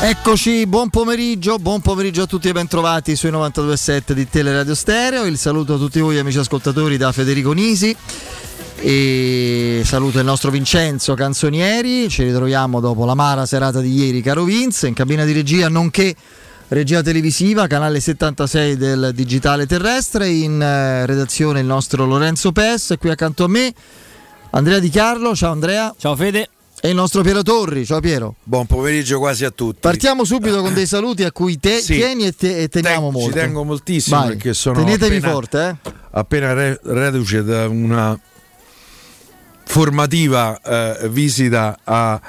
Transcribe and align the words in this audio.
Eccoci, 0.00 0.64
buon 0.68 0.90
pomeriggio, 0.90 1.58
buon 1.58 1.80
pomeriggio 1.80 2.22
a 2.22 2.26
tutti 2.26 2.48
e 2.48 2.52
bentrovati 2.52 3.16
sui 3.16 3.32
92.7 3.32 4.12
di 4.12 4.28
Teleradio 4.28 4.72
Stereo. 4.76 5.24
Il 5.24 5.36
saluto 5.36 5.74
a 5.74 5.76
tutti 5.76 5.98
voi 5.98 6.16
amici 6.18 6.38
ascoltatori 6.38 6.96
da 6.96 7.10
Federico 7.10 7.50
Nisi 7.50 7.94
e 8.76 9.82
saluto 9.84 10.20
il 10.20 10.24
nostro 10.24 10.52
Vincenzo 10.52 11.14
Canzonieri. 11.14 12.08
Ci 12.08 12.22
ritroviamo 12.22 12.78
dopo 12.78 13.04
la 13.04 13.14
mara 13.14 13.44
serata 13.44 13.80
di 13.80 13.92
ieri, 13.92 14.22
caro 14.22 14.44
Vince, 14.44 14.86
in 14.86 14.94
cabina 14.94 15.24
di 15.24 15.32
regia 15.32 15.68
nonché 15.68 16.14
regia 16.68 17.02
televisiva, 17.02 17.66
canale 17.66 17.98
76 17.98 18.76
del 18.76 19.10
digitale 19.12 19.66
terrestre. 19.66 20.28
In 20.28 20.62
eh, 20.62 21.06
redazione 21.06 21.58
il 21.58 21.66
nostro 21.66 22.06
Lorenzo 22.06 22.52
Pes, 22.52 22.94
qui 23.00 23.10
accanto 23.10 23.42
a 23.42 23.48
me 23.48 23.74
Andrea 24.50 24.78
Di 24.78 24.90
Carlo. 24.90 25.34
Ciao 25.34 25.50
Andrea. 25.50 25.92
Ciao 25.98 26.14
Fede 26.14 26.50
e 26.80 26.88
il 26.88 26.94
nostro 26.94 27.22
Piero 27.22 27.42
Torri. 27.42 27.84
Ciao 27.84 28.00
Piero. 28.00 28.36
Buon 28.42 28.66
pomeriggio 28.66 29.18
quasi 29.18 29.44
a 29.44 29.50
tutti. 29.50 29.78
Partiamo 29.80 30.24
subito 30.24 30.60
con 30.62 30.74
dei 30.74 30.86
saluti 30.86 31.24
a 31.24 31.32
cui 31.32 31.58
te 31.58 31.80
sì. 31.80 31.94
tieni 31.94 32.26
e, 32.26 32.32
te, 32.32 32.62
e 32.62 32.68
teniamo 32.68 33.10
Ten, 33.10 33.12
molto. 33.12 33.32
Ci 33.32 33.44
tengo 33.44 33.64
moltissimo 33.64 34.18
Vai. 34.18 34.28
perché 34.28 34.54
sono 34.54 34.78
Tenetevi 34.78 35.16
appena, 35.16 35.32
forte, 35.32 35.78
eh? 35.82 35.90
appena 36.10 36.52
re, 36.52 36.80
reduce 36.84 37.42
da 37.42 37.68
una 37.68 38.18
formativa 39.64 40.60
eh, 40.60 41.08
visita 41.08 41.78
alla 41.84 42.20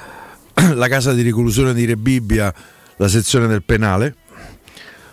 casa 0.90 1.14
di 1.14 1.22
reclusione 1.22 1.74
di 1.74 1.86
Rebibbia, 1.86 2.54
la 2.98 3.08
sezione 3.08 3.48
del 3.48 3.64
penale. 3.64 4.16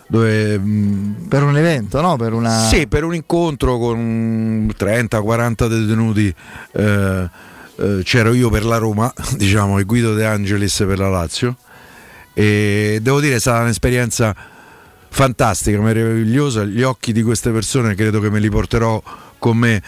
Dove, 0.08 0.56
mh, 0.56 1.26
per 1.28 1.42
un 1.42 1.56
evento, 1.56 2.00
no? 2.00 2.16
Per 2.16 2.32
una... 2.32 2.68
Sì, 2.68 2.86
per 2.86 3.02
un 3.02 3.12
incontro 3.12 3.76
con 3.76 4.70
30-40 4.78 5.66
detenuti. 5.66 6.34
Eh, 6.72 7.54
eh, 7.76 8.00
c'ero 8.02 8.32
io 8.32 8.50
per 8.50 8.64
la 8.64 8.78
Roma, 8.78 9.12
diciamo, 9.36 9.78
e 9.78 9.84
Guido 9.84 10.14
De 10.14 10.24
Angelis 10.24 10.76
per 10.86 10.98
la 10.98 11.08
Lazio. 11.08 11.56
E 12.32 12.98
devo 13.00 13.20
dire 13.20 13.36
è 13.36 13.40
stata 13.40 13.62
un'esperienza 13.62 14.34
fantastica, 15.08 15.80
meravigliosa. 15.80 16.64
Gli 16.64 16.82
occhi 16.82 17.12
di 17.12 17.22
queste 17.22 17.50
persone 17.50 17.94
credo 17.94 18.20
che 18.20 18.30
me 18.30 18.38
li 18.38 18.50
porterò 18.50 19.02
con 19.38 19.56
me 19.56 19.82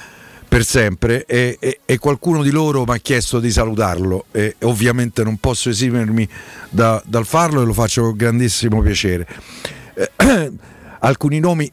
per 0.48 0.64
sempre 0.64 1.27
e, 1.27 1.58
e, 1.61 1.80
e 1.84 1.98
qualcuno 1.98 2.42
di 2.42 2.50
loro 2.50 2.84
mi 2.86 2.95
ha 2.95 2.97
chiesto 2.97 3.39
di 3.39 3.50
salutarlo 3.50 4.25
e 4.33 4.56
ovviamente 4.62 5.23
non 5.23 5.36
posso 5.36 5.69
esimermi 5.69 6.27
da, 6.70 7.02
dal 7.05 7.27
farlo 7.27 7.61
e 7.61 7.67
lo 7.67 7.75
faccio 7.75 8.02
con 8.02 8.17
grandissimo 8.17 8.80
piacere. 8.80 9.27
Eh, 9.95 10.11
alcuni 11.00 11.39
nomi 11.39 11.70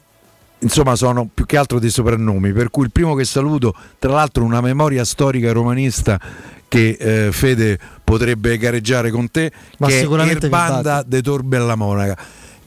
insomma 0.60 0.96
sono 0.96 1.30
più 1.32 1.46
che 1.46 1.58
altro 1.58 1.80
dei 1.80 1.90
soprannomi, 1.90 2.52
per 2.52 2.70
cui 2.70 2.86
il 2.86 2.92
primo 2.92 3.16
che 3.16 3.26
saluto, 3.26 3.74
tra 4.00 4.14
l'altro 4.14 4.44
una 4.44 4.62
memoria 4.62 5.04
storica 5.04 5.52
romanista 5.52 6.20
che 6.68 6.98
eh, 7.00 7.32
Fede 7.32 7.80
potrebbe 8.04 8.58
gareggiare 8.58 9.12
con 9.12 9.30
te, 9.30 9.52
Ma 9.78 9.88
che 9.88 9.98
è 9.98 10.02
sicuramente 10.02 10.46
Erbanda 10.46 11.04
de 11.04 11.22
Torbella 11.22 11.76
Monaca, 11.76 12.18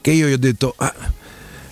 che 0.01 0.11
io 0.11 0.27
gli 0.27 0.33
ho 0.33 0.37
detto, 0.37 0.73
ah, 0.77 0.93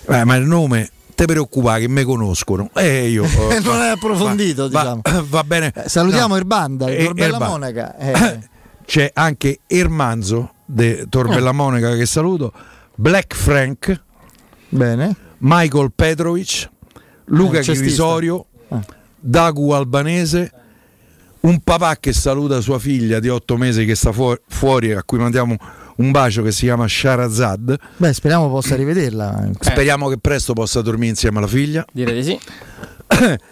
eh, 0.06 0.24
ma 0.24 0.36
il 0.36 0.44
nome 0.44 0.90
te 1.14 1.24
preoccupare 1.24 1.80
che 1.80 1.88
me 1.88 2.04
conoscono? 2.04 2.70
E 2.74 3.08
io 3.08 3.24
oh, 3.36 3.60
non 3.60 3.80
è 3.82 3.88
approfondito 3.88 4.68
va, 4.68 4.80
diciamo. 4.80 5.00
va, 5.02 5.24
va 5.28 5.44
bene. 5.44 5.72
Eh, 5.74 5.88
salutiamo 5.88 6.28
no. 6.28 6.36
Erbanda 6.36 6.86
di 6.86 6.96
Eh, 6.96 7.04
Torbella 7.04 7.32
Erba- 7.32 7.48
Monaca 7.48 7.96
eh. 7.98 8.48
c'è 8.84 9.10
anche 9.14 9.60
Ermanzo 9.66 10.52
de 10.64 11.06
Torbella 11.08 11.52
Monaca 11.52 11.94
che 11.96 12.06
saluto 12.06 12.52
Black 12.94 13.34
Frank. 13.34 14.02
Bene 14.68 15.26
Michael 15.38 15.92
Petrovic, 15.94 16.68
Luca 17.26 17.58
Eh. 17.58 17.62
Chivisorio, 17.62 18.46
Ah. 18.68 18.84
Dagu 19.20 19.70
Albanese, 19.70 20.52
un 21.40 21.60
papà 21.60 21.96
che 21.98 22.12
saluta 22.12 22.60
sua 22.60 22.78
figlia 22.78 23.18
di 23.20 23.28
otto 23.28 23.56
mesi 23.56 23.84
che 23.84 23.94
sta 23.94 24.12
fu- 24.12 24.34
fuori, 24.48 24.92
a 24.92 25.02
cui 25.02 25.18
mandiamo 25.18 25.56
un 25.96 26.10
bacio 26.10 26.42
che 26.42 26.52
si 26.52 26.64
chiama 26.66 26.86
Sharazad. 26.86 27.76
beh 27.96 28.12
speriamo 28.12 28.48
possa 28.48 28.76
rivederla 28.76 29.48
Speriamo 29.58 30.08
che 30.08 30.18
presto 30.18 30.52
possa 30.52 30.80
dormire 30.82 31.10
insieme 31.10 31.38
alla 31.38 31.46
figlia. 31.46 31.84
Direi 31.92 32.14
di 32.14 32.22
sì. 32.24 32.38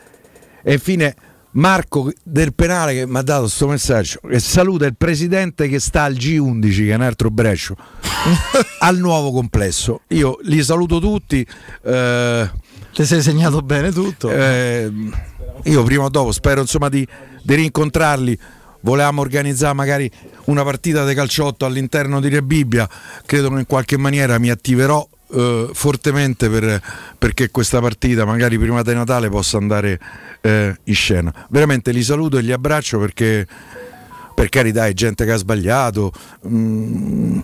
E 0.68 0.72
infine 0.72 1.14
Marco 1.56 2.12
del 2.22 2.54
Penale 2.54 2.94
che 2.94 3.06
mi 3.06 3.16
ha 3.16 3.22
dato 3.22 3.42
questo 3.42 3.66
messaggio 3.66 4.20
che 4.28 4.38
saluta 4.38 4.84
il 4.86 4.96
presidente 4.96 5.68
che 5.68 5.80
sta 5.80 6.02
al 6.02 6.14
G11 6.14 6.84
che 6.84 6.90
è 6.90 6.94
un 6.94 7.00
altro 7.02 7.30
Brescio 7.30 7.76
al 8.80 8.98
nuovo 8.98 9.32
complesso. 9.32 10.02
Io 10.08 10.38
li 10.42 10.62
saluto 10.62 10.98
tutti 10.98 11.46
eh, 11.82 12.50
ti 12.92 13.04
sei 13.04 13.22
segnato 13.22 13.60
bene 13.60 13.90
tutto. 13.92 14.30
eh, 14.30 14.92
io 15.64 15.82
prima 15.82 16.04
o 16.04 16.08
dopo 16.08 16.32
spero 16.32 16.60
insomma 16.60 16.88
di, 16.88 17.06
di 17.42 17.54
rincontrarli. 17.54 18.38
Volevamo 18.80 19.20
organizzare 19.20 19.74
magari 19.74 20.10
una 20.46 20.62
partita 20.64 21.04
di 21.06 21.14
calciotto 21.14 21.64
all'interno 21.64 22.20
di 22.20 22.28
Rebibbia 22.28 22.88
credo 23.24 23.50
che 23.50 23.58
in 23.58 23.66
qualche 23.66 23.96
maniera 23.96 24.38
mi 24.38 24.50
attiverò 24.50 25.06
eh, 25.32 25.70
fortemente 25.72 26.48
per- 26.48 26.80
perché 27.18 27.50
questa 27.50 27.80
partita 27.80 28.24
magari 28.24 28.58
prima 28.58 28.82
di 28.82 28.94
Natale 28.94 29.28
possa 29.28 29.56
andare 29.58 29.98
eh, 30.40 30.76
in 30.84 30.94
scena 30.94 31.32
veramente 31.48 31.90
li 31.90 32.02
saluto 32.02 32.38
e 32.38 32.42
li 32.42 32.52
abbraccio 32.52 32.98
perché 32.98 33.46
per 34.34 34.48
carità 34.48 34.86
è 34.86 34.92
gente 34.92 35.24
che 35.24 35.32
ha 35.32 35.36
sbagliato 35.36 36.12
mm, 36.46 37.38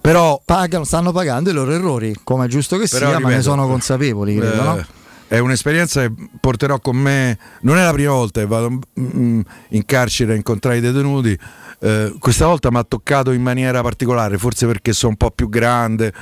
però 0.00 0.40
pagano 0.44 0.84
stanno 0.84 1.12
pagando 1.12 1.50
i 1.50 1.52
loro 1.52 1.72
errori 1.72 2.14
come 2.24 2.46
è 2.46 2.48
giusto 2.48 2.78
che 2.78 2.86
Però, 2.88 3.08
sia 3.08 3.18
ma 3.18 3.28
ne 3.28 3.34
ripeto, 3.36 3.42
sono 3.42 3.66
consapevoli 3.66 4.36
credo 4.36 4.52
eh, 4.52 4.64
no? 4.64 4.86
È 5.28 5.38
un'esperienza 5.38 6.00
che 6.00 6.12
porterò 6.40 6.80
con 6.80 6.96
me, 6.96 7.38
non 7.60 7.76
è 7.76 7.84
la 7.84 7.92
prima 7.92 8.12
volta 8.12 8.40
che 8.40 8.46
vado 8.46 8.78
mm, 8.98 9.40
in 9.68 9.84
carcere 9.84 10.32
a 10.32 10.36
incontrare 10.36 10.78
i 10.78 10.80
detenuti, 10.80 11.38
eh, 11.80 12.14
questa 12.18 12.46
volta 12.46 12.70
mi 12.70 12.78
ha 12.78 12.84
toccato 12.84 13.32
in 13.32 13.42
maniera 13.42 13.82
particolare, 13.82 14.38
forse 14.38 14.66
perché 14.66 14.92
sono 14.94 15.12
un 15.12 15.16
po' 15.18 15.30
più 15.30 15.50
grande, 15.50 16.12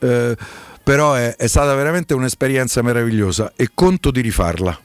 eh, 0.00 0.36
però 0.82 1.14
è, 1.14 1.36
è 1.36 1.46
stata 1.46 1.74
veramente 1.74 2.12
un'esperienza 2.14 2.82
meravigliosa 2.82 3.52
e 3.54 3.70
conto 3.72 4.10
di 4.10 4.20
rifarla. 4.20 4.78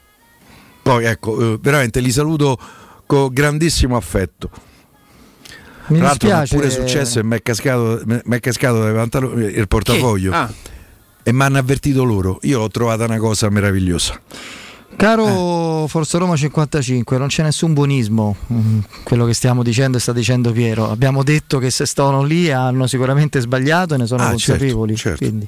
Poi 0.84 1.06
ecco, 1.06 1.53
eh, 1.53 1.58
veramente 1.59 2.00
li 2.00 2.12
saluto 2.12 2.58
con 3.06 3.34
grandissimo 3.34 3.96
affetto. 3.97 4.50
mi 5.88 5.97
Tra 5.97 6.08
l'altro 6.08 6.30
mi 6.30 6.36
è 6.36 6.40
dispiace. 6.41 6.56
pure 6.56 6.70
successo 6.70 7.20
e 7.20 7.24
mi 7.24 7.36
è 7.36 7.41
cascato, 7.41 8.02
mi 8.06 8.36
è 8.36 8.40
cascato 8.40 8.80
dai 8.80 8.94
pantaloni 8.94 9.46
il 9.46 9.68
portafoglio. 9.68 10.31
Ah, 10.34 10.52
e 11.24 11.32
mi 11.34 11.44
hanno 11.44 11.58
avvertito 11.58 12.04
loro. 12.04 12.40
Io 12.44 12.59
l'ho 12.59 12.70
trovata 12.70 13.06
una 13.06 13.18
cosa 13.18 13.50
meravigliosa. 13.50 14.20
Caro 14.96 15.88
Forza 15.88 16.18
Roma 16.18 16.36
55, 16.36 17.18
non 17.18 17.28
c'è 17.28 17.44
nessun 17.44 17.74
buonismo, 17.74 18.36
mm, 18.54 18.80
quello 19.04 19.26
che 19.26 19.34
stiamo 19.34 19.64
dicendo 19.64 19.98
e 19.98 20.00
sta 20.00 20.12
dicendo 20.14 20.52
Piero. 20.52 20.90
Abbiamo 20.92 21.24
detto 21.24 21.58
che 21.59 21.72
se 21.72 21.86
stavano 21.86 22.24
lì 22.24 22.52
hanno 22.52 22.86
sicuramente 22.88 23.40
sbagliato 23.40 23.96
e 23.96 23.98
ne 23.98 24.06
sono 24.06 24.24
Ah, 24.24 24.30
consapevoli. 24.30 24.96
certo, 24.96 25.18
certo. 25.20 25.26
Quindi 25.26 25.48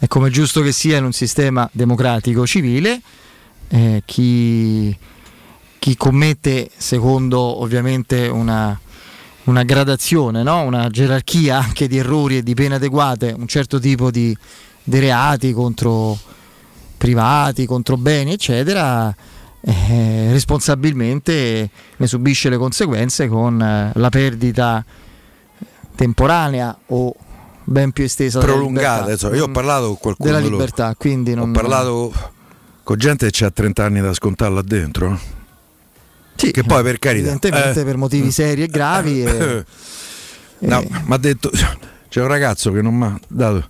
è 0.00 0.06
come 0.06 0.28
giusto 0.30 0.60
che 0.60 0.72
sia 0.72 0.98
in 0.98 1.04
un 1.04 1.12
sistema 1.12 1.68
democratico 1.72 2.46
civile. 2.46 3.00
eh, 3.70 4.02
chi, 4.06 4.96
chi 5.78 5.96
commette 5.96 6.70
secondo 6.76 7.38
ovviamente 7.62 8.26
una, 8.28 8.78
una 9.44 9.62
gradazione, 9.62 10.42
no? 10.42 10.62
una 10.62 10.88
gerarchia 10.88 11.58
anche 11.58 11.86
di 11.86 11.98
errori 11.98 12.38
e 12.38 12.42
di 12.42 12.54
pene 12.54 12.74
adeguate, 12.76 13.34
un 13.36 13.46
certo 13.46 13.78
tipo 13.78 14.10
di, 14.10 14.34
di 14.88 14.98
reati 15.00 15.52
contro 15.52 16.18
privati, 16.96 17.66
contro 17.66 17.96
beni, 17.98 18.32
eccetera, 18.32 19.14
eh, 19.60 20.28
responsabilmente 20.32 21.70
ne 21.96 22.06
subisce 22.06 22.48
le 22.48 22.56
conseguenze 22.56 23.28
con 23.28 23.60
eh, 23.60 23.92
la 23.94 24.08
perdita 24.08 24.84
temporanea 25.94 26.76
o 26.86 27.14
ben 27.64 27.90
più 27.92 28.04
estesa 28.04 28.40
prolungata. 28.40 29.10
insomma, 29.12 29.36
io 29.36 29.44
ho 29.44 29.48
Mm, 29.48 29.52
parlato 29.52 29.86
con 29.88 29.96
qualcuno 29.98 30.32
della 30.32 30.40
libertà, 30.42 30.94
quindi 30.96 31.34
non 31.34 31.50
Ho 31.50 31.52
parlato 31.52 32.12
con 32.82 32.96
gente 32.96 33.28
che 33.30 33.44
ha 33.44 33.50
30 33.50 33.84
anni 33.84 34.00
da 34.00 34.14
scontare 34.14 34.54
là 34.54 34.62
dentro. 34.62 35.18
Sì, 36.34 36.50
che 36.52 36.62
poi, 36.62 36.82
per 36.84 36.98
carità, 36.98 37.30
evidentemente 37.30 37.80
eh, 37.80 37.84
per 37.84 37.96
motivi 37.96 38.30
seri 38.30 38.62
e 38.62 38.68
gravi 38.68 39.22
e- 39.26 39.64
No, 40.60 40.80
mi 40.80 41.14
ha 41.14 41.16
detto 41.18 41.50
c'è 42.08 42.20
un 42.20 42.26
ragazzo 42.26 42.72
che 42.72 42.80
non 42.80 42.94
mi 42.96 43.04
ha 43.04 43.20
dato 43.28 43.68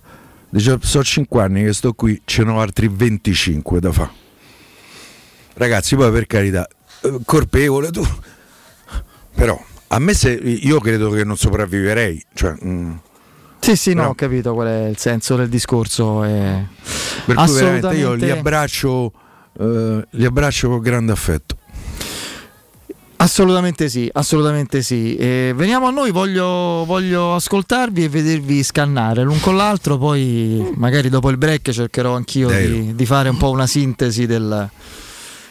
dice 0.49 0.77
sono 0.81 1.03
5 1.03 1.41
anni 1.41 1.63
che 1.63 1.73
sto 1.73 1.93
qui 1.93 2.21
ce 2.25 2.43
n'ho 2.43 2.59
altri 2.59 2.87
25 2.87 3.79
da 3.79 3.91
fare 3.91 4.09
ragazzi 5.55 5.95
poi 5.95 6.11
per 6.11 6.25
carità 6.27 6.67
eh, 7.01 7.19
colpevole 7.25 7.91
tu 7.91 8.05
però 9.35 9.61
a 9.89 9.99
me 9.99 10.13
se 10.13 10.31
io 10.31 10.79
credo 10.79 11.09
che 11.09 11.23
non 11.23 11.37
sopravviverei 11.37 12.23
cioè, 12.33 12.55
mm, 12.63 12.91
sì, 13.59 13.75
sì, 13.75 13.89
no, 13.89 13.95
però- 13.95 14.09
ho 14.09 14.15
capito 14.15 14.53
qual 14.53 14.67
è 14.67 14.85
il 14.87 14.97
senso 14.97 15.35
del 15.35 15.49
discorso. 15.49 16.23
eh. 16.23 16.65
per 17.25 17.35
cui 17.35 17.53
veramente 17.53 17.95
io 17.95 18.13
li 18.13 18.29
abbraccio 18.29 19.11
eh, 19.59 20.05
li 20.09 20.25
abbraccio 20.25 20.69
con 20.69 20.79
grande 20.79 21.11
affetto 21.11 21.57
Assolutamente 23.21 23.89
sì, 23.89 24.09
assolutamente 24.13 24.81
sì. 24.81 25.15
Eh, 25.17 25.51
veniamo 25.53 25.87
a 25.87 25.91
noi, 25.91 26.09
voglio, 26.11 26.85
voglio 26.85 27.35
ascoltarvi 27.35 28.05
e 28.05 28.07
vedervi 28.09 28.63
scannare 28.63 29.23
l'un 29.23 29.41
con 29.41 29.57
l'altro, 29.57 29.97
poi 29.97 30.71
magari 30.75 31.09
dopo 31.09 31.29
il 31.29 31.37
break 31.37 31.69
cercherò 31.71 32.15
anch'io 32.15 32.47
di, 32.47 32.95
di 32.95 33.05
fare 33.05 33.27
un 33.27 33.35
po' 33.35 33.49
una 33.49 33.67
sintesi 33.67 34.25
del- 34.25 34.69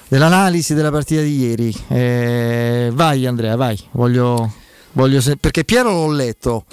dell'analisi 0.09 0.73
della 0.73 0.91
partita 0.91 1.20
di 1.20 1.38
ieri. 1.41 1.75
Eh, 1.88 2.91
vai 2.94 3.26
Andrea, 3.26 3.55
vai, 3.56 3.79
voglio, 3.91 4.50
voglio 4.93 5.20
se- 5.20 5.37
perché 5.37 5.65
Piero 5.65 5.91
l'ho 5.91 6.11
letto 6.11 6.65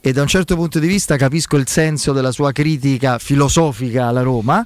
e 0.00 0.12
da 0.12 0.22
un 0.22 0.28
certo 0.28 0.54
punto 0.54 0.78
di 0.78 0.86
vista 0.86 1.16
capisco 1.16 1.56
il 1.56 1.66
senso 1.66 2.12
della 2.12 2.30
sua 2.30 2.52
critica 2.52 3.18
filosofica 3.18 4.06
alla 4.06 4.22
Roma, 4.22 4.64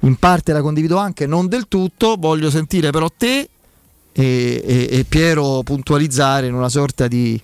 in 0.00 0.16
parte 0.16 0.52
la 0.52 0.60
condivido 0.60 0.98
anche, 0.98 1.26
non 1.26 1.48
del 1.48 1.66
tutto, 1.66 2.16
voglio 2.18 2.50
sentire 2.50 2.90
però 2.90 3.08
te 3.08 3.48
e, 4.14 4.62
e, 4.64 4.88
e 4.90 5.04
Piero 5.04 5.62
puntualizzare 5.64 6.46
in 6.46 6.54
una 6.54 6.68
sorta 6.68 7.08
di, 7.08 7.40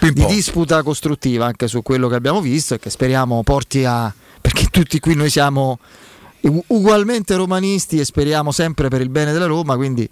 di 0.00 0.26
disputa 0.26 0.82
costruttiva 0.82 1.46
anche 1.46 1.66
su 1.66 1.82
quello 1.82 2.08
che 2.08 2.14
abbiamo 2.14 2.40
visto 2.40 2.74
e 2.74 2.78
che 2.78 2.88
speriamo 2.88 3.42
porti 3.42 3.84
a... 3.84 4.12
perché 4.40 4.66
tutti 4.70 5.00
qui 5.00 5.14
noi 5.14 5.28
siamo 5.28 5.78
ugualmente 6.68 7.34
romanisti 7.34 7.98
e 7.98 8.04
speriamo 8.04 8.52
sempre 8.52 8.88
per 8.88 9.00
il 9.00 9.08
bene 9.08 9.32
della 9.32 9.46
Roma, 9.46 9.74
quindi 9.74 10.08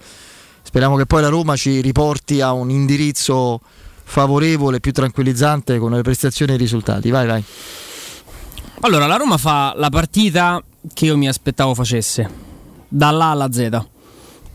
speriamo 0.62 0.96
che 0.96 1.06
poi 1.06 1.22
la 1.22 1.28
Roma 1.28 1.54
ci 1.54 1.80
riporti 1.80 2.40
a 2.40 2.52
un 2.52 2.68
indirizzo 2.68 3.60
favorevole, 4.02 4.80
più 4.80 4.92
tranquillizzante 4.92 5.78
con 5.78 5.92
le 5.92 6.02
prestazioni 6.02 6.52
e 6.52 6.54
i 6.56 6.58
risultati. 6.58 7.10
Vai, 7.10 7.26
vai. 7.26 7.44
Allora, 8.80 9.06
la 9.06 9.16
Roma 9.16 9.38
fa 9.38 9.72
la 9.76 9.88
partita 9.88 10.62
che 10.92 11.06
io 11.06 11.16
mi 11.16 11.28
aspettavo 11.28 11.74
facesse, 11.74 12.28
dall'A 12.88 13.26
alla 13.26 13.50
Z. 13.50 13.86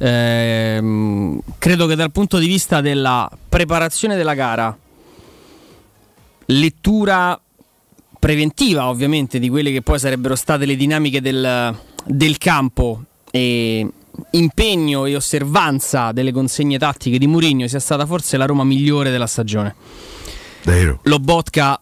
Eh, 0.03 1.39
credo 1.59 1.85
che 1.85 1.95
dal 1.95 2.11
punto 2.11 2.39
di 2.39 2.47
vista 2.47 2.81
della 2.81 3.29
preparazione 3.47 4.15
della 4.15 4.33
gara, 4.33 4.75
lettura 6.47 7.39
preventiva 8.17 8.87
ovviamente 8.87 9.37
di 9.37 9.47
quelle 9.47 9.71
che 9.71 9.83
poi 9.83 9.99
sarebbero 9.99 10.35
state 10.35 10.65
le 10.65 10.75
dinamiche 10.75 11.21
del, 11.21 11.77
del 12.03 12.37
campo 12.39 13.03
e 13.29 13.87
impegno 14.31 15.05
e 15.05 15.15
osservanza 15.15 16.11
delle 16.11 16.31
consegne 16.31 16.79
tattiche 16.79 17.19
di 17.19 17.27
Mourinho 17.27 17.67
sia 17.67 17.79
stata 17.79 18.07
forse 18.07 18.37
la 18.37 18.45
Roma 18.45 18.63
migliore 18.63 19.11
della 19.11 19.27
stagione. 19.27 19.75
Lo 21.03 21.19
Botka 21.19 21.79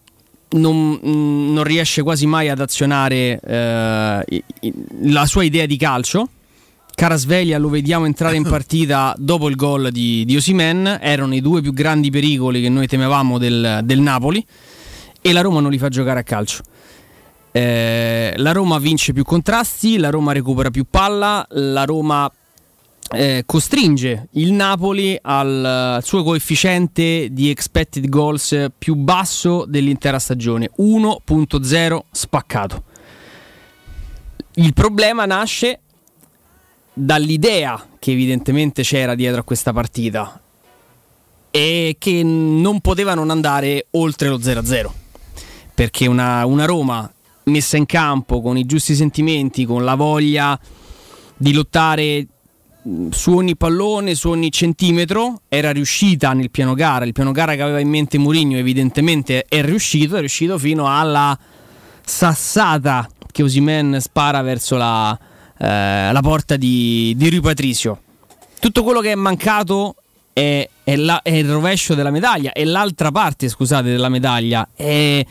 non, 0.49 0.99
non, 1.01 1.63
riesce 1.63 2.03
quasi 2.03 2.25
mai 2.25 2.49
ad 2.49 2.59
azionare 2.59 3.39
eh, 3.39 4.43
la 5.03 5.25
sua 5.25 5.43
idea 5.43 5.65
di 5.65 5.77
calcio. 5.77 6.27
Carasveglia 6.99 7.57
lo 7.57 7.69
vediamo 7.69 8.03
entrare 8.03 8.35
in 8.35 8.43
partita 8.49 9.15
dopo 9.17 9.47
il 9.47 9.55
gol 9.55 9.89
di, 9.89 10.25
di 10.25 10.35
Osimen, 10.35 10.99
erano 11.01 11.33
i 11.33 11.39
due 11.39 11.61
più 11.61 11.71
grandi 11.71 12.09
pericoli 12.09 12.61
che 12.61 12.67
noi 12.67 12.87
temevamo 12.87 13.37
del, 13.37 13.79
del 13.83 13.99
Napoli 14.01 14.45
e 15.21 15.31
la 15.31 15.39
Roma 15.39 15.61
non 15.61 15.71
li 15.71 15.77
fa 15.77 15.87
giocare 15.87 16.19
a 16.19 16.23
calcio. 16.23 16.61
Eh, 17.53 18.33
la 18.35 18.51
Roma 18.51 18.79
vince 18.79 19.13
più 19.13 19.23
contrasti, 19.23 19.97
la 19.97 20.09
Roma 20.09 20.33
recupera 20.33 20.71
più 20.71 20.87
palla, 20.89 21.47
la 21.51 21.85
Roma 21.85 22.29
eh, 23.13 23.43
costringe 23.45 24.27
il 24.31 24.51
Napoli 24.51 25.17
al, 25.21 25.63
al, 25.63 26.03
suo 26.03 26.21
coefficiente 26.21 27.29
di 27.31 27.49
expected 27.49 28.09
goals 28.09 28.71
più 28.77 28.95
basso 28.95 29.63
dell'intera 29.65 30.19
stagione, 30.19 30.69
1.0 30.77 31.99
spaccato. 32.11 32.83
Il 34.55 34.73
problema 34.73 35.23
nasce 35.25 35.79
dall'idea 36.93 37.87
che 37.99 38.11
evidentemente 38.11 38.83
c'era 38.83 39.15
dietro 39.15 39.41
a 39.41 39.43
questa 39.43 39.73
partita 39.73 40.41
e 41.51 41.95
che 41.97 42.23
non 42.23 42.79
poteva 42.81 43.13
non 43.13 43.29
andare 43.29 43.87
oltre 43.91 44.29
lo 44.29 44.37
0-0 44.37 44.89
perché 45.79 46.07
una, 46.07 46.45
una 46.45 46.65
Roma 46.65 47.09
messa 47.45 47.77
in 47.77 47.85
campo 47.85 48.41
con 48.41 48.57
i 48.57 48.65
giusti 48.65 48.95
sentimenti, 48.95 49.63
con 49.63 49.85
la 49.85 49.95
voglia 49.95 50.59
di 51.37 51.53
lottare 51.53 52.27
mm, 52.85 53.11
su 53.11 53.31
ogni 53.31 53.55
pallone, 53.55 54.13
su 54.13 54.27
ogni 54.27 54.51
centimetro, 54.51 55.43
era 55.47 55.71
riuscita 55.71 56.33
nel 56.33 56.51
piano 56.51 56.73
gara. 56.73 57.05
Il 57.05 57.13
piano 57.13 57.31
gara 57.31 57.55
che 57.55 57.61
aveva 57.61 57.79
in 57.79 57.87
mente 57.87 58.17
Mourinho 58.17 58.57
evidentemente 58.57 59.45
è 59.47 59.61
riuscito, 59.61 60.17
è 60.17 60.19
riuscito 60.19 60.57
fino 60.57 60.85
alla 60.85 61.37
sassata 62.03 63.09
che 63.31 63.43
Osimen 63.43 64.01
spara 64.01 64.41
verso 64.41 64.75
la, 64.75 65.17
eh, 65.59 66.11
la 66.11 66.19
porta 66.21 66.55
di, 66.55 67.13
di 67.15 67.29
Rui 67.29 67.41
Patricio. 67.41 67.99
Tutto 68.59 68.83
quello 68.83 69.01
che 69.01 69.11
è 69.11 69.15
mancato 69.15 69.95
è, 70.33 70.67
è, 70.83 70.95
la, 70.95 71.21
è, 71.21 71.31
il 71.31 71.49
rovescio 71.49 71.95
della 71.95 72.11
medaglia, 72.11 72.51
è 72.53 72.63
l'altra 72.63 73.11
parte, 73.11 73.49
scusate, 73.49 73.89
della 73.89 74.09
medaglia. 74.09 74.67
È 74.73 75.25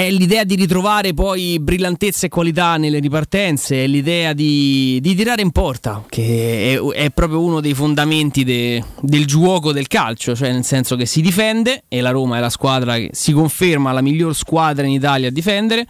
è 0.00 0.10
l'idea 0.10 0.44
di 0.44 0.54
ritrovare 0.54 1.12
poi 1.12 1.58
brillantezza 1.60 2.24
e 2.24 2.30
qualità 2.30 2.78
nelle 2.78 3.00
ripartenze, 3.00 3.84
è 3.84 3.86
l'idea 3.86 4.32
di, 4.32 4.98
di 5.02 5.14
tirare 5.14 5.42
in 5.42 5.50
porta, 5.50 6.02
che 6.08 6.72
è, 6.72 7.02
è 7.02 7.10
proprio 7.10 7.42
uno 7.42 7.60
dei 7.60 7.74
fondamenti 7.74 8.42
de, 8.42 8.82
del 9.02 9.26
gioco 9.26 9.72
del 9.72 9.88
calcio, 9.88 10.34
cioè 10.34 10.52
nel 10.52 10.64
senso 10.64 10.96
che 10.96 11.04
si 11.04 11.20
difende 11.20 11.82
e 11.86 12.00
la 12.00 12.12
Roma 12.12 12.38
è 12.38 12.40
la 12.40 12.48
squadra 12.48 12.96
che 12.96 13.10
si 13.12 13.32
conferma 13.32 13.92
la 13.92 14.00
miglior 14.00 14.34
squadra 14.34 14.86
in 14.86 14.92
Italia 14.92 15.28
a 15.28 15.30
difendere. 15.30 15.86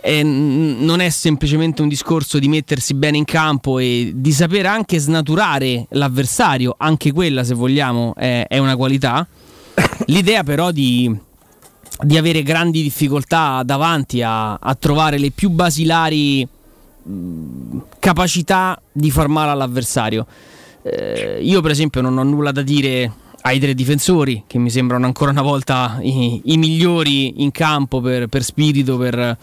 E 0.00 0.22
non 0.22 1.00
è 1.00 1.08
semplicemente 1.10 1.82
un 1.82 1.88
discorso 1.88 2.38
di 2.38 2.48
mettersi 2.48 2.94
bene 2.94 3.16
in 3.16 3.24
campo 3.24 3.78
e 3.78 4.12
di 4.14 4.32
sapere 4.32 4.68
anche 4.68 4.98
snaturare 4.98 5.86
l'avversario, 5.90 6.74
anche 6.78 7.12
quella 7.12 7.42
se 7.44 7.54
vogliamo 7.54 8.14
è, 8.14 8.46
è 8.48 8.58
una 8.58 8.76
qualità. 8.76 9.26
L'idea 10.06 10.44
però 10.44 10.70
di 10.70 11.26
di 12.00 12.16
avere 12.16 12.42
grandi 12.42 12.82
difficoltà 12.82 13.62
davanti 13.64 14.22
a, 14.22 14.54
a 14.54 14.74
trovare 14.74 15.18
le 15.18 15.30
più 15.30 15.50
basilari 15.50 16.46
mh, 17.02 17.78
capacità 17.98 18.80
di 18.92 19.10
far 19.10 19.28
male 19.28 19.50
all'avversario. 19.50 20.26
Eh, 20.82 21.40
io 21.42 21.60
per 21.60 21.72
esempio 21.72 22.00
non 22.00 22.16
ho 22.16 22.22
nulla 22.22 22.52
da 22.52 22.62
dire 22.62 23.12
ai 23.40 23.58
tre 23.58 23.74
difensori 23.74 24.44
che 24.46 24.58
mi 24.58 24.70
sembrano 24.70 25.06
ancora 25.06 25.30
una 25.30 25.42
volta 25.42 25.98
i, 26.00 26.40
i 26.44 26.56
migliori 26.56 27.42
in 27.42 27.50
campo 27.50 28.00
per, 28.00 28.28
per 28.28 28.44
spirito, 28.44 28.96
per 28.96 29.36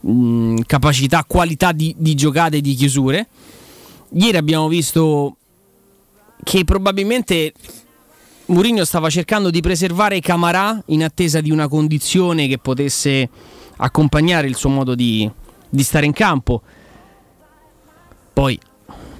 mh, 0.00 0.60
capacità, 0.66 1.24
qualità 1.26 1.72
di, 1.72 1.94
di 1.98 2.14
giocate 2.14 2.58
e 2.58 2.60
di 2.60 2.74
chiusure. 2.74 3.28
Ieri 4.12 4.36
abbiamo 4.36 4.68
visto 4.68 5.36
che 6.42 6.64
probabilmente 6.64 7.52
Mourinho 8.46 8.84
stava 8.84 9.08
cercando 9.10 9.50
di 9.50 9.60
preservare 9.60 10.20
Camarà 10.20 10.82
in 10.86 11.04
attesa 11.04 11.40
di 11.40 11.50
una 11.50 11.68
condizione 11.68 12.48
che 12.48 12.58
potesse 12.58 13.28
accompagnare 13.76 14.48
il 14.48 14.56
suo 14.56 14.70
modo 14.70 14.94
di, 14.94 15.30
di 15.68 15.82
stare 15.82 16.06
in 16.06 16.12
campo. 16.12 16.62
Poi, 18.32 18.58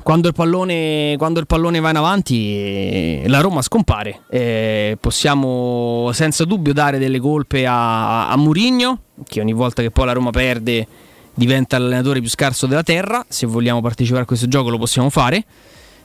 quando 0.03 0.29
il, 0.29 0.35
pallone, 0.35 1.15
quando 1.19 1.41
il 1.41 1.47
pallone 1.47 1.81
va 1.81 1.91
in 1.91 1.97
avanti, 1.97 3.23
la 3.27 3.41
Roma 3.41 3.63
scompare. 3.63 4.23
Eh, 4.31 4.97
possiamo 5.01 6.11
senza 6.13 6.45
dubbio 6.45 6.73
dare 6.73 6.99
delle 6.99 7.21
colpe 7.21 7.67
a, 7.67 8.29
a 8.29 8.37
Mourinho, 8.37 9.01
che 9.27 9.41
ogni 9.41 9.53
volta 9.53 9.83
che 9.83 9.91
poi 9.91 10.07
la 10.07 10.13
Roma 10.13 10.31
perde 10.31 10.87
diventa 11.35 11.79
l'allenatore 11.79 12.21
più 12.21 12.29
scarso 12.29 12.67
della 12.67 12.83
terra. 12.83 13.25
Se 13.29 13.47
vogliamo 13.47 13.81
partecipare 13.81 14.23
a 14.23 14.27
questo 14.27 14.49
gioco 14.49 14.71
lo 14.71 14.79
possiamo 14.79 15.11
fare. 15.11 15.45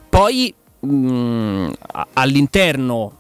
Poi 0.10 0.54
mh, 0.80 0.88
mm, 0.88 1.72
all'interno 2.14 3.12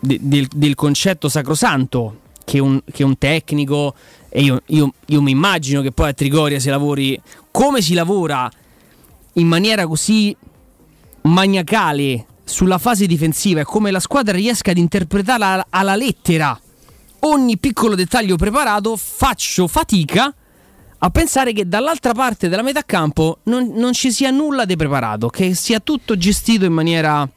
de, 0.00 0.18
del, 0.20 0.48
del, 0.52 0.74
concetto 0.74 1.28
sacrosanto 1.28 2.20
che 2.44 2.58
un, 2.58 2.80
che 2.90 3.04
un 3.04 3.18
tecnico, 3.18 3.94
e 4.28 4.42
io, 4.42 4.62
io, 4.66 4.92
io 5.06 5.22
mi 5.22 5.30
immagino 5.30 5.82
che 5.82 5.92
poi 5.92 6.08
a 6.08 6.12
Trigoria 6.12 6.58
si 6.58 6.68
lavori 6.68 7.20
come 7.50 7.82
si 7.82 7.94
lavora 7.94 8.50
in 9.38 9.46
maniera 9.46 9.86
così 9.86 10.36
maniacale 11.22 12.26
sulla 12.44 12.78
fase 12.78 13.06
difensiva 13.06 13.60
e 13.60 13.64
come 13.64 13.90
la 13.90 14.00
squadra 14.00 14.36
riesca 14.36 14.70
ad 14.70 14.78
interpretarla 14.78 15.66
alla 15.70 15.96
lettera 15.96 16.58
ogni 17.20 17.58
piccolo 17.58 17.94
dettaglio 17.94 18.36
preparato, 18.36 18.96
faccio 18.96 19.66
fatica 19.66 20.32
a 21.00 21.10
pensare 21.10 21.52
che 21.52 21.68
dall'altra 21.68 22.12
parte 22.12 22.48
della 22.48 22.62
metà 22.62 22.82
campo 22.84 23.38
non, 23.44 23.72
non 23.74 23.92
ci 23.92 24.10
sia 24.12 24.30
nulla 24.30 24.64
di 24.64 24.76
preparato, 24.76 25.28
che 25.28 25.54
sia 25.54 25.80
tutto 25.80 26.16
gestito 26.16 26.64
in 26.64 26.72
maniera 26.72 27.28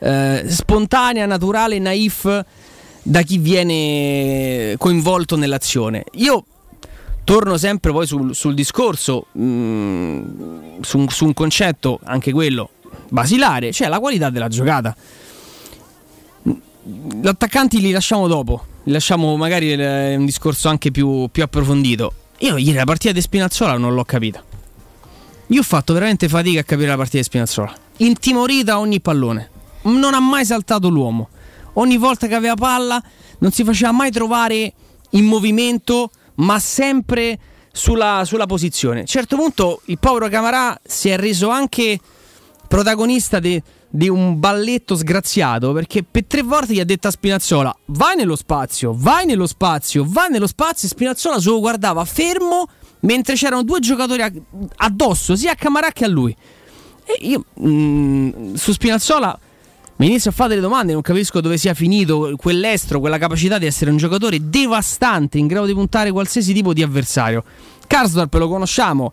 eh, 0.00 0.44
spontanea, 0.46 1.26
naturale, 1.26 1.78
naif 1.78 2.44
da 3.02 3.22
chi 3.22 3.38
viene 3.38 4.76
coinvolto 4.78 5.36
nell'azione. 5.36 6.04
Io 6.14 6.44
torno 7.24 7.56
sempre 7.56 7.90
poi 7.90 8.06
sul, 8.06 8.34
sul 8.34 8.54
discorso, 8.54 9.26
mh, 9.32 9.42
mm, 9.42 10.80
su, 10.82 11.06
su, 11.08 11.24
un 11.24 11.32
concetto, 11.32 11.98
anche 12.04 12.32
quello 12.32 12.70
basilare, 13.08 13.72
cioè 13.72 13.88
la 13.88 13.98
qualità 13.98 14.30
della 14.30 14.48
giocata. 14.48 14.94
Gli 16.42 17.26
attaccanti 17.26 17.80
li 17.80 17.90
lasciamo 17.90 18.26
dopo, 18.26 18.66
li 18.84 18.92
lasciamo 18.92 19.36
magari 19.36 19.72
eh, 19.72 20.16
un 20.16 20.26
discorso 20.26 20.68
anche 20.68 20.90
più, 20.90 21.28
più 21.30 21.42
approfondito. 21.42 22.12
Io 22.38 22.56
ieri 22.56 22.76
la 22.76 22.84
partita 22.84 23.12
di 23.12 23.20
Spinazzola 23.20 23.78
non 23.78 23.94
l'ho 23.94 24.04
capita. 24.04 24.42
Io 25.48 25.60
ho 25.60 25.64
fatto 25.64 25.92
veramente 25.92 26.28
fatica 26.28 26.60
a 26.60 26.64
capire 26.64 26.88
la 26.88 26.96
partita 26.96 27.18
di 27.18 27.24
Spinazzola. 27.24 27.72
Intimorita 27.98 28.78
ogni 28.78 29.00
pallone. 29.00 29.50
Non 29.82 30.14
ha 30.14 30.20
mai 30.20 30.44
saltato 30.44 30.88
l'uomo. 30.88 31.28
Ogni 31.74 31.96
volta 31.96 32.26
che 32.26 32.34
aveva 32.34 32.54
palla 32.54 33.02
non 33.38 33.50
si 33.52 33.64
faceva 33.64 33.92
mai 33.92 34.10
trovare 34.10 34.72
in 35.10 35.24
movimento, 35.24 36.10
ma 36.36 36.58
sempre 36.58 37.38
sulla, 37.72 38.22
sulla 38.24 38.46
posizione. 38.46 38.98
A 38.98 39.00
un 39.00 39.06
certo 39.06 39.36
punto 39.36 39.80
il 39.86 39.98
povero 39.98 40.28
Camarà 40.28 40.78
si 40.84 41.08
è 41.08 41.16
reso 41.16 41.48
anche 41.48 41.98
protagonista 42.68 43.40
de, 43.40 43.62
di 43.88 44.08
un 44.08 44.38
balletto 44.38 44.96
sgraziato 44.96 45.72
perché 45.72 46.02
per 46.02 46.24
tre 46.24 46.42
volte 46.42 46.72
gli 46.74 46.80
ha 46.80 46.84
detto 46.84 47.08
a 47.08 47.10
Spinazzola 47.10 47.76
vai 47.86 48.16
nello 48.16 48.36
spazio, 48.36 48.94
vai 48.96 49.26
nello 49.26 49.46
spazio, 49.46 50.04
vai 50.06 50.30
nello 50.30 50.46
spazio 50.46 50.88
e 50.88 50.90
Spinazzola 50.90 51.38
solo 51.38 51.60
guardava 51.60 52.04
fermo 52.04 52.68
mentre 53.00 53.34
c'erano 53.34 53.62
due 53.62 53.80
giocatori 53.80 54.22
addosso 54.76 55.36
sia 55.36 55.52
a 55.52 55.56
Camarà 55.56 55.90
che 55.90 56.04
a 56.04 56.08
lui. 56.08 56.34
E 57.04 57.26
io 57.26 57.44
mh, 57.54 57.68
mm, 57.68 58.54
su 58.54 58.72
Spinazzola 58.72 59.38
mi 59.96 60.06
inizio 60.06 60.30
a 60.30 60.32
fare 60.32 60.50
delle 60.50 60.60
domande, 60.60 60.92
non 60.92 61.02
capisco 61.02 61.40
dove 61.40 61.56
sia 61.56 61.72
finito 61.72 62.34
quell'estro, 62.36 62.98
quella 62.98 63.18
capacità 63.18 63.58
di 63.58 63.66
essere 63.66 63.90
un 63.92 63.96
giocatore 63.96 64.48
devastante 64.48 65.38
in 65.38 65.46
grado 65.46 65.66
di 65.66 65.72
puntare 65.72 66.10
qualsiasi 66.10 66.52
tipo 66.52 66.72
di 66.72 66.82
avversario. 66.82 67.44
Karsdorp 67.86 68.34
lo 68.34 68.48
conosciamo, 68.48 69.12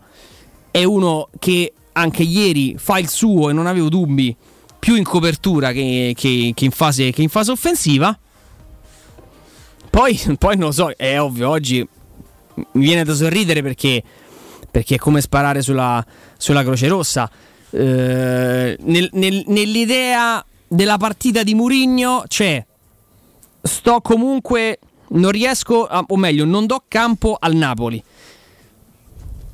è 0.72 0.82
uno 0.82 1.28
che 1.38 1.72
anche 1.92 2.22
ieri 2.22 2.74
fa 2.78 2.98
il 2.98 3.08
suo 3.08 3.50
e 3.50 3.52
non 3.52 3.66
avevo 3.66 3.88
dubbi 3.88 4.34
più 4.78 4.96
in 4.96 5.04
copertura 5.04 5.70
che, 5.70 6.14
che, 6.16 6.52
che, 6.52 6.64
in, 6.64 6.72
fase, 6.72 7.12
che 7.12 7.22
in, 7.22 7.28
fase, 7.28 7.52
offensiva. 7.52 8.18
Poi, 9.88 10.20
poi, 10.36 10.56
non 10.56 10.66
lo 10.66 10.72
so, 10.72 10.90
è 10.96 11.20
ovvio, 11.20 11.48
oggi 11.48 11.86
mi 12.54 12.84
viene 12.84 13.04
da 13.04 13.14
sorridere 13.14 13.62
perché, 13.62 14.02
perché 14.68 14.96
è 14.96 14.98
come 14.98 15.20
sparare 15.20 15.62
sulla, 15.62 16.04
sulla 16.36 16.64
Croce 16.64 16.88
Rossa. 16.88 17.30
Eh, 17.70 18.76
nel, 18.80 19.08
nel, 19.12 19.44
nell'idea 19.46 20.44
della 20.72 20.96
partita 20.96 21.42
di 21.42 21.54
Murigno 21.54 22.24
c'è 22.26 22.64
sto 23.60 24.00
comunque 24.00 24.78
non 25.08 25.30
riesco 25.30 25.84
a, 25.84 26.02
o 26.06 26.16
meglio 26.16 26.46
non 26.46 26.64
do 26.64 26.84
campo 26.88 27.36
al 27.38 27.54
Napoli 27.54 28.02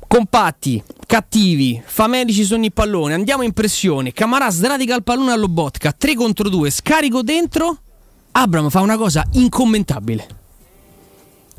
compatti, 0.07 0.81
cattivi, 1.05 1.79
famelici 1.85 2.43
sono 2.43 2.63
il 2.63 2.73
pallone, 2.73 3.13
andiamo 3.13 3.43
in 3.43 3.51
pressione, 3.53 4.11
Camarà 4.11 4.49
sradica 4.49 4.95
il 4.95 5.03
pallone 5.03 5.33
all'Obotka, 5.33 5.91
3 5.91 6.15
contro 6.15 6.49
2, 6.49 6.71
scarico 6.71 7.21
dentro, 7.21 7.77
Abram 8.31 8.69
fa 8.69 8.81
una 8.81 8.97
cosa 8.97 9.23
incommentabile. 9.33 10.27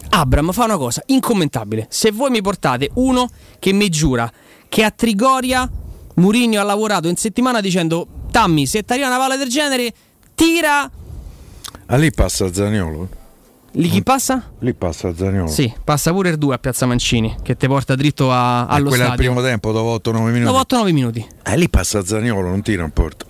Abram 0.09 0.51
fa 0.51 0.65
una 0.65 0.79
cosa 0.79 1.01
incommentabile. 1.07 1.87
Se 1.91 2.11
voi 2.11 2.31
mi 2.31 2.43
portate 2.43 2.91
uno 2.95 3.31
che 3.61 3.73
mi 3.73 3.89
giura 3.89 4.31
che 4.69 4.83
a 4.83 4.91
Trigoria 4.91 5.71
Murigno 6.15 6.61
ha 6.61 6.65
lavorato 6.65 7.07
in 7.07 7.15
settimana 7.15 7.61
dicendo 7.61 8.20
Tammy, 8.31 8.67
se 8.67 8.85
ti 8.85 8.93
arriva 8.93 9.09
una 9.09 9.19
palla 9.19 9.37
del 9.37 9.49
genere, 9.49 9.93
tira... 10.35 10.91
Ah, 11.87 11.97
lì 11.97 12.11
passa 12.13 12.53
Zaniolo. 12.53 13.09
Lì 13.73 13.89
chi 13.89 14.03
passa? 14.03 14.51
Lì 14.61 14.75
passa 14.75 15.15
Zaniolo. 15.15 15.49
Sì, 15.49 15.73
passa 15.85 16.13
pure 16.13 16.31
il 16.31 16.39
2 16.39 16.55
a 16.55 16.59
Piazza 16.59 16.87
Mancini, 16.87 17.37
che 17.43 17.57
ti 17.57 17.67
porta 17.69 17.95
dritto 17.95 18.33
a, 18.33 18.67
allo 18.67 18.89
quella 18.89 19.05
stadio. 19.07 19.11
al 19.11 19.17
primo 19.35 19.43
tempo, 19.47 19.73
dopo 19.73 20.11
8-9 20.11 20.23
minuti. 20.31 20.53
Dopo 20.53 20.77
8-9 20.77 20.93
minuti. 20.93 21.27
Eh, 21.45 21.57
lì 21.57 21.69
passa 21.69 22.05
Zaniolo, 22.05 22.49
non 22.49 22.63
tira 22.63 22.85
in 22.85 22.91
porta. 22.91 23.27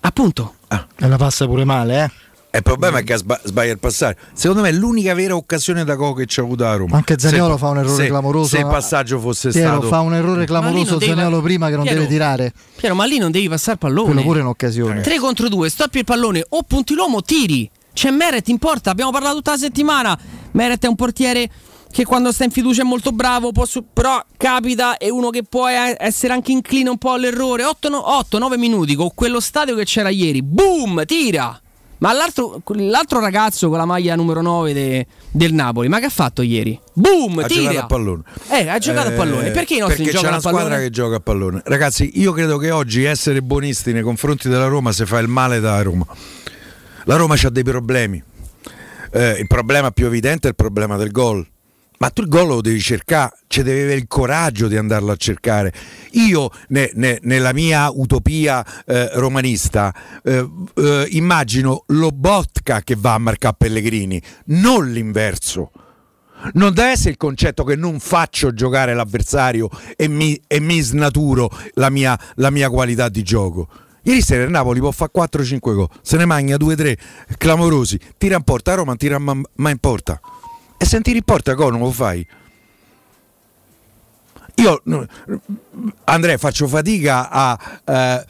Appunto. 0.00 0.54
Ah. 0.68 0.86
E 0.96 1.06
la 1.06 1.16
passa 1.16 1.46
pure 1.46 1.64
male, 1.64 2.04
eh? 2.04 2.10
Il 2.54 2.62
problema 2.62 2.98
è 2.98 3.02
che 3.04 3.16
sbaglia 3.16 3.72
il 3.72 3.78
passare. 3.78 4.16
Secondo 4.34 4.62
me 4.62 4.68
è 4.68 4.72
l'unica 4.72 5.14
vera 5.14 5.34
occasione 5.34 5.84
da 5.84 5.96
co 5.96 6.12
che 6.12 6.26
c'è 6.26 6.42
avuto 6.42 6.66
a 6.66 6.76
Roma. 6.76 6.96
Anche 6.96 7.18
Zaniolo 7.18 7.54
se, 7.54 7.58
fa 7.58 7.68
un 7.68 7.78
errore 7.78 8.02
se, 8.02 8.08
clamoroso. 8.08 8.48
Se 8.48 8.58
il 8.58 8.66
passaggio 8.66 9.18
fosse 9.18 9.50
Piero 9.50 9.68
stato. 9.68 9.88
fa 9.88 10.00
un 10.00 10.14
errore 10.14 10.44
clamoroso 10.44 11.00
Zaniolo 11.00 11.36
devi... 11.36 11.42
prima 11.42 11.68
che 11.70 11.76
non 11.76 11.84
Piero, 11.84 12.00
deve 12.00 12.10
tirare. 12.10 12.52
Piero, 12.76 12.94
ma 12.94 13.06
lì 13.06 13.16
non 13.16 13.30
devi 13.30 13.48
passare 13.48 13.72
il 13.72 13.78
pallone. 13.78 14.04
Quello 14.04 14.22
pure 14.22 14.38
è 14.40 14.42
un'occasione. 14.42 15.00
3 15.00 15.18
contro 15.18 15.48
2, 15.48 15.70
stoppi 15.70 15.98
il 15.98 16.04
pallone 16.04 16.44
o 16.46 16.62
punti 16.62 16.92
l'uomo, 16.92 17.22
tiri. 17.22 17.70
C'è 17.94 18.10
Meret 18.10 18.46
in 18.48 18.58
porta, 18.58 18.90
abbiamo 18.90 19.10
parlato 19.10 19.36
tutta 19.36 19.52
la 19.52 19.58
settimana. 19.58 20.18
Meret 20.50 20.84
è 20.84 20.88
un 20.88 20.96
portiere 20.96 21.48
che 21.90 22.04
quando 22.04 22.32
sta 22.32 22.44
in 22.44 22.50
fiducia 22.50 22.82
è 22.82 22.84
molto 22.84 23.12
bravo, 23.12 23.50
su- 23.64 23.84
però 23.92 24.22
capita, 24.36 24.98
è 24.98 25.08
uno 25.08 25.30
che 25.30 25.42
può 25.42 25.68
essere 25.68 26.34
anche 26.34 26.52
incline 26.52 26.90
un 26.90 26.98
po' 26.98 27.12
all'errore. 27.12 27.64
8-9 27.64 28.58
minuti 28.58 28.94
con 28.94 29.10
quello 29.14 29.40
stadio 29.40 29.74
che 29.74 29.84
c'era 29.84 30.10
ieri, 30.10 30.42
boom, 30.42 31.04
tira. 31.06 31.58
Ma 32.02 32.12
l'altro, 32.12 32.60
l'altro, 32.74 33.20
ragazzo 33.20 33.68
con 33.68 33.78
la 33.78 33.84
maglia 33.84 34.16
numero 34.16 34.42
9 34.42 34.72
de, 34.72 35.06
del 35.30 35.54
Napoli, 35.54 35.86
ma 35.86 36.00
che 36.00 36.06
ha 36.06 36.10
fatto 36.10 36.42
ieri? 36.42 36.78
Boom! 36.94 37.38
Ha 37.38 37.46
tira. 37.46 37.60
giocato 37.60 37.78
a 37.78 37.86
pallone. 37.86 38.22
Eh, 38.50 38.68
ha 38.68 38.78
giocato 38.78 39.08
eh, 39.08 39.12
a 39.12 39.16
pallone. 39.16 39.50
Perché 39.52 39.76
i 39.76 39.78
nostri 39.78 40.02
perché 40.02 40.18
c'è 40.18 40.26
una 40.26 40.40
squadra 40.40 40.78
che 40.78 40.90
gioca 40.90 41.16
a 41.16 41.20
pallone. 41.20 41.62
Ragazzi, 41.64 42.10
io 42.14 42.32
credo 42.32 42.58
che 42.58 42.72
oggi 42.72 43.04
essere 43.04 43.40
buonisti 43.40 43.92
nei 43.92 44.02
confronti 44.02 44.48
della 44.48 44.66
Roma 44.66 44.90
se 44.90 45.06
fa 45.06 45.20
il 45.20 45.28
male 45.28 45.60
da 45.60 45.80
Roma. 45.80 46.04
La 47.04 47.14
Roma 47.14 47.36
ha 47.40 47.50
dei 47.50 47.62
problemi. 47.62 48.20
Eh, 49.12 49.36
il 49.38 49.46
problema 49.46 49.92
più 49.92 50.06
evidente 50.06 50.48
è 50.48 50.50
il 50.50 50.56
problema 50.56 50.96
del 50.96 51.12
gol 51.12 51.46
ma 52.02 52.10
tu 52.10 52.22
il 52.22 52.28
gol 52.28 52.48
lo 52.48 52.60
devi 52.60 52.80
cercare, 52.80 53.32
cioè 53.46 53.62
devi 53.62 53.82
avere 53.82 54.00
il 54.00 54.08
coraggio 54.08 54.66
di 54.66 54.76
andarlo 54.76 55.12
a 55.12 55.16
cercare. 55.16 55.72
Io 56.14 56.50
ne, 56.70 56.90
ne, 56.94 57.20
nella 57.22 57.52
mia 57.52 57.92
utopia 57.92 58.66
eh, 58.84 59.08
romanista 59.12 59.94
eh, 60.24 60.44
eh, 60.74 61.06
immagino 61.10 61.84
lo 61.86 62.10
Botka 62.10 62.80
che 62.80 62.96
va 62.98 63.14
a 63.14 63.18
marcare 63.18 63.54
Pellegrini, 63.56 64.20
non 64.46 64.90
l'inverso. 64.90 65.70
Non 66.54 66.74
deve 66.74 66.90
essere 66.90 67.10
il 67.10 67.18
concetto 67.18 67.62
che 67.62 67.76
non 67.76 68.00
faccio 68.00 68.52
giocare 68.52 68.94
l'avversario 68.94 69.68
e 69.94 70.08
mi, 70.08 70.42
e 70.48 70.58
mi 70.58 70.80
snaturo 70.80 71.50
la 71.74 71.88
mia, 71.88 72.18
la 72.34 72.50
mia 72.50 72.68
qualità 72.68 73.08
di 73.08 73.22
gioco. 73.22 73.68
Ieri 74.02 74.22
sera 74.22 74.42
il 74.42 74.50
Napoli 74.50 74.80
può 74.80 74.90
fare 74.90 75.12
4-5 75.16 75.58
gol, 75.60 75.88
se 76.02 76.16
ne 76.16 76.24
magna 76.24 76.56
2-3 76.56 76.96
clamorosi, 77.38 77.96
tira 78.18 78.34
in 78.34 78.42
porta, 78.42 78.72
a 78.72 78.74
Roma 78.74 78.96
tira 78.96 79.20
ma 79.20 79.70
in 79.70 79.78
porta. 79.78 80.20
E 80.82 80.84
senti 80.84 81.12
riporta 81.12 81.54
come 81.54 81.78
lo 81.78 81.92
fai? 81.92 82.26
Io, 84.56 84.82
Andrea, 86.06 86.36
faccio 86.38 86.66
fatica 86.66 87.30
a, 87.30 87.56
eh, 87.84 88.26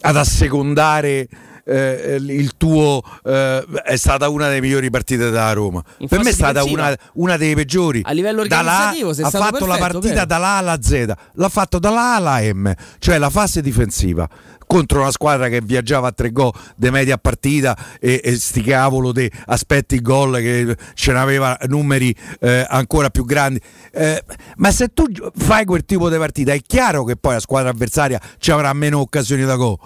ad 0.00 0.16
assecondare 0.16 1.28
eh, 1.66 2.16
il 2.18 2.56
tuo 2.56 3.02
eh, 3.24 3.62
è 3.84 3.96
stata 3.96 4.30
una 4.30 4.48
delle 4.48 4.62
migliori 4.62 4.88
partite 4.88 5.24
della 5.24 5.52
Roma. 5.52 5.84
In 5.98 6.08
per 6.08 6.22
me 6.22 6.30
è 6.30 6.32
stata 6.32 6.64
una, 6.64 6.96
una, 7.14 7.36
delle 7.36 7.56
peggiori. 7.56 8.00
A 8.04 8.12
livello 8.12 8.40
organizzativo, 8.40 9.10
ha 9.10 9.14
fatto 9.14 9.38
perfetto, 9.38 9.66
la 9.66 9.76
partita 9.76 10.14
vero? 10.14 10.24
dalla 10.24 10.46
A 10.46 10.56
alla 10.56 10.78
Z, 10.80 11.12
l'ha 11.34 11.48
fatto 11.50 11.78
dalla 11.78 12.00
A 12.00 12.14
alla 12.14 12.40
M, 12.40 12.72
cioè 12.98 13.18
la 13.18 13.28
fase 13.28 13.60
difensiva 13.60 14.26
contro 14.68 15.00
una 15.00 15.10
squadra 15.10 15.48
che 15.48 15.60
viaggiava 15.60 16.08
a 16.08 16.12
tre 16.12 16.30
gol 16.30 16.52
de 16.76 16.90
media 16.90 17.16
partita 17.16 17.76
e, 17.98 18.20
e 18.22 18.36
sti 18.36 18.62
cavolo 18.62 19.12
di 19.12 19.28
aspetti 19.46 19.96
il 19.96 20.02
gol 20.02 20.36
che 20.36 20.76
ce 20.94 21.12
n'aveva 21.12 21.58
numeri 21.66 22.14
eh, 22.38 22.64
ancora 22.68 23.10
più 23.10 23.24
grandi. 23.24 23.60
Eh, 23.90 24.22
ma 24.56 24.70
se 24.70 24.92
tu 24.92 25.06
fai 25.34 25.64
quel 25.64 25.84
tipo 25.84 26.08
di 26.08 26.16
partita 26.18 26.52
è 26.52 26.60
chiaro 26.64 27.02
che 27.04 27.16
poi 27.16 27.32
la 27.32 27.40
squadra 27.40 27.70
avversaria 27.70 28.20
ci 28.38 28.50
avrà 28.50 28.72
meno 28.74 29.00
occasioni 29.00 29.44
da 29.44 29.56
gol. 29.56 29.76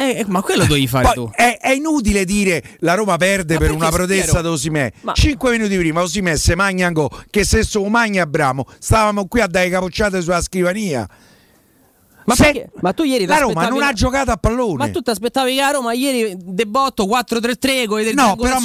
Eh, 0.00 0.24
ma 0.28 0.42
quello 0.42 0.64
devi 0.64 0.86
fare 0.86 1.06
Poi, 1.06 1.14
tu. 1.14 1.30
È, 1.34 1.58
è, 1.60 1.72
inutile 1.72 2.24
dire 2.24 2.62
la 2.80 2.94
Roma 2.94 3.16
perde 3.16 3.54
ma 3.54 3.60
per 3.60 3.72
una 3.72 3.88
protesta 3.88 4.40
da 4.40 4.50
Osimè. 4.50 4.92
Ma... 5.00 5.12
5 5.12 5.50
minuti 5.50 5.76
prima 5.76 6.02
Osimè 6.02 6.36
se 6.36 6.54
magna 6.54 6.88
gol, 6.90 7.08
che 7.30 7.44
se 7.44 7.64
su 7.64 7.82
magna 7.84 8.22
Abramo 8.22 8.64
stavamo 8.78 9.26
qui 9.26 9.40
a 9.40 9.48
dare 9.48 9.68
capocciate 9.68 10.20
sulla 10.22 10.40
scrivania. 10.40 11.08
Ma, 12.28 12.34
perché, 12.34 12.68
ma, 12.82 12.92
tu 12.92 13.04
ieri 13.04 13.24
la 13.24 13.38
Roma 13.38 13.68
non 13.68 13.82
ha 13.82 13.92
giocato 13.94 14.30
a 14.30 14.36
pallone. 14.36 14.76
Ma 14.76 14.90
tu 14.90 15.00
ti 15.00 15.08
aspettavi 15.08 15.54
che 15.54 15.60
la 15.62 15.70
Roma 15.70 15.94
ieri 15.94 16.36
debotto 16.38 17.06
4-3-3 17.06 17.86
con 17.86 18.00
i 18.00 18.12
no, 18.12 18.36
però 18.36 18.58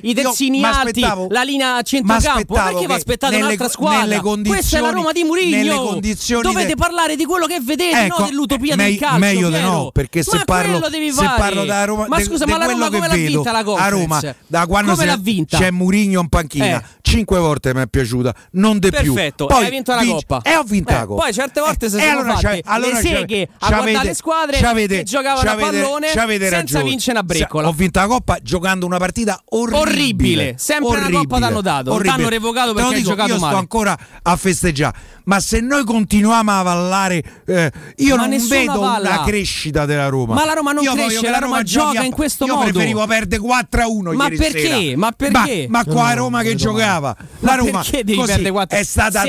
i 0.00 0.14
terzini 0.14 0.64
alti, 0.64 1.04
la 1.28 1.42
linea 1.42 1.76
a 1.76 1.82
centrocampo. 1.82 2.54
Perché 2.54 2.86
vi 2.86 2.92
aspettate 2.92 3.34
nelle, 3.34 3.44
un'altra 3.44 3.68
squadra? 3.68 4.20
Questa 4.20 4.78
è 4.78 4.80
la 4.80 4.90
Roma 4.90 5.12
di 5.12 5.24
Murigno. 5.24 6.00
Dovete 6.40 6.66
de... 6.68 6.74
parlare 6.74 7.14
di 7.14 7.26
quello 7.26 7.44
che 7.44 7.60
vedete, 7.60 8.04
ecco, 8.06 8.20
non 8.20 8.28
dell'utopia 8.28 8.76
me, 8.76 8.84
del 8.84 8.98
calcio. 8.98 9.18
Meglio 9.18 9.50
di 9.50 9.60
no, 9.60 9.90
perché 9.92 10.22
se 10.22 10.42
parlo, 10.46 10.80
se 10.82 11.24
parlo 11.36 11.64
da 11.64 11.84
Roma, 11.84 12.06
ma 12.08 12.18
scusa, 12.20 12.46
ma 12.46 12.56
la 12.56 12.66
Roma 12.66 12.88
come 12.88 13.08
l'ha 13.08 13.14
vinta 13.14 13.52
la 13.52 13.58
A 13.58 13.88
Roma, 13.88 14.22
da 14.46 14.66
quando 14.66 14.94
c'è 14.94 15.70
Murigno 15.70 16.20
in 16.20 16.28
panchina, 16.28 16.80
eh. 16.80 16.84
cinque 17.02 17.38
volte 17.38 17.74
mi 17.74 17.82
è 17.82 17.86
piaciuta, 17.86 18.34
non 18.52 18.78
di 18.78 18.90
più. 18.90 19.12
Perfetto, 19.12 19.48
hai 19.48 19.68
vinto 19.68 19.94
la 19.94 20.02
Coppa. 20.02 20.40
E 20.42 20.56
ho 20.56 20.62
vinto 20.62 20.92
la 20.92 21.04
Coppa. 21.04 21.22
Poi 21.24 21.32
certe 21.34 21.60
volte 21.60 21.90
si 21.90 21.98
sono 21.98 22.22
fatte 22.34 22.62
le 22.78 23.01
seghe 23.02 23.48
a 23.58 23.68
guardare 23.68 24.04
le 24.04 24.14
squadre 24.14 24.86
che 24.86 25.02
giocavano 25.02 25.50
a 25.50 25.54
pallone 25.54 26.08
senza 26.48 26.82
vincere 26.82 27.18
una 27.18 27.22
breccola. 27.22 27.68
Ho 27.68 27.72
vinto 27.72 27.98
la 27.98 28.06
Coppa 28.06 28.38
giocando 28.42 28.86
una 28.86 28.98
partita 28.98 29.40
orribile. 29.50 29.80
Orribile, 29.80 30.54
sempre 30.58 30.90
orribile. 30.90 31.16
una 31.16 31.26
Coppa 31.26 31.38
t'hanno 31.38 31.60
dato, 31.60 31.90
non 31.92 32.02
t'hanno 32.02 32.28
revocato 32.28 32.72
perché 32.72 32.94
hai 32.94 33.02
giocato 33.02 33.32
io 33.32 33.38
male. 33.38 33.52
sto 33.52 33.60
ancora 33.60 33.98
a 34.22 34.36
festeggiare, 34.36 34.96
ma 35.24 35.40
se 35.40 35.60
noi 35.60 35.84
continuiamo 35.84 36.50
a 36.50 36.58
avallare 36.58 37.22
eh, 37.46 37.72
io 37.96 38.16
ma 38.16 38.26
non 38.26 38.46
vedo 38.48 38.72
avalla. 38.72 39.08
una 39.08 39.24
crescita 39.24 39.84
della 39.86 40.08
Roma. 40.08 40.34
Ma 40.34 40.44
la 40.44 40.52
Roma 40.54 40.72
non 40.72 40.84
io 40.84 40.92
cresce, 40.94 41.22
la 41.22 41.38
Roma, 41.38 41.56
Roma 41.56 41.62
gioca 41.62 42.02
in 42.02 42.12
questo 42.12 42.44
io 42.44 42.54
modo. 42.54 42.66
Io 42.66 42.72
preferivo 42.72 43.06
perdere 43.06 43.40
4 43.40 43.82
a 43.82 43.88
1 43.88 44.12
ma 44.12 44.28
perché? 44.28 44.60
Sera. 44.60 44.96
Ma 44.96 45.12
perché? 45.12 45.66
Ma, 45.68 45.82
ma 45.84 45.92
qua 45.92 46.06
a 46.06 46.14
Roma 46.14 46.42
che 46.42 46.54
giocava. 46.54 47.16
La 47.40 47.54
Roma 47.54 47.82
così 47.82 48.52
è 48.68 48.82
stata 48.82 49.24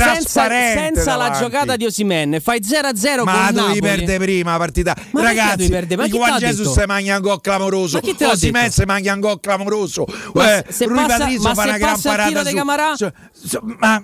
senza, 0.00 0.48
senza 0.48 1.16
la 1.16 1.30
giocata 1.30 1.76
di 1.76 1.84
Osimen 1.84 2.38
fai 2.42 2.60
0-0 2.60 3.22
ma 3.24 3.46
con 3.46 3.54
Napoli. 3.54 3.80
perdere 3.80 4.18
prima 4.18 4.52
la 4.52 4.58
partita 4.58 4.96
ma 5.12 5.22
ragazzi 5.22 5.64
il 5.64 6.08
Juan 6.10 6.38
Jesus 6.38 6.72
se 6.72 6.86
mangia 6.86 7.16
un 7.16 7.22
gol 7.22 7.40
clamoroso 7.40 8.00
Osimen 8.20 8.70
se 8.70 8.86
mangia 8.86 9.12
un 9.14 9.20
gol 9.20 9.40
clamoroso 9.40 10.04
ma 10.34 10.58
eh, 10.58 10.64
se 10.68 10.84
Rui 10.86 10.96
passa, 10.96 11.18
Patrizio 11.18 11.54
fa 11.54 11.62
una 11.62 11.78
gran 11.78 12.00
parata 12.00 12.42
su, 13.32 13.58
ma 13.78 14.02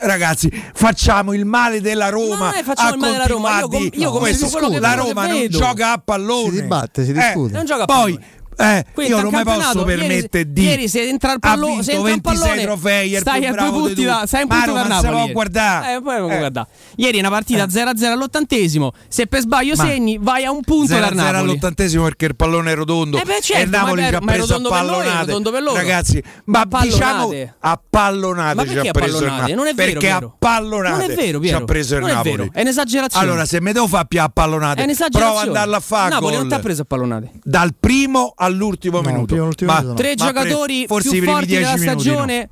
ragazzi, 0.00 0.48
facciamo 0.74 1.32
il 1.32 1.44
male 1.44 1.80
della 1.80 2.08
Roma. 2.08 2.36
Ma 2.36 2.50
non 2.50 2.54
è 2.54 2.62
facciamo 2.62 2.88
a 2.88 2.92
il 2.92 2.98
male 2.98 3.12
della 3.14 3.26
Roma, 3.26 3.58
io 3.58 3.68
continuare 3.68 3.90
com- 3.90 4.00
io 4.00 4.10
come 4.10 4.20
questo- 4.20 4.68
che- 4.68 4.78
la 4.80 4.94
Roma 4.94 5.26
non 5.26 5.36
vedo. 5.38 5.58
gioca 5.58 5.92
a 5.92 5.98
pallone. 6.04 6.50
Si 6.54 6.60
dibatte, 6.62 7.04
si 7.04 7.10
Eh, 7.10 7.14
discute. 7.14 7.52
Non 7.52 7.64
gioca 7.64 7.82
a 7.82 7.86
Poi 7.86 8.12
pallone. 8.14 8.36
Eh, 8.58 8.84
io 9.06 9.20
non 9.20 9.32
mi 9.32 9.42
posso 9.44 9.86
ieri- 9.86 9.98
permettere 10.00 10.52
di 10.52 10.62
ieri 10.62 10.88
se 10.88 11.08
entra 11.08 11.32
il 11.32 11.38
pallone- 11.38 11.82
se 11.82 11.92
entra 11.92 12.08
il 12.08 12.20
26 12.22 12.38
pallone, 12.38 12.62
trofei, 12.62 13.16
stai 13.16 13.46
a 13.46 13.52
due 13.52 13.70
punti 13.70 14.04
da- 14.04 14.22
stai 14.26 14.40
a 14.40 14.44
un 14.44 14.48
punto 14.50 14.72
dal 14.72 15.00
se 15.00 15.08
Napoli. 15.08 15.32
guardare. 15.32 15.94
Eh, 15.96 16.02
poi 16.02 16.16
Eh. 16.16 16.38
guardare. 16.38 16.66
Ieri 16.96 17.18
una 17.20 17.30
partita 17.30 17.68
0-0 17.68 18.12
all'ottantesimo. 18.12 18.92
Se 19.08 19.26
per 19.26 19.40
sbaglio 19.40 19.74
Ma- 19.76 19.84
segni, 19.84 20.18
vai 20.20 20.44
a 20.44 20.50
un 20.50 20.62
punto 20.62 20.86
0 20.88 21.00
dal 21.06 21.14
Napoli. 21.14 21.36
all'ottantesimo 21.38 22.02
perché 22.04 22.26
il 22.26 22.36
pallone 22.36 22.72
è 22.72 22.74
rotondo 22.74 23.16
Eh 23.18 23.24
beh, 23.24 23.38
certo, 23.40 23.60
e 23.62 23.64
il 23.64 23.70
Napoli 23.70 24.02
ci 24.06 24.14
ha 24.14 24.20
preso 24.20 24.54
a 24.54 24.58
noi, 24.58 24.70
pallonate 24.70 25.32
loro. 25.60 25.74
ragazzi 25.74 26.22
ma 26.46 26.64
Ma 26.68 26.80
diciamo 26.82 27.32
a 27.60 27.80
pallonate 27.88 28.68
ci 28.68 28.76
ha 28.78 28.80
a 28.88 28.90
preso 28.92 29.18
il? 29.24 29.30
Napoli 29.30 29.52
Non 29.54 29.66
è 29.66 29.74
vero, 29.74 29.92
perché 29.92 30.10
a 30.10 30.30
pallonate 30.38 31.16
ci 31.42 31.52
ha 31.52 31.64
preso 31.64 31.96
il 31.96 32.04
Napoli 32.04 32.50
è 32.52 32.60
un'esagerazione. 32.60 33.24
allora 33.26 33.44
se 33.44 33.60
me 33.60 33.72
devo 33.72 33.86
fare 33.86 34.06
più 34.08 34.20
a 34.20 34.28
pallonate 34.28 34.84
prova 35.10 35.40
ad 35.40 35.46
andarla 35.48 35.76
a 35.76 35.80
fare 35.80 36.10
Napoli 36.10 36.36
non 36.36 36.48
ti 36.48 36.54
ha 36.54 36.58
preso 36.58 36.82
a 36.82 36.84
pallonate. 36.84 37.30
dal 37.42 37.74
primo 37.78 38.32
all'ultimo 38.48 39.00
No, 39.00 39.08
minuto 39.10 39.34
Ma- 39.64 39.80
minuto 39.80 39.88
no. 39.88 39.94
Tre 39.94 40.14
ma 40.16 40.24
giocatori 40.26 40.86
forse 40.86 41.16
i 41.16 41.20
più 41.20 41.28
forti 41.30 41.46
10 41.46 41.62
della 41.62 41.76
minuti 41.76 42.08
no. 42.08 42.14
stagione 42.14 42.48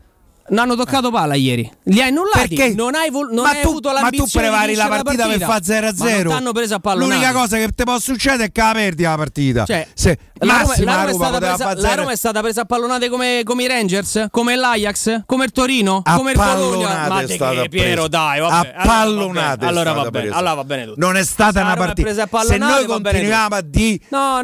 non 0.51 0.59
hanno 0.61 0.75
toccato 0.77 1.11
palla 1.11 1.35
ieri. 1.35 1.71
Li 1.85 2.01
hai 2.01 2.09
annullati. 2.09 2.55
Perché? 2.55 2.75
Non 2.75 2.95
hai, 2.95 3.11
vol- 3.11 3.33
non 3.33 3.45
ma 3.45 3.51
hai 3.51 3.61
tu, 3.63 3.69
avuto 3.69 3.89
ma 3.91 3.95
tu 3.97 4.03
l'ambizione 4.03 4.47
prepari 4.49 4.73
di 4.73 4.77
la 4.79 4.87
partita, 4.89 5.27
per 5.27 5.41
fare 5.41 5.63
0 5.65 5.87
a 5.87 5.93
Ma 5.97 6.05
0 6.07 6.23
non 6.23 6.33
t'hanno 6.33 6.53
preso 6.53 6.75
a 6.75 6.79
pallonate. 6.79 7.11
l'unica 7.13 7.33
cosa 7.33 7.57
che 7.57 7.69
ti 7.75 7.85
può 7.85 7.99
succedere 7.99 8.45
è 8.45 8.53
che 8.53 8.61
la 8.61 8.73
perdi 8.73 9.03
la 9.03 9.17
partita 9.17 9.65
Cioè, 9.65 9.87
se 9.95 10.19
la 10.39 10.59
Roma, 10.61 10.75
la 10.79 11.05
Roma 11.05 11.27
Roma 11.27 11.39
presa, 11.39 11.65
la 11.75 11.81
0 11.81 11.95
Roma 11.95 12.13
è 12.13 12.17
stata 12.17 12.41
presa 12.41 12.61
a 12.61 12.65
pallonate 12.65 13.09
come, 13.09 13.41
come 13.45 13.63
i 13.63 13.67
Rangers, 13.67 14.27
come 14.31 14.57
l'Ajax, 14.57 15.23
come 15.27 15.45
il 15.45 15.53
Torino, 15.53 16.03
A 16.05 16.17
come 16.17 16.33
il 16.33 16.37
Bologna. 16.37 17.09
Ma 17.09 17.25
stata 17.27 17.63
che, 17.63 17.69
Piero, 17.69 18.09
dai, 18.09 18.41
vabbè. 18.41 18.73
A 18.77 18.83
pallonate 18.85 19.65
Allora 19.65 19.93
va 19.93 20.11
bene, 20.11 20.29
allora 20.31 20.55
va 20.55 20.65
bene 20.65 20.85
tutto. 20.85 21.01
non 21.01 21.17
è 21.17 21.25
stata 21.25 21.63
una 21.63 21.75
partita 21.75 22.13
se 22.15 22.57
noi 22.57 22.85
continuiamo 22.85 23.55
a 23.55 23.61
dire 23.61 24.01
No, 24.11 24.43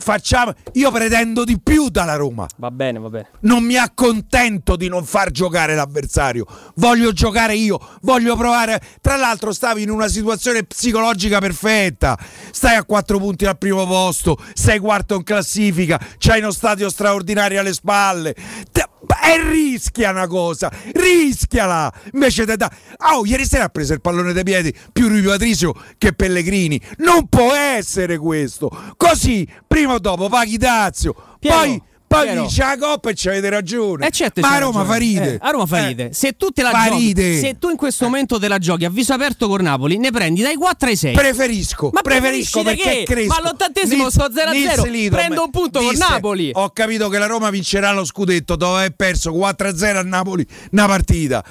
facciamo 0.00 0.52
io 0.72 0.90
pretendo 0.90 1.44
di 1.44 1.58
più 1.60 1.88
dalla 1.88 2.14
Roma 2.16 2.46
Va 2.56 2.70
bene, 2.70 2.98
va 2.98 3.08
bene. 3.08 3.28
non 3.40 3.62
mi 3.64 3.76
accontento 3.76 4.76
di 4.76 4.88
non 4.88 5.04
far 5.04 5.30
giocare 5.30 5.74
l'avversario, 5.74 6.46
voglio 6.76 7.12
giocare 7.12 7.54
io, 7.54 7.78
voglio 8.02 8.36
provare. 8.36 8.80
Tra 9.00 9.16
l'altro, 9.16 9.52
stavi 9.52 9.82
in 9.82 9.90
una 9.90 10.08
situazione 10.08 10.64
psicologica 10.64 11.38
perfetta. 11.38 12.18
Stai 12.50 12.76
a 12.76 12.84
quattro 12.84 13.18
punti 13.18 13.44
al 13.46 13.58
primo 13.58 13.86
posto, 13.86 14.36
sei 14.54 14.78
quarto 14.78 15.14
in 15.14 15.22
classifica, 15.22 15.98
c'hai 16.18 16.40
uno 16.40 16.50
stadio 16.50 16.88
straordinario 16.90 17.60
alle 17.60 17.72
spalle. 17.72 18.34
Te- 18.72 18.86
E 19.28 19.42
rischia 19.42 20.10
una 20.10 20.26
cosa, 20.26 20.72
rischiala! 20.94 21.92
Invece 22.12 22.46
te 22.46 22.56
da. 22.56 22.70
Oh, 23.12 23.26
ieri 23.26 23.44
sera 23.44 23.64
ha 23.64 23.68
preso 23.68 23.92
il 23.92 24.00
pallone 24.00 24.32
dai 24.32 24.42
piedi 24.42 24.74
più 24.90 25.08
Rui 25.08 25.20
Patricio 25.20 25.74
che 25.98 26.14
Pellegrini. 26.14 26.80
Non 26.98 27.28
può 27.28 27.52
essere 27.52 28.16
questo. 28.16 28.70
Così, 28.96 29.46
prima 29.66 29.94
o 29.94 29.98
dopo 29.98 30.30
paghi 30.30 30.56
Dazio. 30.56 31.14
Piero, 31.38 31.56
poi. 31.56 31.82
Poi 32.08 32.22
Piero. 32.24 32.40
vince 32.40 32.62
la 32.64 32.76
coppa 32.78 33.10
e 33.10 33.14
ci 33.14 33.28
avete 33.28 33.50
ragione. 33.50 34.06
Eh 34.06 34.10
certo, 34.10 34.40
Ma 34.40 34.54
a 34.54 34.58
Roma 34.58 34.78
ragione. 34.78 34.86
fa 34.88 34.94
ride. 34.96 35.32
Eh, 35.34 35.38
a 35.42 35.50
Roma 35.50 35.66
fa 35.66 35.88
Eh. 35.88 36.08
Se 36.12 36.32
tu 36.38 36.48
te 36.50 36.62
la 36.62 36.70
Fa 36.70 36.88
giochi, 36.88 37.14
se 37.38 37.58
tu 37.58 37.68
in 37.68 37.76
questo 37.76 38.04
momento 38.06 38.38
te 38.38 38.48
la 38.48 38.56
giochi 38.58 38.86
a 38.86 38.90
viso 38.90 39.12
aperto 39.12 39.46
con 39.46 39.60
Napoli, 39.60 39.98
ne 39.98 40.10
prendi 40.10 40.40
dai 40.40 40.54
4 40.54 40.88
ai 40.88 40.96
6. 40.96 41.14
Preferisco, 41.14 41.90
Ma 41.92 42.00
preferisco 42.00 42.62
perché 42.62 43.02
cresco. 43.04 43.28
Ma 43.28 43.36
all'ottantesimo 43.36 44.04
Nils- 44.04 44.14
sto 44.14 44.30
0 44.32 44.48
a 44.48 44.52
Nils 44.52 44.70
0, 44.70 44.84
Lidom 44.84 45.18
prendo 45.18 45.44
un 45.44 45.50
punto 45.50 45.80
con 45.80 45.90
disse, 45.90 46.06
Napoli. 46.08 46.50
Ho 46.54 46.70
capito 46.70 47.10
che 47.10 47.18
la 47.18 47.26
Roma 47.26 47.50
vincerà 47.50 47.92
lo 47.92 48.06
scudetto 48.06 48.56
dopo 48.56 48.76
aver 48.76 48.92
perso 48.96 49.30
4 49.32 49.68
a 49.68 49.76
0 49.76 49.98
a 49.98 50.02
Napoli 50.02 50.46
una 50.72 50.86
partita. 50.86 51.44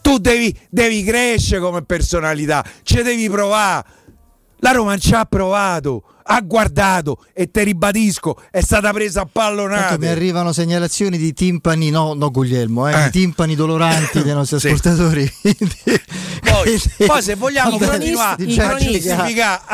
Tu 0.00 0.18
devi, 0.18 0.56
devi 0.70 1.02
crescere 1.02 1.60
come 1.60 1.82
personalità, 1.82 2.64
ci 2.84 3.02
devi 3.02 3.28
provare. 3.28 3.84
La 4.58 4.70
Roma 4.70 4.96
ci 4.96 5.12
ha 5.12 5.24
provato, 5.24 6.02
ha 6.26 6.40
guardato 6.40 7.24
e 7.32 7.50
te 7.50 7.62
ribadisco, 7.64 8.36
è 8.50 8.60
stata 8.60 8.92
presa 8.92 9.20
a 9.22 9.28
Tanto 9.30 9.50
mi 9.52 9.64
pallonate. 9.66 10.08
arrivano 10.08 10.52
segnalazioni 10.52 11.18
di 11.18 11.32
timpani, 11.32 11.90
no, 11.90 12.14
no 12.14 12.30
Guglielmo, 12.30 12.88
eh, 12.88 13.04
Eh. 13.06 13.10
timpani 13.10 13.54
doloranti 13.54 14.22
dei 14.22 14.32
nostri 14.32 14.58
Sì. 14.60 14.68
ascoltatori. 14.68 15.30
Poi, 16.44 16.80
poi 17.06 17.22
se 17.22 17.34
vogliamo 17.34 17.78
Vabbè, 17.78 17.86
continuare 17.90 18.42
i 18.44 18.54
cronisti- 18.54 19.12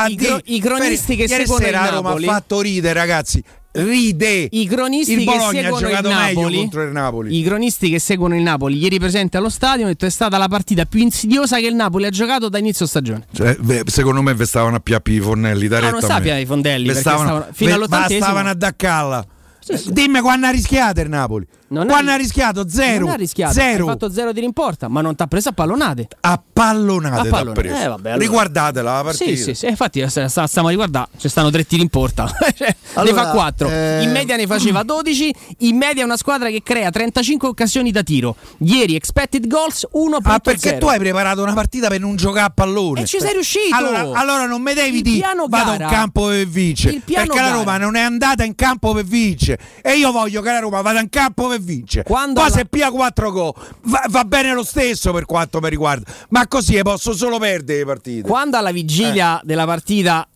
i 0.08 0.16
cro- 0.16 0.16
dire- 0.16 0.40
i 0.44 0.60
cronisti 0.60 1.16
che 1.16 1.28
seguono 1.28 1.66
il 1.66 1.72
Napoli- 1.72 2.26
ha 2.26 2.32
fatto 2.32 2.60
ridere 2.60 2.94
ragazzi 2.94 3.42
ride. 3.72 4.48
I 4.50 4.66
cronisti 4.66 5.12
il 5.12 5.18
che 5.20 5.24
Bologna 5.24 5.46
ha 5.48 5.50
seguono 5.52 5.78
il 5.78 5.86
giocato 5.94 6.08
meglio 6.08 6.20
Napoli, 6.40 6.56
contro 6.56 6.82
il 6.82 6.90
Napoli. 6.92 7.38
I 7.38 7.42
cronisti 7.42 7.90
che 7.90 7.98
seguono 7.98 8.36
il 8.36 8.42
Napoli. 8.42 8.78
Ieri 8.78 8.98
presente 8.98 9.36
allo 9.36 9.48
stadio 9.48 9.82
hanno 9.82 9.92
detto 9.92 10.06
è 10.06 10.10
stata 10.10 10.38
la 10.38 10.48
partita 10.48 10.84
più 10.86 11.00
insidiosa 11.00 11.58
che 11.58 11.66
il 11.66 11.74
Napoli 11.74 12.06
ha 12.06 12.10
giocato 12.10 12.48
da 12.48 12.58
inizio 12.58 12.86
stagione. 12.86 13.26
Cioè, 13.32 13.56
beh, 13.60 13.82
secondo 13.86 14.22
me 14.22 14.34
vi 14.34 14.44
stavano 14.46 14.76
a 14.76 14.80
piappi 14.80 15.12
i 15.12 15.20
fornelli 15.20 15.68
da 15.68 15.78
Ah, 15.78 15.90
non 15.90 16.04
a 16.10 16.20
più 16.20 16.30
ai 16.32 16.46
fondelli, 16.46 16.94
stavano- 16.94 17.22
stavano- 17.28 17.46
fino 17.52 17.70
ve- 17.70 17.76
all'ottantesimo. 17.76 18.18
ma 18.20 18.24
stavano 18.26 18.48
ad 18.48 18.62
accalla 18.62 19.26
Sì, 19.60 19.76
sì. 19.76 19.92
dimmi 19.92 20.20
quando 20.20 20.46
ha 20.46 20.50
rischiato 20.50 21.00
il 21.00 21.08
Napoli 21.08 21.46
Non 21.70 21.86
quando 21.86 22.10
ha- 22.10 22.16
rischiato 22.16 22.68
zero 22.68 23.04
Non 23.04 23.10
ha 23.10 23.16
rischiato, 23.16 23.52
zero. 23.54 23.84
ha 23.86 23.90
fatto 23.90 24.10
zero 24.10 24.32
di 24.32 24.40
rimporta, 24.40 24.88
ma 24.88 25.00
non 25.00 25.14
ti 25.14 25.22
ha 25.22 25.26
preso 25.28 25.50
a 25.50 25.52
pallonate. 25.52 26.08
a 26.22 26.42
pallonate 26.52 27.28
A 27.28 27.30
pallonate. 27.30 27.68
Eh, 27.68 27.86
vabbè, 27.88 28.08
allora. 28.10 28.16
riguardatela 28.16 28.96
la 28.96 29.02
partita. 29.04 29.24
Sì, 29.24 29.36
sì, 29.36 29.54
sì, 29.54 29.66
infatti 29.68 30.04
sta- 30.08 30.46
stiamo 30.48 30.66
a 30.66 30.70
riguardare, 30.70 31.08
ci 31.16 31.28
stanno 31.28 31.48
tre 31.50 31.64
tiri 31.64 31.82
in 31.82 31.88
porta, 31.88 32.24
Allora, 32.94 33.22
ne 33.22 33.22
fa 33.26 33.30
4, 33.30 33.68
eh, 33.70 34.02
in 34.02 34.10
media 34.10 34.34
ne 34.34 34.46
faceva 34.48 34.82
12, 34.82 35.34
in 35.58 35.76
media 35.76 36.04
una 36.04 36.16
squadra 36.16 36.48
che 36.48 36.60
crea 36.64 36.90
35 36.90 37.46
occasioni 37.48 37.92
da 37.92 38.02
tiro. 38.02 38.34
Ieri 38.58 38.96
expected 38.96 39.46
goals 39.46 39.86
1.0. 39.92 40.18
Ah, 40.24 40.38
perché 40.40 40.76
tu 40.78 40.86
hai 40.88 40.98
preparato 40.98 41.40
una 41.42 41.54
partita 41.54 41.86
per 41.86 42.00
non 42.00 42.16
giocare 42.16 42.46
a 42.46 42.50
pallone. 42.50 43.02
E 43.02 43.06
ci 43.06 43.20
sei 43.20 43.32
riuscito! 43.32 43.76
Allora, 43.76 44.00
allora 44.18 44.46
non 44.46 44.60
mi 44.60 44.74
devi 44.74 44.96
Il 44.96 45.02
dire 45.02 45.18
piano 45.18 45.46
vado 45.48 45.72
in 45.72 45.86
campo 45.88 46.26
per 46.26 46.46
vincere 46.48 46.94
il 46.96 47.02
piano 47.02 47.26
perché 47.28 47.40
la 47.40 47.46
gara- 47.48 47.58
Roma 47.58 47.76
non 47.78 47.94
è 47.94 48.00
andata 48.00 48.42
in 48.42 48.56
campo 48.56 48.92
per 48.92 49.04
vincere 49.04 49.58
e 49.82 49.96
io 49.96 50.10
voglio 50.10 50.42
che 50.42 50.50
la 50.50 50.58
Roma 50.58 50.80
vada 50.82 50.98
in 51.00 51.08
campo 51.08 51.46
per 51.46 51.58
vincere 51.60 52.04
Quando 52.04 52.34
poi 52.40 52.44
alla- 52.44 52.54
se 52.56 52.64
pia 52.66 52.90
4 52.90 53.30
gol 53.30 53.52
va, 53.82 54.04
va 54.08 54.24
bene 54.24 54.52
lo 54.52 54.62
stesso 54.64 55.12
per 55.12 55.24
quanto 55.26 55.60
mi 55.60 55.68
riguarda. 55.68 56.10
Ma 56.30 56.46
così 56.48 56.80
posso 56.82 57.12
solo 57.14 57.38
perdere 57.38 57.78
le 57.80 57.84
partite. 57.84 58.28
Quando 58.28 58.56
alla 58.56 58.72
vigilia 58.72 59.38
Eh. 59.38 59.42
della 59.44 59.64
partita 59.66 60.26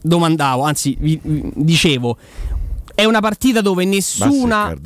domandavo, 0.00 0.62
anzi 0.62 0.96
vi- 1.00 1.18
vi- 1.22 1.50
dicevo, 1.54 2.16
è 2.94 3.04
una 3.04 3.20
partita 3.20 3.60
dove 3.60 3.84
nessuna... 3.84 4.72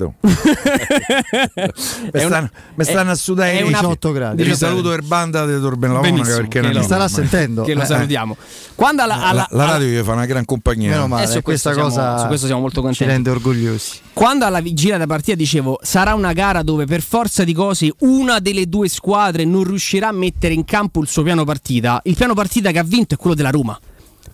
È 2.10 2.20
mi 2.20 2.20
stanno, 2.24 2.50
mi 2.74 2.84
stanno 2.84 3.08
è- 3.10 3.12
a 3.12 3.14
sudare 3.14 3.52
è 3.52 3.60
i 3.60 3.66
una- 3.66 3.78
18 3.80 4.12
gradi. 4.12 4.42
Vi 4.42 4.54
saluto 4.54 4.88
per 4.90 5.02
banda 5.02 5.44
di 5.46 5.60
Torben 5.60 5.92
Lavona 5.92 6.08
Benissimo, 6.10 6.36
perché 6.36 6.60
che 6.60 6.60
non 6.60 6.70
lo- 6.72 6.76
è 6.76 6.80
Mi 6.80 6.84
starà 6.86 7.04
normale. 7.04 7.28
sentendo. 7.28 7.62
che 7.64 7.74
lo 7.74 7.82
Eh, 7.82 7.86
salutiamo. 7.86 8.36
Quando 8.74 9.02
alla, 9.02 9.14
alla- 9.26 9.46
la, 9.50 9.56
la 9.56 9.64
radio 9.72 9.86
gli 9.88 10.04
fa 10.04 10.12
una 10.12 10.26
gran 10.26 10.44
compagnia 10.44 10.90
Meno 10.90 11.08
male, 11.08 11.24
Eh, 11.24 11.26
su 11.26 11.42
questa 11.42 11.72
questo 11.72 11.90
siamo- 11.90 12.06
cosa 12.10 12.18
su 12.22 12.26
questo 12.28 12.46
siamo 12.46 12.60
molto 12.60 12.76
ci 12.80 12.86
contenti. 12.86 13.12
rende 13.12 13.30
orgogliosi. 13.30 13.98
Quando 14.12 14.44
alla 14.44 14.60
vigilia 14.60 14.94
della 14.94 15.06
partita 15.06 15.36
dicevo 15.36 15.78
sarà 15.82 16.14
una 16.14 16.32
gara 16.32 16.62
dove 16.62 16.86
per 16.86 17.02
forza 17.02 17.44
di 17.44 17.52
cose 17.52 17.92
una 17.98 18.38
delle 18.38 18.68
due 18.68 18.88
squadre 18.88 19.44
non 19.44 19.64
riuscirà 19.64 20.08
a 20.08 20.12
mettere 20.12 20.54
in 20.54 20.64
campo 20.64 21.00
il 21.00 21.08
suo 21.08 21.22
piano 21.22 21.44
partita, 21.44 22.00
il 22.04 22.14
piano 22.16 22.34
partita 22.34 22.70
che 22.70 22.78
ha 22.78 22.84
vinto 22.84 23.14
è 23.14 23.16
quello 23.16 23.34
della 23.36 23.50
Roma. 23.50 23.78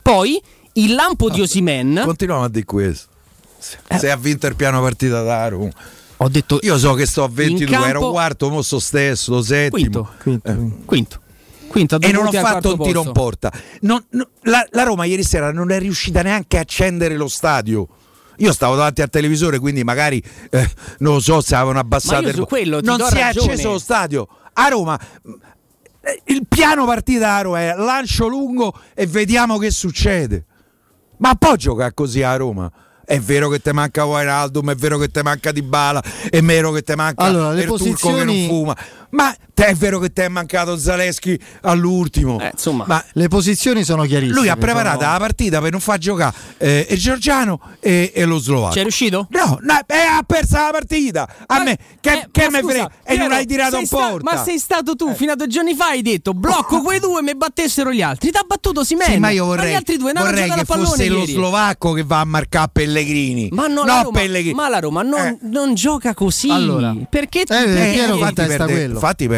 Poi 0.02 0.40
il 0.74 0.94
lampo 0.94 1.28
di 1.30 1.40
Osimen, 1.40 2.02
continuiamo 2.04 2.44
a 2.44 2.48
dire 2.48 2.64
questo 2.64 3.08
se, 3.64 3.98
se 3.98 4.11
ha 4.11 4.16
vinto 4.16 4.46
il 4.46 4.57
piano 4.57 4.81
partita 4.83 5.22
da 5.22 5.48
Roma 5.48 5.70
ho 6.18 6.29
detto 6.29 6.59
Io 6.62 6.79
so 6.79 6.94
che 6.94 7.07
sto 7.07 7.24
a 7.24 7.29
22, 7.29 7.66
campo- 7.72 7.88
ero 7.88 8.11
quarto, 8.11 8.48
mo 8.50 8.62
sto 8.62 8.79
stesso, 8.79 9.42
settimo. 9.42 9.70
quinto, 9.70 10.12
Quinto, 10.22 10.48
Eh. 10.50 10.85
quinto. 10.85 11.20
quinto, 11.66 11.98
E 12.00 12.12
non 12.12 12.27
ho 12.27 12.31
fatto 12.31 12.72
un 12.74 12.83
tiro 12.83 13.03
in 13.03 13.12
porta. 13.12 13.53
Non- 13.81 14.05
no, 14.11 14.29
la, 14.42 14.64
la 14.70 14.83
Roma 14.85 15.05
ieri 15.07 15.24
sera 15.24 15.50
non 15.53 15.70
è 15.72 15.79
riuscita 15.81 16.22
neanche 16.22 16.57
a 16.57 16.61
accendere 16.61 17.16
lo 17.16 17.27
stadio. 17.29 17.88
Io 18.38 18.53
stavo 18.53 18.77
davanti 18.77 19.03
al 19.03 19.11
televisore, 19.11 19.59
quindi 19.59 19.83
magari 19.83 20.22
eh, 20.50 20.70
non 20.98 21.20
so 21.20 21.40
se 21.40 21.57
avevano 21.57 21.81
abbassato 21.81 22.29
il 22.29 22.44
quello 22.46 22.81
Non 22.81 23.00
si 23.00 23.16
è 23.16 23.20
ragione. 23.20 23.53
acceso 23.53 23.70
lo 23.72 23.79
stadio. 23.79 24.29
A 24.53 24.68
Roma 24.68 24.98
eh, 26.00 26.22
il 26.27 26.42
piano 26.48 26.85
partita 26.87 27.35
a 27.35 27.40
Roma 27.42 27.61
è 27.61 27.74
lancio 27.77 28.29
lungo 28.29 28.72
e 28.94 29.07
vediamo 29.07 29.59
che 29.59 29.70
succede. 29.72 30.44
Ma 31.18 31.35
poi 31.35 31.57
gioca 31.57 31.92
così 31.92 32.22
a 32.22 32.37
Roma. 32.37 32.70
È 33.06 33.18
vero 33.20 33.48
che 33.48 33.60
ti 33.60 33.70
manca 33.72 34.04
Wijnaldum, 34.04 34.70
è 34.70 34.74
vero 34.74 34.98
che 34.98 35.08
ti 35.08 35.20
manca 35.22 35.52
Dybala, 35.52 36.02
è 36.30 36.40
vero 36.40 36.70
che 36.72 36.82
ti 36.82 36.94
manca 36.94 37.22
Allora, 37.24 37.52
il 37.60 37.66
turco 37.66 37.76
che 37.76 37.84
non 37.84 37.96
posizioni- 37.98 38.46
fuma. 38.46 38.76
Ma 39.10 39.34
te 39.54 39.66
è 39.66 39.74
vero 39.74 39.98
che 40.00 40.12
ti 40.12 40.20
è 40.22 40.28
mancato 40.28 40.76
Zaleschi 40.76 41.38
all'ultimo. 41.62 42.40
Eh, 42.40 42.50
insomma. 42.52 42.84
Ma 42.86 43.04
Le 43.12 43.28
posizioni 43.28 43.84
sono 43.84 44.04
chiarissime. 44.04 44.38
lui 44.38 44.48
ha 44.48 44.56
preparato 44.56 45.00
sono- 45.00 45.12
la 45.12 45.18
partita 45.18 45.60
per 45.60 45.70
non 45.70 45.80
far 45.80 45.98
giocare 45.98 46.34
eh, 46.58 46.86
il 46.90 46.98
Giorgiano 46.98 47.60
e, 47.80 48.12
e 48.14 48.24
lo 48.24 48.38
Slovacco. 48.38 48.72
Ci 48.72 48.78
è 48.80 48.82
riuscito? 48.82 49.26
No, 49.30 49.58
no, 49.62 49.78
eh, 49.86 49.96
ha 49.96 50.22
perso 50.26 50.56
la 50.56 50.68
partita. 50.72 51.28
A 51.46 51.62
me, 51.62 51.78
che, 52.00 52.10
Eh, 52.12 52.28
che 52.30 52.48
ma 52.50 52.60
me 52.60 52.68
frega? 52.68 52.90
E 53.04 53.16
non 53.16 53.32
hai 53.32 53.46
tirato 53.46 53.84
sta- 53.84 53.96
porta. 53.96 54.34
Ma 54.34 54.42
sei 54.42 54.58
stato 54.58 54.94
tu, 54.96 55.14
fino 55.14 55.32
a 55.32 55.36
due 55.36 55.46
giorni 55.46 55.74
fa 55.74 55.86
hai 55.88 56.02
detto 56.02 56.32
blocco 56.34 56.80
quei 56.82 56.98
due 57.00 57.20
e 57.20 57.22
mi 57.22 57.34
battessero 57.36 57.92
gli 57.92 58.02
altri. 58.02 58.30
Ti 58.30 58.36
ha 58.36 58.44
battuto 58.46 58.82
Simen. 58.84 59.06
Sì, 59.06 59.18
ma 59.18 59.30
io 59.30 59.44
gli 59.44 59.46
vorrei, 59.46 59.74
altri 59.74 59.96
due 59.96 60.12
non 60.12 60.24
vorrei 60.24 60.50
che 60.50 60.64
fosse 60.64 61.08
lo 61.08 61.18
ieri. 61.20 61.32
slovacco 61.32 61.92
che 61.92 62.02
va 62.02 62.20
a 62.20 62.24
marcare 62.24 62.70
Pellegrini. 62.72 63.48
Ma 63.52 63.66
no, 63.66 63.80
no 63.82 63.84
la 63.84 64.00
Roma, 64.02 64.18
Pellegrini. 64.18 64.54
ma 64.54 64.68
la 64.68 64.80
Roma 64.80 65.02
non, 65.02 65.20
Eh. 65.26 65.38
non 65.42 65.74
gioca 65.74 66.12
così. 66.14 66.50
Allora, 66.50 66.94
perché 67.08 67.44
ti 67.44 67.52
eh, 67.52 67.64
perdi? 67.64 67.98
Infatti, 68.00 68.18
contesta 68.18 68.64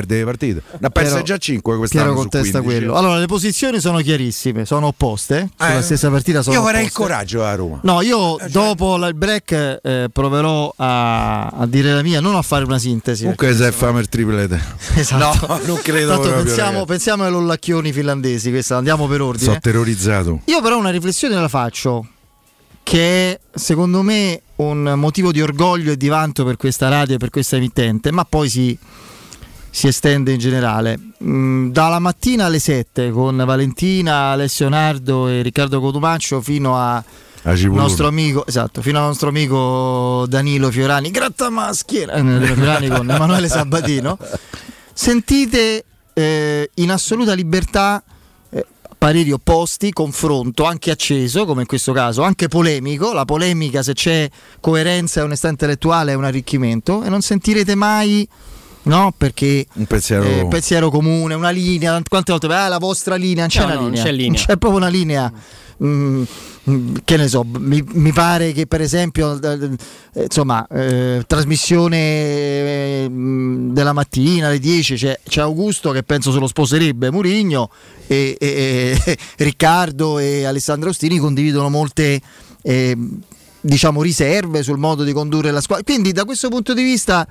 perde, 0.07 0.19
le 0.19 0.25
partite. 0.25 0.63
Ne 0.79 0.87
ha 0.87 0.91
perse 0.91 1.23
già 1.23 1.37
5 1.37 1.77
quest'anno. 1.77 2.05
Piero 2.05 2.17
contesta 2.19 2.61
15, 2.61 2.79
quello. 2.87 2.95
Allora, 2.99 3.19
le 3.19 3.27
posizioni 3.27 3.81
sono 3.81 3.99
chiarissime, 3.99 4.65
sono 4.65 4.87
opposte. 4.87 5.51
Sulla 5.57 5.79
Eh, 5.79 5.83
stessa 5.83 6.11
partita 6.11 6.43
sono 6.43 6.55
Io 6.57 6.63
vorrei 6.63 6.83
il 6.85 6.91
opposte. 6.93 7.03
coraggio 7.13 7.45
a 7.45 7.55
Roma. 7.55 7.81
No, 7.83 8.01
io 8.01 8.37
Eh, 8.39 8.41
cioè- 8.43 8.49
dopo 8.51 8.97
la- 8.97 9.09
il 9.09 9.15
break 9.15 9.81
eh, 9.83 10.09
proverò 10.13 10.73
a, 10.77 11.47
a 11.49 11.67
dire 11.67 11.93
la 11.93 12.03
mia, 12.03 12.21
non 12.21 12.35
a 12.37 12.43
fare 12.43 12.65
una 12.65 12.79
sintesi. 12.79 13.23
Comunque 13.23 13.55
se 13.55 13.73
fama 13.73 14.01
il 14.01 14.09
triplete. 14.09 14.61
Esatto. 14.97 15.47
No, 15.47 15.61
non 15.65 15.79
credo 15.83 16.09
Tanto 16.13 16.23
proprio, 16.23 16.45
pensiamo, 16.45 16.85
pensiamo 16.85 17.25
ai 17.25 17.31
lollacchioni 17.31 17.93
finlandesi, 17.93 18.51
questa, 18.51 18.77
andiamo 18.77 19.07
per 19.07 19.21
ordine. 19.21 19.45
Sono 19.45 19.59
terrorizzato. 19.61 20.41
Io 20.47 20.61
però 20.63 20.79
una 20.79 20.91
riflessione 20.91 21.35
la 21.35 21.49
faccio, 21.49 22.07
che 22.83 23.33
è 23.33 23.41
secondo 23.55 24.03
me 24.03 24.41
un 24.57 24.95
motivo 24.97 25.33
di 25.33 25.43
orgoglio 25.43 25.93
e 25.93 25.97
di 25.97 26.09
vanto 26.09 26.45
per 26.45 26.57
questa 26.57 26.89
radio 26.89 27.17
e 27.17 27.19
per 27.19 27.31
questa 27.31 27.57
emittente, 27.57 28.11
ma 28.11 28.25
poi 28.25 28.49
si, 28.49 28.79
si 29.77 29.89
estende 29.89 30.33
in 30.33 30.39
generale. 30.39 30.99
Mm, 31.23 31.69
dalla 31.69 31.99
mattina 31.99 32.47
alle 32.47 32.59
7 32.59 33.11
con 33.11 33.37
Valentina, 33.37 34.31
Alessio 34.31 34.71
Nardo 34.71 35.29
e 35.29 35.43
Riccardo 35.43 35.83
Cotumaccio 35.83 36.41
fino 36.41 36.79
a 36.79 37.05
nostro 37.65 38.07
amico, 38.07 38.47
esatto, 38.47 38.81
fino 38.81 39.01
al 39.01 39.05
nostro 39.09 39.29
amico 39.29 40.25
Danilo 40.29 40.71
Fiorani, 40.71 41.11
grattamaschiera, 41.11 42.15
eh, 42.15 42.55
Fiorani 42.55 42.89
con 42.89 43.11
Emanuele 43.11 43.49
Sabatino. 43.51 44.17
Sentite 44.95 45.85
eh, 46.15 46.71
in 46.77 46.91
assoluta 46.91 47.35
libertà 47.35 48.03
eh, 48.49 48.65
pareri 48.97 49.31
opposti, 49.31 49.93
confronto 49.93 50.65
anche 50.65 50.91
acceso, 50.91 51.45
come 51.45 51.61
in 51.61 51.67
questo 51.67 51.93
caso, 51.93 52.23
anche 52.23 52.49
polemico. 52.49 53.13
La 53.13 53.27
polemica, 53.27 53.83
se 53.83 53.93
c'è 53.93 54.27
coerenza 54.59 55.21
e 55.21 55.25
onestà 55.25 55.51
intellettuale, 55.51 56.13
è 56.13 56.15
un 56.15 56.25
arricchimento 56.25 57.03
e 57.03 57.11
non 57.11 57.21
sentirete 57.21 57.75
mai. 57.75 58.27
No, 58.87 59.13
perché 59.17 59.67
Un 59.75 59.87
pensiero. 59.87 60.25
eh, 60.25 60.47
pensiero 60.49 60.91
comune, 60.91 61.35
una 61.35 61.51
linea. 61.51 62.01
Quante 62.09 62.31
volte 62.33 62.47
ah, 62.47 62.69
la 62.69 62.79
vostra 62.79 63.17
linea? 63.17 63.41
Non 63.43 63.49
c'è 63.49 63.59
No, 63.61 63.65
una 63.67 63.75
no, 63.75 63.81
non 63.83 63.91
linea. 63.91 64.05
c'è 64.05 64.13
linea. 64.13 64.39
c'è 64.47 64.57
proprio 64.57 64.77
una 64.77 64.89
linea. 64.89 65.33
Mm, 65.85 66.23
mm, 66.71 66.95
che 67.05 67.17
ne 67.19 67.29
so, 67.29 67.45
mi, 67.45 67.85
mi 67.93 68.11
pare 68.13 68.53
che 68.53 68.67
per 68.67 68.81
esempio, 68.81 69.39
eh, 69.43 69.71
eh, 70.15 70.23
insomma, 70.23 70.67
eh, 70.69 71.23
trasmissione 71.27 71.97
eh, 71.99 73.07
mm, 73.11 73.73
della 73.75 73.93
mattina 73.93 74.47
alle 74.47 74.59
10 74.59 74.95
c'è, 74.95 75.21
c'è 75.29 75.41
Augusto 75.43 75.91
che 75.91 76.03
penso 76.03 76.33
se 76.33 76.39
lo 76.39 76.47
sposerebbe 76.47 77.11
Murigno 77.11 77.69
e, 78.07 78.37
e- 78.41 78.99
e- 79.05 79.19
Riccardo 79.45 80.19
e 80.19 80.45
Alessandro 80.45 80.89
Ostini 80.91 81.19
condividono 81.19 81.69
molte 81.69 82.21
eh, 82.63 82.97
diciamo 83.61 84.01
riserve 84.01 84.63
sul 84.63 84.79
modo 84.79 85.03
di 85.05 85.13
condurre 85.13 85.51
la 85.51 85.61
squadra. 85.61 85.85
Quindi 85.85 86.13
da 86.13 86.25
questo 86.25 86.49
punto 86.49 86.73
di 86.73 86.83
vista 86.85 87.27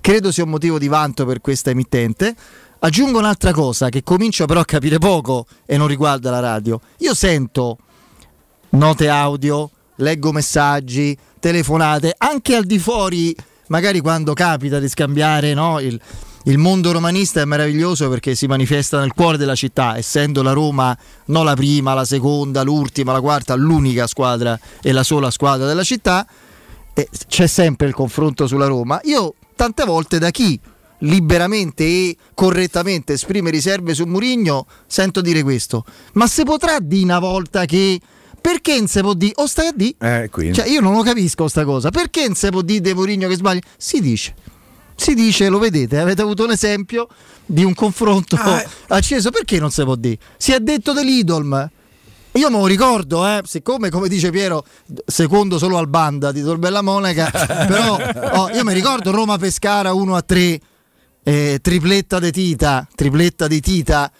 credo 0.00 0.30
sia 0.30 0.44
un 0.44 0.50
motivo 0.50 0.78
di 0.78 0.88
vanto 0.88 1.24
per 1.24 1.40
questa 1.40 1.70
emittente. 1.70 2.34
Aggiungo 2.80 3.18
un'altra 3.18 3.52
cosa 3.52 3.88
che 3.88 4.02
comincio 4.02 4.46
però 4.46 4.60
a 4.60 4.64
capire 4.64 4.98
poco 4.98 5.46
e 5.66 5.76
non 5.76 5.88
riguarda 5.88 6.30
la 6.30 6.40
radio. 6.40 6.80
Io 6.98 7.14
sento 7.14 7.78
note 8.70 9.08
audio, 9.08 9.70
leggo 9.96 10.32
messaggi, 10.32 11.16
telefonate, 11.40 12.14
anche 12.16 12.54
al 12.54 12.64
di 12.64 12.78
fuori, 12.78 13.34
magari 13.68 14.00
quando 14.00 14.32
capita 14.32 14.78
di 14.78 14.88
scambiare 14.88 15.54
no, 15.54 15.80
il, 15.80 16.00
il 16.44 16.58
mondo 16.58 16.92
romanista 16.92 17.40
è 17.40 17.44
meraviglioso 17.44 18.08
perché 18.08 18.34
si 18.34 18.46
manifesta 18.46 19.00
nel 19.00 19.12
cuore 19.12 19.36
della 19.36 19.54
città, 19.54 19.96
essendo 19.96 20.42
la 20.42 20.52
Roma 20.52 20.96
non 21.26 21.44
la 21.44 21.54
prima, 21.54 21.94
la 21.94 22.04
seconda, 22.04 22.62
l'ultima, 22.62 23.12
la 23.12 23.20
quarta, 23.20 23.54
l'unica 23.54 24.06
squadra 24.06 24.58
e 24.82 24.92
la 24.92 25.02
sola 25.02 25.30
squadra 25.30 25.66
della 25.66 25.84
città, 25.84 26.26
c'è 27.28 27.46
sempre 27.46 27.86
il 27.86 27.94
confronto 27.94 28.46
sulla 28.46 28.66
Roma. 28.66 29.00
Io 29.04 29.34
tante 29.58 29.84
volte 29.84 30.20
da 30.20 30.30
chi 30.30 30.58
liberamente 31.00 31.84
e 31.84 32.16
correttamente 32.32 33.14
esprime 33.14 33.50
riserve 33.50 33.92
su 33.92 34.04
Murigno 34.04 34.66
sento 34.86 35.20
dire 35.20 35.42
questo. 35.42 35.84
Ma 36.12 36.28
se 36.28 36.44
potrà 36.44 36.78
dire 36.80 37.02
una 37.02 37.18
volta 37.18 37.64
che 37.64 38.00
perché 38.40 38.78
non 38.78 38.86
si 38.86 39.00
può 39.00 39.14
dire 39.14 39.32
o 39.36 39.46
stai 39.46 39.66
a 39.66 39.72
dire? 39.74 39.96
Eh. 39.98 40.52
Cioè 40.52 40.68
io 40.68 40.80
non 40.80 40.94
lo 40.94 41.02
capisco 41.02 41.48
sta 41.48 41.64
cosa. 41.64 41.90
Perché 41.90 42.26
non 42.26 42.36
si 42.36 42.48
può 42.50 42.62
dire 42.62 42.80
De 42.80 42.94
Murigno 42.94 43.26
che 43.28 43.34
sbaglia? 43.34 43.60
Si 43.76 44.00
dice. 44.00 44.34
Si 44.94 45.14
dice, 45.14 45.48
lo 45.48 45.58
vedete, 45.58 45.98
avete 45.98 46.22
avuto 46.22 46.44
un 46.44 46.52
esempio 46.52 47.08
di 47.46 47.64
un 47.64 47.74
confronto 47.74 48.36
Ah, 48.36 48.60
eh. 48.60 48.68
acceso, 48.88 49.30
perché 49.30 49.58
non 49.58 49.70
si 49.72 49.82
può 49.82 49.96
dire? 49.96 50.18
Si 50.36 50.52
è 50.52 50.60
detto 50.60 50.92
dell'Idolm. 50.92 51.70
Io 52.32 52.50
me 52.50 52.58
lo 52.58 52.66
ricordo, 52.66 53.26
eh, 53.26 53.40
siccome 53.44 53.90
come 53.90 54.08
dice 54.08 54.30
Piero, 54.30 54.64
secondo 55.04 55.58
solo 55.58 55.76
al 55.78 55.88
banda 55.88 56.30
di 56.30 56.42
Torbella 56.42 56.82
Monaca, 56.82 57.30
però 57.66 57.98
oh, 58.42 58.48
io 58.50 58.62
mi 58.64 58.72
ricordo 58.74 59.10
Roma 59.10 59.38
Pescara 59.38 59.92
1 59.92 60.14
a 60.14 60.22
3, 60.22 60.60
eh, 61.24 61.58
tripletta 61.60 62.20
di 62.20 62.30
Tita, 62.30 62.86
tripletta 62.94 63.48
di 63.48 63.60
Tita, 63.60 64.10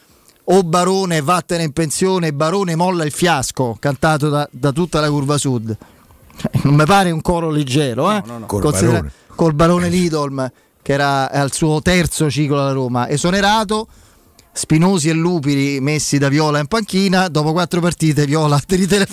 o 0.51 0.63
Barone 0.65 1.21
vattene 1.21 1.63
in 1.63 1.73
pensione, 1.73 2.33
Barone 2.33 2.75
molla 2.75 3.05
il 3.05 3.13
fiasco, 3.13 3.77
cantato 3.79 4.29
da, 4.31 4.49
da 4.51 4.73
tutta 4.73 4.99
la 5.01 5.11
curva 5.11 5.37
sud. 5.39 5.77
Cioè, 6.37 6.51
Non 6.63 6.75
mi 6.75 6.85
pare 6.87 7.11
un 7.11 7.21
coro 7.21 7.51
leggero, 7.51 8.11
eh? 8.11 8.23
Col 8.47 8.63
Considera- 8.63 8.93
Barone. 8.95 9.13
col 9.35 9.55
Barone 9.55 9.89
Lidolm, 9.91 10.51
che 10.83 10.93
era 10.93 11.31
al 11.31 11.53
suo 11.53 11.81
terzo 11.83 12.29
ciclo 12.31 12.59
alla 12.61 12.73
Roma, 12.73 13.09
esonerato. 13.09 13.87
Spinosi 14.53 15.09
e 15.09 15.13
Lupiri 15.13 15.81
messi 15.81 16.19
da 16.19 16.29
Viola 16.29 16.59
in 16.59 16.67
panchina, 16.67 17.29
dopo 17.29 17.53
quattro 17.53 17.81
partite 17.81 18.27
Viola 18.27 18.59
ti 18.59 18.77
dico, 18.77 18.95
Eh, 18.95 19.07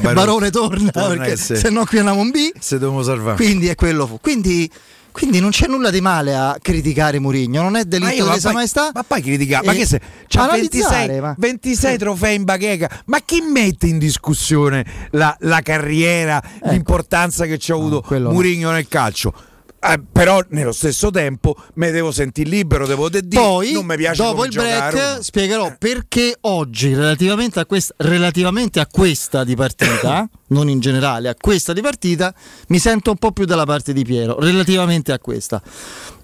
Barone, 0.00 0.12
Barone 0.12 0.50
torna, 0.50 0.90
torna 0.90 1.16
perché 1.24 1.36
se- 1.36 1.56
se 1.56 1.70
no 1.70 1.84
qui 1.84 1.98
andiamo 1.98 2.20
un 2.20 2.30
B. 2.30 2.36
Se 2.58 2.78
dobbiamo 2.78 3.02
salvare. 3.02 3.36
Quindi 3.36 3.66
è 3.66 3.74
quello 3.74 4.06
fu. 4.06 4.18
Quindi, 4.20 4.70
quindi 5.10 5.40
non 5.40 5.50
c'è 5.50 5.66
nulla 5.66 5.90
di 5.90 6.00
male 6.00 6.36
a 6.36 6.56
criticare 6.62 7.18
Murigno, 7.18 7.62
non 7.62 7.74
è 7.76 7.84
delitto 7.84 8.12
di 8.14 8.20
ma 8.20 8.32
lesa 8.34 8.52
maestà. 8.52 8.90
Ma 8.94 9.02
poi 9.02 9.20
critica, 9.22 9.60
ma 9.64 9.72
che 9.72 9.86
se 9.86 10.00
c'ha 10.28 10.44
analizzare, 10.44 11.06
26, 11.06 11.20
ma- 11.20 11.34
26 11.36 11.98
trofei 11.98 12.36
in 12.36 12.44
bacheca, 12.44 13.02
ma 13.06 13.18
chi 13.24 13.40
mette 13.40 13.88
in 13.88 13.98
discussione 13.98 14.84
la, 15.10 15.36
la 15.40 15.60
carriera, 15.62 16.40
l'importanza 16.66 17.44
che 17.46 17.58
ci 17.58 17.72
ha 17.72 17.74
avuto 17.74 18.02
Ecco. 18.04 18.18
no. 18.18 18.30
Murigno 18.30 18.70
nel 18.70 18.86
calcio? 18.86 19.34
Eh, 19.82 19.98
però 20.12 20.42
nello 20.50 20.72
stesso 20.72 21.10
tempo 21.10 21.56
mi 21.76 21.90
devo 21.90 22.12
sentire 22.12 22.50
libero, 22.50 22.86
devo 22.86 23.08
de- 23.08 23.26
dire 23.26 23.40
Poi, 23.40 23.72
non 23.72 23.86
mi 23.86 23.96
piace 23.96 24.22
dopo 24.22 24.44
il 24.44 24.50
break, 24.52 24.92
Roma. 24.92 25.22
spiegherò 25.22 25.74
perché 25.78 26.36
oggi, 26.42 26.94
relativamente 26.94 27.60
a, 27.60 27.64
quest- 27.64 27.94
relativamente 27.96 28.78
a 28.78 28.86
questa 28.86 29.42
di 29.42 29.56
partita, 29.56 30.28
non 30.48 30.68
in 30.68 30.80
generale, 30.80 31.30
a 31.30 31.34
questa 31.34 31.72
di 31.72 31.80
partita, 31.80 32.34
mi 32.68 32.78
sento 32.78 33.10
un 33.10 33.16
po' 33.16 33.32
più 33.32 33.46
dalla 33.46 33.64
parte 33.64 33.94
di 33.94 34.04
Piero, 34.04 34.38
relativamente 34.38 35.12
a 35.12 35.18
questa. 35.18 35.62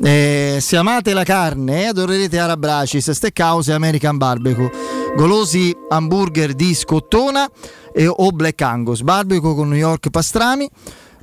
Eh, 0.02 0.58
se 0.60 0.76
amate 0.76 1.14
la 1.14 1.24
carne, 1.24 1.86
adorerete 1.86 2.38
Arabracis, 2.38 3.10
Steakhouse 3.10 3.70
e 3.70 3.74
American 3.74 4.18
Barbecue. 4.18 4.70
Golosi 5.16 5.74
hamburger 5.88 6.52
di 6.52 6.74
scottona 6.74 7.50
e- 7.94 8.06
o 8.06 8.30
Black 8.32 8.60
Angus, 8.60 9.00
barbecue 9.00 9.54
con 9.54 9.70
New 9.70 9.78
York 9.78 10.10
pastrami. 10.10 10.68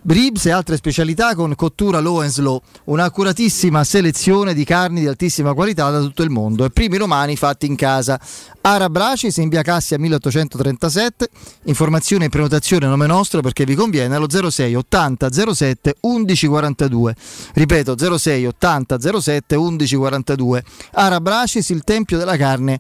Ribs 0.06 0.46
e 0.48 0.52
altre 0.52 0.76
specialità 0.76 1.34
con 1.34 1.56
cottura 1.56 2.00
low 2.00 2.20
and 2.20 2.30
slow, 2.30 2.62
un'accuratissima 2.86 3.84
selezione 3.86 4.54
di 4.54 4.66
carni 4.66 5.00
di 5.00 5.08
altissima 5.08 5.54
qualità 5.54 5.90
da 5.90 6.00
tutto 6.00 6.24
il 6.24 6.30
mondo 6.30 6.66
e 6.66 6.72
primi 6.72 6.98
romani 6.98 7.38
fatti 7.38 7.66
in 7.66 7.76
casa. 7.76 8.20
Ara 8.62 8.90
Bracis 8.90 9.38
in 9.38 9.48
via 9.48 9.62
Cassia 9.62 9.98
1837, 9.98 11.30
informazione 11.66 12.26
e 12.26 12.30
prenotazione 12.30 12.86
a 12.86 12.90
nome 12.90 13.08
nostro 13.08 13.42
perché 13.42 13.64
vi 13.64 13.76
conviene 13.76 14.16
allo 14.16 14.28
06 14.30 14.76
80 14.76 15.54
07 15.54 15.96
11 16.02 16.48
42. 16.48 17.16
Ripeto 17.54 18.18
06 18.18 18.46
80 18.46 19.20
07 19.22 19.56
11 19.56 19.96
42. 19.96 20.64
Ara 20.92 21.22
Bracis, 21.22 21.70
il 21.70 21.84
tempio 21.84 22.18
della 22.18 22.36
carne 22.36 22.80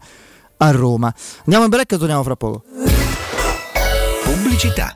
a 0.57 0.71
Roma. 0.71 1.13
Andiamo 1.39 1.63
in 1.63 1.69
break 1.69 1.93
e 1.93 1.97
torniamo 1.97 2.23
fra 2.23 2.35
poco. 2.35 2.63
Pubblicità. 4.23 4.95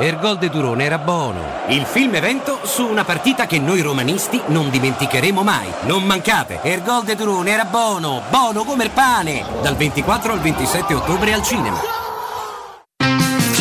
Ergol 0.00 0.38
de 0.38 0.48
Durone 0.48 0.84
era 0.84 0.98
buono. 0.98 1.40
Il 1.68 1.84
film 1.84 2.14
evento 2.14 2.60
su 2.62 2.86
una 2.86 3.04
partita 3.04 3.46
che 3.46 3.58
noi 3.58 3.80
romanisti 3.80 4.40
non 4.46 4.70
dimenticheremo 4.70 5.42
mai. 5.42 5.66
Non 5.86 6.04
mancate, 6.04 6.60
Ergol 6.62 7.02
de 7.02 7.16
Durone 7.16 7.50
era 7.50 7.64
buono, 7.64 8.22
buono 8.30 8.62
come 8.62 8.84
il 8.84 8.90
pane. 8.90 9.44
Dal 9.60 9.74
24 9.74 10.32
al 10.32 10.40
27 10.40 10.94
ottobre 10.94 11.32
al 11.32 11.42
cinema. 11.42 12.07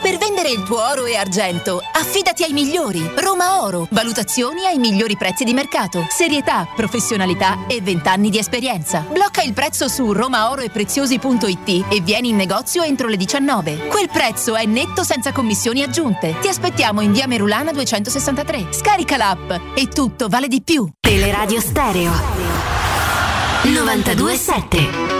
Per 0.00 0.16
vendere 0.16 0.50
il 0.50 0.62
tuo 0.62 0.80
oro 0.80 1.06
e 1.06 1.16
argento, 1.16 1.82
affidati 1.92 2.44
ai 2.44 2.52
migliori. 2.52 3.02
Roma 3.16 3.62
Oro. 3.62 3.88
Valutazioni 3.90 4.64
ai 4.64 4.78
migliori 4.78 5.16
prezzi 5.16 5.42
di 5.42 5.52
mercato. 5.52 6.06
Serietà, 6.08 6.68
professionalità 6.74 7.66
e 7.66 7.80
20 7.80 8.08
anni 8.08 8.30
di 8.30 8.38
esperienza. 8.38 9.04
Blocca 9.10 9.42
il 9.42 9.52
prezzo 9.52 9.88
su 9.88 10.12
romaoroepreziosi.it 10.12 11.86
e 11.90 12.00
vieni 12.00 12.28
in 12.28 12.36
negozio 12.36 12.82
entro 12.82 13.08
le 13.08 13.16
19. 13.16 13.88
Quel 13.88 14.08
prezzo 14.08 14.54
è 14.54 14.64
netto 14.66 15.02
senza 15.02 15.32
commissioni 15.32 15.82
aggiunte. 15.82 16.38
Ti 16.40 16.46
aspettiamo 16.46 17.00
in 17.00 17.10
via 17.10 17.26
Merulana 17.26 17.72
263. 17.72 18.68
Scarica 18.70 19.16
l'app 19.16 19.50
e 19.74 19.88
tutto 19.88 20.28
vale 20.28 20.46
di 20.46 20.62
più. 20.62 20.88
Teleradio 21.00 21.60
Stereo 21.60 22.12
927 23.64 25.17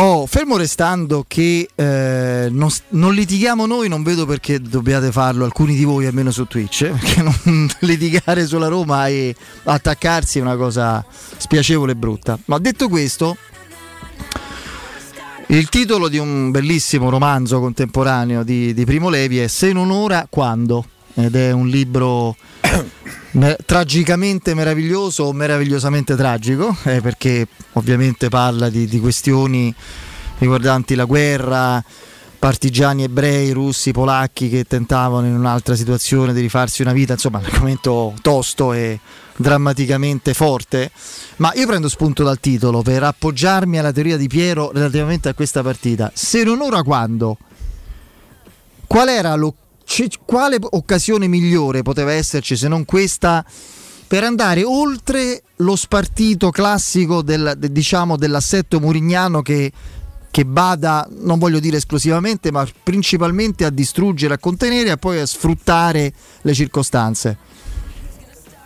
Oh, 0.00 0.26
fermo 0.26 0.56
restando 0.56 1.24
che 1.26 1.68
eh, 1.74 2.48
non, 2.52 2.68
non 2.90 3.14
litighiamo 3.14 3.66
noi, 3.66 3.88
non 3.88 4.04
vedo 4.04 4.26
perché 4.26 4.60
dobbiate 4.60 5.10
farlo 5.10 5.44
alcuni 5.44 5.74
di 5.74 5.82
voi 5.82 6.06
almeno 6.06 6.30
su 6.30 6.44
Twitch, 6.44 6.82
eh, 6.82 6.90
perché 6.90 7.20
non 7.44 7.68
litigare 7.80 8.46
sulla 8.46 8.68
Roma 8.68 9.08
e 9.08 9.34
attaccarsi 9.64 10.38
è 10.38 10.40
una 10.40 10.54
cosa 10.54 11.04
spiacevole 11.36 11.92
e 11.92 11.96
brutta. 11.96 12.38
Ma 12.44 12.58
detto 12.58 12.88
questo, 12.88 13.36
il 15.46 15.68
titolo 15.68 16.06
di 16.06 16.18
un 16.18 16.52
bellissimo 16.52 17.10
romanzo 17.10 17.58
contemporaneo 17.58 18.44
di, 18.44 18.72
di 18.72 18.84
Primo 18.84 19.08
Levi 19.08 19.40
è 19.40 19.48
Se 19.48 19.72
non 19.72 19.90
ora, 19.90 20.28
quando? 20.30 20.84
Ed 21.18 21.34
è 21.34 21.50
un 21.50 21.66
libro 21.66 22.36
me- 23.32 23.56
tragicamente 23.66 24.54
meraviglioso 24.54 25.24
o 25.24 25.32
meravigliosamente 25.32 26.14
tragico, 26.14 26.76
eh, 26.84 27.00
perché 27.00 27.48
ovviamente 27.72 28.28
parla 28.28 28.68
di, 28.68 28.86
di 28.86 29.00
questioni 29.00 29.74
riguardanti 30.38 30.94
la 30.94 31.06
guerra, 31.06 31.84
partigiani 32.38 33.02
ebrei, 33.02 33.50
russi, 33.50 33.90
polacchi 33.90 34.48
che 34.48 34.62
tentavano 34.62 35.26
in 35.26 35.34
un'altra 35.34 35.74
situazione 35.74 36.32
di 36.32 36.40
rifarsi 36.40 36.82
una 36.82 36.92
vita, 36.92 37.14
insomma 37.14 37.38
un 37.38 37.46
argomento 37.46 38.14
tosto 38.22 38.72
e 38.72 39.00
drammaticamente 39.36 40.34
forte, 40.34 40.92
ma 41.38 41.50
io 41.56 41.66
prendo 41.66 41.88
spunto 41.88 42.22
dal 42.22 42.38
titolo 42.38 42.82
per 42.82 43.02
appoggiarmi 43.02 43.76
alla 43.76 43.90
teoria 43.90 44.16
di 44.16 44.28
Piero 44.28 44.70
relativamente 44.72 45.28
a 45.28 45.34
questa 45.34 45.64
partita. 45.64 46.12
Se 46.14 46.44
non 46.44 46.60
ora 46.60 46.84
quando? 46.84 47.38
Qual 48.86 49.08
era 49.08 49.34
lo- 49.34 49.54
ci- 49.88 50.10
quale 50.26 50.58
occasione 50.60 51.28
migliore 51.28 51.80
poteva 51.80 52.12
esserci 52.12 52.56
se 52.56 52.68
non 52.68 52.84
questa 52.84 53.42
per 54.06 54.22
andare 54.22 54.62
oltre 54.62 55.42
lo 55.56 55.76
spartito 55.76 56.50
classico 56.50 57.22
del, 57.22 57.54
de- 57.56 57.72
diciamo, 57.72 58.16
dell'assetto 58.16 58.80
murignano 58.80 59.40
che 59.40 59.72
che 60.30 60.44
bada, 60.44 61.08
non 61.22 61.38
voglio 61.38 61.58
dire 61.58 61.78
esclusivamente, 61.78 62.52
ma 62.52 62.64
principalmente 62.82 63.64
a 63.64 63.70
distruggere, 63.70 64.34
a 64.34 64.38
contenere 64.38 64.90
e 64.90 64.96
poi 64.98 65.18
a 65.18 65.26
sfruttare 65.26 66.12
le 66.42 66.54
circostanze. 66.54 67.38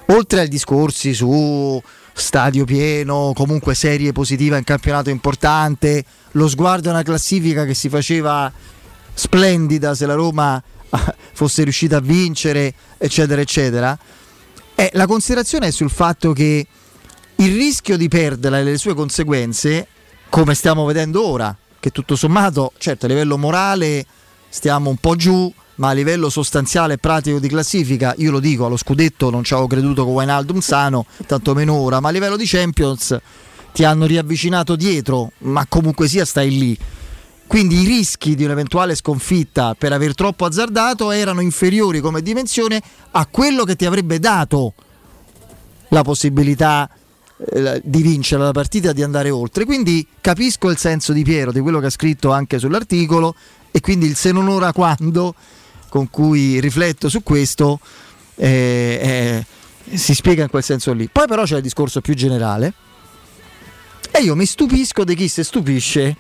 Oltre 0.07 0.41
ai 0.41 0.49
discorsi 0.49 1.15
su 1.15 1.81
stadio 2.13 2.65
pieno, 2.65 3.31
comunque 3.35 3.77
serie 3.77 4.11
positiva 4.13 4.59
in 4.59 4.65
campionato 4.65 5.09
importante, 5.09 6.05
lo 6.33 6.49
sguardo 6.49 6.89
a 6.89 6.93
una 6.93 7.05
classifica 7.05 7.65
che 7.65 7.75
si 7.75 7.89
faceva 7.89 8.53
splendida 9.15 9.95
se 9.95 10.05
la 10.05 10.15
Roma 10.15 10.63
fosse 11.33 11.63
riuscita 11.63 11.99
a 11.99 12.01
vincere, 12.01 12.75
eccetera, 12.99 13.41
eccetera. 13.41 13.99
Eh, 14.75 14.91
la 14.95 15.07
considerazione 15.07 15.69
è 15.69 15.71
sul 15.71 15.91
fatto 15.91 16.33
che 16.33 16.67
il 17.37 17.57
rischio 17.57 17.97
di 17.97 18.09
perderla 18.09 18.59
e 18.59 18.65
le 18.65 18.79
sue 18.79 18.95
conseguenze, 18.95 19.87
come 20.29 20.55
stiamo 20.55 20.85
vedendo 20.85 21.27
ora, 21.27 21.55
che 21.81 21.91
tutto 21.91 22.17
sommato, 22.17 22.73
certo 22.79 23.07
a 23.07 23.09
livello 23.09 23.37
morale 23.37 24.07
stiamo 24.49 24.91
un 24.91 24.97
po' 24.97 25.17
giù, 25.17 25.53
ma 25.77 25.89
a 25.89 25.93
livello 25.93 26.29
sostanziale 26.29 26.95
e 26.95 26.99
pratico 26.99 27.39
di 27.39 27.49
classifica, 27.49 28.15
io 28.19 28.31
lo 28.31 28.39
dico, 28.39 28.67
allo 28.67 28.77
scudetto 28.77 29.31
non 29.31 29.43
ci 29.43 29.53
avevo 29.55 29.69
creduto 29.69 30.05
con 30.05 30.13
Wijnaldum 30.13 30.61
sano, 30.61 31.07
tantomeno 31.27 31.75
ora, 31.75 32.01
ma 32.01 32.09
a 32.09 32.13
livello 32.13 32.37
di 32.37 32.47
Champions 32.47 33.19
ti 33.73 33.85
hanno 33.85 34.07
riavvicinato 34.07 34.77
dietro, 34.77 35.33
ma 35.39 35.65
comunque 35.67 36.07
sia 36.07 36.25
stai 36.25 36.51
lì. 36.51 36.79
Quindi 37.53 37.83
i 37.83 37.85
rischi 37.85 38.35
di 38.35 38.45
un'eventuale 38.45 38.95
sconfitta 38.95 39.75
per 39.77 39.93
aver 39.93 40.15
troppo 40.15 40.47
azzardato 40.47 41.11
erano 41.11 41.43
inferiori 41.43 42.01
come 42.01 42.23
dimensione 42.23 42.81
a 43.11 43.27
quello 43.27 43.65
che 43.65 43.77
ti 43.77 43.85
avrebbe 43.85 44.19
dato 44.19 44.73
la 45.89 46.01
possibilità 46.01 46.89
eh, 47.37 47.83
di 47.85 48.01
vincere 48.01 48.43
la 48.43 48.53
partita 48.53 48.89
e 48.89 48.95
di 48.95 49.03
andare 49.03 49.29
oltre. 49.29 49.67
Quindi 49.67 50.07
capisco 50.23 50.71
il 50.71 50.79
senso 50.79 51.13
di 51.13 51.23
Piero, 51.25 51.53
di 51.53 51.61
quello 51.61 51.79
che 51.79 51.85
ha 51.85 51.91
scritto 51.91 52.33
anche 52.33 52.59
sull'articolo 52.59 53.35
e 53.71 53.81
quindi 53.81 54.07
il 54.07 54.17
se 54.17 54.33
non 54.33 54.49
ora 54.49 54.73
quando 54.73 55.35
con 55.91 56.09
cui 56.09 56.59
rifletto 56.59 57.11
su 57.11 57.23
questo 57.23 57.81
eh, 58.37 59.45
eh, 59.91 59.97
si 59.99 60.15
spiega 60.15 60.43
in 60.43 60.49
quel 60.49 60.63
senso 60.63 60.95
lì. 60.95 61.07
Poi 61.13 61.27
però 61.27 61.43
c'è 61.43 61.57
il 61.57 61.63
discorso 61.63 62.01
più 62.01 62.15
generale 62.15 62.73
e 64.11 64.23
io 64.23 64.35
mi 64.35 64.47
stupisco 64.47 65.05
di 65.05 65.15
chi 65.15 65.29
si 65.29 65.45
stupisce 65.45 66.17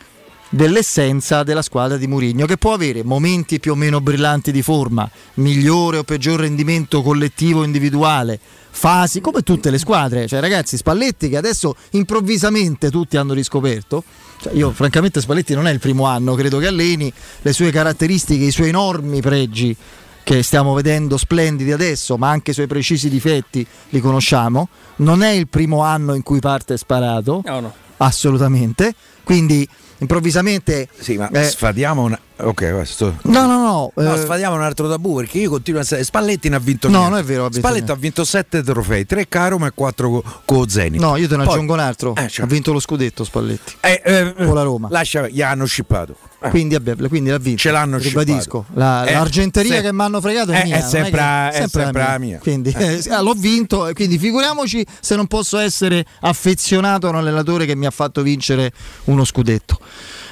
dell'essenza 0.55 1.43
della 1.45 1.63
squadra 1.63 1.97
di 1.97 2.07
Mourinho 2.07 2.45
che 2.45 2.59
può 2.59 2.75
avere 2.75 3.03
momenti 3.03 3.59
più 3.59 3.73
o 3.73 3.75
meno 3.75 4.03
brillanti 4.03 4.53
di 4.53 4.61
forma, 4.61 5.11
migliore 5.35 5.97
o 5.97 6.05
peggior 6.05 6.41
rendimento 6.41 7.01
collettivo 7.01 7.65
individuale, 7.65 8.39
fasi 8.71 9.23
come 9.23 9.41
tutte 9.41 9.71
le 9.71 9.79
squadre, 9.79 10.27
cioè 10.27 10.41
ragazzi 10.41 10.77
Spalletti 10.77 11.31
che 11.31 11.39
adesso 11.39 11.75
improvvisamente 11.93 12.91
tutti 12.91 13.17
hanno 13.17 13.33
riscoperto, 13.33 14.05
cioè, 14.43 14.53
io 14.53 14.73
francamente 14.73 15.23
Spalletti 15.23 15.55
non 15.55 15.67
è 15.67 15.71
il 15.71 15.79
primo 15.79 16.05
anno, 16.05 16.35
credo 16.35 16.59
che 16.59 16.67
alleni 16.67 17.11
le 17.41 17.53
sue 17.55 17.71
caratteristiche, 17.71 18.45
i 18.45 18.51
suoi 18.51 18.69
enormi 18.69 19.23
pregi 19.23 19.75
che 20.23 20.43
stiamo 20.43 20.75
vedendo 20.75 21.17
splendidi 21.17 21.73
adesso, 21.73 22.19
ma 22.19 22.29
anche 22.29 22.51
i 22.51 22.55
suoi 22.55 22.67
precisi 22.67 23.09
difetti 23.09 23.67
li 23.89 24.01
conosciamo, 24.01 24.69
non 24.97 25.23
è 25.23 25.31
il 25.31 25.49
primo 25.49 25.81
anno 25.83 26.13
in 26.15 26.23
cui 26.23 26.41
parte 26.41 26.77
sparato, 26.77 27.41
No, 27.45 27.61
no. 27.61 27.75
assolutamente, 27.97 28.95
quindi 29.25 29.67
improvvisamente... 30.03 30.89
Sì, 30.99 31.17
ma 31.17 31.31
eh, 31.31 31.45
sfadiamo 31.45 32.03
una. 32.03 32.19
Ok, 32.37 32.73
questo. 32.73 33.17
No, 33.23 33.47
no, 33.47 33.63
no. 33.63 33.93
No, 33.95 34.15
eh, 34.15 34.19
sfadiamo 34.19 34.57
un 34.57 34.63
altro 34.63 34.89
tabù 34.89 35.17
perché 35.17 35.39
io 35.39 35.51
continuo 35.51 35.81
a 35.81 35.83
essere. 35.83 36.03
Spalletti 36.05 36.49
ne 36.49 36.57
ha 36.57 36.59
vinto 36.59 36.89
No, 36.89 36.99
niente. 36.99 37.11
non 37.11 37.21
è 37.21 37.25
vero, 37.25 37.45
Spalletti 37.51 37.73
niente. 37.73 37.93
ha 37.93 37.97
vinto 37.97 38.25
7 38.25 38.63
trofei, 38.63 39.07
3 39.07 39.29
con 39.29 39.49
Roma 39.49 39.67
e 39.69 39.73
4 39.75 40.11
con 40.11 40.23
co 40.45 40.69
Zenit. 40.69 41.01
No, 41.01 41.17
io 41.17 41.29
te 41.29 41.37
ne 41.37 41.45
Poi- 41.45 41.53
aggiungo 41.55 41.73
un 41.75 41.79
altro. 41.81 42.15
Eh, 42.17 42.29
cioè- 42.29 42.45
Ha 42.45 42.49
vinto 42.49 42.73
lo 42.73 42.81
scudetto 42.81 43.23
Spalletti. 43.25 43.75
Eh, 43.81 44.01
eh, 44.05 44.35
Con 44.35 44.55
la 44.55 44.63
Roma. 44.63 44.89
Lascia, 44.91 45.29
gli 45.29 45.41
hanno 45.43 45.65
scippato. 45.67 46.17
Eh. 46.45 46.51
Quindi, 46.51 46.77
quindi 47.09 47.31
l'ha 47.31 47.39
vinto. 47.39 47.61
Ce 47.61 47.71
l'hanno 47.71 47.99
Ribadisco. 47.99 48.65
La, 48.75 49.05
Eh, 49.05 49.13
l'argenteria 49.13 49.77
se- 49.77 49.83
che 49.83 49.93
mi 49.93 50.03
hanno 50.03 50.21
fregato 50.21 50.51
è 50.51 50.61
eh, 50.63 50.65
mia. 50.65 50.77
è 50.79 50.81
sempre 50.81 51.11
che- 51.13 51.19
a- 51.21 51.51
è 51.51 51.69
sempre 51.69 52.03
la 52.03 52.19
mia. 52.19 52.39
Quindi 52.39 52.75
eh, 52.77 53.01
ah, 53.11 53.21
l'ho 53.21 53.35
vinto, 53.37 53.89
quindi 53.95 54.19
figuriamoci 54.19 54.85
se 55.01 55.15
non 55.15 55.29
posso 55.29 55.59
essere 55.59 56.05
affezionato 56.23 57.07
a 57.07 57.11
un 57.11 57.17
allenatore 57.17 57.65
che 57.65 57.77
mi 57.77 57.87
ha 57.87 57.91
fatto 57.93 58.23
vincere 58.23 58.73
uno 59.05 59.25
scudetto. 59.25 59.79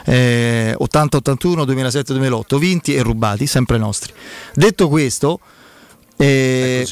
Eh, 0.04 0.76
80-81, 0.78 1.64
2007-2008, 1.64 2.58
vinti 2.58 2.94
e 2.94 3.02
rubati, 3.02 3.46
sempre 3.46 3.78
nostri. 3.78 4.12
Detto 4.54 4.88
questo, 4.88 5.40
eh, 6.16 6.86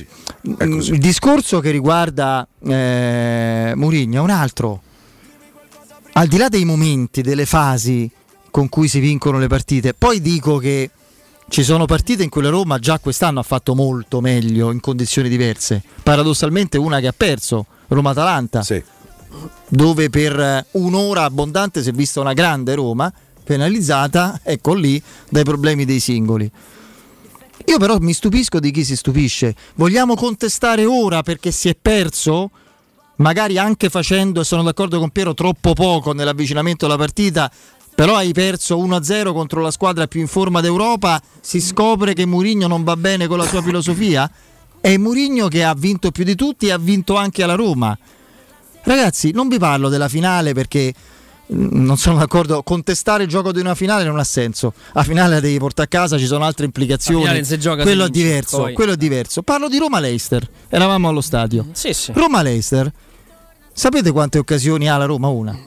mm, 0.48 0.80
il 0.80 0.98
discorso 0.98 1.60
che 1.60 1.70
riguarda 1.70 2.46
eh, 2.64 3.72
Mourinho 3.74 4.16
è 4.16 4.20
un 4.20 4.30
altro. 4.30 4.82
Al 6.12 6.26
di 6.26 6.36
là 6.36 6.48
dei 6.48 6.64
momenti, 6.64 7.20
delle 7.20 7.46
fasi 7.46 8.10
con 8.50 8.68
cui 8.68 8.88
si 8.88 8.98
vincono 8.98 9.38
le 9.38 9.46
partite, 9.46 9.94
poi 9.94 10.20
dico 10.20 10.56
che 10.56 10.90
ci 11.48 11.62
sono 11.62 11.86
partite 11.86 12.22
in 12.22 12.28
cui 12.28 12.42
la 12.42 12.50
Roma 12.50 12.78
già 12.78 12.98
quest'anno 12.98 13.40
ha 13.40 13.42
fatto 13.42 13.74
molto 13.74 14.20
meglio 14.20 14.70
in 14.70 14.80
condizioni 14.80 15.28
diverse. 15.28 15.82
Paradossalmente 16.02 16.76
una 16.78 17.00
che 17.00 17.06
ha 17.06 17.14
perso, 17.16 17.66
Roma-Atalanta, 17.88 18.62
dove 19.68 20.10
per 20.10 20.38
eh, 20.38 20.66
un'ora 20.72 21.24
abbondante 21.24 21.82
si 21.82 21.90
è 21.90 21.92
vista 21.92 22.20
una 22.20 22.32
grande 22.32 22.74
Roma 22.74 23.12
penalizzata, 23.44 24.40
ecco 24.42 24.74
lì, 24.74 25.02
dai 25.30 25.42
problemi 25.42 25.86
dei 25.86 26.00
singoli. 26.00 26.50
Io 27.64 27.78
però 27.78 27.98
mi 27.98 28.12
stupisco 28.12 28.60
di 28.60 28.70
chi 28.70 28.84
si 28.84 28.94
stupisce. 28.94 29.54
Vogliamo 29.74 30.14
contestare 30.14 30.84
ora 30.84 31.22
perché 31.22 31.50
si 31.50 31.68
è 31.68 31.76
perso? 31.80 32.50
Magari 33.16 33.58
anche 33.58 33.88
facendo, 33.88 34.44
sono 34.44 34.62
d'accordo 34.62 34.98
con 34.98 35.10
Piero, 35.10 35.34
troppo 35.34 35.72
poco 35.72 36.12
nell'avvicinamento 36.12 36.86
alla 36.86 36.96
partita, 36.96 37.50
però 37.94 38.16
hai 38.16 38.32
perso 38.32 38.78
1-0 38.78 39.32
contro 39.32 39.60
la 39.60 39.70
squadra 39.70 40.06
più 40.06 40.20
in 40.20 40.28
forma 40.28 40.60
d'Europa, 40.60 41.20
si 41.40 41.60
scopre 41.60 42.14
che 42.14 42.26
Mourinho 42.26 42.68
non 42.68 42.84
va 42.84 42.96
bene 42.96 43.26
con 43.26 43.38
la 43.38 43.46
sua 43.46 43.60
filosofia? 43.60 44.30
È 44.80 44.96
Mourinho 44.96 45.48
che 45.48 45.64
ha 45.64 45.74
vinto 45.74 46.10
più 46.10 46.22
di 46.22 46.36
tutti 46.36 46.66
e 46.66 46.72
ha 46.72 46.78
vinto 46.78 47.16
anche 47.16 47.42
alla 47.42 47.56
Roma. 47.56 47.98
Ragazzi, 48.88 49.33
non 49.33 49.48
vi 49.48 49.59
parlo 49.59 49.90
della 49.90 50.09
finale 50.09 50.55
perché 50.55 50.94
mm, 51.53 51.85
non 51.85 51.98
sono 51.98 52.16
d'accordo. 52.16 52.62
Contestare 52.62 53.24
il 53.24 53.29
gioco 53.29 53.53
di 53.53 53.61
una 53.61 53.74
finale 53.74 54.03
non 54.05 54.18
ha 54.18 54.24
senso. 54.24 54.72
La 54.94 55.03
finale 55.03 55.35
la 55.35 55.40
devi 55.40 55.59
portare 55.59 55.87
a 55.87 55.90
casa, 55.90 56.16
ci 56.16 56.24
sono 56.24 56.44
altre 56.44 56.64
implicazioni. 56.64 57.20
Finale 57.20 57.59
gioca, 57.59 57.83
quello 57.83 58.05
si 58.05 58.09
è 58.09 58.12
diverso. 58.12 58.57
poi. 58.57 58.72
Quello 58.72 58.92
è 58.92 58.96
diverso. 58.96 59.42
Parlo 59.42 59.68
di 59.68 59.77
Roma-Leicester. 59.77 60.48
Eravamo 60.70 61.07
allo 61.07 61.20
stadio. 61.20 61.66
Sì, 61.72 61.92
sì. 61.92 62.12
Roma-Leicester. 62.14 62.90
Sapete 63.70 64.11
quante 64.11 64.38
occasioni 64.38 64.88
ha 64.88 64.96
la 64.96 65.05
Roma? 65.05 65.29
Una. 65.29 65.59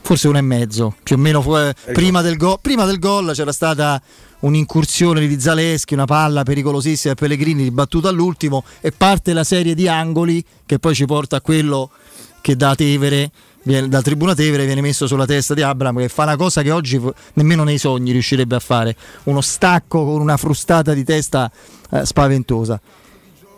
Forse 0.00 0.28
una 0.28 0.38
e 0.38 0.42
mezzo. 0.42 0.94
Più 1.02 1.16
o 1.16 1.18
meno 1.18 1.42
fu- 1.42 1.56
eh, 1.56 1.74
prima, 1.92 2.22
del 2.22 2.36
go- 2.36 2.60
prima 2.62 2.84
del 2.84 3.00
gol 3.00 3.32
c'era 3.34 3.50
stata 3.50 4.00
un'incursione 4.38 5.26
di 5.26 5.40
Zaleschi, 5.40 5.94
una 5.94 6.04
palla 6.04 6.44
pericolosissima 6.44 7.14
per 7.14 7.28
Pellegrini 7.28 7.64
ribattuta 7.64 8.08
all'ultimo 8.08 8.62
e 8.80 8.92
parte 8.92 9.32
la 9.32 9.42
serie 9.42 9.74
di 9.74 9.88
angoli 9.88 10.44
che 10.64 10.78
poi 10.78 10.94
ci 10.94 11.06
porta 11.06 11.38
a 11.38 11.40
quello 11.40 11.90
che 12.40 12.56
da 12.56 12.74
Tevere 12.74 13.30
viene- 13.62 13.88
da 13.88 14.00
Tribuna 14.00 14.34
Tevere 14.34 14.64
viene 14.64 14.80
messo 14.80 15.06
sulla 15.06 15.26
testa 15.26 15.54
di 15.54 15.62
Abram 15.62 15.98
che 15.98 16.08
fa 16.08 16.22
una 16.22 16.36
cosa 16.36 16.62
che 16.62 16.70
oggi 16.70 17.00
nemmeno 17.34 17.64
nei 17.64 17.78
sogni 17.78 18.12
riuscirebbe 18.12 18.56
a 18.56 18.60
fare. 18.60 18.96
Uno 19.24 19.40
stacco 19.40 20.04
con 20.04 20.20
una 20.20 20.36
frustata 20.36 20.94
di 20.94 21.04
testa 21.04 21.50
eh, 21.90 22.04
spaventosa. 22.04 22.80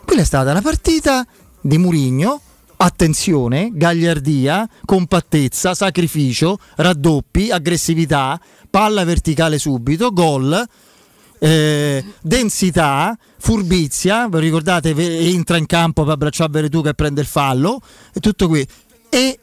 Quella 0.05 0.21
è 0.21 0.25
stata 0.25 0.53
la 0.53 0.61
partita 0.61 1.25
di 1.61 1.77
Murigno. 1.77 2.41
Attenzione, 2.77 3.69
gagliardia, 3.73 4.67
compattezza, 4.85 5.75
sacrificio, 5.75 6.57
raddoppi, 6.77 7.51
aggressività, 7.51 8.41
palla 8.71 9.03
verticale 9.03 9.59
subito, 9.59 10.11
gol, 10.11 10.67
eh, 11.43 12.03
densità, 12.21 13.17
furbizia, 13.39 14.27
vi 14.29 14.39
ricordate, 14.39 14.93
entra 14.95 15.57
in 15.57 15.65
campo 15.65 16.03
per 16.03 16.13
abbracciare 16.13 16.51
Veretù 16.51 16.83
che 16.83 16.93
prende 16.93 17.21
il 17.21 17.25
fallo, 17.25 17.81
e 18.13 18.19
tutto 18.19 18.47
qui. 18.47 18.65
E 19.09 19.39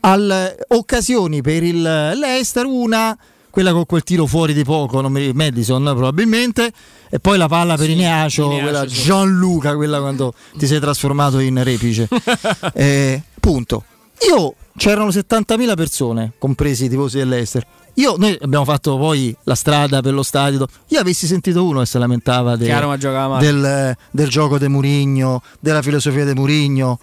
al- 0.00 0.56
occasioni 0.68 1.42
per 1.42 1.62
il 1.62 1.80
Leicester, 1.80 2.64
una, 2.66 3.16
quella 3.48 3.70
con 3.70 3.86
quel 3.86 4.02
tiro 4.02 4.26
fuori 4.26 4.54
di 4.54 4.64
poco, 4.64 5.00
non 5.00 5.12
mi- 5.12 5.32
Madison 5.32 5.84
probabilmente, 5.84 6.72
e 7.08 7.20
poi 7.20 7.38
la 7.38 7.46
palla 7.46 7.76
per 7.76 7.90
Ineacio, 7.90 8.46
Ineacio, 8.46 8.62
quella 8.64 8.88
sì. 8.88 9.02
Gianluca, 9.04 9.76
quella 9.76 10.00
quando 10.00 10.34
ti 10.58 10.66
sei 10.66 10.80
trasformato 10.80 11.38
in 11.38 11.62
repice. 11.62 12.08
Eh, 12.74 13.22
punto. 13.38 13.84
Io 14.28 14.54
c'erano 14.76 15.10
70.000 15.10 15.76
persone, 15.76 16.32
compresi 16.38 16.86
i 16.86 16.88
tifosi 16.88 17.18
dell'Ester. 17.18 17.64
Io, 17.98 18.14
noi 18.18 18.36
abbiamo 18.40 18.64
fatto 18.64 18.96
poi 18.98 19.34
la 19.44 19.54
strada 19.54 20.00
per 20.02 20.12
lo 20.12 20.22
stadio. 20.22 20.66
Io 20.88 21.00
avessi 21.00 21.26
sentito 21.26 21.64
uno 21.64 21.80
che 21.80 21.86
si 21.86 21.98
lamentava 21.98 22.56
de- 22.56 22.66
Che 22.66 22.72
a 22.72 22.78
Roma 22.80 22.96
giocava 22.98 23.34
male. 23.36 23.46
del, 23.46 23.96
del 24.10 24.28
gioco 24.28 24.58
di 24.58 24.68
Murigno, 24.68 25.42
della 25.60 25.80
filosofia 25.82 26.24
di 26.24 26.34
Murigno. 26.34 26.98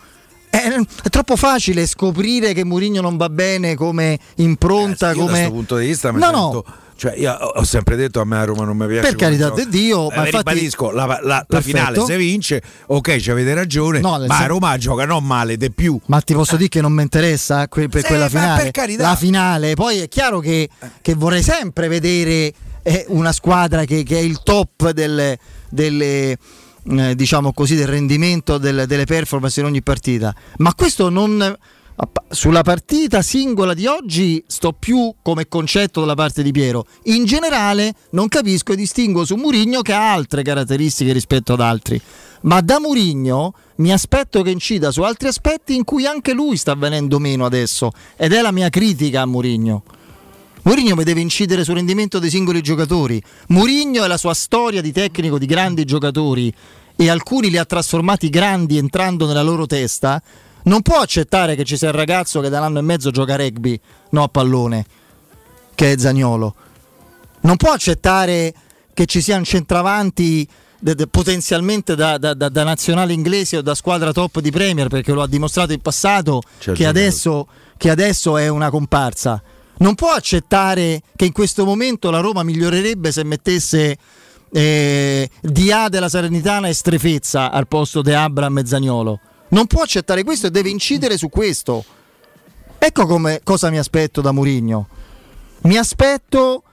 È, 0.49 0.67
è 1.03 1.09
troppo 1.09 1.35
facile 1.35 1.87
scoprire 1.87 2.53
che 2.53 2.63
Murigno 2.63 3.01
non 3.01 3.17
va 3.17 3.27
bene 3.29 3.73
come 3.73 4.19
impronta, 4.35 5.07
Io 5.09 5.13
da 5.15 5.19
come 5.21 5.31
questo 5.31 5.51
punto 5.51 5.77
di 5.77 5.85
vista 5.87 6.11
mi 6.11 6.19
No, 6.19 6.25
sento- 6.31 6.65
cioè, 6.95 7.15
io 7.15 7.31
ho 7.33 7.63
sempre 7.63 7.95
detto 7.95 8.21
a 8.21 8.25
me 8.25 8.37
a 8.37 8.43
Roma 8.45 8.63
non 8.65 8.77
mi 8.77 8.87
piace 8.87 9.07
Per 9.07 9.15
carità 9.15 9.49
di 9.51 9.67
Dio, 9.69 10.09
Eh, 10.11 10.15
ma 10.15 10.25
infatti- 10.25 10.49
ribadisco, 10.49 10.91
la, 10.91 11.05
la- 11.21 11.45
la 11.47 11.61
finale 11.61 12.03
se 12.05 12.17
vince, 12.17 12.61
ok, 12.87 13.17
ci 13.17 13.31
avete 13.31 13.53
ragione, 13.53 13.99
No, 13.99 14.17
ma 14.19 14.35
a 14.35 14.37
sen- 14.39 14.47
Roma 14.47 14.77
gioca 14.77 15.05
non 15.05 15.23
male, 15.25 15.57
di 15.57 15.71
più. 15.71 15.99
Ma 16.07 16.21
ti 16.21 16.33
posso 16.33 16.55
dire 16.55 16.69
che 16.69 16.81
non 16.81 16.91
mi 16.93 17.01
interessa 17.01 17.67
que- 17.67 17.87
per 17.89 18.01
Sì, 18.01 18.07
quella 18.07 18.29
finale. 18.29 18.61
per 18.63 18.71
carità. 18.71 19.03
La 19.09 19.15
finale, 19.15 19.73
poi 19.73 19.99
è 19.99 20.07
chiaro 20.07 20.39
che, 20.39 20.69
che 21.01 21.13
vorrei 21.15 21.43
sempre 21.43 21.87
vedere 21.87 22.53
eh, 22.83 23.05
una 23.09 23.31
squadra 23.31 23.85
che, 23.85 24.03
che 24.03 24.17
è 24.17 24.21
il 24.21 24.41
top 24.43 24.91
delle, 24.91 25.37
delle, 25.69 26.37
eh, 26.85 27.15
diciamo 27.15 27.53
così, 27.53 27.75
del 27.75 27.87
rendimento 27.87 28.57
del- 28.57 28.83
delle 28.87 29.05
performance 29.05 29.59
in 29.59 29.65
ogni 29.65 29.81
partita. 29.81 30.33
Ma 30.57 30.73
questo 30.73 31.09
non. 31.09 31.57
Sulla 32.29 32.63
partita 32.63 33.21
singola 33.21 33.75
di 33.75 33.85
oggi 33.85 34.43
sto 34.47 34.73
più 34.73 35.13
come 35.21 35.47
concetto 35.47 35.99
dalla 35.99 36.15
parte 36.15 36.41
di 36.41 36.51
Piero. 36.51 36.85
In 37.03 37.25
generale 37.25 37.93
non 38.11 38.27
capisco 38.27 38.73
e 38.73 38.75
distingo 38.75 39.23
su 39.23 39.35
Murigno 39.35 39.81
che 39.81 39.93
ha 39.93 40.11
altre 40.11 40.41
caratteristiche 40.41 41.13
rispetto 41.13 41.53
ad 41.53 41.61
altri. 41.61 42.01
Ma 42.41 42.61
da 42.61 42.79
Murigno 42.79 43.53
mi 43.75 43.91
aspetto 43.91 44.41
che 44.41 44.49
incida 44.49 44.89
su 44.89 45.03
altri 45.03 45.27
aspetti 45.27 45.75
in 45.75 45.83
cui 45.83 46.07
anche 46.07 46.33
lui 46.33 46.57
sta 46.57 46.73
venendo 46.73 47.19
meno 47.19 47.45
adesso. 47.45 47.91
Ed 48.17 48.33
è 48.33 48.41
la 48.41 48.51
mia 48.51 48.69
critica 48.69 49.21
a 49.21 49.25
Murigno. 49.27 49.83
Mourinho 50.63 50.95
deve 51.03 51.19
incidere 51.19 51.63
sul 51.63 51.75
rendimento 51.75 52.19
dei 52.19 52.29
singoli 52.29 52.61
giocatori. 52.61 53.21
Mourinho 53.49 54.03
e 54.03 54.07
la 54.07 54.17
sua 54.17 54.33
storia 54.33 54.81
di 54.81 54.91
tecnico 54.91 55.37
di 55.37 55.45
grandi 55.45 55.83
giocatori 55.85 56.53
e 56.95 57.09
alcuni 57.09 57.49
li 57.49 57.57
ha 57.57 57.65
trasformati 57.65 58.29
grandi 58.29 58.77
entrando 58.77 59.27
nella 59.27 59.41
loro 59.41 59.65
testa. 59.65 60.21
Non 60.65 60.81
può 60.81 60.97
accettare 60.99 61.55
che 61.55 61.63
ci 61.65 61.75
sia 61.77 61.89
un 61.89 61.95
ragazzo 61.95 62.39
che 62.39 62.49
da 62.49 62.59
un 62.59 62.63
anno 62.65 62.79
e 62.79 62.83
mezzo 62.83 63.11
gioca 63.11 63.33
a 63.33 63.37
rugby, 63.37 63.79
no 64.11 64.23
a 64.23 64.27
pallone, 64.27 64.85
che 65.75 65.91
è 65.91 65.97
Zagnolo. 65.97 66.55
Non 67.41 67.57
può 67.57 67.71
accettare 67.71 68.53
che 68.93 69.05
ci 69.05 69.21
sia 69.21 69.35
un 69.37 69.43
centravanti 69.43 70.47
de- 70.79 70.95
de- 70.95 71.07
potenzialmente 71.07 71.95
da, 71.95 72.17
da- 72.17 72.33
da- 72.33 72.49
da 72.49 72.63
nazionale 72.63 73.11
inglese 73.13 73.57
o 73.57 73.61
da 73.61 73.75
squadra 73.75 74.11
top 74.13 74.39
di 74.39 74.51
Premier, 74.51 74.87
perché 74.87 75.11
lo 75.11 75.21
ha 75.21 75.27
dimostrato 75.27 75.73
in 75.73 75.81
passato 75.81 76.41
C'è 76.41 76.71
che 76.71 76.73
giocato. 76.83 76.89
adesso, 76.89 77.47
che 77.77 77.89
adesso 77.89 78.37
è 78.37 78.47
una 78.47 78.69
comparsa. 78.69 79.41
Non 79.79 79.95
può 79.95 80.11
accettare 80.11 81.01
che 81.15 81.25
in 81.25 81.31
questo 81.33 81.65
momento 81.65 82.09
la 82.09 82.19
Roma 82.19 82.43
migliorerebbe 82.43 83.11
se 83.11 83.23
mettesse 83.23 83.97
eh, 84.51 85.29
Dia 85.41 85.89
della 85.89 86.07
Salernitana 86.07 86.67
e 86.69 86.73
Strefezza 86.73 87.51
al 87.51 87.67
posto 87.67 88.01
di 88.01 88.13
Abram 88.13 88.57
e 88.59 88.65
Zagnolo. 88.65 89.19
Non 89.53 89.67
può 89.67 89.83
accettare 89.83 90.23
questo 90.23 90.47
e 90.47 90.51
deve 90.51 90.69
incidere 90.69 91.15
su 91.15 91.29
questo. 91.29 91.85
Ecco 92.79 93.05
come, 93.05 93.41
cosa 93.43 93.69
mi 93.69 93.77
aspetto 93.77 94.19
da 94.19 94.31
Mourinho. 94.31 94.87
Mi 95.61 95.77
aspetto 95.77 96.63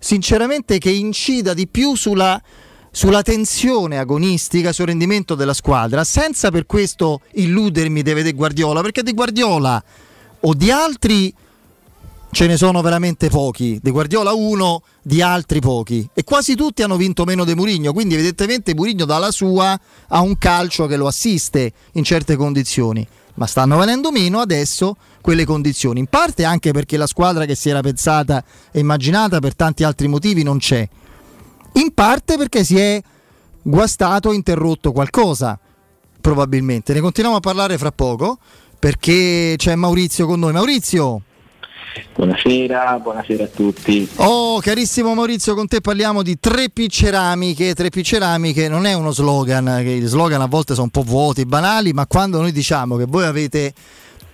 sinceramente 0.00 0.78
che 0.78 0.90
incida 0.90 1.54
di 1.54 1.68
più 1.68 1.94
sulla, 1.94 2.42
sulla 2.90 3.22
tensione 3.22 3.98
agonistica, 3.98 4.72
sul 4.72 4.86
rendimento 4.86 5.36
della 5.36 5.54
squadra, 5.54 6.02
senza 6.02 6.50
per 6.50 6.66
questo 6.66 7.20
illudermi 7.34 8.02
di 8.02 8.12
vedere 8.12 8.34
Guardiola, 8.34 8.80
perché 8.80 9.04
di 9.04 9.12
Guardiola 9.12 9.82
o 10.40 10.52
di 10.52 10.70
altri 10.72 11.32
ce 12.36 12.46
ne 12.46 12.58
sono 12.58 12.82
veramente 12.82 13.30
pochi. 13.30 13.78
Di 13.82 13.90
Guardiola 13.90 14.34
uno, 14.34 14.82
di 15.00 15.22
altri 15.22 15.58
pochi. 15.58 16.06
E 16.12 16.22
quasi 16.22 16.54
tutti 16.54 16.82
hanno 16.82 16.98
vinto 16.98 17.24
meno 17.24 17.46
di 17.46 17.54
Murigno. 17.54 17.94
Quindi, 17.94 18.12
evidentemente, 18.12 18.74
Murigno 18.74 19.06
dalla 19.06 19.30
sua 19.30 19.80
ha 20.08 20.20
un 20.20 20.36
calcio 20.36 20.84
che 20.84 20.98
lo 20.98 21.06
assiste 21.06 21.72
in 21.92 22.04
certe 22.04 22.36
condizioni. 22.36 23.08
Ma 23.36 23.46
stanno 23.46 23.78
venendo 23.78 24.10
meno 24.12 24.40
adesso 24.40 24.96
quelle 25.22 25.46
condizioni. 25.46 25.98
In 25.98 26.08
parte 26.08 26.44
anche 26.44 26.72
perché 26.72 26.98
la 26.98 27.06
squadra 27.06 27.46
che 27.46 27.54
si 27.54 27.70
era 27.70 27.80
pensata 27.80 28.44
e 28.70 28.80
immaginata 28.80 29.38
per 29.38 29.56
tanti 29.56 29.82
altri 29.82 30.06
motivi 30.06 30.42
non 30.42 30.58
c'è. 30.58 30.86
In 31.72 31.94
parte 31.94 32.36
perché 32.36 32.64
si 32.64 32.76
è 32.76 33.02
guastato, 33.62 34.32
interrotto 34.32 34.92
qualcosa. 34.92 35.58
Probabilmente. 36.20 36.92
Ne 36.92 37.00
continuiamo 37.00 37.38
a 37.38 37.40
parlare 37.40 37.78
fra 37.78 37.92
poco. 37.92 38.36
Perché 38.78 39.54
c'è 39.56 39.74
Maurizio 39.74 40.26
con 40.26 40.40
noi. 40.40 40.52
Maurizio. 40.52 41.22
Buonasera, 42.14 42.98
buonasera 42.98 43.44
a 43.44 43.48
tutti. 43.48 44.08
Oh, 44.16 44.60
carissimo 44.60 45.14
Maurizio, 45.14 45.54
con 45.54 45.66
te 45.66 45.80
parliamo 45.80 46.22
di 46.22 46.38
3P 46.42 46.88
Ceramiche. 46.88 47.72
3P 47.72 48.02
Ceramiche 48.02 48.68
non 48.68 48.86
è 48.86 48.92
uno 48.92 49.12
slogan, 49.12 49.80
che 49.82 49.96
gli 49.96 50.06
slogan 50.06 50.40
a 50.40 50.46
volte 50.46 50.74
sono 50.74 50.84
un 50.84 50.90
po' 50.90 51.02
vuoti, 51.02 51.46
banali, 51.46 51.92
ma 51.92 52.06
quando 52.06 52.40
noi 52.40 52.52
diciamo 52.52 52.96
che 52.96 53.04
voi 53.06 53.24
avete 53.24 53.72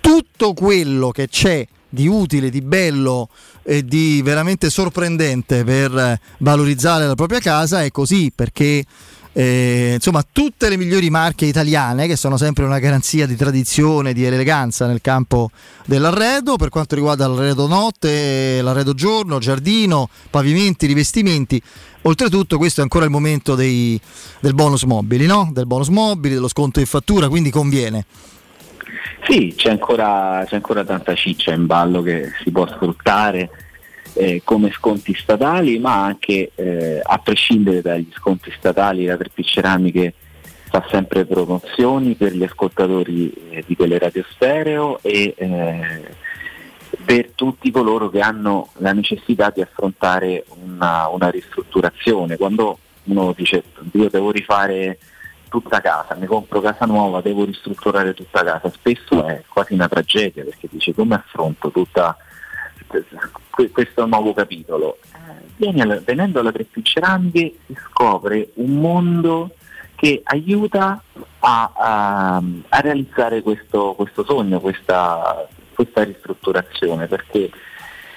tutto 0.01 0.53
quello 0.53 1.11
che 1.11 1.27
c'è 1.29 1.65
di 1.87 2.07
utile, 2.07 2.49
di 2.49 2.61
bello 2.61 3.29
e 3.61 3.85
di 3.85 4.21
veramente 4.23 4.69
sorprendente 4.69 5.63
per 5.63 6.19
valorizzare 6.39 7.05
la 7.05 7.15
propria 7.15 7.39
casa, 7.39 7.83
è 7.83 7.91
così 7.91 8.31
perché 8.33 8.83
eh, 9.33 9.93
insomma 9.95 10.23
tutte 10.31 10.69
le 10.69 10.77
migliori 10.77 11.09
marche 11.09 11.45
italiane 11.45 12.07
che 12.07 12.15
sono 12.15 12.37
sempre 12.37 12.65
una 12.65 12.79
garanzia 12.79 13.25
di 13.25 13.35
tradizione, 13.35 14.13
di 14.13 14.23
eleganza 14.23 14.85
nel 14.85 15.01
campo 15.01 15.49
dell'arredo 15.85 16.55
per 16.55 16.69
quanto 16.69 16.95
riguarda 16.95 17.27
l'arredo 17.27 17.67
notte, 17.67 18.61
l'arredo 18.61 18.93
giorno, 18.93 19.39
giardino, 19.39 20.07
pavimenti, 20.29 20.85
rivestimenti. 20.85 21.61
Oltretutto 22.03 22.57
questo 22.57 22.81
è 22.81 22.83
ancora 22.83 23.05
il 23.05 23.11
momento 23.11 23.55
dei- 23.55 23.99
del 24.39 24.53
bonus 24.53 24.83
mobili, 24.83 25.25
no? 25.25 25.49
Del 25.51 25.65
bonus 25.65 25.87
mobili, 25.87 26.35
dello 26.35 26.49
sconto 26.49 26.79
in 26.79 26.85
fattura, 26.85 27.27
quindi 27.27 27.49
conviene. 27.49 28.05
Sì, 29.25 29.53
c'è 29.55 29.69
ancora, 29.69 30.43
c'è 30.45 30.55
ancora 30.55 30.83
tanta 30.83 31.15
ciccia 31.15 31.53
in 31.53 31.65
ballo 31.65 32.01
che 32.01 32.31
si 32.43 32.51
può 32.51 32.67
sfruttare 32.67 33.49
eh, 34.13 34.41
come 34.43 34.71
sconti 34.71 35.13
statali, 35.15 35.79
ma 35.79 36.03
anche 36.03 36.51
eh, 36.55 37.01
a 37.03 37.17
prescindere 37.19 37.81
dagli 37.81 38.11
sconti 38.13 38.51
statali, 38.57 39.05
la 39.05 39.15
3P 39.15 39.43
Ceramiche 39.43 40.13
fa 40.73 40.85
sempre 40.89 41.25
promozioni 41.25 42.15
per 42.15 42.33
gli 42.33 42.43
ascoltatori 42.43 43.31
eh, 43.51 43.63
di 43.65 43.75
Teleradio 43.75 44.25
Stereo 44.31 44.99
e 45.01 45.33
eh, 45.37 46.15
per 47.05 47.31
tutti 47.35 47.69
coloro 47.69 48.09
che 48.09 48.21
hanno 48.21 48.69
la 48.77 48.93
necessità 48.93 49.51
di 49.51 49.61
affrontare 49.61 50.45
una, 50.63 51.07
una 51.09 51.29
ristrutturazione. 51.29 52.37
Quando 52.37 52.79
uno 53.03 53.33
dice 53.35 53.63
io 53.91 54.09
devo 54.09 54.31
rifare 54.31 54.97
tutta 55.49 55.81
casa, 55.81 56.15
mi 56.15 56.25
compro 56.25 56.61
casa 56.61 56.85
nuova, 56.85 57.21
devo 57.21 57.45
ristrutturare 57.45 58.15
tutta 58.15 58.43
casa, 58.43 58.71
spesso 58.71 59.25
è 59.27 59.43
quasi 59.47 59.73
una 59.73 59.87
tragedia 59.87 60.43
perché 60.43 60.67
dice 60.71 60.93
come 60.95 61.13
affronto 61.15 61.69
tutta 61.69 62.17
questo 63.71 64.05
nuovo 64.05 64.33
capitolo. 64.33 64.97
Vieni 65.57 65.81
alla- 65.81 66.01
venendo 66.03 66.39
alla 66.39 66.51
3P 66.51 66.81
Ceramiche 66.81 67.55
si 67.67 67.75
scopre 67.89 68.49
un 68.55 68.79
mondo 68.79 69.51
che 69.95 70.21
aiuta 70.23 71.01
a, 71.39 71.71
a- 71.75 72.35
a 72.69 72.79
realizzare 72.79 73.41
questo, 73.41 73.93
questo 73.95 74.23
sogno, 74.25 74.59
questa, 74.59 75.47
questa 75.73 76.03
ristrutturazione, 76.03 77.07
perché 77.07 77.49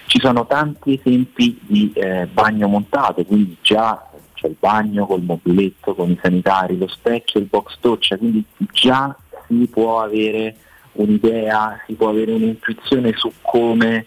ci 0.07 0.19
sono 0.21 0.47
tanti 0.47 1.01
esempi 1.01 1.59
di 1.63 1.93
eh, 1.95 2.27
bagno 2.27 2.69
montato, 2.69 3.25
quindi 3.25 3.57
già 3.61 4.09
c'è 4.35 4.47
il 4.49 4.57
bagno 4.59 5.07
col 5.07 5.23
mobiletto, 5.23 5.95
con 5.95 6.11
i 6.11 6.19
sanitari, 6.23 6.79
lo 6.79 6.89
specchio, 6.89 7.41
il 7.41 7.47
box 7.47 7.77
doccia, 7.81 8.17
quindi 8.17 8.43
già 8.73 9.15
si 9.47 9.67
può 9.71 10.01
avere 10.03 10.57
un'idea, 10.93 11.81
si 11.87 11.93
può 11.95 12.09
avere 12.09 12.33
un'intuizione 12.33 13.13
su 13.17 13.31
come 13.43 14.07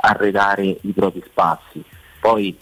arredare 0.00 0.78
i 0.82 0.92
propri 0.92 1.22
spazi. 1.26 1.82
Poi 2.20 2.56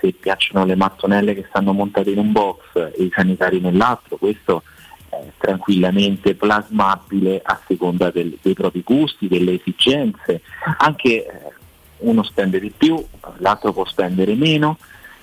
se 0.00 0.12
piacciono 0.12 0.64
le 0.64 0.76
mattonelle 0.76 1.34
che 1.34 1.46
stanno 1.48 1.72
montate 1.72 2.10
in 2.10 2.18
un 2.18 2.32
box 2.32 2.74
e 2.74 3.04
i 3.04 3.10
sanitari 3.14 3.60
nell'altro, 3.60 4.16
questo 4.16 4.62
eh, 5.10 5.32
tranquillamente 5.38 6.34
plasmabile 6.34 7.40
a 7.42 7.58
seconda 7.66 8.10
del- 8.10 8.38
dei 8.42 8.54
propri 8.54 8.82
gusti, 8.82 9.28
delle 9.28 9.54
esigenze, 9.54 10.42
anche 10.78 11.26
eh, 11.26 11.52
uno 11.98 12.22
spende 12.22 12.60
di 12.60 12.72
più, 12.76 13.02
l'altro 13.38 13.72
può 13.72 13.84
spendere 13.86 14.34
meno. 14.34 14.78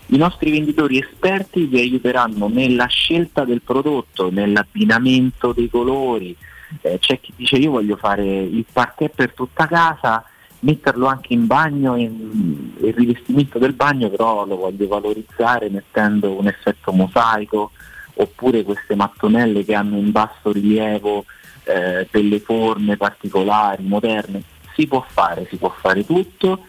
I 0.08 0.18
nostri 0.18 0.52
venditori 0.52 0.98
esperti 0.98 1.66
vi 1.66 1.80
aiuteranno 1.80 2.48
nella 2.48 2.88
scelta 2.88 3.46
del 3.46 3.62
prodotto, 3.62 4.30
nell'abbinamento 4.32 5.54
dei 5.54 5.70
colori. 5.70 6.36
Eh, 6.82 6.98
c'è 7.00 7.20
chi 7.20 7.34
dice 7.36 7.58
io 7.58 7.72
voglio 7.72 7.98
fare 7.98 8.24
il 8.24 8.66
parquet 8.72 9.14
per 9.14 9.34
tutta 9.34 9.68
casa, 9.68 10.26
metterlo 10.62 11.08
anche 11.08 11.34
in 11.34 11.46
bagno, 11.46 11.96
in- 11.96 12.74
il 12.82 12.94
rivestimento 12.94 13.60
del 13.60 13.74
bagno 13.74 14.10
però 14.10 14.46
lo 14.46 14.58
voglio 14.58 14.88
valorizzare 14.88 15.70
mettendo 15.70 16.38
un 16.38 16.48
effetto 16.48 16.92
mosaico 16.92 17.72
oppure 18.16 18.64
queste 18.64 18.96
mattonelle 18.96 19.64
che 19.64 19.74
hanno 19.74 19.98
in 19.98 20.12
basso 20.12 20.52
rilievo 20.52 21.26
eh, 21.64 22.08
delle 22.12 22.40
forme 22.40 22.98
particolari, 22.98 23.84
moderne. 23.84 24.44
Si 24.76 24.88
può 24.88 25.04
fare, 25.08 25.48
si 25.50 25.58
può 25.58 25.70
fare 25.70 26.06
tutto. 26.06 26.66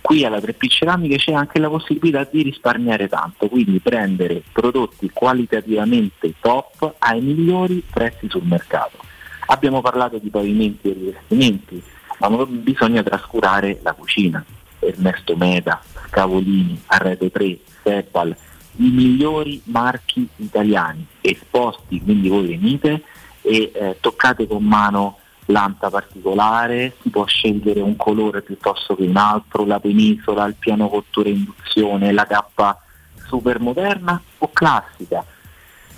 Qui 0.00 0.24
alla 0.24 0.38
3P 0.38 0.68
Ceramiche 0.68 1.16
c'è 1.16 1.32
anche 1.32 1.58
la 1.58 1.68
possibilità 1.68 2.28
di 2.30 2.42
risparmiare 2.42 3.08
tanto, 3.08 3.48
quindi 3.48 3.80
prendere 3.80 4.42
prodotti 4.52 5.10
qualitativamente 5.12 6.34
top 6.40 6.94
ai 6.98 7.20
migliori 7.20 7.82
prezzi 7.90 8.28
sul 8.28 8.44
mercato. 8.44 8.98
Abbiamo 9.46 9.80
parlato 9.80 10.18
di 10.18 10.28
pavimenti 10.28 10.90
e 10.90 10.92
rivestimenti, 10.92 11.82
ma 12.18 12.28
non 12.28 12.62
bisogna 12.62 13.02
trascurare 13.02 13.80
la 13.82 13.92
cucina. 13.92 14.44
Ernesto 14.78 15.36
Meda, 15.36 15.80
Scavolini, 16.08 16.80
Arredo 16.86 17.30
3, 17.30 17.58
Sebal, 17.82 18.36
i 18.76 18.90
migliori 18.90 19.60
marchi 19.64 20.28
italiani 20.36 21.06
esposti, 21.20 22.00
quindi 22.00 22.28
voi 22.28 22.46
venite 22.46 23.02
e 23.40 23.70
eh, 23.74 23.96
toccate 24.00 24.46
con 24.46 24.64
mano 24.64 25.18
l'anta 25.46 25.90
particolare, 25.90 26.94
si 27.02 27.10
può 27.10 27.24
scegliere 27.24 27.80
un 27.80 27.96
colore 27.96 28.42
piuttosto 28.42 28.96
che 28.96 29.04
un 29.04 29.16
altro, 29.16 29.64
la 29.64 29.80
penisola, 29.80 30.44
il 30.46 30.56
piano 30.58 30.88
cottura 30.88 31.28
induzione, 31.28 32.12
la 32.12 32.26
cappa 32.26 32.80
super 33.26 33.60
moderna 33.60 34.20
o 34.38 34.50
classica. 34.52 35.24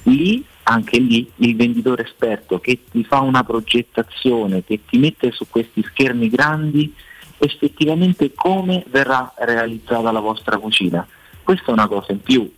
Lì, 0.04 0.44
anche 0.70 0.98
lì, 0.98 1.30
il 1.36 1.56
venditore 1.56 2.04
esperto 2.04 2.58
che 2.60 2.80
ti 2.90 3.02
fa 3.02 3.20
una 3.20 3.42
progettazione, 3.42 4.64
che 4.64 4.80
ti 4.86 4.98
mette 4.98 5.30
su 5.32 5.46
questi 5.48 5.82
schermi 5.82 6.28
grandi 6.28 6.94
effettivamente 7.38 8.32
come 8.34 8.84
verrà 8.88 9.32
realizzata 9.38 10.10
la 10.12 10.20
vostra 10.20 10.58
cucina. 10.58 11.06
Questa 11.42 11.66
è 11.66 11.70
una 11.72 11.86
cosa 11.86 12.12
in 12.12 12.20
più 12.20 12.52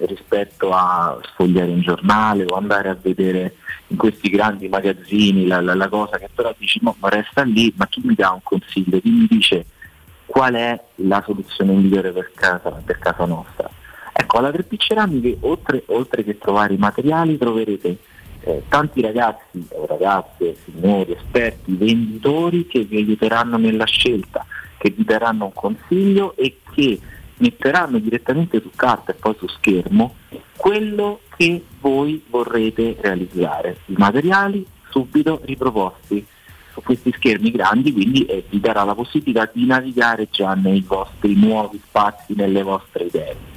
rispetto 0.00 0.70
a 0.70 1.18
sfogliare 1.32 1.70
un 1.70 1.80
giornale 1.80 2.44
o 2.46 2.54
andare 2.56 2.90
a 2.90 2.96
vedere 3.00 3.56
in 3.88 3.96
questi 3.96 4.28
grandi 4.28 4.68
magazzini 4.68 5.46
la, 5.46 5.60
la- 5.60 5.74
la 5.74 5.88
cosa 5.88 6.18
che 6.18 6.28
però 6.32 6.54
dici 6.56 6.78
"No, 6.82 6.94
ma 7.00 7.08
resta 7.08 7.42
lì, 7.42 7.72
ma 7.76 7.86
chi 7.88 8.02
mi 8.04 8.14
dà 8.14 8.30
un 8.30 8.40
consiglio? 8.42 9.00
Chi 9.00 9.10
mi 9.10 9.26
dice 9.28 9.64
qual 10.26 10.54
è 10.54 10.80
la 10.96 11.22
soluzione 11.26 11.72
migliore 11.72 12.12
per 12.12 12.30
casa, 12.34 12.70
per 12.70 12.98
casa 12.98 13.24
nostra? 13.24 13.68
Ecco, 14.20 14.38
alla 14.38 14.50
3P 14.50 14.76
Ceramiche, 14.78 15.36
oltre, 15.42 15.84
oltre 15.86 16.24
che 16.24 16.38
trovare 16.38 16.74
i 16.74 16.76
materiali, 16.76 17.38
troverete 17.38 17.98
eh, 18.40 18.62
tanti 18.68 19.00
ragazzi 19.00 19.64
o 19.70 19.86
ragazze, 19.86 20.56
signori, 20.64 21.12
esperti, 21.12 21.76
venditori 21.76 22.66
che 22.66 22.80
vi 22.80 22.96
aiuteranno 22.96 23.56
nella 23.58 23.86
scelta, 23.86 24.44
che 24.76 24.90
vi 24.90 25.04
daranno 25.04 25.44
un 25.44 25.52
consiglio 25.52 26.34
e 26.36 26.58
che 26.74 26.98
metteranno 27.36 28.00
direttamente 28.00 28.60
su 28.60 28.70
carta 28.74 29.12
e 29.12 29.14
poi 29.14 29.36
su 29.38 29.46
schermo 29.46 30.16
quello 30.56 31.20
che 31.36 31.64
voi 31.80 32.20
vorrete 32.28 32.96
realizzare. 33.00 33.78
I 33.86 33.94
materiali 33.96 34.66
subito 34.90 35.40
riproposti 35.44 36.26
su 36.72 36.82
questi 36.82 37.12
schermi 37.12 37.52
grandi, 37.52 37.92
quindi 37.92 38.24
eh, 38.24 38.44
vi 38.50 38.58
darà 38.58 38.82
la 38.82 38.96
possibilità 38.96 39.48
di 39.50 39.64
navigare 39.64 40.26
già 40.28 40.54
nei 40.54 40.80
vostri 40.84 41.36
nuovi 41.36 41.80
spazi, 41.86 42.34
nelle 42.34 42.64
vostre 42.64 43.04
idee 43.04 43.56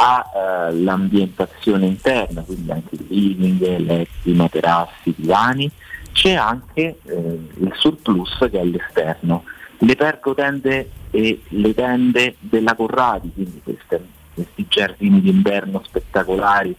ha 0.00 0.70
eh, 0.70 1.86
interna, 1.86 2.42
quindi 2.42 2.70
anche 2.70 2.94
il 2.94 3.06
living, 3.08 3.78
letti, 3.78 4.32
materassi, 4.32 5.12
divani, 5.16 5.68
c'è 6.12 6.34
anche 6.34 6.98
eh, 7.02 7.38
il 7.58 7.72
surplus 7.74 8.38
che 8.38 8.50
è 8.50 8.60
all'esterno, 8.60 9.44
le 9.78 9.96
pergotende 9.96 10.90
e 11.10 11.42
le 11.48 11.74
tende 11.74 12.36
della 12.38 12.74
Corradi, 12.74 13.32
quindi 13.32 13.60
queste- 13.62 14.06
questi 14.34 14.66
giardini 14.68 15.20
d'inverno 15.20 15.82
spettacolari, 15.84 16.76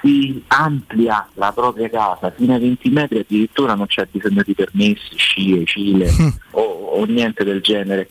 si 0.00 0.44
amplia 0.48 1.26
la 1.34 1.50
propria 1.50 1.88
casa. 1.88 2.30
Fino 2.30 2.54
ai 2.54 2.60
20 2.60 2.88
metri, 2.90 3.18
addirittura 3.18 3.74
non 3.74 3.86
c'è 3.86 4.06
bisogno 4.08 4.42
di 4.44 4.54
permessi, 4.54 5.16
scie, 5.16 5.64
cile 5.64 6.08
o, 6.52 6.60
o 6.60 7.04
niente 7.04 7.42
del 7.42 7.62
genere 7.62 8.10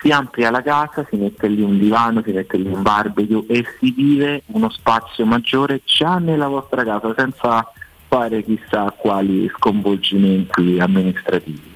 si 0.00 0.10
amplia 0.10 0.50
la 0.50 0.62
casa, 0.62 1.06
si 1.08 1.16
mette 1.16 1.48
lì 1.48 1.62
un 1.62 1.78
divano, 1.78 2.22
si 2.22 2.32
mette 2.32 2.56
lì 2.56 2.68
un 2.68 2.82
barbecue 2.82 3.44
e 3.48 3.64
si 3.78 3.90
vive 3.90 4.42
uno 4.46 4.70
spazio 4.70 5.24
maggiore 5.26 5.80
già 5.84 6.18
nella 6.18 6.48
vostra 6.48 6.84
casa 6.84 7.12
senza 7.16 7.72
fare 8.06 8.42
chissà 8.42 8.92
quali 8.96 9.50
sconvolgimenti 9.56 10.78
amministrativi. 10.78 11.74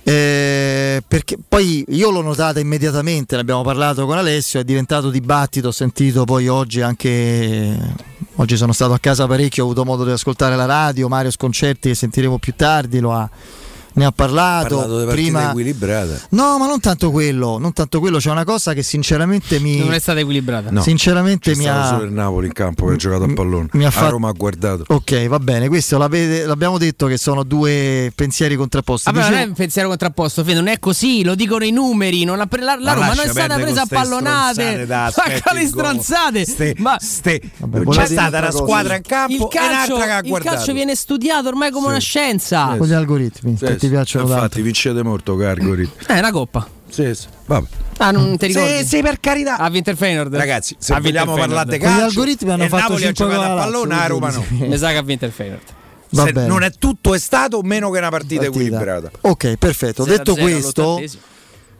Eh, 0.08 1.02
perché 1.08 1.36
poi 1.48 1.84
io 1.88 2.12
l'ho 2.12 2.22
notata 2.22 2.60
immediatamente, 2.60 3.34
ne 3.34 3.42
abbiamo 3.42 3.64
parlato 3.64 4.06
con 4.06 4.20
Alessio, 4.20 4.60
è 4.60 4.64
diventato 4.64 5.10
dibattito, 5.10 5.70
ho 5.70 5.72
sentito 5.72 6.26
poi 6.26 6.48
oggi 6.48 6.82
anche 6.82 7.76
oggi 8.36 8.56
sono 8.56 8.72
stato 8.72 8.94
a 8.94 9.00
casa 9.00 9.26
parecchio, 9.26 9.64
ho 9.64 9.66
avuto 9.66 9.84
modo 9.84 10.06
di 10.06 10.12
ascoltare 10.12 10.56
la 10.56 10.66
radio, 10.66 11.08
Mario 11.08 11.32
Sconcerti 11.32 11.90
che 11.90 11.96
sentiremo 11.96 12.38
più 12.38 12.54
tardi, 12.56 13.00
lo 13.00 13.14
ha, 13.14 13.28
ne 13.96 14.06
ha 14.06 14.08
Ha 14.08 14.12
parlato, 14.12 14.78
parlato 14.78 15.06
prima 15.08 15.50
equilibrate. 15.50 16.22
No, 16.30 16.58
ma 16.58 16.68
non 16.68 16.80
tanto 16.80 17.12
quello, 17.12 17.58
non 17.58 17.74
tanto 17.74 18.00
quello, 18.00 18.18
c'è 18.20 18.30
una 18.32 18.44
cosa 18.44 18.74
che 18.74 18.84
sinceramente 18.84 19.60
mi 19.60 19.78
Non 19.80 19.94
è 19.94 20.00
stata 20.00 20.20
equilibrata. 20.20 20.70
No. 20.72 20.82
Sinceramente 20.82 21.52
C'è 21.52 21.58
mi 21.58 21.68
ha 21.68 21.88
solo 21.88 22.04
il 22.04 22.12
Napoli 22.12 22.48
in 22.48 22.54
campo 22.54 22.86
che 22.88 22.94
ha 22.94 22.96
giocato 22.98 23.24
a 23.24 23.34
pallone. 23.34 23.68
mi 23.74 23.84
ha 23.84 23.88
a 23.88 23.92
fatto- 23.92 24.12
Roma 24.12 24.30
ha 24.30 24.34
guardato. 24.34 24.84
Ok, 24.88 25.28
va 25.28 25.40
bene, 25.40 25.68
questo 25.68 25.98
l'abbiamo 25.98 26.78
detto 26.78 27.08
che 27.08 27.18
sono 27.18 27.44
due 27.44 28.12
pensieri 28.16 28.56
contrapposti. 28.56 29.06
Vabbè, 29.12 29.18
non 29.20 29.28
Dicevo- 29.30 29.46
è 29.46 29.50
un 29.50 29.56
pensiero 29.56 29.88
contrapposto, 29.90 30.44
Fede, 30.44 30.56
non 30.56 30.68
è 30.68 30.80
così, 30.80 31.24
lo 31.24 31.36
dicono 31.36 31.64
i 31.66 31.72
numeri. 31.72 32.24
Non 32.24 32.38
la, 32.38 32.48
la 32.60 32.78
Ma 32.78 32.94
Roma 32.94 33.14
non 33.14 33.26
è 33.26 33.28
stata 33.30 33.56
presa 33.56 33.82
a 33.82 33.86
pallonate. 33.88 34.86
da 34.86 35.12
Ma 35.16 35.40
quali 35.42 35.62
il 35.64 35.68
stronzate? 35.68 36.46
Ste- 36.46 36.76
ma 36.78 36.98
ste- 37.00 37.42
Vabbè, 37.58 37.84
c'è 37.86 38.06
stata 38.06 38.38
una 38.38 38.48
cosa? 38.48 38.58
squadra 38.64 38.96
in 38.96 39.02
campo 39.02 39.34
il 39.34 39.42
e 39.42 39.48
calcio, 39.50 39.94
un'altra 39.96 40.06
che 40.06 40.12
ha 40.12 40.18
il 40.20 40.28
guardato. 40.28 40.56
calcio 40.56 40.74
viene 40.74 40.96
studiato 40.96 41.48
ormai 41.48 41.72
come 41.72 41.88
una 41.88 42.00
scienza. 42.00 42.76
con 42.78 42.88
gli 42.88 42.94
algoritmi 42.94 43.56
sì. 43.58 43.66
Ti 43.86 43.90
piacciono 43.90 44.26
Infatti, 44.26 44.42
tanto. 44.42 44.62
vincete 44.62 45.04
molto, 45.04 45.36
Cargori. 45.36 45.90
È 46.06 46.18
una 46.18 46.32
coppa. 46.32 46.68
Sì, 46.90 47.14
sì. 47.16 47.28
Vabbè. 47.46 47.68
Ah, 47.98 48.12
non 48.12 48.38
ti 48.38 48.52
Sì, 48.52 48.60
ricordi? 48.60 48.86
sì, 48.86 49.02
per 49.02 49.20
carità. 49.20 49.58
Ha 49.58 49.70
vinto 49.70 49.90
il 49.90 49.98
Feyenoord. 49.98 50.36
Ragazzi, 50.36 50.76
se 50.80 50.94
Ha 50.94 51.00
vogliamo 51.00 51.36
parlare 51.36 51.70
di 51.72 51.78
Con 51.78 51.88
gli 51.90 51.92
calcio, 51.92 52.06
algoritmi 52.06 52.52
hanno 52.52 52.64
il 52.64 52.70
fatto 52.70 52.82
Napoli 52.84 53.04
ha 53.04 53.14
5 53.14 53.26
giocato 53.26 53.52
a 53.52 53.56
pallone, 53.56 53.96
a 53.96 54.08
Roma 54.08 54.30
no. 54.32 54.46
Mi 54.50 54.78
sa 54.78 54.92
che 54.92 54.98
ha 54.98 55.02
vinto 55.02 55.26
il 55.26 55.32
Feyenoord. 55.32 55.64
Se 56.12 56.32
non 56.32 56.64
è 56.64 56.72
tutto 56.72 57.14
è 57.14 57.20
stato 57.20 57.62
meno 57.64 57.90
che 57.92 57.98
una 57.98 58.10
partita, 58.10 58.42
Partita. 58.44 58.64
equilibrata. 58.64 59.12
Ok, 59.22 59.56
perfetto. 59.58 60.04
Detto 60.06 60.34
0-0 60.34 60.40
questo. 60.42 61.02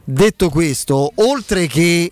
Detto 0.06 0.48
questo, 0.48 1.12
oltre 1.16 1.66
che 1.66 2.10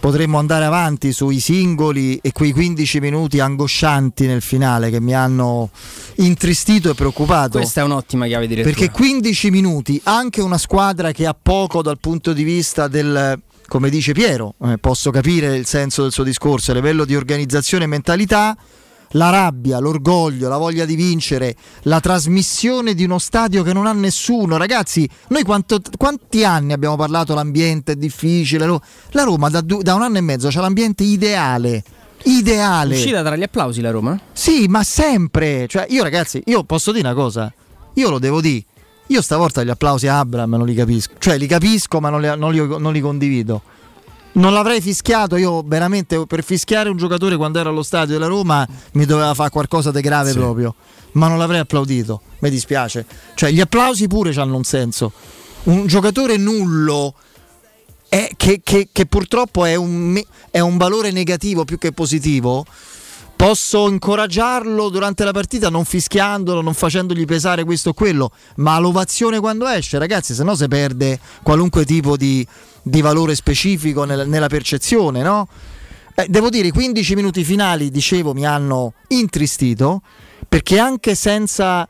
potremmo 0.00 0.38
andare 0.38 0.64
avanti 0.64 1.12
sui 1.12 1.38
singoli 1.38 2.18
e 2.22 2.32
quei 2.32 2.52
15 2.52 3.00
minuti 3.00 3.38
angoscianti 3.38 4.26
nel 4.26 4.40
finale 4.40 4.90
che 4.90 5.00
mi 5.00 5.14
hanno 5.14 5.70
intristito 6.16 6.90
e 6.90 6.94
preoccupato. 6.94 7.58
Questa 7.58 7.82
è 7.82 7.84
un'ottima 7.84 8.26
chiave 8.26 8.46
di 8.46 8.54
lettura. 8.54 8.74
Perché 8.74 8.90
15 8.90 9.50
minuti, 9.50 10.00
anche 10.04 10.40
una 10.40 10.58
squadra 10.58 11.12
che 11.12 11.26
ha 11.26 11.36
poco 11.40 11.82
dal 11.82 11.98
punto 11.98 12.32
di 12.32 12.42
vista 12.42 12.88
del, 12.88 13.38
come 13.68 13.90
dice 13.90 14.12
Piero, 14.12 14.54
eh, 14.64 14.78
posso 14.78 15.10
capire 15.10 15.54
il 15.56 15.66
senso 15.66 16.02
del 16.02 16.12
suo 16.12 16.24
discorso, 16.24 16.70
a 16.70 16.74
livello 16.74 17.04
di 17.04 17.14
organizzazione 17.14 17.84
e 17.84 17.88
mentalità, 17.88 18.56
la 19.12 19.30
rabbia, 19.30 19.78
l'orgoglio, 19.78 20.48
la 20.48 20.56
voglia 20.56 20.84
di 20.84 20.94
vincere, 20.94 21.54
la 21.82 22.00
trasmissione 22.00 22.94
di 22.94 23.04
uno 23.04 23.18
stadio 23.18 23.62
che 23.62 23.72
non 23.72 23.86
ha 23.86 23.92
nessuno. 23.92 24.56
Ragazzi, 24.56 25.08
noi 25.28 25.42
quanto- 25.42 25.80
quanti 25.96 26.44
anni 26.44 26.72
abbiamo 26.72 26.96
parlato 26.96 27.34
l'ambiente 27.34 27.92
è 27.92 27.96
difficile? 27.96 28.66
La 29.10 29.22
Roma 29.22 29.48
da, 29.48 29.60
da 29.60 29.94
un 29.94 30.02
anno 30.02 30.18
e 30.18 30.20
mezzo 30.22 30.48
c'ha 30.48 30.60
l'ambiente 30.60 31.02
ideale. 31.02 31.82
Ideale. 32.24 32.94
Uscita 32.94 33.22
tra 33.22 33.34
gli 33.36 33.42
applausi 33.42 33.80
la 33.80 33.90
Roma? 33.90 34.18
Sì, 34.32 34.66
ma 34.68 34.82
sempre. 34.84 35.66
Cioè, 35.66 35.86
io 35.88 36.02
ragazzi, 36.02 36.40
io 36.46 36.62
posso 36.64 36.92
dire 36.92 37.06
una 37.08 37.16
cosa. 37.16 37.52
Io 37.94 38.10
lo 38.10 38.18
devo 38.18 38.40
dire. 38.40 38.64
Io 39.08 39.20
stavolta 39.20 39.62
gli 39.64 39.68
applausi 39.70 40.06
a 40.06 40.20
Abram 40.20 40.50
non 40.54 40.64
li 40.64 40.74
capisco. 40.74 41.14
Cioè, 41.18 41.36
li 41.36 41.46
capisco, 41.46 42.00
ma 42.00 42.08
non 42.10 42.20
li, 42.20 42.32
non 42.36 42.52
li- 42.52 42.78
non 42.78 42.92
li 42.92 43.00
condivido. 43.00 43.62
Non 44.34 44.54
l'avrei 44.54 44.80
fischiato 44.80 45.36
io 45.36 45.62
veramente 45.64 46.24
per 46.26 46.42
fischiare 46.42 46.88
un 46.88 46.96
giocatore 46.96 47.36
quando 47.36 47.58
ero 47.58 47.68
allo 47.68 47.82
stadio 47.82 48.14
della 48.14 48.28
Roma 48.28 48.66
mi 48.92 49.04
doveva 49.04 49.34
fare 49.34 49.50
qualcosa 49.50 49.90
di 49.90 50.00
grave 50.00 50.30
Sì. 50.30 50.38
proprio. 50.38 50.74
Ma 51.12 51.28
non 51.28 51.36
l'avrei 51.36 51.60
applaudito. 51.60 52.22
Mi 52.38 52.48
dispiace. 52.48 53.04
Cioè, 53.34 53.50
gli 53.50 53.60
applausi 53.60 54.06
pure 54.06 54.32
hanno 54.36 54.56
un 54.56 54.64
senso. 54.64 55.12
Un 55.64 55.86
giocatore 55.86 56.38
nullo 56.38 57.14
è- 58.08 58.30
che, 58.36 58.60
che- 58.64 58.88
che 58.90 59.06
purtroppo 59.06 59.66
è 59.66 59.74
un, 59.74 60.20
è 60.50 60.60
un 60.60 60.76
valore 60.78 61.10
negativo 61.10 61.64
più 61.64 61.76
che 61.76 61.92
positivo. 61.92 62.64
Posso 63.42 63.88
incoraggiarlo 63.88 64.88
durante 64.88 65.24
la 65.24 65.32
partita 65.32 65.68
non 65.68 65.84
fischiandolo, 65.84 66.60
non 66.60 66.74
facendogli 66.74 67.24
pesare 67.24 67.64
questo 67.64 67.88
o 67.88 67.92
quello, 67.92 68.30
ma 68.58 68.78
l'ovazione 68.78 69.40
quando 69.40 69.66
esce, 69.66 69.98
ragazzi, 69.98 70.32
se 70.32 70.44
no 70.44 70.54
si 70.54 70.68
perde 70.68 71.18
qualunque 71.42 71.84
tipo 71.84 72.16
di, 72.16 72.46
di 72.82 73.00
valore 73.00 73.34
specifico 73.34 74.04
nel- 74.04 74.28
nella 74.28 74.46
percezione, 74.46 75.22
no? 75.22 75.48
Eh, 76.14 76.26
devo 76.28 76.50
dire, 76.50 76.68
i 76.68 76.70
15 76.70 77.16
minuti 77.16 77.42
finali, 77.42 77.90
dicevo, 77.90 78.32
mi 78.32 78.46
hanno 78.46 78.92
intristito, 79.08 80.02
perché 80.48 80.78
anche 80.78 81.16
senza, 81.16 81.88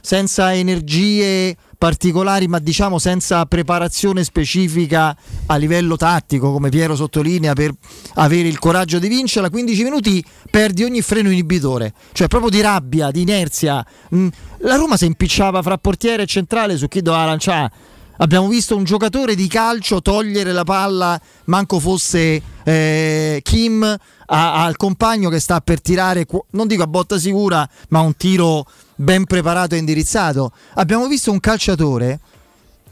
senza 0.00 0.54
energie 0.54 1.54
particolari, 1.76 2.46
ma 2.48 2.58
diciamo 2.58 2.98
senza 2.98 3.44
preparazione 3.46 4.24
specifica 4.24 5.16
a 5.46 5.56
livello 5.56 5.96
tattico, 5.96 6.52
come 6.52 6.68
Piero 6.68 6.96
sottolinea, 6.96 7.52
per 7.52 7.72
avere 8.14 8.48
il 8.48 8.58
coraggio 8.58 8.98
di 8.98 9.08
vincere, 9.08 9.46
a 9.46 9.50
15 9.50 9.82
minuti 9.82 10.24
perdi 10.50 10.84
ogni 10.84 11.02
freno 11.02 11.30
inibitore, 11.30 11.92
cioè 12.12 12.28
proprio 12.28 12.50
di 12.50 12.60
rabbia, 12.60 13.10
di 13.10 13.22
inerzia. 13.22 13.84
Mm, 14.14 14.28
La 14.58 14.76
Roma 14.76 14.96
si 14.96 15.06
impicciava 15.06 15.62
fra 15.62 15.78
portiere 15.78 16.22
e 16.22 16.26
centrale 16.26 16.76
su 16.76 16.88
chi 16.88 17.02
doveva 17.02 17.24
lanciare. 17.24 17.70
Abbiamo 18.18 18.46
visto 18.46 18.76
un 18.76 18.84
giocatore 18.84 19.34
di 19.34 19.48
calcio 19.48 20.00
togliere 20.00 20.52
la 20.52 20.62
palla, 20.62 21.20
manco 21.46 21.80
fosse 21.80 22.40
eh, 22.62 23.40
Kim, 23.42 23.82
a- 23.82 24.64
al 24.64 24.76
compagno 24.76 25.28
che 25.28 25.40
sta 25.40 25.60
per 25.60 25.80
tirare, 25.82 26.24
non 26.50 26.68
dico 26.68 26.84
a 26.84 26.86
botta 26.86 27.18
sicura, 27.18 27.68
ma 27.88 28.00
un 28.00 28.16
tiro 28.16 28.64
ben 28.94 29.24
preparato 29.24 29.74
e 29.74 29.78
indirizzato. 29.78 30.52
Abbiamo 30.74 31.06
visto 31.06 31.30
un 31.30 31.40
calciatore. 31.40 32.20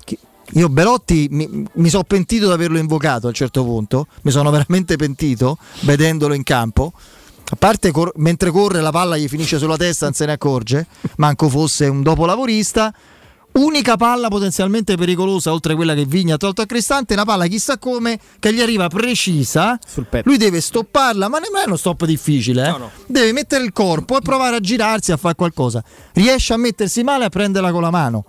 che- 0.05 0.19
Io 0.53 0.69
Belotti 0.69 1.29
mi, 1.31 1.67
mi 1.75 1.89
sono 1.89 2.05
pentito 2.05 2.47
di 2.47 2.53
averlo 2.53 2.79
invocato 2.79 3.27
a 3.27 3.29
un 3.29 3.35
certo 3.35 3.65
punto, 3.65 4.07
mi 4.23 4.31
sono 4.31 4.51
veramente 4.51 4.97
pentito 4.97 5.59
vedendolo 5.83 6.35
in 6.35 6.43
campo. 6.43 6.93
A 7.51 7.57
parte 7.57 7.91
cor- 7.91 8.13
mentre 8.17 8.51
corre 8.51 8.81
la 8.81 8.91
palla 8.91 9.17
gli 9.17 9.29
finisce 9.29 9.59
sulla 9.59 9.77
testa, 9.77 10.07
non 10.07 10.15
se 10.15 10.25
ne 10.27 10.33
accorge, 10.33 10.87
manco 11.17 11.49
fosse 11.49 11.87
un 11.87 12.03
dopolavorista. 12.03 12.93
Unica 13.53 13.97
palla 13.97 14.29
potenzialmente 14.29 14.97
pericolosa, 14.97 15.53
oltre 15.53 15.75
a 15.75 15.77
quella 15.77 15.95
che 15.95 16.07
Vigna 16.07 16.35
ha 16.35 16.39
tolto 16.39 16.63
a 16.63 16.67
Cristante, 16.67 17.13
una 17.13 17.25
palla 17.27 17.47
chissà 17.47 17.77
come 17.79 18.19
che 18.39 18.53
gli 18.55 18.61
arriva 18.63 18.89
precisa. 18.89 19.79
Lui 20.25 20.39
deve 20.39 20.61
stopparla, 20.63 21.29
ma 21.29 21.39
nemmeno 21.39 21.65
è 21.65 21.67
uno 21.67 21.77
stop 21.77 22.05
difficile. 22.07 22.67
eh. 22.67 22.73
Deve 23.07 23.33
mettere 23.33 23.63
il 23.65 23.73
corpo 23.73 24.17
e 24.17 24.21
provare 24.23 24.57
a 24.57 24.61
girarsi 24.61 25.13
a 25.13 25.19
fare 25.19 25.35
qualcosa. 25.35 25.85
Riesce 26.15 26.55
a 26.55 26.57
mettersi 26.57 27.03
male 27.03 27.25
e 27.25 27.27
a 27.27 27.31
prenderla 27.31 27.71
con 27.73 27.83
la 27.83 27.91
mano. 27.91 28.25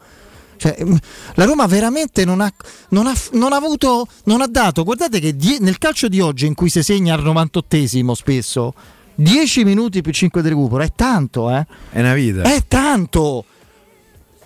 Cioè, 0.58 0.78
mm, 0.84 0.96
la 1.36 1.46
Roma 1.46 1.66
veramente 1.68 2.26
non 2.26 2.42
ha, 2.42 2.52
non 2.90 3.08
ha- 3.08 3.16
non 3.32 3.54
ha 3.54 3.56
avuto, 3.56 4.08
non 4.26 4.42
ha 4.42 4.48
dato. 4.48 4.84
Guardate 4.84 5.20
che 5.22 5.36
die- 5.38 5.58
nel 5.62 5.78
calcio 5.78 6.10
di 6.10 6.20
oggi, 6.20 6.46
in 6.48 6.54
cui 6.54 6.70
si 6.70 6.84
segna 6.84 7.14
al 7.16 7.24
98esimo 7.24 8.12
spesso, 8.14 8.74
10 9.16 9.64
minuti 9.64 10.02
più 10.02 10.12
5 10.12 10.42
di 10.42 10.50
recupero 10.50 10.84
è 10.84 10.92
tanto, 10.94 11.50
eh? 11.50 11.66
È 11.92 12.00
una 12.02 12.14
vita. 12.14 12.42
È 12.44 12.62
tanto. 12.68 13.46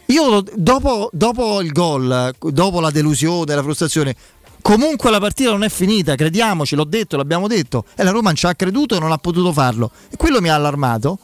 Io 0.08 0.44
dopo, 0.56 1.10
dopo 1.12 1.62
il 1.62 1.72
gol, 1.72 2.34
dopo 2.40 2.80
la 2.80 2.92
delusione, 2.92 3.54
la 3.54 3.62
frustrazione, 3.62 4.16
comunque 4.62 5.12
la 5.12 5.20
partita 5.20 5.52
non 5.52 5.64
è 5.64 5.70
finita, 5.70 6.16
crediamoci, 6.16 6.76
l'ho 6.76 6.86
detto, 6.86 7.18
l'abbiamo 7.18 7.48
detto, 7.48 7.86
e 7.96 8.04
la 8.04 8.12
Roma 8.12 8.28
non 8.28 8.36
ci 8.36 8.46
ha 8.46 8.56
creduto 8.56 8.96
e 8.96 9.00
non 9.00 9.12
ha 9.12 9.18
potuto 9.18 9.52
farlo. 9.52 9.92
E 10.10 10.16
quello 10.16 10.40
mi 10.40 10.50
ha 10.50 10.56
allarmato. 10.56 11.20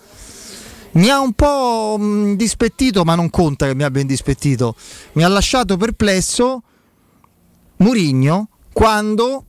Mi 0.91 1.09
ha 1.09 1.19
un 1.19 1.33
po' 1.33 1.97
mh, 1.97 2.35
dispettito, 2.35 3.03
ma 3.03 3.15
non 3.15 3.29
conta 3.29 3.65
che 3.65 3.73
mi 3.73 3.83
abbia 3.83 4.01
indispettito. 4.01 4.75
Mi 5.13 5.23
ha 5.23 5.27
lasciato 5.27 5.75
perplesso 5.75 6.61
Murigno 7.77 8.49
quando 8.71 9.45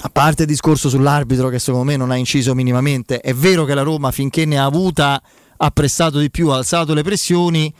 a 0.00 0.08
parte 0.10 0.42
il 0.42 0.48
discorso 0.48 0.88
sull'arbitro 0.88 1.48
che 1.48 1.58
secondo 1.58 1.84
me 1.84 1.96
non 1.96 2.10
ha 2.10 2.16
inciso 2.16 2.54
minimamente, 2.54 3.20
è 3.20 3.34
vero 3.34 3.64
che 3.64 3.74
la 3.74 3.82
Roma 3.82 4.10
finché 4.10 4.44
ne 4.44 4.58
ha 4.58 4.64
avuta 4.64 5.20
ha 5.60 5.70
pressato 5.70 6.18
di 6.18 6.30
più, 6.30 6.50
ha 6.50 6.56
alzato 6.56 6.94
le 6.94 7.02
pressioni, 7.02 7.72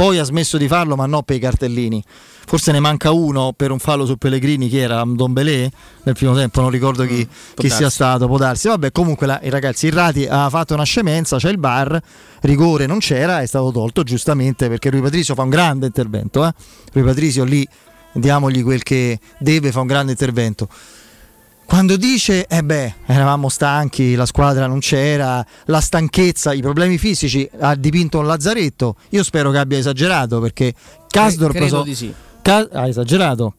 poi 0.00 0.16
ha 0.16 0.24
smesso 0.24 0.56
di 0.56 0.66
farlo 0.66 0.96
ma 0.96 1.04
no 1.04 1.20
per 1.20 1.36
i 1.36 1.38
cartellini. 1.38 2.02
Forse 2.46 2.72
ne 2.72 2.80
manca 2.80 3.10
uno 3.10 3.52
per 3.54 3.70
un 3.70 3.78
fallo 3.78 4.06
su 4.06 4.16
Pellegrini 4.16 4.70
che 4.70 4.78
era 4.78 5.04
Don 5.06 5.34
Belé 5.34 5.70
nel 6.04 6.14
primo 6.14 6.34
tempo, 6.34 6.62
non 6.62 6.70
ricordo 6.70 7.04
chi, 7.04 7.28
chi 7.54 7.68
sia 7.68 7.90
stato, 7.90 8.26
può 8.26 8.38
darsi. 8.38 8.68
Vabbè, 8.68 8.92
comunque 8.92 9.26
la- 9.26 9.40
i 9.42 9.50
ragazzi, 9.50 9.88
il 9.88 9.92
Rati 9.92 10.24
ha 10.26 10.48
fatto 10.48 10.72
una 10.72 10.84
scemenza, 10.84 11.36
c'è 11.36 11.50
il 11.50 11.58
bar, 11.58 12.00
rigore 12.40 12.86
non 12.86 12.98
c'era, 12.98 13.42
è 13.42 13.46
stato 13.46 13.70
tolto 13.72 14.02
giustamente 14.02 14.68
perché 14.70 14.88
Rui 14.88 15.02
Patrizio 15.02 15.34
fa 15.34 15.42
un 15.42 15.50
grande 15.50 15.84
intervento. 15.84 16.46
Eh? 16.46 16.52
Rui 16.94 17.04
Patrizio 17.04 17.44
lì 17.44 17.68
diamogli 18.12 18.62
quel 18.62 18.82
che 18.82 19.18
deve, 19.38 19.70
fa 19.70 19.80
un 19.80 19.86
grande 19.86 20.12
intervento. 20.12 20.66
Quando 21.70 21.96
dice, 21.96 22.46
eh 22.48 22.64
beh, 22.64 22.94
eravamo 23.06 23.48
stanchi, 23.48 24.16
la 24.16 24.26
squadra 24.26 24.66
non 24.66 24.80
c'era, 24.80 25.44
la 25.66 25.80
stanchezza, 25.80 26.52
i 26.52 26.60
problemi 26.60 26.98
fisici, 26.98 27.48
ha 27.60 27.76
dipinto 27.76 28.18
un 28.18 28.26
lazzaretto, 28.26 28.96
io 29.10 29.22
spero 29.22 29.52
che 29.52 29.58
abbia 29.58 29.78
esagerato 29.78 30.40
perché 30.40 30.74
Kasdorp... 31.08 31.54
credo 31.54 31.84
so- 31.84 31.94
sì. 31.94 32.12
Ka- 32.42 32.68
ha 32.72 32.88
esagerato. 32.88 33.54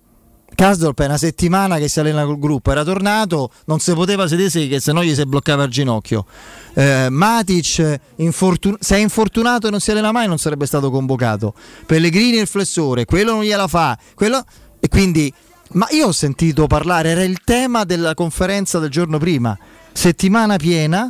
Kasdorp 0.53 0.99
è 1.01 1.05
una 1.05 1.17
settimana 1.17 1.77
che 1.77 1.87
si 1.87 2.01
allena 2.01 2.25
col 2.25 2.37
gruppo, 2.37 2.71
era 2.71 2.83
tornato, 2.83 3.49
non 3.67 3.79
si 3.79 3.93
poteva 3.93 4.27
sedere 4.27 4.67
che 4.67 4.81
se 4.81 4.91
no 4.91 5.05
gli 5.05 5.15
si 5.15 5.25
bloccava 5.25 5.63
il 5.63 5.71
ginocchio. 5.71 6.25
Eh, 6.73 7.07
Matic 7.09 7.99
infortun- 8.17 8.75
se 8.81 8.97
è 8.97 8.99
infortunato 8.99 9.67
e 9.67 9.71
non 9.71 9.79
si 9.79 9.89
allena 9.89 10.11
mai 10.11 10.27
non 10.27 10.37
sarebbe 10.37 10.65
stato 10.65 10.91
convocato. 10.91 11.53
Pellegrini 11.85 12.39
il 12.39 12.47
flessore, 12.47 13.05
quello 13.05 13.31
non 13.31 13.43
gliela 13.43 13.69
fa. 13.69 13.97
quello- 14.15 14.43
E 14.83 14.87
quindi, 14.89 15.31
ma 15.73 15.87
io 15.91 16.07
ho 16.07 16.11
sentito 16.11 16.67
parlare, 16.67 17.09
era 17.09 17.23
il 17.23 17.39
tema 17.43 17.83
della 17.83 18.13
conferenza 18.13 18.79
del 18.79 18.89
giorno 18.89 19.17
prima, 19.17 19.57
settimana 19.93 20.57
piena, 20.57 21.09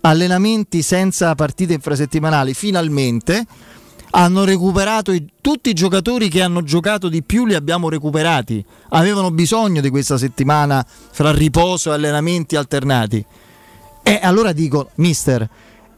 allenamenti 0.00 0.82
senza 0.82 1.34
partite 1.34 1.72
infrasettimanali, 1.72 2.54
finalmente 2.54 3.46
hanno 4.10 4.44
recuperato 4.44 5.10
i- 5.12 5.26
tutti 5.40 5.70
i 5.70 5.74
giocatori 5.74 6.28
che 6.28 6.40
hanno 6.40 6.62
giocato 6.62 7.08
di 7.08 7.22
più 7.22 7.46
li 7.46 7.54
abbiamo 7.54 7.88
recuperati. 7.88 8.64
Avevano 8.90 9.32
bisogno 9.32 9.80
di 9.80 9.90
questa 9.90 10.16
settimana 10.18 10.86
fra 10.86 11.32
riposo 11.32 11.90
e 11.90 11.94
allenamenti 11.94 12.54
alternati. 12.54 13.24
E 14.02 14.20
allora 14.22 14.52
dico 14.52 14.90
mister 14.96 15.48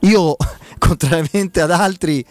io 0.00 0.36
contrariamente 0.78 1.60
ad 1.60 1.70
altri 1.70 2.24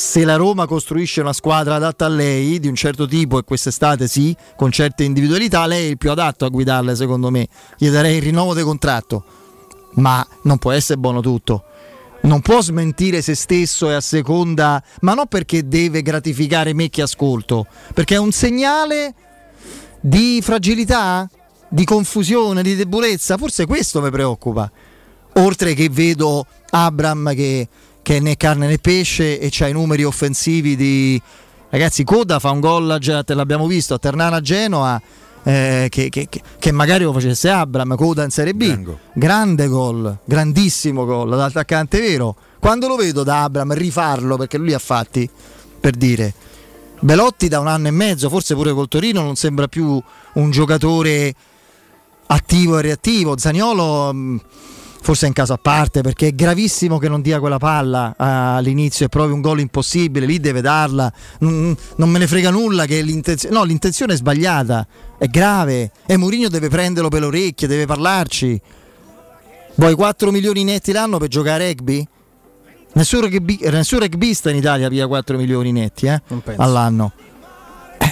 se 0.00 0.24
la 0.24 0.36
Roma 0.36 0.66
costruisce 0.66 1.20
una 1.20 1.34
squadra 1.34 1.74
adatta 1.74 2.06
a 2.06 2.08
lei 2.08 2.58
di 2.58 2.68
un 2.68 2.74
certo 2.74 3.06
tipo 3.06 3.38
e 3.38 3.44
quest'estate 3.44 4.08
sì 4.08 4.34
con 4.56 4.70
certe 4.70 5.04
individualità 5.04 5.66
lei 5.66 5.86
è 5.86 5.90
il 5.90 5.98
più 5.98 6.10
adatto 6.10 6.46
a 6.46 6.48
guidarla 6.48 6.94
secondo 6.94 7.30
me 7.30 7.46
gli 7.76 7.88
darei 7.90 8.16
il 8.16 8.22
rinnovo 8.22 8.54
di 8.54 8.62
contratto 8.62 9.24
ma 9.94 10.26
non 10.42 10.58
può 10.58 10.72
essere 10.72 10.98
buono 10.98 11.20
tutto. 11.20 11.64
Non 12.22 12.42
può 12.42 12.60
smentire 12.60 13.22
se 13.22 13.34
stesso 13.34 13.88
e 13.88 13.94
a 13.94 14.00
seconda, 14.00 14.82
ma 15.00 15.14
non 15.14 15.26
perché 15.26 15.66
deve 15.66 16.02
gratificare 16.02 16.74
me 16.74 16.90
che 16.90 17.02
ascolto, 17.02 17.66
perché 17.94 18.16
è 18.16 18.18
un 18.18 18.30
segnale 18.30 19.14
di 20.00 20.40
fragilità, 20.42 21.28
di 21.68 21.84
confusione, 21.84 22.62
di 22.62 22.76
debolezza. 22.76 23.38
Forse 23.38 23.66
questo 23.66 24.02
mi 24.02 24.10
preoccupa. 24.10 24.70
Oltre 25.34 25.72
che 25.74 25.88
vedo 25.88 26.44
Abram 26.70 27.34
che, 27.34 27.68
che 28.02 28.16
è 28.16 28.20
né 28.20 28.36
carne 28.36 28.66
né 28.66 28.78
pesce 28.78 29.38
e 29.38 29.48
c'ha 29.50 29.68
i 29.68 29.72
numeri 29.72 30.04
offensivi 30.04 30.76
di... 30.76 31.20
Ragazzi, 31.70 32.02
Coda 32.02 32.38
fa 32.38 32.50
un 32.50 32.60
gol, 32.60 32.98
già 33.00 33.22
te 33.22 33.34
l'abbiamo 33.34 33.66
visto, 33.66 33.94
a 33.94 33.98
Ternana 33.98 34.40
Genoa, 34.40 35.00
eh, 35.44 35.86
che, 35.88 36.08
che- 36.08 36.28
che- 36.28 36.72
magari 36.72 37.04
lo 37.04 37.12
facesse 37.12 37.48
Abram, 37.48 37.94
Coda 37.94 38.24
in 38.24 38.30
Serie 38.30 38.54
B. 38.54 38.62
Grande 39.12 39.68
gol, 39.68 40.18
grandissimo 40.24 41.04
gol 41.04 41.30
da 41.30 41.44
attaccante 41.44 42.00
vero. 42.00 42.34
Quando 42.58 42.88
lo 42.88 42.96
vedo 42.96 43.22
da 43.22 43.44
Abram 43.44 43.72
rifarlo, 43.72 44.36
perché 44.36 44.58
lui 44.58 44.72
ha 44.72 44.78
fatti, 44.78 45.28
per 45.80 45.94
dire... 45.96 46.34
Belotti 47.02 47.48
da 47.48 47.60
un 47.60 47.66
anno 47.66 47.88
e 47.88 47.92
mezzo, 47.92 48.28
forse 48.28 48.54
pure 48.54 48.74
col 48.74 48.86
Torino, 48.86 49.22
non 49.22 49.34
sembra 49.34 49.68
più 49.68 49.98
un 50.34 50.50
giocatore 50.50 51.34
attivo 52.26 52.78
e 52.78 52.82
reattivo. 52.82 53.38
Zaniolo 53.38 54.12
mh, 54.12 54.40
forse 55.02 55.24
è 55.24 55.28
in 55.28 55.34
caso 55.34 55.52
a 55.52 55.58
parte 55.60 56.02
perché 56.02 56.28
è 56.28 56.32
gravissimo 56.32 56.98
che 56.98 57.08
non 57.08 57.22
dia 57.22 57.40
quella 57.40 57.58
palla 57.58 58.14
ah, 58.16 58.56
all'inizio 58.56 59.06
e 59.06 59.08
provi 59.08 59.32
un 59.32 59.40
gol 59.40 59.60
impossibile, 59.60 60.26
lì 60.26 60.38
deve 60.38 60.60
darla. 60.60 61.12
Non, 61.40 61.76
non 61.96 62.10
me 62.10 62.18
ne 62.18 62.26
frega 62.26 62.50
nulla 62.50 62.84
che 62.86 63.00
l'intenzione, 63.00 63.54
no, 63.54 63.64
l'intenzione 63.64 64.14
è 64.14 64.16
sbagliata, 64.16 64.86
è 65.18 65.26
grave 65.26 65.90
e 66.06 66.16
Mourinho 66.16 66.48
deve 66.48 66.68
prenderlo 66.68 67.08
per 67.08 67.20
le 67.20 67.26
orecchie, 67.26 67.68
deve 67.68 67.86
parlarci. 67.86 68.60
Vuoi 69.76 69.94
4 69.94 70.30
milioni 70.30 70.64
netti 70.64 70.92
l'anno 70.92 71.18
per 71.18 71.28
giocare 71.28 71.64
a 71.64 71.68
rugby? 71.68 72.06
Nessun, 72.92 73.20
rugby, 73.20 73.58
nessun 73.70 74.00
rugbista 74.00 74.50
in 74.50 74.56
Italia 74.56 74.88
piglia 74.88 75.06
4 75.06 75.36
milioni 75.36 75.72
netti 75.72 76.06
eh, 76.06 76.20
all'anno. 76.56 77.12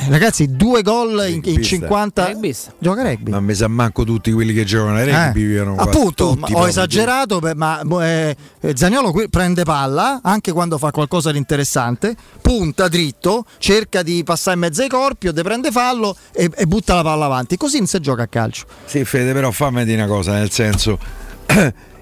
Eh, 0.08 0.10
ragazzi, 0.10 0.56
due 0.56 0.82
gol 0.82 1.24
in, 1.28 1.34
in 1.34 1.42
Rugbista. 1.42 1.62
50. 1.62 2.32
Gioca 2.78 3.00
a 3.02 3.04
rugby. 3.04 3.30
Ma 3.30 3.40
mi 3.40 3.54
sa 3.54 3.68
manco 3.68 4.04
tutti 4.04 4.32
quelli 4.32 4.54
che 4.54 4.64
giocano 4.64 4.96
a 4.96 5.04
rugby 5.04 5.54
Eh, 5.54 5.58
appunto, 5.76 6.34
Tutti 6.34 6.52
ho 6.54 6.66
esagerato, 6.66 7.38
beh, 7.38 7.54
ma 7.54 7.82
eh, 8.02 8.36
eh, 8.60 8.76
Zaniolo 8.76 9.12
qui 9.12 9.28
prende 9.28 9.64
palla 9.64 10.20
anche 10.22 10.52
quando 10.52 10.78
fa 10.78 10.90
qualcosa 10.90 11.30
di 11.30 11.38
interessante, 11.38 12.16
punta 12.40 12.88
dritto, 12.88 13.44
cerca 13.58 14.02
di 14.02 14.22
passare 14.24 14.54
in 14.54 14.62
mezzo 14.62 14.82
ai 14.82 14.88
corpi, 14.88 15.28
o 15.28 15.32
de 15.32 15.42
prende 15.42 15.70
fallo 15.70 16.16
e, 16.32 16.50
e 16.54 16.66
butta 16.66 16.94
la 16.94 17.02
palla 17.02 17.26
avanti. 17.26 17.56
Così 17.56 17.78
non 17.78 17.86
si 17.86 18.00
gioca 18.00 18.22
a 18.22 18.28
calcio. 18.28 18.64
Sì, 18.86 19.04
Fede, 19.04 19.32
però 19.32 19.50
fammi 19.50 19.84
dire 19.84 20.02
una 20.02 20.10
cosa, 20.10 20.32
nel 20.32 20.50
senso 20.50 20.98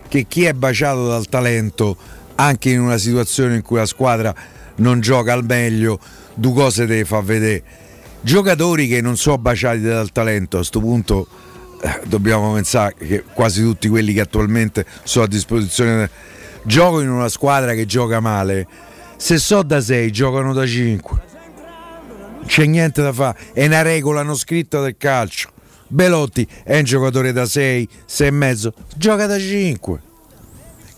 che 0.09 0.27
chi 0.29 0.45
è 0.45 0.53
baciato 0.53 1.09
dal 1.09 1.27
talento, 1.29 1.97
anche 2.37 2.71
in 2.71 2.81
una 2.81 2.99
situazione 2.99 3.57
in 3.57 3.63
cui 3.63 3.79
la 3.79 3.87
squadra 3.87 4.35
non 4.77 5.01
gioca 5.01 5.33
al 5.33 5.45
meglio, 5.45 5.99
due 6.35 6.53
cose 6.53 6.87
deve 6.87 7.05
far 7.05 7.25
vedere. 7.25 7.85
Giocatori 8.27 8.89
che 8.89 9.01
non 9.01 9.17
sono 9.17 9.39
baciati 9.39 9.83
dal 9.83 10.11
talento, 10.11 10.57
a 10.57 10.59
questo 10.59 10.81
punto 10.81 11.29
eh, 11.81 12.01
dobbiamo 12.07 12.53
pensare 12.55 12.97
che 12.99 13.23
quasi 13.23 13.63
tutti 13.63 13.87
quelli 13.87 14.13
che 14.13 14.23
attualmente 14.23 14.85
sono 15.05 15.27
a 15.27 15.29
disposizione 15.29 16.11
giocano 16.65 17.03
in 17.03 17.11
una 17.11 17.29
squadra 17.29 17.73
che 17.75 17.87
gioca 17.87 18.19
male. 18.19 18.67
Se 19.17 19.39
so 19.39 19.63
da 19.63 19.81
6, 19.81 20.11
giocano 20.11 20.53
da 20.53 20.67
5 20.67 21.21
c'è 22.47 22.65
niente 22.65 23.01
da 23.01 23.13
fare, 23.13 23.39
è 23.53 23.65
una 23.65 23.83
regola 23.83 24.25
non 24.25 24.35
scritta 24.35 24.81
del 24.81 24.97
calcio. 24.99 25.51
Belotti 25.87 26.45
è 26.65 26.79
un 26.79 26.83
giocatore 26.83 27.31
da 27.31 27.47
6, 27.47 27.89
6 28.07 28.27
e 28.27 28.31
mezzo, 28.33 28.75
gioca 28.97 29.27
da 29.27 29.39
5. 29.39 30.01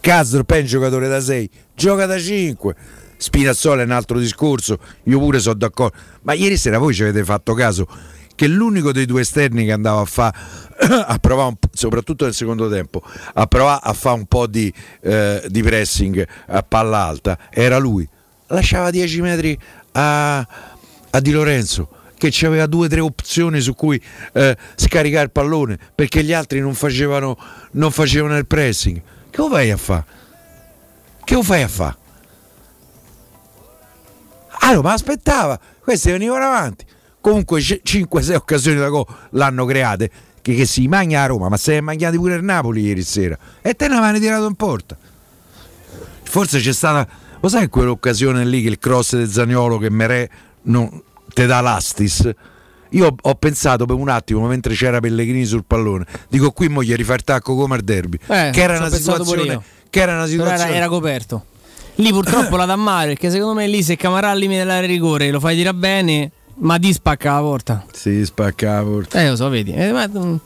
Kazdorp 0.00 0.50
è 0.50 0.60
un 0.60 0.64
giocatore 0.64 1.08
da 1.08 1.20
6, 1.20 1.50
gioca 1.74 2.06
da 2.06 2.18
5. 2.18 2.74
Spinazzola 3.18 3.82
è 3.82 3.84
un 3.84 3.90
altro 3.90 4.18
discorso, 4.18 4.78
io 5.04 5.18
pure 5.18 5.40
sono 5.40 5.56
d'accordo. 5.56 5.96
Ma 6.22 6.32
ieri 6.32 6.56
sera 6.56 6.78
voi 6.78 6.94
ci 6.94 7.02
avete 7.02 7.24
fatto 7.24 7.52
caso 7.52 7.86
che 8.38 8.46
l'unico 8.46 8.92
dei 8.92 9.04
due 9.04 9.22
esterni 9.22 9.64
che 9.64 9.72
andava 9.72 10.00
a 10.00 10.04
fare, 10.04 10.38
a 10.78 11.18
provare, 11.18 11.56
soprattutto 11.72 12.24
nel 12.24 12.34
secondo 12.34 12.70
tempo, 12.70 13.02
a 13.34 13.46
provare 13.46 13.80
a 13.82 13.92
fare 13.92 14.16
un 14.16 14.26
po' 14.26 14.46
di, 14.46 14.72
eh, 15.02 15.44
di 15.48 15.60
pressing 15.60 16.24
a 16.46 16.62
palla 16.62 16.98
alta, 16.98 17.36
era 17.50 17.78
lui. 17.78 18.08
Lasciava 18.46 18.90
10 18.90 19.20
metri 19.20 19.58
a, 19.92 20.38
a 20.38 21.20
Di 21.20 21.32
Lorenzo 21.32 21.88
che 22.16 22.46
aveva 22.46 22.66
due 22.66 22.86
o 22.86 22.88
tre 22.88 23.00
opzioni 23.00 23.60
su 23.60 23.74
cui 23.74 24.00
eh, 24.32 24.56
scaricare 24.76 25.24
il 25.24 25.30
pallone 25.30 25.78
perché 25.94 26.22
gli 26.22 26.32
altri 26.32 26.60
non 26.60 26.74
facevano, 26.74 27.36
non 27.72 27.90
facevano 27.90 28.36
il 28.38 28.46
pressing. 28.46 29.02
Che 29.30 29.40
lo 29.40 29.48
fai 29.48 29.70
a 29.70 29.76
fare? 29.76 30.04
Che 31.24 31.34
lo 31.34 31.42
fai 31.42 31.62
a 31.62 31.68
fare? 31.68 31.97
Allora, 34.60 34.88
ma 34.88 34.92
aspettava, 34.94 35.58
questi 35.80 36.10
venivano 36.10 36.44
avanti. 36.44 36.84
Comunque 37.20 37.60
5-6 37.60 38.34
occasioni 38.34 38.78
da 38.78 38.88
gol 38.88 39.06
l'hanno 39.30 39.64
create. 39.64 40.10
Che, 40.40 40.54
che 40.54 40.64
si 40.66 40.86
mangia 40.88 41.22
a 41.22 41.26
Roma, 41.26 41.48
ma 41.48 41.56
se 41.56 41.72
ne 41.72 41.78
è 41.78 41.80
mangiati 41.80 42.16
pure 42.16 42.36
il 42.36 42.44
Napoli 42.44 42.82
ieri 42.82 43.02
sera. 43.02 43.36
E 43.60 43.74
te 43.74 43.88
ne 43.88 43.94
avevano 43.94 44.18
tirato 44.18 44.46
in 44.46 44.54
porta. 44.54 44.96
Forse 46.22 46.58
c'è 46.60 46.72
stata. 46.72 47.06
Lo 47.40 47.48
sai 47.48 47.68
quell'occasione 47.68 48.44
lì 48.44 48.62
che 48.62 48.68
il 48.68 48.78
cross 48.78 49.16
di 49.16 49.30
Zaniolo 49.30 49.78
che 49.78 49.90
Merè 49.90 50.28
non 50.62 51.02
te 51.32 51.46
dà 51.46 51.60
l'astis? 51.60 52.30
Io 52.90 53.14
ho- 53.20 53.34
pensato 53.34 53.84
per 53.84 53.96
un 53.96 54.08
attimo 54.08 54.46
mentre 54.46 54.74
c'era 54.74 54.98
Pellegrini 54.98 55.44
sul 55.44 55.64
pallone, 55.66 56.06
dico 56.28 56.52
qui 56.52 56.68
mo 56.68 56.82
gli 56.82 56.94
rifà 56.94 57.14
il 57.14 57.22
tacco 57.22 57.54
come 57.54 57.74
al 57.74 57.82
derby. 57.82 58.18
Eh, 58.26 58.50
che 58.52 58.60
era 58.62 58.78
una 58.78 58.90
situazione. 58.90 59.42
io. 59.42 59.62
Che 59.90 60.00
era 60.00 60.14
una 60.14 60.26
situazione. 60.26 60.62
Era, 60.68 60.74
era 60.76 60.88
coperto. 60.88 61.44
Lì 62.00 62.10
purtroppo 62.12 62.56
la 62.56 62.64
dà 62.64 62.76
male 62.76 63.08
perché 63.08 63.28
secondo 63.30 63.54
me 63.54 63.66
lì 63.66 63.82
se 63.82 63.96
Camarà 63.96 64.30
al 64.30 64.38
limite 64.38 64.60
dell'area 64.60 64.86
rigore 64.86 65.30
lo 65.30 65.40
fai 65.40 65.56
tirare 65.56 65.76
bene, 65.76 66.30
ma 66.58 66.78
di 66.78 66.92
spacca 66.92 67.34
la 67.34 67.40
porta. 67.40 67.84
Si 67.92 68.24
spacca 68.24 68.76
la 68.76 68.82
porta. 68.82 69.20
Eh 69.20 69.28
lo 69.30 69.36
so, 69.36 69.48
vedi. 69.48 69.72
Eh, 69.72 69.90
ma, 69.92 70.06
mm, 70.08 70.36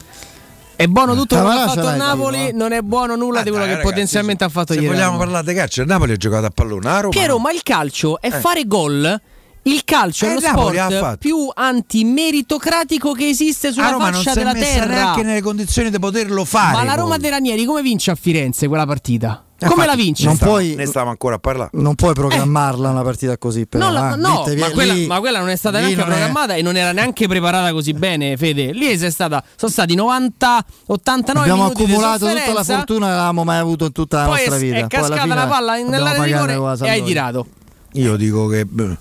è 0.77 0.87
buono 0.87 1.15
tutto 1.15 1.37
quello 1.37 1.51
che 1.51 1.61
ha 1.61 1.67
fatto 1.69 1.79
il 1.81 1.85
l'hai, 1.85 1.99
Napoli, 1.99 2.45
tipo, 2.47 2.57
non 2.57 2.73
è 2.73 2.81
buono 2.81 3.17
nulla 3.17 3.43
di 3.43 3.51
quello 3.51 3.65
che 3.65 3.71
ragazzi, 3.73 3.89
potenzialmente 3.89 4.45
ha 4.45 4.49
fatto 4.49 4.73
Se 4.73 4.81
ieri. 4.81 4.93
vogliamo 4.93 5.13
Roma. 5.13 5.25
parlare 5.25 5.47
di 5.47 5.55
calcio, 5.55 5.83
il 5.83 5.87
Napoli 5.89 6.13
ha 6.13 6.17
giocato 6.17 6.47
a 6.47 6.51
pallone. 6.51 6.89
A 6.89 7.01
Roma 7.01 7.09
Piero, 7.15 7.39
ma 7.39 7.53
il 7.53 7.63
calcio 7.63 8.21
è 8.21 8.27
Eh. 8.29 8.31
fare 8.31 8.65
gol. 8.67 9.21
Il 9.65 9.83
calcio 9.85 10.25
Eh, 10.27 10.31
è 10.31 10.35
lo 10.35 10.41
Napoli 10.41 10.77
sport 10.79 11.19
più 11.19 11.49
antimeritocratico 11.55 13.13
che 13.13 13.29
esiste 13.29 13.69
a 13.69 13.73
sulla 13.73 13.91
Roma 13.91 14.05
non 14.11 14.15
faccia 14.23 14.33
si 14.33 14.39
è 14.39 14.41
della 14.43 14.53
messa 14.55 14.73
terra. 14.81 14.87
neanche 14.95 15.23
nelle 15.23 15.41
condizioni 15.43 15.91
di 15.91 15.99
poterlo 16.01 16.45
fare. 16.45 16.79
Ma 16.79 16.83
la 16.85 16.95
Roma 16.95 17.11
gol. 17.11 17.19
dei 17.21 17.31
Ranieri 17.31 17.65
come 17.65 17.83
vince 17.83 18.11
a 18.11 18.15
Firenze 18.17 18.67
quella 18.67 18.87
partita? 18.87 19.45
Eh, 19.63 19.69
Come 19.69 19.87
la? 19.87 19.95
Ne 19.95 20.13
Non 20.25 20.37
puoi- 20.37 20.75
ne 20.75 20.87
stiamo 20.87 21.11
ancora 21.11 21.37
a 21.37 21.39
parlare. 21.39 21.71
Non 21.75 21.95
puoi 21.95 22.15
programmarla 22.15 22.91
una 22.91 23.03
partita 23.03 23.39
così, 23.39 23.67
però. 23.67 23.87
No, 23.87 23.93
la- 23.93 24.15
eh. 24.15 24.17
no, 24.17 24.29
Lì 24.47 24.55
te 24.55 24.61
ma, 24.61 24.67
vie- 24.67 24.75
quella, 24.75 24.93
lì- 24.93 25.07
ma 25.07 25.21
quella 25.21 25.39
non 25.39 25.49
è 25.51 25.57
stata 25.57 25.79
lì 25.79 25.85
neanche 25.85 26.01
non 26.03 26.11
è- 26.11 26.15
programmata 26.17 26.55
e 26.55 26.63
non 26.63 26.77
era 26.77 26.93
neanche 26.93 27.29
preparata 27.29 27.73
così 27.73 27.93
bene, 27.93 28.37
Fede. 28.37 28.73
Lì 28.73 28.87
è 28.87 29.11
stata, 29.11 29.43
sono 29.57 29.71
stati 29.71 29.95
90, 29.95 30.65
89 30.87 31.49
Abbiamo 31.49 31.69
accumulato 31.69 32.27
tutta 32.27 32.53
la 32.53 32.65
fortuna 32.65 33.07
che 33.07 33.13
avevamo 33.13 33.45
mai 33.45 33.59
avuto 33.59 33.85
in 33.87 33.93
tutta 33.93 34.19
la 34.19 34.25
Poi 34.27 34.37
nostra 34.37 34.57
è, 34.57 34.59
vita. 34.59 34.77
è 34.79 34.87
cascata 34.89 35.27
la 35.35 35.47
palla 35.47 35.75
nell'area 35.77 36.25
di 36.25 36.33
rigore 36.33 36.85
e 36.85 36.89
hai 36.91 37.03
tirato. 37.05 37.47
Io 37.93 38.17
dico 38.17 38.47
che 38.49 38.65
beh, 38.65 38.97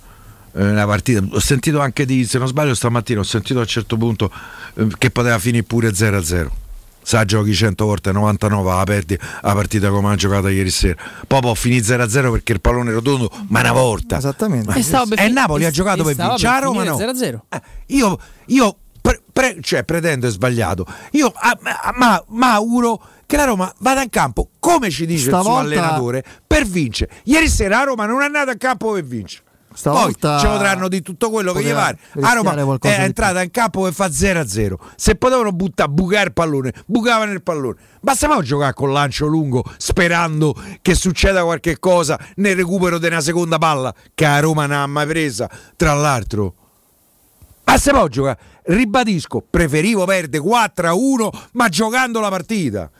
è 0.53 0.61
una 0.63 0.85
partita. 0.85 1.23
Ho 1.31 1.39
sentito 1.39 1.79
anche 1.79 2.05
di, 2.05 2.25
se 2.25 2.37
non 2.37 2.47
sbaglio, 2.47 2.73
stamattina 2.75 3.19
ho 3.21 3.23
sentito 3.23 3.59
a 3.59 3.61
un 3.61 3.67
certo 3.67 3.95
punto 3.97 4.29
eh, 4.75 4.87
che 4.97 5.09
poteva 5.09 5.39
finire 5.39 5.63
pure 5.63 5.91
0-0. 5.93 6.49
Sa, 7.03 7.25
giochi 7.25 7.53
100 7.53 7.83
volte 7.85 8.11
99, 8.11 8.69
la 8.69 8.83
perdi 8.83 9.17
la 9.41 9.53
partita 9.53 9.89
come 9.89 10.11
ha 10.11 10.15
giocato 10.15 10.47
ieri 10.49 10.69
sera. 10.69 10.95
Poi 11.25 11.39
può 11.41 11.53
finire 11.55 11.81
0-0 11.83 12.31
perché 12.31 12.53
il 12.53 12.61
pallone 12.61 12.91
è 12.91 12.93
rotondo, 12.93 13.29
ma 13.47 13.59
una 13.61 13.71
volta. 13.71 14.17
Esattamente. 14.17 14.77
E 14.77 14.83
stava 14.83 15.05
per 15.07 15.19
E 15.19 15.27
Napoli 15.29 15.63
e- 15.63 15.67
ha 15.67 15.71
giocato 15.71 16.07
e 16.07 16.15
per 16.15 16.27
vincere, 16.27 16.53
a 16.53 16.59
Roma 16.59 16.83
finire 16.83 17.05
no. 17.05 17.13
0-0. 17.13 17.39
Eh, 17.49 17.61
io, 17.87 18.19
io 18.47 18.75
pre- 19.01 19.21
pre- 19.33 19.57
cioè, 19.61 19.83
pretendo 19.83 20.27
è 20.27 20.29
sbagliato. 20.29 20.85
Io 21.11 21.31
ah, 21.35 21.57
ma, 21.61 21.93
ma- 21.95 22.23
ma 22.27 22.53
auguro 22.53 23.01
che 23.25 23.35
la 23.35 23.45
Roma 23.45 23.73
vada 23.79 24.03
in 24.03 24.09
campo 24.09 24.49
come 24.59 24.89
ci 24.89 25.05
dice 25.05 25.25
il 25.29 25.29
suo 25.33 25.41
Stavolta- 25.41 25.61
allenatore 25.61 26.23
per 26.45 26.65
vincere. 26.65 27.11
Ieri 27.23 27.49
sera 27.49 27.77
la 27.79 27.83
Roma 27.85 28.05
non 28.05 28.21
è 28.21 28.25
andata 28.25 28.51
in 28.51 28.57
campo 28.57 28.91
per 28.91 29.03
vincere. 29.03 29.43
Stavolta 29.81 30.35
Poi 30.35 30.39
ci 30.39 30.45
potranno 30.45 30.87
di 30.87 31.01
tutto 31.01 31.31
quello 31.31 31.53
che 31.53 31.63
gli 31.63 31.71
pare. 31.71 31.97
A 31.97 32.33
rischiare 32.33 32.35
Roma 32.35 32.77
è 32.79 33.01
entrata 33.01 33.41
in 33.41 33.49
campo 33.49 33.87
e 33.87 33.91
fa 33.91 34.05
0-0. 34.05 34.75
Se 34.95 35.15
potevano 35.15 35.51
buttare, 35.51 35.89
bucare 35.89 36.25
il 36.25 36.33
pallone, 36.33 36.71
bucavano 36.85 37.31
il 37.31 37.41
pallone. 37.41 37.77
Basta 37.99 38.27
mai 38.27 38.43
giocare 38.43 38.73
con 38.73 38.93
lancio 38.93 39.25
lungo 39.25 39.63
sperando 39.77 40.53
che 40.83 40.93
succeda 40.93 41.43
qualche 41.43 41.79
cosa 41.79 42.19
nel 42.35 42.55
recupero 42.55 42.99
di 42.99 43.07
una 43.07 43.21
seconda 43.21 43.57
palla 43.57 43.91
che 44.13 44.25
a 44.25 44.39
Roma 44.39 44.67
non 44.67 44.77
ha 44.77 44.85
mai 44.85 45.07
presa. 45.07 45.49
Tra 45.75 45.93
l'altro, 45.93 46.53
ma 47.63 47.77
se 47.77 47.91
può 47.91 48.07
giocare, 48.07 48.37
ribadisco, 48.65 49.43
preferivo 49.49 50.05
perdere 50.05 50.43
4 50.43 50.87
a 50.89 50.93
1, 50.93 51.31
ma 51.53 51.69
giocando 51.69 52.19
la 52.19 52.29
partita. 52.29 52.91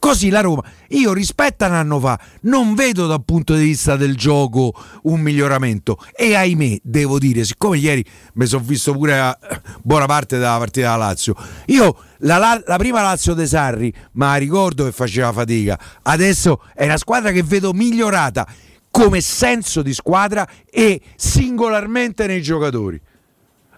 Così 0.00 0.30
la 0.30 0.40
Roma, 0.40 0.64
io 0.88 1.12
rispetto 1.12 1.64
a 1.64 1.68
un 1.68 1.74
anno 1.74 2.00
fa, 2.00 2.18
non 2.42 2.74
vedo 2.74 3.06
dal 3.06 3.22
punto 3.22 3.54
di 3.54 3.64
vista 3.64 3.96
del 3.96 4.16
gioco 4.16 4.72
un 5.02 5.20
miglioramento. 5.20 5.98
E 6.16 6.34
ahimè, 6.34 6.78
devo 6.82 7.18
dire, 7.18 7.44
siccome 7.44 7.76
ieri 7.76 8.02
mi 8.34 8.46
sono 8.46 8.64
visto 8.64 8.92
pure 8.94 9.18
a- 9.18 9.38
buona 9.82 10.06
parte 10.06 10.38
della 10.38 10.56
partita 10.56 10.90
della 10.92 11.04
Lazio, 11.04 11.34
io 11.66 11.94
la, 12.20 12.38
la- 12.38 12.62
la 12.64 12.78
prima 12.78 13.02
Lazio 13.02 13.34
De 13.34 13.46
Sarri, 13.46 13.92
ma 14.12 14.36
ricordo 14.36 14.86
che 14.86 14.92
faceva 14.92 15.32
fatica, 15.32 15.78
adesso 16.04 16.62
è 16.74 16.86
una 16.86 16.96
squadra 16.96 17.30
che 17.30 17.42
vedo 17.42 17.74
migliorata 17.74 18.46
come 18.90 19.20
senso 19.20 19.82
di 19.82 19.92
squadra 19.92 20.48
e 20.70 20.98
singolarmente 21.14 22.26
nei 22.26 22.40
giocatori. 22.40 22.98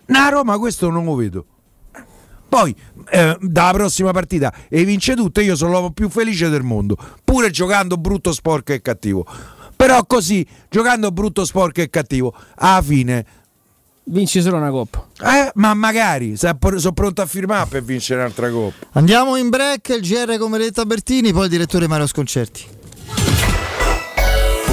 Na 0.06 0.28
Roma 0.28 0.56
questo 0.58 0.88
non 0.88 1.04
lo 1.04 1.16
vedo. 1.16 1.46
Poi, 2.52 2.76
eh, 3.08 3.34
dalla 3.40 3.72
prossima 3.72 4.10
partita 4.10 4.52
e 4.68 4.84
vince 4.84 5.14
tutto, 5.14 5.40
io 5.40 5.56
sono 5.56 5.70
l'uomo 5.70 5.90
più 5.92 6.10
felice 6.10 6.50
del 6.50 6.62
mondo, 6.62 6.98
pure 7.24 7.48
giocando 7.48 7.96
brutto, 7.96 8.30
sporco 8.30 8.74
e 8.74 8.82
cattivo. 8.82 9.24
Però 9.74 10.04
così, 10.04 10.46
giocando 10.68 11.10
brutto, 11.12 11.46
sporco 11.46 11.80
e 11.80 11.88
cattivo, 11.88 12.34
alla 12.56 12.82
fine 12.82 13.24
Vinci 14.04 14.42
solo 14.42 14.56
una 14.58 14.68
coppa. 14.68 15.06
Eh, 15.22 15.52
ma 15.54 15.72
magari, 15.72 16.36
sono 16.36 16.92
pronto 16.92 17.22
a 17.22 17.26
firmare 17.26 17.68
per 17.70 17.84
vincere 17.84 18.20
un'altra 18.20 18.50
coppa. 18.50 18.86
Andiamo 18.98 19.36
in 19.36 19.48
break, 19.48 19.88
il 19.88 20.02
GR 20.02 20.36
con 20.36 20.50
Benedetta 20.50 20.84
Bertini, 20.84 21.32
poi 21.32 21.44
il 21.44 21.50
direttore 21.50 21.88
Mario 21.88 22.06
Sconcerti. 22.06 22.80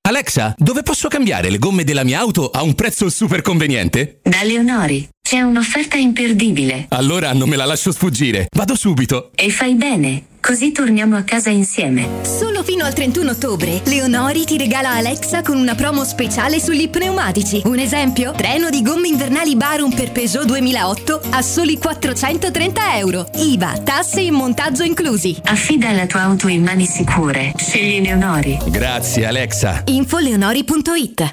Alexa, 0.00 0.52
dove 0.58 0.82
posso 0.82 1.06
cambiare 1.06 1.48
le 1.48 1.58
gomme 1.58 1.84
della 1.84 2.02
mia 2.02 2.18
auto 2.18 2.50
a 2.50 2.62
un 2.62 2.74
prezzo 2.74 3.08
super 3.08 3.40
conveniente? 3.40 4.18
Da 4.20 4.42
Leonori 4.42 5.08
c'è 5.22 5.42
un'offerta 5.42 5.96
imperdibile 5.96 6.86
Allora 6.88 7.32
non 7.32 7.48
me 7.48 7.54
la 7.56 7.64
lascio 7.64 7.92
sfuggire. 7.92 8.46
Vado 8.56 8.74
subito. 8.74 9.30
e 9.36 9.48
fai 9.50 9.74
bene, 9.76 10.24
così 10.40 10.72
torniamo 10.72 11.14
a 11.16 11.22
casa 11.22 11.50
insieme. 11.50 12.08
Solo 12.22 12.64
fino 12.64 12.84
al 12.84 12.92
31 12.94 13.30
ottobre, 13.30 13.80
Leonori 13.84 14.44
ti 14.44 14.58
regala 14.58 14.90
Alexa 14.90 15.42
con 15.42 15.56
una 15.56 15.76
promo 15.76 16.02
speciale 16.04 16.58
sugli 16.58 16.88
pneumatici. 16.88 17.62
Un 17.66 17.78
esempio? 17.78 18.32
Treno 18.32 18.70
di 18.70 18.82
gomme 18.82 19.06
invernali 19.06 19.54
Barum 19.54 19.94
per 19.94 20.10
Peugeot 20.10 20.46
2008 20.46 21.20
a 21.30 21.42
soli 21.42 21.78
430 21.78 22.96
euro. 22.98 23.30
IVA, 23.36 23.78
tasse 23.84 24.22
e 24.22 24.30
montaggio 24.32 24.82
inclusi. 24.82 25.36
Affida 25.44 25.92
la 25.92 26.06
tua 26.06 26.22
auto 26.22 26.48
in 26.48 26.64
mani 26.64 26.86
sicure. 26.86 27.52
Scegli 27.56 28.00
Leonori. 28.02 28.58
Grazie 28.66 29.26
Alexa. 29.26 29.82
Infoleonori.it 29.86 31.32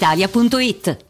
brispalitalia.it. 0.00 1.09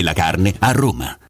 della 0.00 0.14
carne 0.14 0.54
a 0.58 0.72
Roma. 0.72 1.29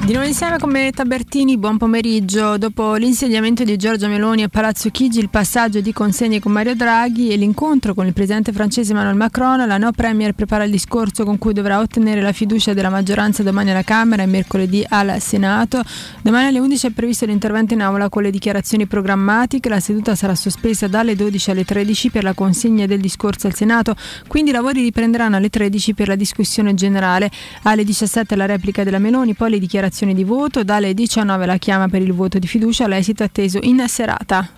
Di 0.04 0.14
nuovo 0.14 0.26
insieme 0.26 0.58
con 0.58 0.72
Benetta 0.72 1.04
Bertini, 1.04 1.56
buon 1.56 1.78
pomeriggio. 1.78 2.58
Dopo 2.58 2.96
l'insediamento 2.96 3.62
di 3.62 3.76
Giorgia 3.76 4.08
Meloni 4.08 4.42
a 4.42 4.48
Palazzo 4.48 4.90
Chigi, 4.90 5.20
il 5.20 5.28
passaggio 5.28 5.80
di 5.80 5.92
consegne 5.92 6.40
con 6.40 6.50
Mario 6.50 6.74
Draghi 6.74 7.30
e 7.30 7.36
l'incontro 7.36 7.94
con 7.94 8.06
il 8.06 8.12
presidente 8.12 8.52
francese 8.52 8.90
Emmanuel 8.90 9.14
Macron, 9.14 9.64
la 9.64 9.78
no 9.78 9.92
Premier 9.92 10.32
prepara 10.32 10.64
il 10.64 10.72
discorso 10.72 11.22
con 11.24 11.38
cui 11.38 11.52
dovrà 11.52 11.78
ottenere 11.78 12.20
la 12.20 12.32
fiducia 12.32 12.74
della 12.74 12.90
maggioranza 12.90 13.44
domani 13.44 13.70
alla 13.70 13.84
Camera 13.84 14.24
e 14.24 14.26
mercoledì 14.26 14.84
al 14.88 15.20
Senato. 15.20 15.80
Domani 16.20 16.48
alle 16.48 16.58
11 16.58 16.88
è 16.88 16.90
previsto 16.90 17.24
l'intervento 17.24 17.74
in 17.74 17.80
aula 17.80 18.08
con 18.08 18.24
le 18.24 18.32
dichiarazioni 18.32 18.88
programmatiche. 18.88 19.68
La 19.68 19.78
seduta 19.78 20.16
sarà 20.16 20.34
sospesa 20.34 20.88
dalle 20.88 21.14
12 21.14 21.52
alle 21.52 21.64
13 21.64 22.10
per 22.10 22.24
la 22.24 22.34
consegna 22.34 22.86
del 22.86 23.00
discorso 23.00 23.46
al 23.46 23.54
Senato, 23.54 23.94
quindi 24.26 24.50
i 24.50 24.52
lavori 24.52 24.82
riprenderanno 24.82 25.36
alle 25.36 25.48
13 25.48 25.94
per 25.94 26.08
la 26.08 26.16
discussione 26.16 26.74
generale. 26.74 27.30
Alle 27.62 27.84
17 27.84 28.34
la 28.34 28.46
replica 28.46 28.82
della 28.82 28.98
Meloni, 28.98 29.34
poi 29.34 29.50
le 29.50 29.58
dichiarazioni 29.60 29.90
di 30.00 30.24
voto, 30.24 30.64
dalle 30.64 30.94
19 30.94 31.46
la 31.46 31.58
chiama 31.58 31.88
per 31.88 32.02
il 32.02 32.12
voto 32.12 32.38
di 32.38 32.46
fiducia, 32.46 32.88
l'esito 32.88 33.22
atteso 33.22 33.58
in 33.62 33.84
serata. 33.86 34.48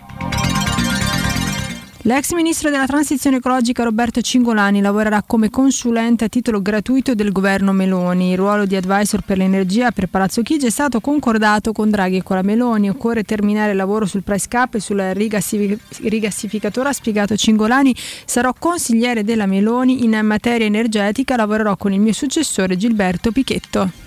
L'ex 2.07 2.35
ministro 2.35 2.69
della 2.69 2.85
transizione 2.85 3.37
ecologica 3.39 3.83
Roberto 3.83 4.21
Cingolani 4.21 4.83
lavorerà 4.83 5.23
come 5.27 5.49
consulente 5.49 6.25
a 6.25 6.29
titolo 6.29 6.61
gratuito 6.61 7.15
del 7.15 7.33
governo 7.33 7.73
Meloni. 7.73 8.33
Il 8.33 8.37
ruolo 8.37 8.67
di 8.67 8.77
advisor 8.77 9.23
per 9.23 9.39
l'energia 9.39 9.91
per 9.91 10.09
Palazzo 10.09 10.43
Chigi 10.43 10.67
è 10.67 10.71
stato 10.71 11.01
concordato 11.01 11.73
con 11.73 11.89
Draghi 11.89 12.19
e 12.19 12.23
con 12.23 12.37
la 12.37 12.43
Meloni. 12.43 12.91
Occorre 12.91 13.23
terminare 13.23 13.71
il 13.71 13.79
lavoro 13.79 14.05
sul 14.05 14.23
price 14.23 14.49
cap 14.49 14.75
e 14.75 14.81
sul 14.81 15.01
rigassificatore, 15.01 16.91
ha 16.91 16.93
spiegato 16.93 17.37
Cingolani. 17.37 17.97
Sarò 18.27 18.53
consigliere 18.59 19.25
della 19.25 19.47
Meloni 19.47 20.05
in 20.05 20.21
materia 20.25 20.67
energetica, 20.67 21.37
lavorerò 21.37 21.75
con 21.79 21.95
il 21.95 22.01
mio 22.01 22.13
successore 22.13 22.77
Gilberto 22.77 23.33
Pichetto. 23.33 24.04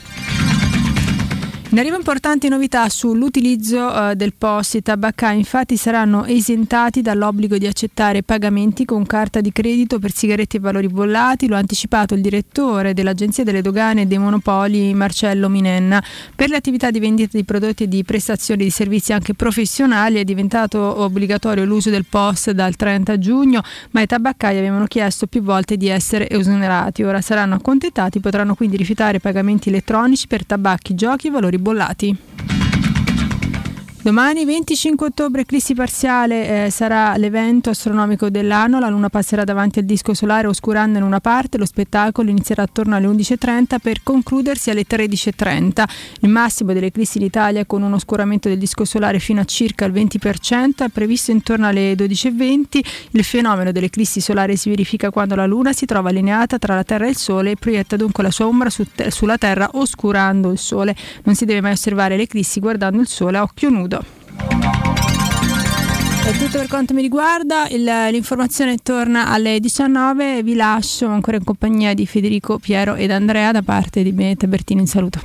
In 1.69 1.79
arrivo 1.79 1.97
importanti 1.97 2.47
novità 2.47 2.87
sull'utilizzo 2.87 4.11
eh, 4.11 4.15
del 4.15 4.33
POS. 4.33 4.75
I 4.75 4.81
tabaccai 4.83 5.37
infatti 5.37 5.75
saranno 5.75 6.23
esentati 6.23 7.01
dall'obbligo 7.01 7.57
di 7.57 7.67
accettare 7.67 8.23
pagamenti 8.23 8.85
con 8.85 9.05
carta 9.05 9.41
di 9.41 9.51
credito 9.51 9.99
per 9.99 10.13
sigarette 10.13 10.57
e 10.57 10.59
valori 10.61 10.87
bollati. 10.87 11.45
Lo 11.45 11.55
ha 11.55 11.59
anticipato 11.59 12.13
il 12.13 12.21
direttore 12.21 12.93
dell'Agenzia 12.93 13.43
delle 13.43 13.61
Dogane 13.61 14.03
e 14.03 14.05
dei 14.05 14.17
Monopoli 14.17 14.93
Marcello 14.93 15.49
Minenna. 15.49 16.01
Per 16.33 16.47
le 16.47 16.55
attività 16.55 16.89
di 16.89 17.01
vendita 17.01 17.37
di 17.37 17.43
prodotti 17.43 17.83
e 17.83 17.87
di 17.89 18.01
prestazioni 18.05 18.63
di 18.63 18.69
servizi 18.69 19.11
anche 19.11 19.33
professionali 19.33 20.19
è 20.19 20.23
diventato 20.23 20.79
obbligatorio 20.79 21.65
l'uso 21.65 21.89
del 21.89 22.05
POS 22.09 22.51
dal 22.51 22.77
30 22.77 23.19
giugno, 23.19 23.61
ma 23.91 23.99
i 23.99 24.05
tabaccai 24.05 24.57
avevano 24.57 24.85
chiesto 24.85 25.27
più 25.27 25.41
volte 25.41 25.75
di 25.75 25.89
essere 25.89 26.29
esonerati. 26.29 27.03
Ora 27.03 27.19
saranno 27.19 27.55
accontentati, 27.55 28.21
potranno 28.21 28.55
quindi 28.55 28.77
rifiutare 28.77 29.19
pagamenti 29.19 29.67
elettronici 29.67 30.27
per 30.27 30.45
tabacchi, 30.45 30.95
giochi 30.95 31.27
e 31.27 31.31
valori 31.31 31.55
bollati. 31.57 32.15
Domani 34.07 34.45
25 34.45 35.07
ottobre, 35.07 35.41
eclissi 35.41 35.73
parziale, 35.73 36.67
eh, 36.67 36.69
sarà 36.69 37.17
l'evento 37.17 37.71
astronomico 37.71 38.29
dell'anno. 38.29 38.79
La 38.79 38.87
Luna 38.87 39.09
passerà 39.09 39.43
davanti 39.43 39.79
al 39.79 39.85
disco 39.85 40.13
solare 40.13 40.47
oscurando 40.47 40.97
in 40.97 41.03
una 41.03 41.19
parte. 41.19 41.57
Lo 41.57 41.65
spettacolo 41.65 42.29
inizierà 42.29 42.63
attorno 42.63 42.95
alle 42.95 43.05
11.30 43.07 43.79
per 43.81 44.03
concludersi 44.03 44.69
alle 44.69 44.85
13.30. 44.87 45.83
Il 46.21 46.29
massimo 46.29 46.71
delle 46.71 46.85
eclissi 46.85 47.17
in 47.17 47.25
Italia 47.25 47.65
con 47.65 47.81
un 47.81 47.91
oscuramento 47.91 48.47
del 48.47 48.57
disco 48.57 48.85
solare 48.85 49.19
fino 49.19 49.41
a 49.41 49.43
circa 49.43 49.83
il 49.83 49.91
20% 49.91 50.85
è 50.85 50.87
previsto 50.87 51.31
intorno 51.31 51.67
alle 51.67 51.91
12.20. 51.91 52.79
Il 53.11 53.25
fenomeno 53.25 53.73
dell'eclissi 53.73 54.21
solare 54.21 54.55
si 54.55 54.69
verifica 54.69 55.09
quando 55.09 55.35
la 55.35 55.45
Luna 55.45 55.73
si 55.73 55.85
trova 55.85 56.07
allineata 56.11 56.57
tra 56.57 56.75
la 56.75 56.85
Terra 56.85 57.07
e 57.07 57.09
il 57.09 57.17
Sole 57.17 57.51
e 57.51 57.55
proietta 57.57 57.97
dunque 57.97 58.23
la 58.23 58.31
sua 58.31 58.47
ombra 58.47 58.69
su 58.69 58.85
te- 58.89 59.11
sulla 59.11 59.37
Terra 59.37 59.69
oscurando 59.73 60.49
il 60.49 60.59
Sole. 60.59 60.95
Non 61.23 61.35
si 61.35 61.43
deve 61.43 61.59
mai 61.59 61.73
osservare 61.73 62.15
l'eclissi 62.15 62.61
guardando 62.61 63.01
il 63.01 63.07
Sole 63.09 63.37
a 63.37 63.41
occhio 63.41 63.69
nudo. 63.69 63.96
È 66.25 66.31
tutto 66.37 66.57
per 66.57 66.67
quanto 66.67 66.93
mi 66.93 67.01
riguarda, 67.01 67.67
Il- 67.69 67.83
l'informazione 67.83 68.77
torna 68.77 69.27
alle 69.29 69.59
19, 69.61 70.43
vi 70.43 70.55
lascio 70.55 71.07
ancora 71.07 71.37
in 71.37 71.43
compagnia 71.43 71.93
di 71.93 72.05
Federico, 72.05 72.57
Piero 72.59 72.95
ed 72.95 73.11
Andrea 73.11 73.51
da 73.51 73.61
parte 73.61 74.03
di 74.03 74.11
Benetta 74.11 74.45
Bertini, 74.45 74.81
un 74.81 74.87
saluto. 74.87 75.21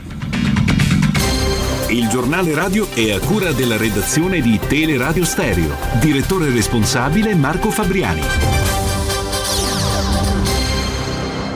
Il 1.91 2.09
giornale 2.09 2.55
radio 2.55 2.89
è 2.95 3.11
a 3.11 3.19
cura 3.19 3.53
della 3.53 3.77
redazione 3.77 4.41
di 4.41 4.59
Teleradio 4.67 5.25
Stereo. 5.25 5.77
Direttore 6.01 6.51
responsabile 6.51 7.35
Marco 7.35 7.71
Fabriani. 7.71 8.23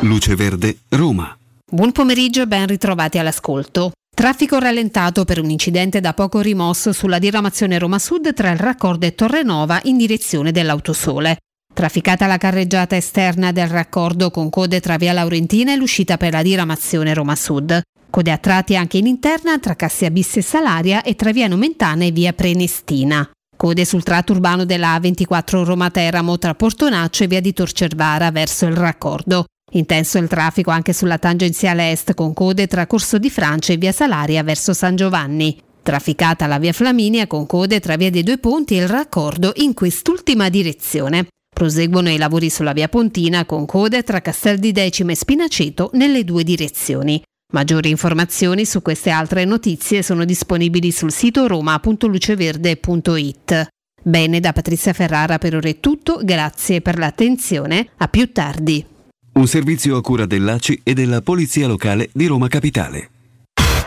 Luce 0.01 0.35
Verde, 0.35 0.79
Roma. 0.91 1.35
Buon 1.69 1.93
pomeriggio 1.93 2.43
e 2.43 2.47
ben 2.47 2.67
ritrovati 2.67 3.19
all'ascolto. 3.19 3.93
Traffico 4.17 4.59
rallentato 4.59 5.27
per 5.27 5.39
un 5.39 5.51
incidente 5.51 6.01
da 6.01 6.14
poco 6.14 6.41
rimosso 6.41 6.95
sulla 6.95 7.19
diramazione 7.19 7.79
Roma 7.79 7.99
Sud 7.99 8.33
tra 8.33 8.51
il 8.51 8.57
raccordo 8.57 9.05
e 9.05 9.14
Torrenova 9.14 9.79
in 9.85 9.99
direzione 9.99 10.53
dell'Autosole. 10.53 11.37
Trafficata 11.75 12.27
la 12.27 12.39
carreggiata 12.39 12.97
esterna 12.97 13.53
del 13.53 13.69
raccordo 13.69 14.31
con 14.31 14.49
code 14.49 14.81
tra 14.81 14.97
via 14.97 15.12
Laurentina 15.12 15.75
e 15.75 15.77
l'uscita 15.77 16.17
per 16.17 16.33
la 16.33 16.41
diramazione 16.41 17.12
Roma 17.12 17.37
Sud. 17.37 17.79
Code 18.09 18.31
a 18.33 18.39
tratti 18.39 18.75
anche 18.75 18.97
in 18.97 19.07
interna 19.07 19.59
tra 19.59 19.77
Cassia 19.77 20.11
Bis 20.11 20.39
e 20.39 20.43
Salaria 20.43 21.03
e 21.03 21.14
tra 21.14 21.31
via 21.31 21.47
Nomentana 21.47 22.05
e 22.05 22.11
via 22.11 22.33
Prenestina. 22.33 23.31
Code 23.55 23.85
sul 23.85 24.03
tratto 24.03 24.33
urbano 24.33 24.64
della 24.64 24.97
A24 24.97 25.62
Roma 25.62 25.91
Teramo 25.91 26.39
tra 26.39 26.55
Portonaccio 26.55 27.25
e 27.25 27.27
via 27.27 27.43
di 27.43 27.53
Torcervara 27.53 28.31
verso 28.31 28.64
il 28.64 28.77
raccordo. 28.77 29.45
Intenso 29.77 30.18
il 30.18 30.27
traffico 30.27 30.70
anche 30.70 30.95
sulla 30.95 31.18
tangenziale 31.18 31.93
est 31.93 32.14
con 32.14 32.33
code 32.33 32.66
tra 32.66 32.87
Corso 32.87 33.18
di 33.18 33.29
Francia 33.29 33.74
e 33.74 33.77
via 33.77 33.93
Salaria 33.93 34.43
verso 34.43 34.72
San 34.72 34.97
Giovanni. 34.97 35.61
Trafficata 35.83 36.47
la 36.47 36.59
via 36.59 36.72
Flaminia 36.72 37.27
con 37.27 37.45
code 37.45 37.79
tra 37.79 37.97
via 37.97 38.09
dei 38.11 38.22
Due 38.22 38.39
Ponti 38.39 38.77
e 38.77 38.83
il 38.83 38.89
raccordo 38.89 39.53
in 39.57 39.74
quest'ultima 39.74 40.49
direzione. 40.49 41.27
Proseguono 41.55 42.09
i 42.11 42.16
lavori 42.16 42.49
sulla 42.49 42.72
via 42.72 42.89
Pontina 42.89 43.45
con 43.45 43.66
code 43.66 44.03
tra 44.03 44.22
Castel 44.22 44.59
di 44.59 44.72
Decima 44.72 45.12
e 45.12 45.16
Spinaceto 45.16 45.91
nelle 45.93 46.24
due 46.24 46.43
direzioni. 46.43 47.22
Maggiori 47.53 47.91
informazioni 47.91 48.64
su 48.64 48.81
queste 48.81 49.11
altre 49.11 49.45
notizie 49.45 50.03
sono 50.03 50.24
disponibili 50.24 50.91
sul 50.91 51.12
sito 51.12 51.47
roma.luceverde.it. 51.47 53.66
Bene, 54.03 54.41
da 54.41 54.55
Patrizia 54.55 54.95
Ferrara 54.95 55.37
per 55.37 55.55
ora 55.55 55.68
è 55.68 55.81
tutto, 55.81 56.20
grazie 56.22 56.81
per 56.81 56.97
l'attenzione, 56.99 57.89
a 57.99 58.09
più 58.09 58.33
tardi. 58.33 58.95
Un 59.37 59.47
servizio 59.47 59.99
a 59.99 60.01
cura 60.01 60.24
dell'ACI 60.24 60.80
e 60.82 60.95
della 60.95 61.20
Polizia 61.20 61.66
Locale 61.66 62.09
di 62.11 62.24
Roma 62.24 62.49
Capitale. 62.49 63.11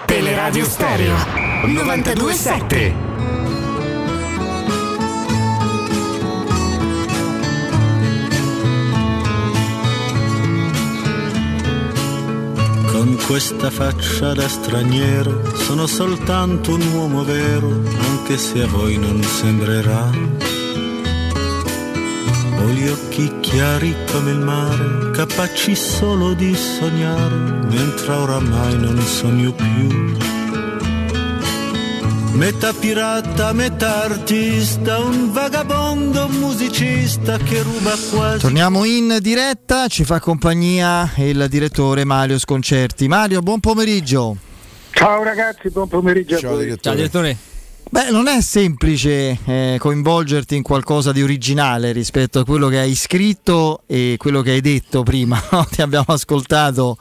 Teleradio 0.06 0.64
Stereo 0.64 1.16
92.7 1.66 2.94
Con 12.92 13.18
questa 13.26 13.72
faccia 13.72 14.34
da 14.34 14.48
straniero 14.48 15.56
sono 15.56 15.88
soltanto 15.88 16.76
un 16.76 16.94
uomo 16.94 17.24
vero, 17.24 17.70
anche 17.98 18.38
se 18.38 18.62
a 18.62 18.68
voi 18.68 18.98
non 18.98 19.24
sembrerà. 19.24 20.59
Ho 22.62 22.68
gli 22.68 22.88
occhi 22.88 23.40
chiari 23.40 23.96
come 24.12 24.32
il 24.32 24.40
mare, 24.40 25.12
capaci 25.12 25.76
solo 25.76 26.34
di 26.34 26.54
sognare, 26.56 27.36
mentre 27.68 28.12
oramai 28.14 28.78
non 28.78 29.00
sogno 29.02 29.54
più. 29.54 30.18
Metà 32.34 32.72
pirata, 32.74 33.54
metà 33.54 34.04
artista, 34.04 35.00
un 35.00 35.32
vagabondo 35.32 36.28
musicista 36.30 37.38
che 37.38 37.62
ruba 37.64 37.94
quasi. 38.12 38.40
Torniamo 38.40 38.86
in 38.86 39.18
diretta, 39.20 39.88
ci 39.88 40.04
fa 40.04 40.20
compagnia 40.20 41.12
il 41.18 41.48
direttore 41.50 42.04
Mario 42.04 42.38
Sconcerti. 42.38 43.08
Mario, 43.08 43.42
buon 43.42 43.60
pomeriggio. 43.60 44.38
Ciao 44.92 45.24
ragazzi, 45.24 45.70
buon 45.70 45.88
pomeriggio 45.88 46.38
Ciao, 46.38 46.52
a 46.52 46.54
voi. 46.54 46.64
direttore. 46.66 46.82
Ciao, 46.82 46.96
direttore. 46.96 47.38
Beh, 47.92 48.12
non 48.12 48.28
è 48.28 48.40
semplice 48.40 49.40
eh, 49.46 49.78
coinvolgerti 49.80 50.56
in 50.56 50.62
qualcosa 50.62 51.12
di 51.12 51.24
originale 51.24 51.92
rispetto 51.92 52.38
a 52.38 52.46
quello 52.46 52.68
che 52.68 52.78
hai 52.78 52.94
scritto 52.94 53.82
e 53.88 54.14
quello 54.20 54.44
che 54.44 54.52
hai 54.52 54.62
detto 54.62 55.02
prima. 55.02 55.42
no? 55.52 55.66
Ti 55.66 55.82
abbiamo 55.82 56.06
ascoltato 56.10 56.98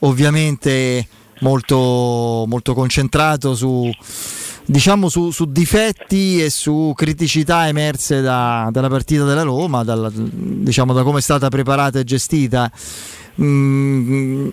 ovviamente 0.00 1.06
molto, 1.38 2.44
molto 2.48 2.74
concentrato 2.74 3.54
su, 3.54 3.88
diciamo, 4.64 5.08
su, 5.08 5.30
su 5.30 5.44
difetti 5.52 6.42
e 6.42 6.50
su 6.50 6.92
criticità 6.96 7.68
emerse 7.68 8.20
da- 8.20 8.70
dalla 8.72 8.88
partita 8.88 9.22
della 9.22 9.42
Roma, 9.42 9.84
dalla- 9.84 10.10
diciamo, 10.12 10.94
da 10.94 11.04
come 11.04 11.20
è 11.20 11.22
stata 11.22 11.48
preparata 11.48 12.00
e 12.00 12.04
gestita. 12.04 12.68
Mm, 13.40 14.48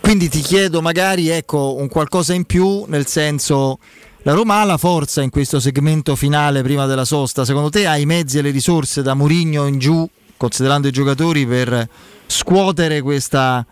quindi 0.00 0.28
ti 0.28 0.40
chiedo 0.40 0.82
magari 0.82 1.28
ecco, 1.28 1.76
un 1.76 1.86
qualcosa 1.86 2.34
in 2.34 2.46
più 2.46 2.84
nel 2.88 3.06
senso 3.06 3.78
la 4.22 4.32
Roma 4.32 4.60
ha 4.60 4.64
la 4.64 4.76
forza 4.76 5.22
in 5.22 5.30
questo 5.30 5.60
segmento 5.60 6.16
finale 6.16 6.62
prima 6.62 6.86
della 6.86 7.04
sosta 7.04 7.44
secondo 7.44 7.70
te 7.70 7.86
ha 7.86 7.96
i 7.96 8.06
mezzi 8.06 8.38
e 8.38 8.42
le 8.42 8.50
risorse 8.50 9.02
da 9.02 9.14
Murigno 9.14 9.66
in 9.66 9.78
giù 9.78 10.08
considerando 10.36 10.88
i 10.88 10.92
giocatori 10.92 11.46
per 11.46 11.88
scuotere 12.26 13.00
questa, 13.00 13.64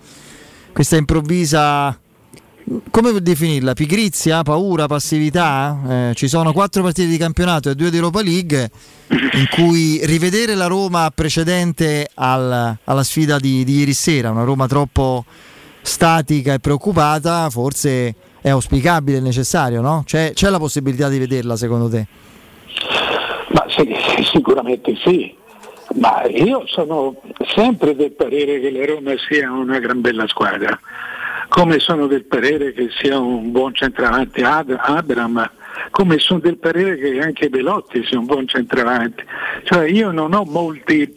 questa 0.72 0.96
improvvisa 0.96 1.98
come 2.90 3.12
definirla? 3.22 3.74
Pigrizia, 3.74 4.42
paura, 4.42 4.86
passività? 4.86 6.08
Eh, 6.10 6.12
ci 6.16 6.26
sono 6.26 6.52
quattro 6.52 6.82
partite 6.82 7.06
di 7.06 7.16
campionato 7.16 7.70
e 7.70 7.76
due 7.76 7.90
di 7.90 7.96
Europa 7.96 8.22
League 8.22 8.70
in 9.08 9.46
cui 9.50 10.04
rivedere 10.04 10.56
la 10.56 10.66
Roma 10.66 11.10
precedente 11.14 12.10
al- 12.14 12.76
alla 12.82 13.04
sfida 13.04 13.38
di, 13.38 13.62
di 13.62 13.78
ieri 13.78 13.94
sera, 13.94 14.30
una 14.30 14.42
Roma 14.42 14.66
troppo 14.66 15.24
statica 15.80 16.54
e 16.54 16.58
preoccupata, 16.58 17.48
forse 17.50 18.14
è 18.46 18.50
auspicabile 18.50 19.16
e 19.16 19.20
necessario, 19.20 19.80
no? 19.80 20.04
C'è, 20.06 20.30
c'è 20.32 20.48
la 20.50 20.58
possibilità 20.58 21.08
di 21.08 21.18
vederla 21.18 21.56
secondo 21.56 21.88
te? 21.88 22.06
Ma 23.48 23.66
sì, 23.66 23.92
sicuramente 24.22 24.94
sì, 25.02 25.34
ma 25.94 26.22
io 26.28 26.62
sono 26.66 27.16
sempre 27.56 27.96
del 27.96 28.12
parere 28.12 28.60
che 28.60 28.70
la 28.70 28.86
Roma 28.86 29.14
sia 29.28 29.50
una 29.50 29.80
gran 29.80 30.00
bella 30.00 30.28
squadra, 30.28 30.78
come 31.48 31.80
sono 31.80 32.06
del 32.06 32.22
parere 32.22 32.72
che 32.72 32.88
sia 32.96 33.18
un 33.18 33.50
buon 33.50 33.74
centravanti 33.74 34.42
Ad- 34.42 34.76
Abram, 34.78 35.50
come 35.90 36.18
sono 36.18 36.38
del 36.38 36.58
parere 36.58 36.98
che 36.98 37.18
anche 37.18 37.48
Belotti 37.48 38.04
sia 38.06 38.20
un 38.20 38.26
buon 38.26 38.46
centravanti. 38.46 39.24
Cioè 39.64 39.88
io 39.88 40.12
non 40.12 40.32
ho 40.34 40.44
molti 40.44 41.12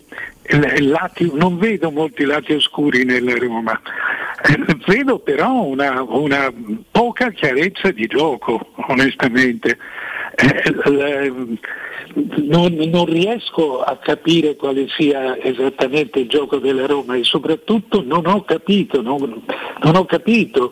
lati, 0.80 1.30
non 1.34 1.58
vedo 1.58 1.92
molti 1.92 2.26
lati 2.26 2.54
oscuri 2.54 3.04
nella 3.04 3.36
Roma, 3.38 3.80
Eh, 4.42 4.76
vedo 4.88 5.20
però 5.20 5.64
una, 5.64 6.02
una 6.02 6.52
poca 6.92 7.30
chiarezza 7.32 7.92
di 7.92 8.08
gioco, 8.08 8.72
onestamente. 8.88 9.78
Eh, 10.36 10.72
l- 10.90 11.58
non, 12.14 12.74
non 12.74 13.06
riesco 13.06 13.82
a 13.82 13.98
capire 13.98 14.56
quale 14.56 14.88
sia 14.90 15.38
esattamente 15.42 16.20
il 16.20 16.30
gioco 16.30 16.58
della 16.58 16.88
Roma 16.88 17.16
e 17.16 17.24
soprattutto 17.24 18.02
non 18.04 18.26
ho 18.26 18.44
capito, 18.44 19.02
non, 19.02 19.44
non 19.84 19.96
ho 19.96 20.06
capito 20.06 20.72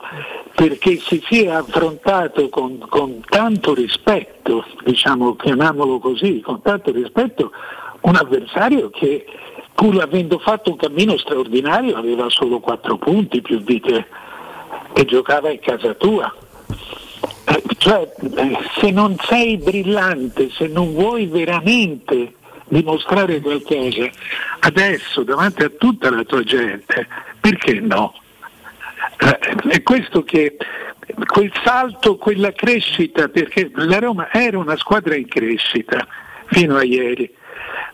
perché 0.55 0.97
si 0.97 1.21
sia 1.29 1.57
affrontato 1.57 2.49
con, 2.49 2.79
con 2.89 3.21
tanto 3.29 3.75
rispetto, 3.75 4.65
diciamo, 4.83 5.35
chiamiamolo 5.35 5.99
così, 5.99 6.39
con 6.39 6.61
tanto 6.61 6.91
rispetto 6.91 7.51
un 8.01 8.15
avversario 8.15 8.89
che 8.89 9.25
pur 9.77 10.01
avendo 10.01 10.39
fatto 10.39 10.71
un 10.71 10.75
cammino 10.75 11.15
straordinario 11.19 11.95
aveva 11.95 12.27
solo 12.29 12.59
quattro 12.59 12.97
punti 12.97 13.43
più 13.43 13.59
di 13.59 13.79
te 13.79 14.07
e 14.93 15.05
giocava 15.05 15.51
in 15.51 15.59
casa 15.59 15.93
tua. 15.93 16.35
Eh, 17.45 17.61
Cioè, 17.77 18.11
eh, 18.37 18.57
se 18.79 18.89
non 18.89 19.15
sei 19.21 19.57
brillante, 19.57 20.49
se 20.49 20.65
non 20.65 20.93
vuoi 20.93 21.27
veramente 21.27 22.33
dimostrare 22.69 23.39
qualcosa, 23.39 24.09
adesso 24.61 25.21
davanti 25.21 25.61
a 25.61 25.69
tutta 25.69 26.09
la 26.09 26.23
tua 26.23 26.41
gente, 26.41 27.07
perché 27.39 27.79
no? 27.79 28.15
Eh, 29.19 29.37
È 29.69 29.83
questo 29.83 30.23
che 30.23 30.57
quel 31.23 31.51
salto, 31.63 32.17
quella 32.17 32.51
crescita, 32.51 33.27
perché 33.27 33.69
la 33.75 33.99
Roma 33.99 34.31
era 34.31 34.57
una 34.57 34.75
squadra 34.75 35.15
in 35.15 35.27
crescita 35.27 36.07
fino 36.47 36.77
a 36.77 36.83
ieri. 36.83 37.31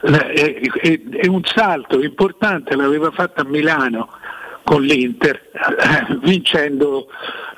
La- 0.06 0.30
E, 0.30 0.70
e- 0.82 1.02
e 1.12 1.28
un 1.30 1.42
salto 1.46 2.02
importante 2.02 2.76
l'aveva 2.76 3.12
fatto 3.12 3.42
a 3.42 3.46
Milano 3.46 4.10
con 4.64 4.82
l'Inter, 4.82 5.50
eh, 5.54 6.18
vincendo, 6.24 7.08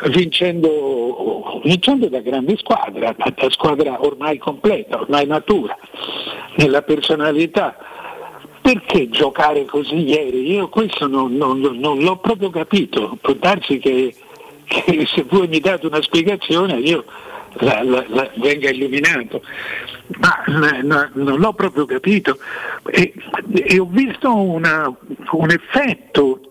vincendo, 0.07 1.61
vincendo 1.63 2.07
da 2.07 2.19
grande 2.19 2.55
squadra, 2.57 3.15
da 3.17 3.49
squadra 3.49 4.03
ormai 4.03 4.37
completa, 4.37 5.01
ormai 5.01 5.25
matura, 5.27 5.75
nella 6.57 6.81
personalità. 6.83 7.77
Perché 8.61 9.09
giocare 9.09 9.65
così 9.65 9.95
ieri? 10.07 10.51
Io 10.51 10.69
questo 10.69 11.05
non, 11.07 11.35
non- 11.35 11.59
non 11.59 11.99
l'ho 11.99 12.17
proprio 12.17 12.49
capito. 12.49 13.15
Può 13.21 13.33
darsi 13.33 13.77
che, 13.77 14.13
che 14.65 15.05
se 15.05 15.23
voi 15.29 15.47
mi 15.47 15.59
date 15.59 15.85
una 15.85 16.01
spiegazione 16.01 16.73
io 16.77 17.05
la, 17.59 17.81
la- 17.83 18.05
la- 18.07 18.31
venga 18.35 18.69
illuminato, 18.69 19.41
ma 20.19 20.43
eh, 20.77 20.81
no, 20.81 21.09
non 21.13 21.39
l'ho 21.39 21.53
proprio 21.53 21.85
capito. 21.85 22.37
E, 22.91 23.13
e 23.53 23.79
ho 23.79 23.85
visto 23.85 24.33
una- 24.35 24.93
un 25.31 25.49
effetto 25.51 26.41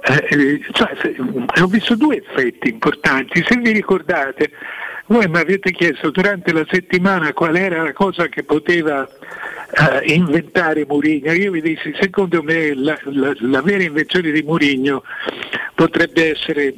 eh, 0.00 0.60
cioè, 0.72 0.96
se- 1.00 1.16
ho 1.60 1.66
visto 1.66 1.96
due 1.96 2.16
effetti 2.18 2.68
importanti. 2.68 3.42
Se 3.46 3.56
vi 3.56 3.72
ricordate, 3.72 4.50
voi 5.06 5.26
mi 5.28 5.38
avete 5.38 5.72
chiesto 5.72 6.10
durante 6.10 6.52
la 6.52 6.64
settimana 6.70 7.32
qual 7.32 7.56
era 7.56 7.82
la 7.82 7.92
cosa 7.92 8.28
che 8.28 8.44
poteva 8.44 9.06
eh, 9.08 10.12
inventare 10.14 10.86
Mourinho. 10.86 11.32
Io 11.32 11.50
vi 11.50 11.60
dissi, 11.60 11.92
secondo 12.00 12.42
me 12.44 12.74
la, 12.74 12.96
la- 13.04 13.34
la 13.40 13.60
vera 13.60 13.82
invenzione 13.82 14.30
di 14.30 14.42
Mourinho 14.42 15.02
potrebbe 15.74 16.30
essere, 16.30 16.74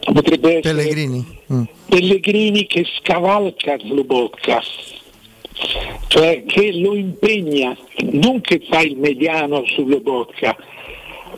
potrebbe 0.00 0.58
essere 0.58 0.74
Pellegrini. 0.74 1.38
Mm. 1.52 1.62
Pellegrini 1.88 2.66
che 2.66 2.84
scavalca 2.98 3.78
Slobocca, 3.78 4.62
cioè 6.08 6.44
che 6.46 6.72
lo 6.78 6.94
impegna, 6.94 7.76
non 8.12 8.40
che 8.40 8.64
fa 8.68 8.80
il 8.80 8.96
mediano 8.96 9.64
su 9.66 9.86
Lobotka, 9.86 10.56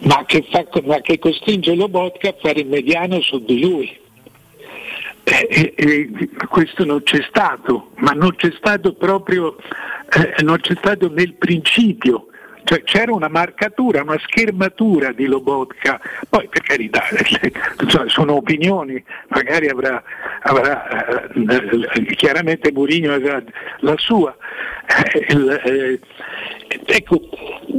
ma 0.00 0.24
che, 0.26 0.44
fa- 0.50 0.66
ma 0.84 1.00
che 1.00 1.18
costringe 1.18 1.74
Lobotka 1.74 2.28
a 2.30 2.34
fare 2.40 2.60
il 2.60 2.68
mediano 2.68 3.20
su 3.20 3.42
di 3.44 3.60
lui. 3.60 4.00
Eh, 5.24 5.48
eh, 5.48 5.74
eh, 5.76 6.28
questo 6.48 6.84
non 6.84 7.02
c'è 7.04 7.24
stato, 7.28 7.90
ma 7.96 8.10
non 8.10 8.34
c'è 8.34 8.52
stato 8.56 8.94
proprio, 8.94 9.56
eh, 9.56 10.42
non 10.42 10.58
c'è 10.60 10.74
stato 10.76 11.08
nel 11.08 11.34
principio. 11.34 12.26
Cioè, 12.64 12.82
c'era 12.84 13.12
una 13.12 13.28
marcatura, 13.28 14.02
una 14.02 14.18
schermatura 14.24 15.12
di 15.12 15.26
Lobotka, 15.26 16.00
poi 16.28 16.48
per 16.48 16.62
carità 16.62 17.02
sono 18.06 18.34
opinioni, 18.36 19.02
magari 19.28 19.68
avrà, 19.68 20.02
avrà, 20.42 21.24
eh, 21.24 21.28
eh, 21.94 22.04
chiaramente 22.14 22.70
Mourinho 22.72 23.12
avrà 23.14 23.42
la 23.80 23.94
sua. 23.98 24.34
Eh, 25.24 25.98
ecco, 26.86 27.20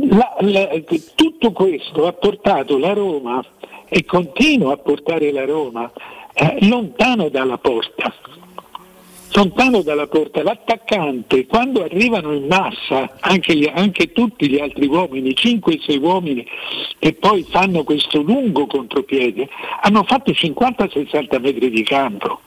la- 0.09 0.35
la- 0.41 0.69
tutto 1.15 1.51
questo 1.51 2.07
ha 2.07 2.13
portato 2.13 2.77
la 2.77 2.93
Roma 2.93 3.43
e 3.87 4.03
continua 4.05 4.73
a 4.73 4.77
portare 4.77 5.31
la 5.31 5.45
Roma 5.45 5.91
eh, 6.33 6.57
lontano 6.67 7.29
dalla 7.29 7.57
porta. 7.57 8.13
Lontano 9.35 9.81
dalla 9.81 10.05
porta, 10.07 10.43
l'attaccante 10.43 11.47
quando 11.47 11.83
arrivano 11.83 12.33
in 12.33 12.45
massa 12.45 13.17
anche, 13.19 13.55
gli- 13.55 13.69
anche 13.73 14.11
tutti 14.11 14.47
gli 14.47 14.59
altri 14.59 14.85
uomini, 14.85 15.31
5-6 15.31 15.97
uomini 15.99 16.45
che 16.99 17.13
poi 17.13 17.43
fanno 17.49 17.83
questo 17.83 18.21
lungo 18.21 18.67
contropiede, 18.67 19.49
hanno 19.81 20.03
fatto 20.03 20.31
50-60 20.31 21.39
metri 21.41 21.69
di 21.71 21.83
campo, 21.83 22.39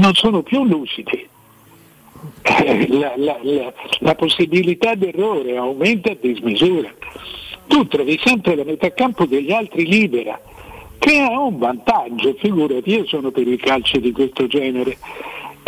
non 0.00 0.14
sono 0.14 0.42
più 0.42 0.64
lucidi. 0.64 1.28
Eh, 2.42 2.86
La, 2.88 3.12
la- 3.16 3.38
la- 3.42 3.72
la 3.98 4.14
possibilità 4.14 4.94
d'errore 4.94 5.56
aumenta 5.58 6.12
a 6.12 6.16
dismisura. 6.18 6.90
Tu 7.66 7.86
trovi 7.88 8.18
sempre 8.24 8.54
la 8.54 8.64
metà 8.64 8.90
campo 8.94 9.26
degli 9.26 9.52
altri 9.52 9.86
libera, 9.86 10.40
che 10.98 11.18
ha 11.18 11.38
un 11.38 11.58
vantaggio, 11.58 12.34
figurati, 12.38 12.90
io 12.90 13.06
sono 13.06 13.30
per 13.30 13.46
i 13.46 13.56
calci 13.58 14.00
di 14.00 14.12
questo 14.12 14.46
genere, 14.46 14.96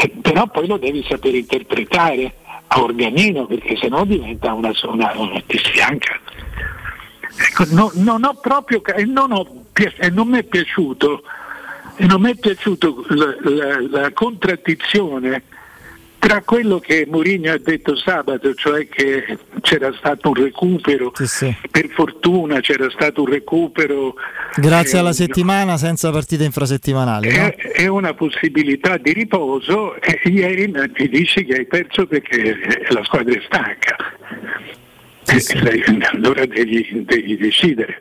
Eh, 0.06 0.12
però 0.22 0.46
poi 0.46 0.66
lo 0.66 0.76
devi 0.76 1.04
sapere 1.08 1.38
interpretare 1.38 2.32
a 2.68 2.80
organino 2.82 3.46
perché 3.46 3.76
sennò 3.76 4.04
diventa 4.04 4.52
una, 4.52 4.72
una, 4.84 5.12
una 5.16 5.42
ti 5.46 5.58
sfianca. 5.58 6.18
Ecco, 7.48 7.64
no- 7.70 7.90
non 7.94 8.24
ho 8.24 8.34
proprio 8.34 8.82
e 8.84 9.04
non, 9.04 9.32
ho 9.32 9.64
e 9.74 10.10
non 10.10 10.28
mi 10.28 10.38
è 10.38 10.42
piaciuto 10.42 11.22
E 11.98 12.06
non 12.06 12.20
mi 12.22 12.30
è 12.30 12.34
piaciuto 12.34 13.04
la, 13.08 13.36
la- 13.40 13.80
la 14.00 14.12
contraddizione 14.12 15.42
tra 16.18 16.42
quello 16.42 16.78
che 16.78 17.06
Mourinho 17.08 17.52
ha 17.52 17.58
detto 17.58 17.96
sabato, 17.96 18.54
cioè 18.54 18.88
che 18.88 19.38
c'era 19.60 19.92
stato 19.96 20.28
un 20.30 20.34
recupero, 20.34 21.12
per 21.70 21.88
fortuna 21.90 22.60
c'era 22.60 22.90
stato 22.90 23.22
un 23.22 23.28
recupero 23.28 24.14
Grazie 24.56 24.96
eh, 24.96 25.00
alla 25.00 25.12
settimana 25.12 25.76
senza 25.76 26.10
partite 26.10 26.44
infrasettimanali. 26.44 27.28
no? 27.28 27.34
è, 27.34 27.54
è 27.72 27.86
una 27.86 28.14
possibilità 28.14 28.96
di 28.96 29.12
riposo 29.12 30.00
e 30.00 30.20
ieri 30.24 30.66
mi 30.68 31.08
dici 31.08 31.44
che 31.44 31.58
hai 31.58 31.66
perso 31.66 32.06
perché 32.06 32.56
la 32.88 33.04
squadra 33.04 33.34
è 33.34 33.42
stanca. 33.44 33.96
Eh, 35.26 36.06
Allora 36.12 36.46
devi, 36.46 37.04
devi 37.04 37.36
decidere. 37.36 38.00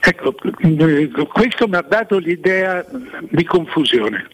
Ecco, 0.00 0.34
eh, 0.58 1.10
questo 1.32 1.66
mi 1.68 1.76
ha 1.76 1.86
dato 1.88 2.18
l'idea 2.18 2.84
di 3.30 3.44
confusione. 3.44 4.28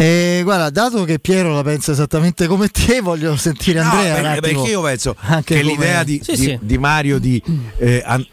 E 0.00 0.42
guarda, 0.44 0.70
dato 0.70 1.02
che 1.02 1.18
Piero 1.18 1.52
la 1.52 1.64
pensa 1.64 1.90
esattamente 1.90 2.46
come 2.46 2.68
te, 2.68 3.00
voglio 3.00 3.34
sentire 3.36 3.80
Andrea. 3.80 4.14
un 4.16 4.22
perché, 4.22 4.40
perché 4.54 4.70
io 4.70 4.80
penso 4.82 5.16
Anche 5.18 5.54
che 5.56 5.60
come- 5.62 5.72
l'idea 5.72 6.04
di, 6.04 6.20
Sì, 6.22 6.30
di- 6.32 6.36
sì. 6.38 6.58
di 6.62 6.78
Mario 6.78 7.18
di, 7.18 7.42
eh, 7.78 8.00
an- 8.06 8.24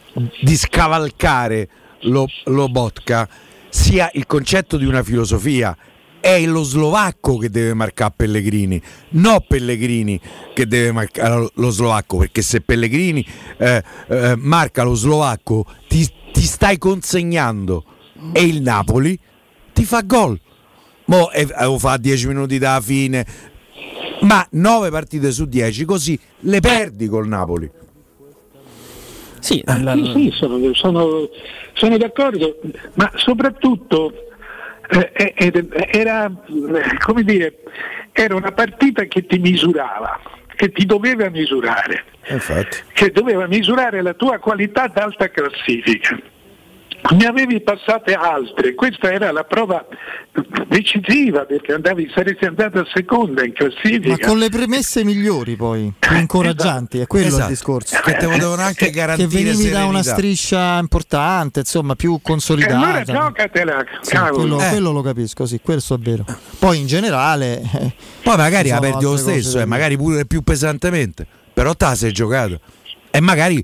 di 0.41 0.55
scavalcare 0.55 1.67
lo, 2.01 2.27
lo 2.45 2.69
Botka 2.69 3.27
sia 3.69 4.11
il 4.13 4.27
concetto 4.27 4.77
di 4.77 4.85
una 4.85 5.01
filosofia. 5.01 5.75
È 6.19 6.39
lo 6.45 6.61
slovacco 6.61 7.37
che 7.37 7.49
deve 7.49 7.73
marcare 7.73 8.13
Pellegrini, 8.15 8.79
no 9.09 9.43
Pellegrini 9.47 10.19
che 10.53 10.67
deve 10.67 10.91
marcare 10.91 11.35
lo- 11.35 11.51
lo 11.55 11.69
slovacco, 11.71 12.17
perché 12.17 12.43
se 12.43 12.61
Pellegrini 12.61 13.25
eh, 13.57 13.83
eh, 14.07 14.35
marca 14.37 14.83
lo 14.83 14.93
slovacco 14.93 15.65
ti, 15.87 16.07
ti 16.31 16.41
stai 16.43 16.77
consegnando 16.77 17.83
e 18.33 18.43
il 18.43 18.61
Napoli 18.61 19.17
ti 19.73 19.83
fa 19.83 20.01
gol. 20.01 20.39
Mo 21.05 21.29
eh, 21.31 21.45
fa 21.77 21.91
a 21.91 21.97
10 21.97 22.27
minuti 22.27 22.57
dalla 22.57 22.81
fine, 22.81 23.25
ma 24.21 24.45
9 24.51 24.89
partite 24.89 25.31
su 25.31 25.45
10 25.45 25.85
così 25.85 26.19
le 26.39 26.59
perdi 26.59 27.07
col 27.07 27.27
Napoli. 27.27 27.69
Sì, 29.39 29.63
Sì, 29.63 30.11
sì, 30.15 30.31
sono, 30.33 30.73
sono- 30.73 31.29
sono 31.73 31.97
d'accordo, 31.97 32.59
ma 32.95 33.11
soprattutto 33.15 34.11
eh, 34.89 35.11
eh, 35.13 35.33
ed- 35.37 35.87
era, 35.91 36.25
eh, 36.25 36.97
come 37.03 37.21
dire, 37.23 37.57
era 38.11 38.33
una 38.35 38.51
partita 38.51 39.03
che 39.03 39.27
ti 39.27 39.37
misurava, 39.37 40.19
che 40.55 40.71
ti 40.71 40.85
doveva 40.87 41.29
misurare, 41.29 42.05
Infatti. 42.29 42.77
che 42.93 43.11
doveva 43.11 43.45
misurare 43.45 44.01
la 44.01 44.13
tua 44.15 44.39
qualità 44.39 44.87
d'alta 44.87 45.29
classifica. 45.29 46.19
Ne 47.07 47.25
avevi 47.27 47.61
passate 47.61 48.13
altre, 48.13 48.73
questa 48.73 49.11
era 49.11 49.31
la 49.31 49.43
prova 49.43 49.85
decisiva 50.67 51.45
perché 51.45 51.73
andavi, 51.73 52.11
saresti 52.13 52.45
andato 52.45 52.79
a 52.79 52.85
seconda 52.91 53.45
in 53.45 53.53
classifica. 53.53 54.09
Ma 54.09 54.17
con 54.27 54.39
le 54.39 54.49
premesse 54.49 55.03
migliori 55.03 55.55
poi, 55.55 55.93
più 55.99 56.15
incoraggianti, 56.17 56.99
è 56.99 57.05
quello 57.05 57.27
Esatto. 57.27 57.43
il 57.43 57.49
discorso. 57.49 57.99
Che 58.03 58.13
te 58.15 58.25
potevano 58.25 58.61
anche 58.63 58.89
garantire 58.89 59.27
Che 59.27 59.35
venivi 59.35 59.69
da 59.69 59.85
una 59.85 60.01
serenità. 60.01 60.13
striscia 60.13 60.77
importante, 60.79 61.59
insomma, 61.59 61.93
più 61.95 62.09
E 62.09 62.13
allora 62.15 62.21
consolidata. 62.23 63.03
giocatela, 63.03 63.85
Sì, 64.01 64.17
quello, 64.33 64.59
Eh. 64.59 64.69
quello 64.69 64.91
lo 64.91 65.01
capisco, 65.03 65.45
sì, 65.45 65.59
questo 65.61 65.93
è 65.93 65.97
vero. 65.99 66.25
Poi 66.57 66.79
in 66.79 66.87
generale... 66.87 67.61
eh, 67.61 67.93
Poi 68.23 68.35
magari 68.35 68.69
la 68.69 68.77
sono 68.77 68.89
perdi 68.89 69.03
lo 69.03 69.17
stesso, 69.17 69.59
eh, 69.59 69.65
magari 69.65 69.95
pure 69.95 70.25
più 70.25 70.41
pesantemente, 70.41 71.27
però 71.53 71.75
te 71.75 71.85
la 71.85 71.95
sei 71.95 72.11
giocato. 72.11 72.59
E 73.11 73.19
magari 73.21 73.63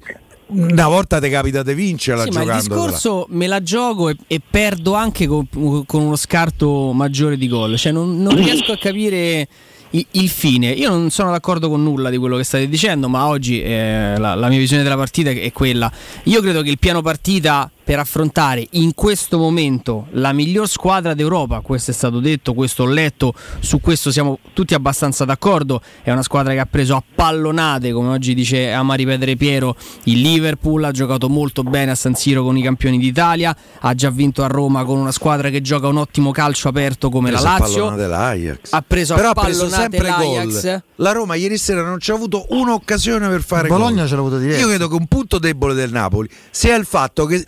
una 0.51 0.87
volta 0.87 1.19
ti 1.19 1.29
capita 1.29 1.63
di 1.63 1.73
vincerla 1.73 2.23
Sì, 2.23 2.29
ma 2.29 2.41
il 2.41 2.45
giocando. 2.45 2.75
discorso 2.75 3.25
me 3.29 3.47
la 3.47 3.61
gioco 3.61 4.09
e, 4.09 4.15
e 4.27 4.39
perdo 4.47 4.93
anche 4.93 5.27
con, 5.27 5.47
con 5.49 6.01
uno 6.01 6.15
scarto 6.15 6.91
maggiore 6.93 7.37
di 7.37 7.47
gol. 7.47 7.77
Cioè, 7.77 7.91
non, 7.91 8.21
non 8.21 8.35
riesco 8.35 8.71
a 8.71 8.77
capire 8.77 9.47
il, 9.91 10.05
il 10.11 10.29
fine. 10.29 10.71
Io 10.71 10.89
non 10.89 11.09
sono 11.09 11.31
d'accordo 11.31 11.69
con 11.69 11.81
nulla 11.83 12.09
di 12.09 12.17
quello 12.17 12.37
che 12.37 12.43
state 12.43 12.67
dicendo, 12.69 13.07
ma 13.09 13.27
oggi 13.27 13.61
eh, 13.61 14.15
la, 14.17 14.35
la 14.35 14.47
mia 14.49 14.57
visione 14.59 14.83
della 14.83 14.97
partita 14.97 15.29
è 15.29 15.51
quella. 15.51 15.91
Io 16.23 16.41
credo 16.41 16.61
che 16.61 16.69
il 16.69 16.79
piano 16.79 17.01
partita 17.01 17.69
per 17.91 17.99
affrontare 17.99 18.65
in 18.71 18.93
questo 18.93 19.37
momento 19.37 20.07
la 20.11 20.31
miglior 20.31 20.65
squadra 20.69 21.13
d'Europa, 21.13 21.59
questo 21.59 21.91
è 21.91 21.93
stato 21.93 22.21
detto, 22.21 22.53
questo 22.53 22.83
ho 22.83 22.85
letto, 22.85 23.33
su 23.59 23.81
questo 23.81 24.11
siamo 24.11 24.39
tutti 24.53 24.73
abbastanza 24.73 25.25
d'accordo, 25.25 25.81
è 26.01 26.09
una 26.09 26.23
squadra 26.23 26.53
che 26.53 26.59
ha 26.59 26.65
preso 26.65 26.95
a 26.95 27.03
pallonate, 27.13 27.91
come 27.91 28.07
oggi 28.07 28.33
dice 28.33 28.71
ama 28.71 28.93
ripetere 28.93 29.35
Piero, 29.35 29.75
il 30.03 30.21
Liverpool, 30.21 30.85
ha 30.85 30.91
giocato 30.91 31.27
molto 31.27 31.63
bene 31.63 31.91
a 31.91 31.95
San 31.95 32.15
Siro 32.15 32.43
con 32.43 32.55
i 32.55 32.61
campioni 32.61 32.97
d'Italia, 32.97 33.53
ha 33.81 33.93
già 33.93 34.09
vinto 34.09 34.41
a 34.41 34.47
Roma 34.47 34.85
con 34.85 34.97
una 34.97 35.11
squadra 35.11 35.49
che 35.49 35.59
gioca 35.59 35.89
un 35.89 35.97
ottimo 35.97 36.31
calcio 36.31 36.69
aperto 36.69 37.09
come 37.09 37.29
la 37.29 37.41
Lazio, 37.41 37.89
ha 37.89 38.83
preso 38.87 39.15
Però 39.15 39.27
a 39.27 39.31
ha 39.31 39.33
preso 39.33 39.67
pallonate 39.67 39.97
sempre 39.97 40.07
l'Ajax. 40.07 40.61
gol. 40.61 40.83
La 40.95 41.11
Roma 41.11 41.35
ieri 41.35 41.57
sera 41.57 41.83
non 41.83 41.97
c'ha 41.99 42.13
avuto 42.13 42.45
un'occasione 42.51 43.27
per 43.27 43.43
fare 43.43 43.67
Bologna 43.67 44.03
gol. 44.03 44.07
ce 44.07 44.13
l'ha 44.13 44.21
avuto 44.21 44.37
diverso. 44.37 44.61
Io 44.61 44.67
credo 44.67 44.87
che 44.87 44.95
un 44.95 45.07
punto 45.07 45.39
debole 45.39 45.73
del 45.73 45.91
Napoli 45.91 46.29
sia 46.51 46.75
il 46.75 46.85
fatto 46.85 47.25
che 47.25 47.45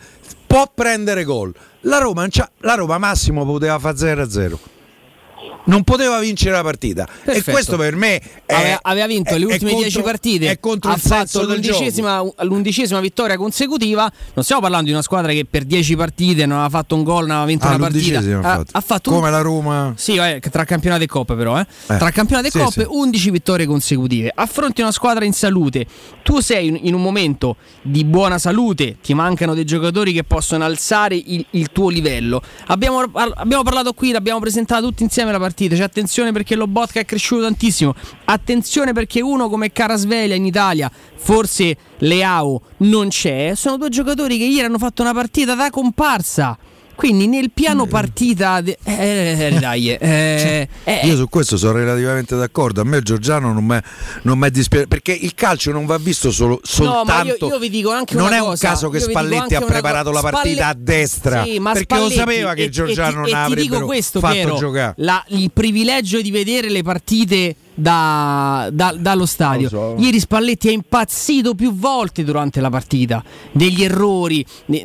può 0.53 0.69
prendere 0.71 1.23
gol. 1.23 1.51
La 1.81 1.97
Roma, 1.97 2.27
la 2.59 2.75
Roma 2.75 2.99
massimo 2.99 3.43
poteva 3.43 3.79
fare 3.79 3.95
0-0. 3.95 4.72
Non 5.65 5.83
poteva 5.83 6.19
vincere 6.19 6.51
la 6.51 6.61
partita. 6.61 7.03
E 7.05 7.09
Perfetto. 7.25 7.51
questo 7.51 7.77
per 7.77 7.95
me 7.95 8.17
è, 8.45 8.53
aveva, 8.53 8.79
aveva 8.81 9.07
vinto 9.07 9.33
è- 9.33 9.37
le 9.37 9.45
ultime 9.45 9.71
contro- 9.71 9.89
10 9.89 10.01
partite, 10.01 10.49
È 10.49 10.59
contro 10.59 10.91
ha 10.91 10.97
fatto 10.97 11.43
l'undicesima, 11.43 12.21
l'undicesima 12.41 12.99
vittoria 12.99 13.37
consecutiva. 13.37 14.11
Non 14.33 14.43
stiamo 14.43 14.61
parlando 14.61 14.85
di 14.87 14.91
una 14.91 15.01
squadra 15.01 15.31
che 15.31 15.45
per 15.49 15.63
10 15.63 15.95
partite 15.95 16.45
non 16.45 16.57
aveva 16.59 16.69
fatto 16.77 16.95
un 16.95 17.03
gol, 17.03 17.21
non 17.27 17.31
aveva 17.37 17.45
vinto 17.45 17.65
Ah, 17.65 17.75
una 17.75 17.77
partita. 17.77 18.19
ha 18.19 18.41
fatto. 18.41 18.71
ha 18.73 18.81
fatto 18.81 19.09
un- 19.11 19.15
Come 19.17 19.31
la 19.31 19.41
Roma. 19.41 19.93
Sì, 19.95 20.15
eh, 20.17 20.41
tra 20.51 20.65
campionato 20.65 21.03
e 21.03 21.07
coppe 21.07 21.35
però, 21.35 21.57
eh. 21.57 21.61
Eh, 21.87 21.97
Tra 21.97 22.11
campionato 22.11 22.47
e 22.47 22.51
sì, 22.51 22.57
coppe 22.59 22.81
sì. 22.81 22.87
11 22.89 23.31
vittorie 23.31 23.65
consecutive. 23.65 24.31
Affronti 24.35 24.81
una 24.81 24.91
squadra 24.91 25.23
in 25.23 25.33
salute. 25.33 25.85
Tu 26.23 26.41
sei 26.41 26.67
in, 26.67 26.79
in 26.83 26.93
un 26.93 27.01
momento 27.01 27.55
di 27.81 28.03
buona 28.03 28.37
salute, 28.37 28.97
ti 29.01 29.13
mancano 29.13 29.53
dei 29.53 29.63
giocatori 29.65 30.11
che 30.11 30.23
possono 30.25 30.65
alzare 30.65 31.15
il, 31.15 31.45
il 31.51 31.71
tuo 31.71 31.87
livello. 31.89 32.41
Abbiamo, 32.67 33.01
abbiamo 33.13 33.63
parlato 33.63 33.93
qui, 33.93 34.11
l'abbiamo 34.11 34.39
presentata 34.41 34.81
tutti 34.81 35.03
insieme 35.03 35.31
la 35.31 35.37
partita. 35.37 35.51
C'è 35.53 35.83
attenzione 35.83 36.31
perché 36.31 36.55
lo 36.55 36.67
Botka 36.67 36.99
è 36.99 37.05
cresciuto 37.05 37.43
tantissimo. 37.43 37.93
Attenzione 38.25 38.93
perché 38.93 39.21
uno 39.21 39.49
come 39.49 39.71
Carasveglia 39.71 40.35
in 40.35 40.45
Italia, 40.45 40.91
forse 41.15 41.77
Leao 41.99 42.61
non 42.77 43.09
c'è. 43.09 43.53
Sono 43.55 43.77
due 43.77 43.89
giocatori 43.89 44.37
che 44.37 44.45
ieri 44.45 44.65
hanno 44.65 44.77
fatto 44.77 45.01
una 45.01 45.13
partita 45.13 45.55
da 45.55 45.69
comparsa. 45.69 46.57
Quindi 46.95 47.27
nel 47.27 47.51
piano 47.51 47.85
partita. 47.85 48.61
de- 48.61 48.77
eh, 48.83 49.47
eh, 49.53 49.59
dai, 49.59 49.89
eh, 49.89 50.67
eh, 50.83 50.99
Io 51.03 51.15
su 51.15 51.27
questo 51.29 51.57
sono 51.57 51.73
relativamente 51.73 52.35
d'accordo. 52.35 52.81
A 52.81 52.83
me 52.83 53.01
Giorgiano 53.01 53.51
non 53.53 54.37
mi 54.37 54.49
dispiaciuto 54.51 54.87
perché 54.89 55.11
il 55.11 55.33
calcio 55.33 55.71
non 55.71 55.85
va 55.85 55.97
visto 55.97 56.31
solo, 56.31 56.59
soltanto. 56.63 56.97
No, 56.97 57.03
ma 57.03 57.23
io, 57.23 57.35
io 57.47 57.59
vi 57.59 57.69
dico 57.69 57.91
anche 57.91 58.15
non 58.15 58.31
è 58.31 58.39
un 58.39 58.47
cosa, 58.49 58.67
caso 58.69 58.89
che 58.89 58.99
Spalletti 58.99 59.55
ha 59.55 59.61
preparato 59.61 60.11
cosa. 60.11 60.21
la 60.21 60.29
partita 60.31 60.55
Spalle- 60.55 60.71
a 60.71 60.75
destra 60.77 61.43
Sì, 61.43 61.59
perché 61.61 61.95
lo 61.95 62.09
Spalletti- 62.09 62.13
sapeva 62.15 62.53
che 62.53 62.63
e- 62.63 62.69
Giorgiano 62.69 63.09
e, 63.09 63.13
non 63.15 63.25
e 63.25 63.27
ti 63.27 63.31
dico 63.33 63.41
avrebbero 63.75 63.85
questo, 63.85 64.19
fatto 64.19 64.33
Piero, 64.33 64.55
giocare. 64.57 64.93
la- 64.97 65.23
il 65.29 65.51
privilegio 65.51 66.21
di 66.21 66.31
vedere 66.31 66.69
le 66.69 66.83
partite 66.83 67.55
da- 67.73 68.69
da- 68.71 68.95
dallo 68.97 69.25
stadio. 69.25 69.69
So. 69.69 69.95
Ieri 69.97 70.19
Spalletti 70.19 70.67
è 70.69 70.71
impazzito 70.71 71.55
più 71.55 71.73
volte 71.75 72.23
durante 72.23 72.61
la 72.61 72.69
partita 72.69 73.23
degli 73.51 73.83
errori, 73.83 74.45
di, 74.65 74.83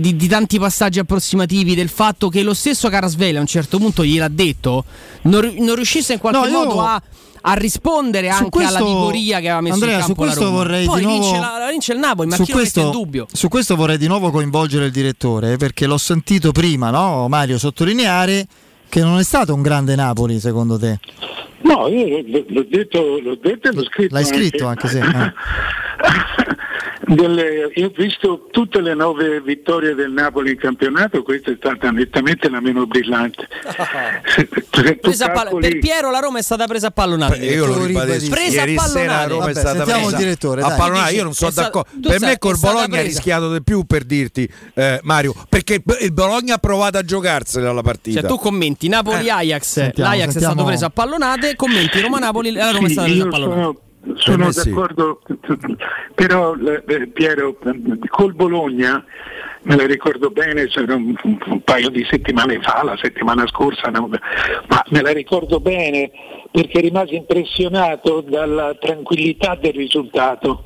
di- 0.00 0.16
di- 0.16 0.26
tanti 0.28 0.58
passaggi 0.58 0.98
approssimativi, 0.98 1.74
del 1.74 1.88
fatto 1.88 2.28
che 2.28 2.42
lo 2.42 2.54
stesso 2.54 2.88
Carasveglia 2.88 3.38
a 3.38 3.40
un 3.42 3.46
certo 3.46 3.78
punto 3.78 4.04
gliel'ha 4.04 4.28
detto, 4.28 4.84
non, 5.22 5.54
non 5.58 5.74
riuscisse 5.76 6.14
in 6.14 6.18
qualche 6.18 6.40
No, 6.40 6.46
io- 6.46 6.64
modo 6.64 6.80
a 6.82 7.02
a 7.40 7.52
rispondere 7.54 8.32
Su 8.32 8.42
anche 8.42 8.58
alla 8.58 8.78
questo- 8.80 8.84
vigoria 8.84 9.38
che 9.38 9.46
aveva 9.46 9.60
messo 9.60 9.74
Andrea, 9.74 9.94
in 9.94 10.00
su 10.00 10.06
campo 10.08 10.24
la 10.24 10.26
questo 10.32 10.44
Roma. 10.46 10.56
vorrei 10.56 10.86
Poi 10.86 10.98
di 10.98 11.04
nuovo- 11.06 11.20
vince, 11.20 11.38
la, 11.38 11.58
la 11.58 11.70
vince 11.70 11.92
il 11.92 11.98
Napoli, 12.00 12.28
ma 12.28 12.34
su 12.36 12.44
questo, 12.46 12.90
dubbio? 12.90 13.26
su 13.32 13.48
questo 13.48 13.76
vorrei 13.76 13.96
di 13.96 14.06
nuovo 14.08 14.30
coinvolgere 14.32 14.86
il 14.86 14.90
direttore 14.90 15.56
perché 15.56 15.86
l'ho 15.86 15.98
sentito 15.98 16.50
prima, 16.50 16.90
no, 16.90 17.28
Mario, 17.28 17.56
sottolineare 17.56 18.44
che 18.88 19.00
non 19.02 19.18
è 19.20 19.22
stato 19.22 19.54
un 19.54 19.62
grande 19.62 19.94
Napoli 19.94 20.40
secondo 20.40 20.78
te. 20.78 20.98
No, 21.62 21.88
io 21.88 22.22
l'ho, 22.26 22.44
l'ho 22.48 22.62
detto, 22.68 23.20
l'ho 23.20 23.34
detto 23.36 23.68
e 23.68 23.72
l'ho 23.72 23.84
scritto. 23.84 24.14
L'hai 24.14 24.24
scritto 24.24 24.66
anche 24.66 24.88
se... 24.88 24.98
eh. 25.00 25.32
Delle- 27.06 27.70
io 27.74 27.86
ho 27.86 27.92
visto 27.96 28.48
tutte 28.50 28.80
le 28.80 28.94
nove 28.94 29.40
vittorie 29.40 29.94
del 29.94 30.10
Napoli 30.10 30.50
in 30.52 30.56
campionato, 30.58 31.22
questa 31.22 31.50
è 31.52 31.54
stata 31.56 31.90
nettamente 31.90 32.48
la 32.50 32.60
meno 32.60 32.86
brillante. 32.86 33.46
Calcoli- 34.70 35.68
per 35.70 35.78
Piero 35.78 36.10
la 36.10 36.18
Roma 36.18 36.38
è 36.38 36.42
stata 36.42 36.66
presa 36.66 36.88
a 36.88 36.90
pallonate. 36.90 37.36
Io 37.38 37.66
lo 37.66 37.84
ribadisco. 37.84 38.30
Presa 38.30 38.60
Ieri 38.60 38.76
a 38.76 38.82
pallonate. 38.82 39.28
Roma 39.28 39.40
Vabbè, 39.40 39.50
è 39.50 39.54
stata 39.54 39.84
presa 39.84 40.16
direttore, 40.16 40.62
a. 40.62 40.76
Dici, 41.04 41.14
Io 41.16 41.24
non 41.24 41.34
sono 41.34 41.50
è 41.50 41.54
d'accordo. 41.54 41.88
tu 41.94 42.08
Per 42.08 42.18
sai- 42.18 42.28
me 42.30 42.38
col 42.38 42.54
è 42.54 42.58
Bologna 42.58 42.98
ha 42.98 43.02
rischiato 43.02 43.52
di 43.52 43.62
più 43.62 43.84
per 43.84 44.04
dirti 44.04 44.48
eh, 44.74 45.00
Mario, 45.02 45.34
perché 45.48 45.82
il 46.00 46.12
Bologna 46.12 46.54
ha 46.54 46.58
provato 46.58 46.98
a 46.98 47.02
giocarsela 47.02 47.72
la 47.72 47.82
partita. 47.82 48.20
Cioè, 48.20 48.28
tu 48.28 48.36
commenti 48.38 48.88
Napoli-Ajax, 48.88 49.62
Sentiamo, 49.62 50.10
l'Ajax 50.10 50.28
è 50.28 50.30
sentiamo. 50.32 50.54
stato 50.54 50.68
preso 50.68 50.84
a 50.86 50.90
pallonate, 50.90 51.56
commenti 51.56 52.00
Roma-Napoli, 52.00 52.52
la 52.52 52.70
Roma 52.70 52.86
è 52.86 52.88
Sì, 52.88 52.92
stata 52.94 53.08
presa 53.08 53.24
a 53.24 53.28
pallonate. 53.28 53.60
sono 53.62 53.80
Sono 54.14 54.50
sì. 54.52 54.70
d'accordo, 54.70 55.20
però 56.14 56.54
eh, 56.54 57.08
Piero, 57.08 57.56
col 58.08 58.34
Bologna, 58.34 59.04
me 59.62 59.76
la 59.76 59.86
ricordo 59.86 60.30
bene, 60.30 60.66
c'era 60.66 60.94
un, 60.94 61.14
un 61.22 61.62
paio 61.62 61.90
di 61.90 62.06
settimane 62.08 62.60
fa, 62.60 62.82
la 62.84 62.96
settimana 63.00 63.46
scorsa, 63.46 63.88
no, 63.90 64.08
ma 64.08 64.84
me 64.88 65.02
la 65.02 65.12
ricordo 65.12 65.60
bene 65.60 66.10
perché 66.50 66.80
rimasi 66.80 67.16
impressionato 67.16 68.20
dalla 68.20 68.74
tranquillità 68.78 69.56
del 69.56 69.74
risultato. 69.74 70.64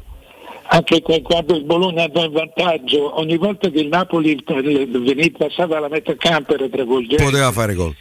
Anche 0.65 1.03
quando 1.03 1.55
il 1.55 1.65
Bologna 1.65 2.05
andò 2.05 2.25
in 2.25 2.33
vantaggio, 2.33 3.19
ogni 3.19 3.37
volta 3.37 3.69
che 3.69 3.81
il 3.81 3.89
Napoli 3.89 4.33
eh, 4.33 4.87
veniva- 4.87 5.39
passava 5.39 5.81
la 5.81 5.89
metà 5.89 6.15
campo 6.17 6.55
era 6.55 6.69
travolgente. 6.69 7.25
Poteva 7.25 7.51
fare 7.51 7.75
gol. 7.75 7.95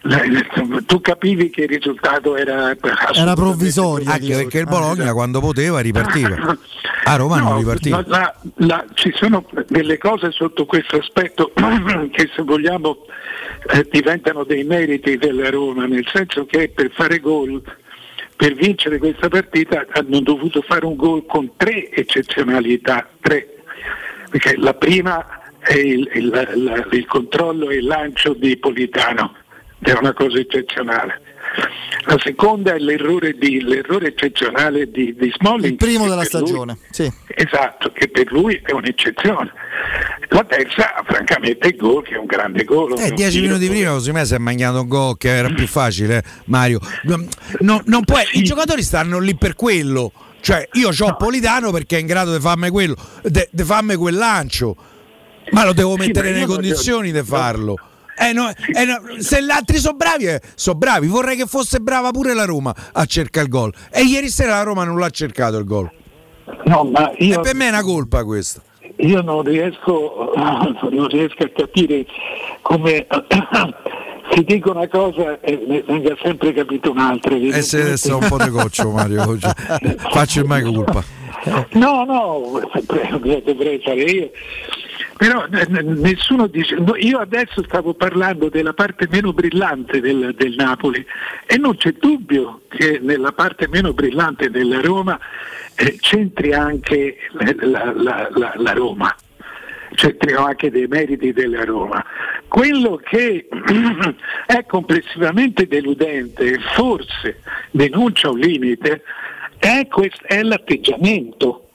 Eh, 0.00 0.82
Tu 0.86 1.00
capivi 1.00 1.50
che 1.50 1.62
il 1.62 1.68
risultato 1.68 2.36
era 2.36 2.74
Era 3.14 3.34
provvisorio. 3.34 4.08
Anche 4.10 4.34
perché 4.36 4.58
il 4.60 4.66
Bologna 4.66 5.12
quando 5.12 5.40
poteva 5.40 5.80
ripartiva. 5.80 6.36
A 7.04 7.16
Roma 7.16 7.38
non 7.40 7.52
No, 7.52 7.58
ripartiva. 7.58 8.04
la- 8.06 8.18
la- 8.18 8.66
la- 8.66 8.84
ci 8.94 9.10
sono 9.16 9.44
delle 9.68 9.96
cose 9.98 10.30
sotto 10.30 10.66
questo 10.66 10.96
aspetto 10.98 11.52
che 12.12 12.30
se 12.34 12.42
vogliamo 12.42 12.98
eh, 13.72 13.86
diventano 13.90 14.44
dei 14.44 14.62
meriti 14.64 15.16
della 15.16 15.48
Roma, 15.50 15.86
nel 15.86 16.06
senso 16.12 16.44
che 16.44 16.68
per 16.68 16.90
fare 16.92 17.18
gol, 17.18 17.62
per 18.36 18.52
vincere 18.54 18.98
questa 18.98 19.28
partita 19.28 19.86
hanno 19.92 20.20
dovuto 20.20 20.60
fare 20.62 20.84
un 20.84 20.96
gol 20.96 21.24
con 21.26 21.50
tre 21.56 21.90
eccezionalità, 21.90 23.08
tre. 23.20 23.54
Perché 24.30 24.56
la 24.58 24.74
prima 24.74 25.26
è 25.60 25.74
il, 25.74 26.10
il- 26.12 26.28
la- 26.28 26.86
il 26.90 27.06
controllo 27.06 27.70
e 27.70 27.76
il 27.76 27.86
lancio 27.86 28.34
di 28.34 28.56
Politano, 28.58 29.34
è 29.80 29.92
una 29.92 30.12
cosa 30.12 30.38
eccezionale. 30.38 31.22
La 32.04 32.18
seconda 32.22 32.74
è 32.74 32.78
l'errore, 32.78 33.32
di- 33.38 33.60
l'errore 33.62 34.08
eccezionale 34.08 34.90
di, 34.90 35.14
di 35.18 35.32
Smalling. 35.36 35.72
Il 35.72 35.76
primo 35.76 36.06
della 36.08 36.22
per 36.22 36.32
lui- 36.40 36.46
stagione. 36.46 36.78
Sì. 36.90 37.12
Esatto, 37.26 37.90
che 37.92 38.08
per 38.08 38.30
lui 38.32 38.60
è 38.64 38.72
un'eccezione. 38.72 39.52
La 40.28 40.44
terza, 40.44 41.02
francamente, 41.06 41.66
è 41.66 41.70
il 41.70 41.76
gol, 41.76 42.02
che 42.04 42.14
è 42.14 42.18
un 42.18 42.26
grande 42.26 42.64
gol. 42.64 42.98
Eh, 42.98 43.12
dieci 43.12 43.40
minuti 43.40 43.66
prima 43.68 43.92
così 43.92 44.12
me 44.12 44.24
si 44.24 44.34
è 44.34 44.38
mangiato 44.38 44.80
un 44.82 44.88
gol 44.88 45.16
che 45.16 45.28
era 45.28 45.48
più 45.48 45.66
facile, 45.66 46.22
Mario. 46.46 46.80
No, 47.04 47.24
no- 47.60 47.82
non 47.86 48.04
puoi- 48.04 48.24
I 48.32 48.42
giocatori 48.42 48.82
stanno 48.82 49.18
lì 49.18 49.34
per 49.36 49.54
quello. 49.54 50.12
Cioè, 50.40 50.68
io 50.74 50.90
ho 50.96 51.16
Politano 51.16 51.72
perché 51.72 51.96
è 51.96 52.00
in 52.00 52.06
grado 52.06 52.32
di 52.34 52.40
farmi 52.40 52.68
quello, 52.70 52.94
di 53.22 53.62
farmi 53.64 53.96
quel 53.96 54.14
lancio. 54.14 54.76
Ma 55.50 55.64
lo 55.64 55.72
devo 55.72 55.92
Sì, 55.98 56.06
mettere 56.06 56.28
io 56.28 56.34
nelle 56.34 56.46
condizioni 56.46 57.10
di 57.10 57.22
farlo. 57.22 57.74
Eh, 58.20 58.32
no, 58.32 58.48
eh, 58.50 58.84
no, 58.84 59.00
se 59.18 59.42
gli 59.42 59.50
altri 59.50 59.78
sono 59.78 59.96
bravi, 59.96 60.26
eh, 60.26 60.40
sono 60.54 60.76
bravi. 60.78 61.06
Vorrei 61.06 61.36
che 61.36 61.46
fosse 61.46 61.78
brava 61.78 62.10
pure 62.10 62.34
la 62.34 62.44
Roma 62.44 62.74
a 62.92 63.04
cercare 63.04 63.46
il 63.46 63.52
gol. 63.52 63.72
E 63.90 64.02
ieri 64.02 64.28
sera 64.28 64.56
la 64.56 64.62
Roma 64.62 64.84
non 64.84 64.98
l'ha 64.98 65.10
cercato 65.10 65.56
il 65.58 65.64
gol. 65.64 65.90
No, 66.64 66.84
ma 66.84 67.12
io, 67.18 67.38
E 67.38 67.42
per 67.42 67.54
me 67.54 67.66
è 67.66 67.68
una 67.68 67.82
colpa 67.82 68.24
questa. 68.24 68.60
io 68.96 69.20
non, 69.22 69.42
riesco, 69.42 70.32
non 70.90 71.06
riesco 71.08 71.44
a 71.44 71.50
capire 71.54 72.04
come 72.62 73.06
si 74.32 74.44
dica 74.44 74.70
una 74.70 74.88
cosa 74.88 75.40
e 75.40 75.64
ne 75.66 75.82
venga 75.86 76.16
sempre 76.22 76.52
capito 76.52 76.90
un'altra. 76.90 77.34
E 77.36 77.62
se 77.62 77.80
adesso 77.82 78.16
un 78.16 78.26
po' 78.28 78.38
di 78.38 78.50
coccio, 78.50 78.90
Mario. 78.90 79.38
cioè, 79.38 79.52
faccio 80.10 80.40
il 80.40 80.46
mai 80.46 80.62
colpa. 80.62 81.02
No, 81.72 82.04
no, 82.04 82.60
dovrei 83.44 83.80
fare 83.80 84.02
io. 84.02 84.30
Però 85.18 85.44
eh, 85.46 85.66
nessuno 85.82 86.46
dice, 86.46 86.76
io 87.00 87.18
adesso 87.18 87.64
stavo 87.64 87.92
parlando 87.94 88.48
della 88.48 88.72
parte 88.72 89.08
meno 89.10 89.32
brillante 89.32 90.00
del, 90.00 90.32
del 90.36 90.54
Napoli. 90.54 91.04
E 91.44 91.56
non 91.58 91.76
c'è 91.76 91.92
dubbio 91.98 92.60
che 92.68 93.00
nella 93.02 93.32
parte 93.32 93.66
meno 93.68 93.92
brillante 93.92 94.48
della 94.48 94.80
Roma 94.80 95.18
eh, 95.74 95.96
c'entri 96.00 96.52
anche 96.52 97.16
la, 97.32 97.92
la- 97.94 98.28
la- 98.32 98.52
la 98.56 98.72
Roma, 98.72 99.12
c'entrino 99.94 100.44
anche 100.44 100.70
dei 100.70 100.86
meriti 100.86 101.32
della 101.32 101.64
Roma. 101.64 102.04
Quello 102.46 102.94
che 103.02 103.48
è 104.46 104.64
complessivamente 104.66 105.66
deludente 105.66 106.44
e 106.44 106.58
forse 106.76 107.40
denuncia 107.72 108.30
un 108.30 108.38
limite 108.38 109.02
è, 109.58 109.84
quest- 109.88 110.22
è 110.26 110.42
l'atteggiamento 110.44 111.67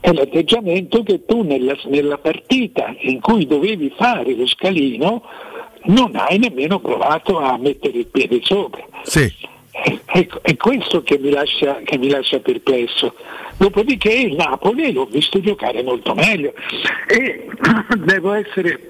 è 0.00 0.12
l'atteggiamento 0.12 1.02
che 1.02 1.24
tu 1.26 1.42
nella, 1.42 1.76
nella 1.84 2.18
partita 2.18 2.94
in 3.00 3.20
cui 3.20 3.46
dovevi 3.46 3.92
fare 3.96 4.34
lo 4.34 4.46
scalino 4.46 5.22
non 5.84 6.14
hai 6.16 6.38
nemmeno 6.38 6.80
provato 6.80 7.38
a 7.38 7.56
mettere 7.58 7.98
il 7.98 8.06
piede 8.06 8.40
sopra. 8.42 8.84
Sì. 9.02 9.32
È, 9.72 10.26
è 10.42 10.56
questo 10.56 11.02
che 11.02 11.18
mi, 11.18 11.30
lascia, 11.30 11.80
che 11.84 11.96
mi 11.96 12.10
lascia 12.10 12.40
perplesso. 12.40 13.14
Dopodiché 13.56 14.12
il 14.12 14.34
Napoli 14.36 14.92
l'ho 14.92 15.06
visto 15.06 15.40
giocare 15.40 15.82
molto 15.82 16.14
meglio 16.14 16.52
e 17.06 17.46
devo 17.98 18.32
essere, 18.32 18.88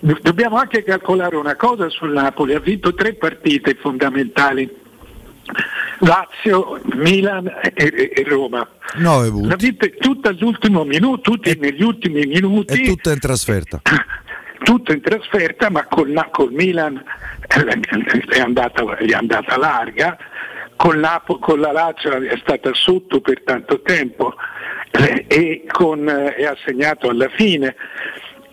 dobbiamo 0.00 0.56
anche 0.56 0.82
calcolare 0.82 1.36
una 1.36 1.54
cosa 1.54 1.88
sul 1.90 2.12
Napoli, 2.12 2.54
ha 2.54 2.60
vinto 2.60 2.94
tre 2.94 3.14
partite 3.14 3.74
fondamentali. 3.74 4.84
Lazio, 6.00 6.80
Milan 6.94 7.46
e, 7.46 7.72
e- 7.74 8.12
e 8.14 8.24
Roma. 8.24 8.66
9 8.96 9.30
punti. 9.30 9.48
La 9.48 9.56
vita 9.56 9.86
tutto 9.98 10.28
all'ultimo 10.28 10.84
minuto, 10.84 11.32
tutti 11.32 11.56
negli 11.58 11.82
ultimi 11.82 12.26
minuti, 12.26 12.82
È 12.82 12.86
tutto 12.86 13.10
in 13.10 13.18
trasferta. 13.18 13.80
tutto 14.62 14.92
in 14.92 15.00
trasferta, 15.00 15.70
ma 15.70 15.86
col, 15.86 16.28
col 16.30 16.52
Milan 16.52 17.02
eh, 17.48 17.80
è 18.28 18.40
andata, 18.40 18.96
è 18.96 19.12
andata 19.12 19.56
larga, 19.56 20.16
col 20.76 20.98
Napo- 20.98 21.38
con 21.38 21.60
la 21.60 21.72
Lazio 21.72 22.12
è 22.12 22.36
stata 22.38 22.70
sotto 22.74 23.20
per 23.20 23.42
tanto 23.42 23.80
tempo 23.82 24.34
eh, 24.90 25.24
e, 25.28 25.64
con, 25.70 26.08
eh, 26.08 26.34
e 26.36 26.46
ha 26.46 26.56
segnato 26.64 27.08
alla 27.08 27.28
fine. 27.28 27.74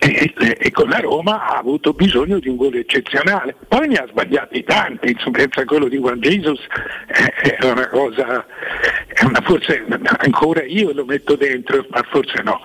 E, 0.04 0.34
e- 0.36 0.56
e 0.60 0.70
con 0.70 0.90
la 0.90 0.98
Roma 0.98 1.46
ha 1.46 1.56
avuto 1.56 1.94
bisogno 1.94 2.38
di 2.38 2.50
un 2.50 2.56
gol 2.56 2.76
eccezionale. 2.76 3.56
Poi 3.66 3.88
ne 3.88 3.94
ha 3.96 4.06
sbagliati 4.06 4.62
tanti, 4.62 5.12
insomma, 5.12 5.38
pensa 5.38 5.62
a 5.62 5.64
quello 5.64 5.88
di 5.88 5.96
Juan 5.96 6.20
Jesus, 6.20 6.60
eh, 7.06 7.54
è 7.56 7.64
una 7.64 7.88
cosa, 7.88 8.44
è 9.06 9.24
una, 9.24 9.40
forse 9.40 9.82
ancora 10.18 10.62
io 10.62 10.92
lo 10.92 11.06
metto 11.06 11.36
dentro, 11.36 11.86
ma 11.88 12.02
forse 12.10 12.42
no. 12.42 12.60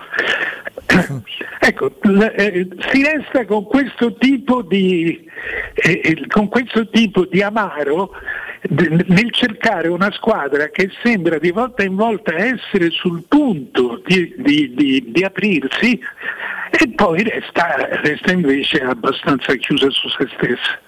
Ecco, 1.60 1.92
eh, 2.36 2.68
si 2.92 3.02
resta 3.04 3.46
con 3.46 3.64
questo 3.64 4.14
tipo 4.14 4.60
di, 4.60 5.26
eh, 5.74 6.00
eh, 6.04 6.26
con 6.28 6.48
questo 6.48 6.88
tipo 6.88 7.24
di 7.24 7.42
amaro 7.42 8.10
nel 8.68 9.32
cercare 9.32 9.88
una 9.88 10.12
squadra 10.12 10.68
che 10.68 10.90
sembra 11.02 11.38
di 11.38 11.50
volta 11.50 11.82
in 11.82 11.96
volta 11.96 12.34
essere 12.36 12.90
sul 12.90 13.24
punto 13.26 14.02
di, 14.04 14.34
di- 14.36 14.74
di- 14.74 15.04
di 15.08 15.24
aprirsi 15.24 15.98
e 16.70 16.88
poi 16.94 17.22
resta, 17.22 17.88
resta 18.02 18.32
invece 18.32 18.80
abbastanza 18.82 19.54
chiusa 19.56 19.88
su 19.90 20.08
se 20.10 20.28
stessa. 20.36 20.78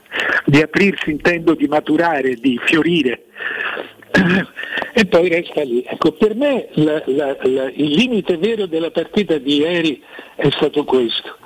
Di 0.45 0.61
aprirsi 0.61 1.11
intendo 1.11 1.55
di 1.55 1.67
maturare, 1.67 2.35
di 2.35 2.61
fiorire 2.63 3.25
e 4.93 5.07
poi 5.07 5.29
resta 5.31 5.63
lì. 5.63 5.83
Ecco, 5.89 6.13
per 6.13 6.35
me 6.35 6.69
la- 6.73 7.03
la- 7.07 7.37
la- 7.41 7.71
il 7.75 7.91
limite 7.93 8.37
vero 8.37 8.67
della 8.67 8.91
partita 8.91 9.39
di 9.39 9.57
ieri 9.61 10.03
è 10.37 10.51
stato 10.51 10.85
questo. 10.85 11.39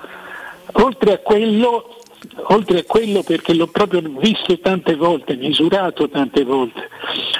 Oltre 0.72 1.12
a 1.12 1.18
quello, 1.18 1.98
oltre 2.48 2.80
a 2.80 2.84
quello 2.84 3.22
perché 3.22 3.54
l'ho 3.54 3.66
proprio 3.66 4.00
visto 4.18 4.58
tante 4.60 4.94
volte, 4.94 5.36
misurato 5.36 6.08
tante 6.08 6.44
volte, 6.44 6.88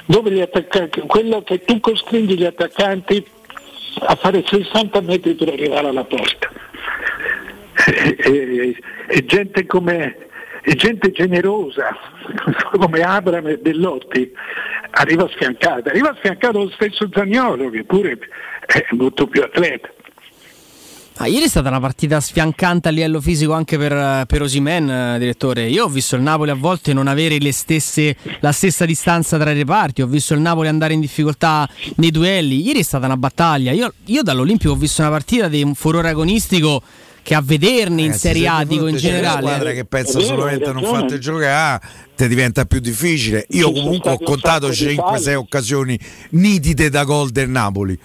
dove 0.07 0.31
gli 0.31 0.41
attaccanti, 0.41 1.01
quello 1.07 1.43
che 1.43 1.65
tu 1.65 1.81
costringi 1.81 2.37
gli 2.37 2.45
attaccanti 2.45 3.25
a 4.01 4.15
fare 4.15 4.45
60 4.47 5.01
metri 5.01 5.35
per 5.35 5.49
arrivare 5.49 5.89
alla 5.89 6.05
porta. 6.05 6.51
E, 7.87 8.17
e- 8.25 8.77
e 9.09 9.25
gente 9.25 9.67
come 9.67 10.27
e 10.69 10.75
gente 10.75 11.13
generosa 11.13 11.97
come 12.77 13.01
Abram 13.01 13.47
e 13.47 13.57
Bellotti 13.57 14.33
arriva 14.91 15.29
sfiancata, 15.29 15.91
arriva 15.91 16.13
sfiancato 16.19 16.59
lo 16.59 16.71
stesso 16.71 17.09
Zagnolo 17.13 17.71
che 17.71 17.85
pure 17.85 18.19
è 18.67 18.85
molto 18.91 19.29
più 19.29 19.43
atleta. 19.43 19.89
Ah, 21.19 21.29
ieri 21.29 21.47
è 21.47 21.49
stata 21.49 21.71
una 21.71 21.81
partita 21.81 22.21
sfiancante 22.21 22.89
a 22.89 22.91
livello 22.91 23.23
fisico 23.23 23.55
anche 23.55 23.79
per, 23.79 24.27
per 24.27 24.43
Osimen, 24.43 24.91
eh, 24.91 25.19
direttore. 25.19 25.67
Io 25.67 25.85
ho 25.85 25.89
visto 25.89 26.15
il 26.15 26.21
Napoli 26.21 26.51
a 26.51 26.55
volte 26.55 26.93
non 26.93 27.07
avere 27.07 27.39
le 27.39 27.53
stesse, 27.53 28.15
la 28.41 28.53
stessa 28.53 28.85
distanza 28.85 29.39
tra 29.39 29.51
i 29.51 29.55
reparti, 29.55 30.03
ho 30.03 30.07
visto 30.07 30.35
il 30.35 30.41
Napoli 30.41 30.69
andare 30.69 30.93
in 30.93 31.01
difficoltà 31.01 31.67
nei 31.97 32.11
duelli. 32.11 32.61
Ieri 32.61 32.81
è 32.81 32.83
stata 32.83 33.07
una 33.07 33.17
battaglia. 33.17 33.73
Io, 33.73 33.95
io 34.05 34.23
dall'Olimpico 34.23 34.73
ho 34.73 34.77
visto 34.77 35.01
una 35.01 35.11
partita 35.11 35.49
di 35.49 35.63
un 35.63 35.75
furore 35.75 36.11
agonistico 36.11 36.83
che 37.23 37.35
a 37.35 37.41
vederne 37.43 38.03
in 38.03 38.09
Ragazzi, 38.09 38.21
Serie 38.21 38.49
A, 38.49 38.65
dico 38.65 38.87
in 38.87 38.97
c'è 38.97 39.09
una 39.09 39.31
squadra 39.31 39.49
generale. 39.49 39.75
che 39.75 39.85
pensa 39.87 40.19
vero, 40.19 40.29
solamente 40.29 40.65
a 40.69 40.73
non 40.73 40.85
farti 40.85 41.19
giocare, 41.19 41.81
ti 42.15 42.29
diventa 42.29 42.67
più 42.67 42.79
difficile. 42.79 43.47
Io 43.51 43.73
comunque 43.73 44.11
ho 44.11 44.19
contato 44.19 44.71
sacco 44.71 44.91
di 44.91 44.97
5-6 44.97 45.01
falli. 45.01 45.35
occasioni 45.35 45.99
nitide 46.33 46.91
da 46.91 47.05
gol 47.05 47.31
del 47.31 47.49
Napoli. 47.49 47.99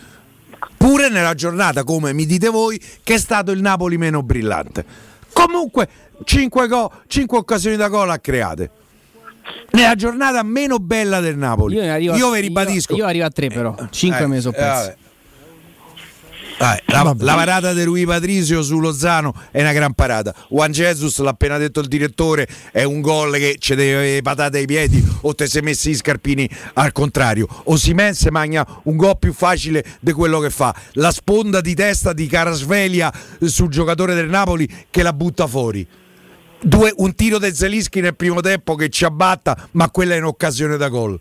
Pure 0.82 1.10
nella 1.10 1.36
giornata, 1.36 1.84
come 1.84 2.12
mi 2.12 2.26
dite 2.26 2.50
voi, 2.50 2.82
che 3.04 3.14
è 3.14 3.18
stato 3.20 3.52
il 3.52 3.62
Napoli 3.62 4.00
meno 4.00 4.24
brillante. 4.24 4.84
Comunque, 5.32 5.88
5, 6.24 6.68
occasioni 7.38 7.76
da 7.76 7.88
gol 7.88 8.10
ha 8.10 8.18
create. 8.18 8.72
Nella 9.74 9.94
giornata 9.94 10.42
meno 10.42 10.78
bella 10.80 11.20
del 11.20 11.38
Napoli. 11.38 11.76
Io, 11.76 11.84
arrivo 11.94 12.14
a- 12.14 12.18
Io 12.18 12.32
vi 12.32 12.40
ribadisco. 12.40 12.94
Io, 12.94 13.04
io 13.04 13.06
arrivo 13.08 13.26
a 13.26 13.30
tre, 13.30 13.50
però. 13.50 13.76
Cinque 13.92 14.24
Eh, 14.24 14.28
me 14.28 14.36
ne 14.36 14.42
sono 14.42 14.56
eh. 14.56 14.98
Dai, 16.58 16.80
la, 16.88 17.16
la 17.18 17.34
parata 17.36 17.74
di 17.74 17.84
Rui 17.84 18.06
Patrizio 18.06 18.62
su 18.62 18.80
Lozano 18.80 19.34
è 19.50 19.62
una 19.62 19.74
gran 19.74 19.94
parata. 19.94 20.34
Juan 20.50 20.72
Jesus, 20.72 21.18
l'ha 21.20 21.32
appena 21.32 21.58
detto 21.58 21.80
il 21.80 21.88
direttore, 21.88 22.48
è 22.72 22.84
un 22.84 23.02
gol 23.02 23.34
che 23.34 23.56
ci 23.58 23.74
deve 23.74 24.22
patate 24.22 24.60
ai 24.60 24.66
piedi 24.66 25.04
o 25.22 25.34
te 25.34 25.48
sei 25.48 25.64
messi 25.64 25.90
i 25.90 25.96
scarpini 25.96 26.48
al 26.74 26.92
contrario. 26.92 27.48
Osimen 27.66 28.14
se 28.14 28.30
magna 28.30 28.66
un 28.84 28.96
gol 28.96 29.18
più 29.18 29.34
facile 29.34 29.84
di 30.00 30.12
quello 30.12 30.40
che 30.40 30.52
fa. 30.52 30.76
La 30.94 31.12
sponda 31.12 31.62
di 31.62 31.74
testa 31.74 32.14
di 32.14 32.28
Carasvelia 32.28 33.12
sul 33.42 33.70
giocatore 33.70 34.14
del 34.14 34.30
Napoli 34.30 34.70
che 34.92 35.02
la 35.02 35.14
butta 35.14 35.48
fuori. 35.48 35.88
Due- 36.64 36.94
un 36.98 37.16
tiro 37.16 37.40
del 37.40 37.56
Zelischi 37.56 38.02
nel 38.02 38.16
primo 38.16 38.40
tempo 38.40 38.76
che 38.76 38.90
ci 38.90 39.04
abbatta, 39.04 39.68
ma 39.72 39.90
quella 39.90 40.14
è 40.14 40.20
un'occasione 40.20 40.78
da 40.78 40.90
gol. 40.90 41.20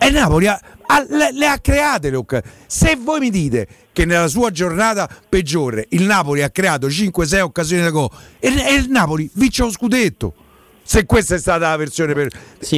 E 0.00 0.10
Napoli 0.10 0.46
ha- 0.46 0.60
le, 1.08 1.32
le 1.32 1.46
ha 1.46 1.58
create 1.58 2.10
le 2.10 2.16
occasioni. 2.16 2.54
Se 2.66 2.96
voi 2.96 3.20
mi 3.20 3.30
dite 3.30 3.68
che 3.92 4.04
nella 4.04 4.28
sua 4.28 4.50
giornata 4.50 5.08
peggiore 5.28 5.86
il 5.90 6.02
Napoli 6.02 6.42
ha 6.42 6.50
creato 6.50 6.88
5-6 6.88 7.40
occasioni 7.40 7.82
da 7.82 7.90
gol 7.90 8.10
e, 8.38 8.48
e 8.48 8.74
il 8.74 8.90
Napoli 8.90 9.28
vince 9.34 9.62
lo 9.62 9.70
scudetto. 9.70 10.34
Se 10.90 11.04
questa 11.04 11.34
è 11.34 11.38
stata 11.38 11.68
la 11.68 11.76
versione 11.76 12.14
per... 12.14 12.28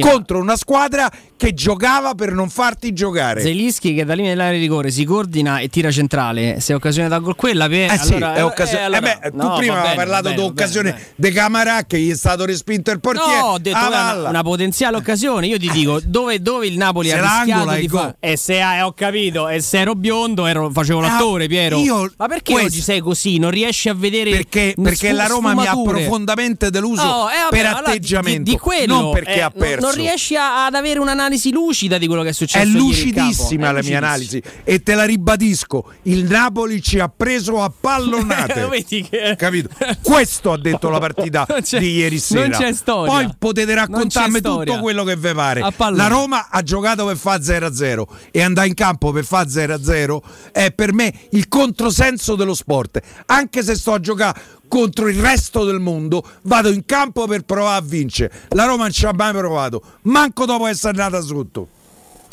contro 0.01 0.37
una 0.39 0.57
squadra 0.57 1.09
che 1.37 1.53
giocava 1.53 2.13
per 2.13 2.33
non 2.33 2.49
farti 2.49 2.91
giocare. 2.91 3.39
Zelischi 3.41 3.93
che 3.95 4.03
da 4.03 4.13
linea 4.15 4.31
dell'area 4.31 4.51
di 4.55 4.59
rigore 4.59 4.91
si 4.91 5.05
coordina 5.05 5.59
e 5.59 5.69
tira 5.69 5.89
centrale. 5.91 6.59
Se 6.59 6.73
è 6.73 6.75
occasione 6.75 7.07
da 7.07 7.19
gol 7.19 7.35
quella, 7.37 7.69
per, 7.69 7.89
Eh 7.93 7.97
sì, 7.97 8.13
allora, 8.15 8.33
è 8.35 8.43
occasione. 8.43 8.81
eh, 8.81 8.83
allora- 8.83 8.97
eh 9.13 9.19
beh, 9.21 9.29
tu 9.31 9.37
no, 9.37 9.55
prima 9.55 9.73
va 9.75 9.79
avevi 9.79 9.95
parlato 9.95 10.29
di 10.29 10.39
occasione 10.41 11.01
De 11.15 11.31
Camarà 11.31 11.85
che 11.85 11.99
gli 11.99 12.11
è 12.11 12.15
stato 12.15 12.43
respinto 12.43 12.91
il 12.91 12.99
portiere. 12.99 13.39
No, 13.39 13.45
ho 13.45 13.57
detto 13.59 13.77
Ah, 13.77 13.87
una, 14.17 14.29
una 14.29 14.41
potenziale 14.43 14.97
occasione. 14.97 15.47
Io 15.47 15.57
ti 15.57 15.69
dico 15.71 16.01
dove, 16.03 16.41
dove 16.41 16.67
il 16.67 16.75
Napoli 16.77 17.07
Se 17.07 17.17
ha 17.17 17.21
rischiato 17.43 17.71
di 17.75 17.87
fare. 17.87 18.17
E 18.19 18.35
se 18.35 18.59
eh, 18.59 18.81
ho 18.81 18.91
capito, 18.91 19.47
e 19.47 19.61
se 19.61 19.79
ero 19.79 19.95
biondo 19.95 20.45
ero- 20.47 20.69
facevo 20.69 20.99
Ah, 20.99 21.03
l'attore, 21.03 21.47
Piero. 21.47 21.77
io- 21.79 22.11
Ma 22.17 22.27
perché 22.27 22.51
questo- 22.51 22.67
oggi 22.71 22.81
sei 22.81 22.99
così? 22.99 23.37
Non 23.39 23.51
riesci 23.51 23.87
a 23.87 23.93
vedere 23.93 24.31
Perché, 24.31 24.75
perché 24.79 25.13
la 25.13 25.27
Roma 25.27 25.53
mi 25.55 25.65
ha 25.65 25.73
profondamente 25.81 26.69
deluso 26.69 27.01
Oh, 27.01 27.29
eh, 27.31 27.49
vabbè, 27.49 27.81
per 27.81 27.93
di- 27.93 27.99
atteggiamento, 28.01 28.43
di, 28.43 28.51
di 28.51 28.57
quello, 28.57 28.99
non 29.01 29.13
perché 29.13 29.35
eh, 29.35 29.41
ha 29.41 29.49
perso. 29.49 29.85
Non 29.85 29.95
riesci 29.95 30.35
a- 30.35 30.65
ad 30.65 30.73
avere 30.75 30.99
un'analisi 30.99 31.51
lucida 31.51 31.97
di 31.97 32.07
quello 32.07 32.23
che 32.23 32.29
è 32.29 32.33
successo. 32.33 32.65
È 32.65 32.69
lucidissima 32.69 33.65
campo. 33.65 33.79
la 33.79 33.79
È 33.79 33.87
mia 33.89 33.97
analisi 33.97 34.41
e 34.63 34.81
te 34.83 34.93
la 34.95 35.03
ribadisco. 35.05 35.91
Il 36.03 36.25
Napoli 36.25 36.81
ci 36.81 36.99
ha 36.99 37.07
preso 37.09 37.61
a 37.61 37.71
pallonate. 37.71 38.65
Vedi 38.71 39.07
che- 39.07 39.35
Capito? 39.37 39.69
Questo 40.01 40.51
ha 40.53 40.57
detto 40.57 40.89
la 40.89 40.99
partita 40.99 41.45
di 41.77 41.91
ieri 41.91 42.19
sera. 42.19 42.47
non 42.47 42.59
c'è 42.59 42.73
storia. 42.73 43.11
Poi 43.11 43.29
potete 43.37 43.73
raccontarmi 43.73 44.41
tutto 44.41 44.79
quello 44.79 45.03
che 45.03 45.15
vi 45.15 45.33
pare. 45.33 45.61
La 45.93 46.07
Roma 46.07 46.47
ha 46.49 46.61
giocato 46.61 47.05
per 47.05 47.17
fare 47.17 47.41
0-0 47.41 48.03
e 48.31 48.41
andare 48.41 48.67
in 48.67 48.73
campo 48.73 49.11
per 49.11 49.25
fare 49.25 49.47
0-0 49.49 50.17
è 50.51 50.71
per 50.71 50.93
me 50.93 51.13
il 51.31 51.47
controsenso 51.47 52.35
dello 52.35 52.53
sport. 52.53 52.99
Anche 53.27 53.63
se 53.63 53.75
sto 53.75 53.93
a 53.93 53.99
giocare 53.99 54.39
contro 54.71 55.09
il 55.09 55.19
resto 55.19 55.65
del 55.65 55.81
mondo, 55.81 56.23
vado 56.43 56.69
in 56.69 56.85
campo 56.85 57.27
per 57.27 57.41
provare 57.41 57.79
a 57.79 57.81
vincere. 57.85 58.31
La 58.51 58.63
Roma 58.63 58.83
non 58.83 58.91
ci 58.93 59.05
ha 59.05 59.11
mai 59.13 59.33
provato, 59.33 59.83
manco 60.03 60.45
dopo 60.45 60.65
essere 60.65 60.97
andata 61.01 61.21
sotto. 61.21 61.67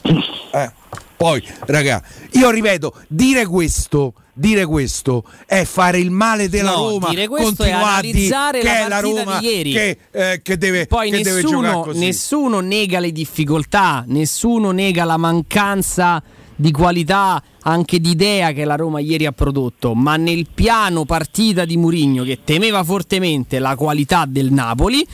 Eh, 0.05 0.71
Poi, 1.17 1.43
raga, 1.67 2.01
io 2.35 2.51
ripeto, 2.51 2.95
dire 3.09 3.45
questo, 3.45 4.13
dire 4.33 4.65
questo 4.67 5.25
è 5.47 5.65
fare 5.65 5.99
il 5.99 6.13
male 6.13 6.49
della 6.49 6.71
No, 6.71 6.91
Roma. 6.91 7.09
dire 7.09 7.27
questo 7.27 7.65
è 7.65 7.73
analizzare 7.73 8.61
che 8.61 8.67
la 8.67 8.85
è 8.85 8.89
la 8.89 9.01
Roma 9.01 9.41
ieri. 9.41 9.73
che, 9.73 9.99
eh, 10.13 10.41
che 10.41 10.57
deve, 10.57 10.87
Poi 10.87 11.11
che 11.11 11.23
deve 11.23 11.41
giocare 11.43 11.61
nessuno, 11.67 11.81
così. 11.83 11.99
nessuno 11.99 12.61
nega 12.61 13.01
le 13.01 13.11
difficoltà, 13.11 14.05
nessuno 14.07 14.71
nega 14.71 15.03
la 15.03 15.17
mancanza 15.17 16.23
di 16.55 16.71
qualità, 16.71 17.43
anche 17.69 18.01
di 18.01 18.11
idea 18.11 18.53
che 18.53 18.65
la 18.65 18.77
Roma 18.77 18.99
ieri 18.99 19.27
ha 19.27 19.33
prodotto, 19.33 19.95
ma 19.95 20.17
nel 20.17 20.47
piano 20.53 21.05
partita 21.05 21.67
di 21.67 21.77
Murigno 21.77 22.25
che 22.25 22.39
temeva 22.43 22.83
fortemente 22.83 23.59
la 23.59 23.77
qualità 23.77 24.25
del 24.27 24.51
Napoli, 24.51 25.07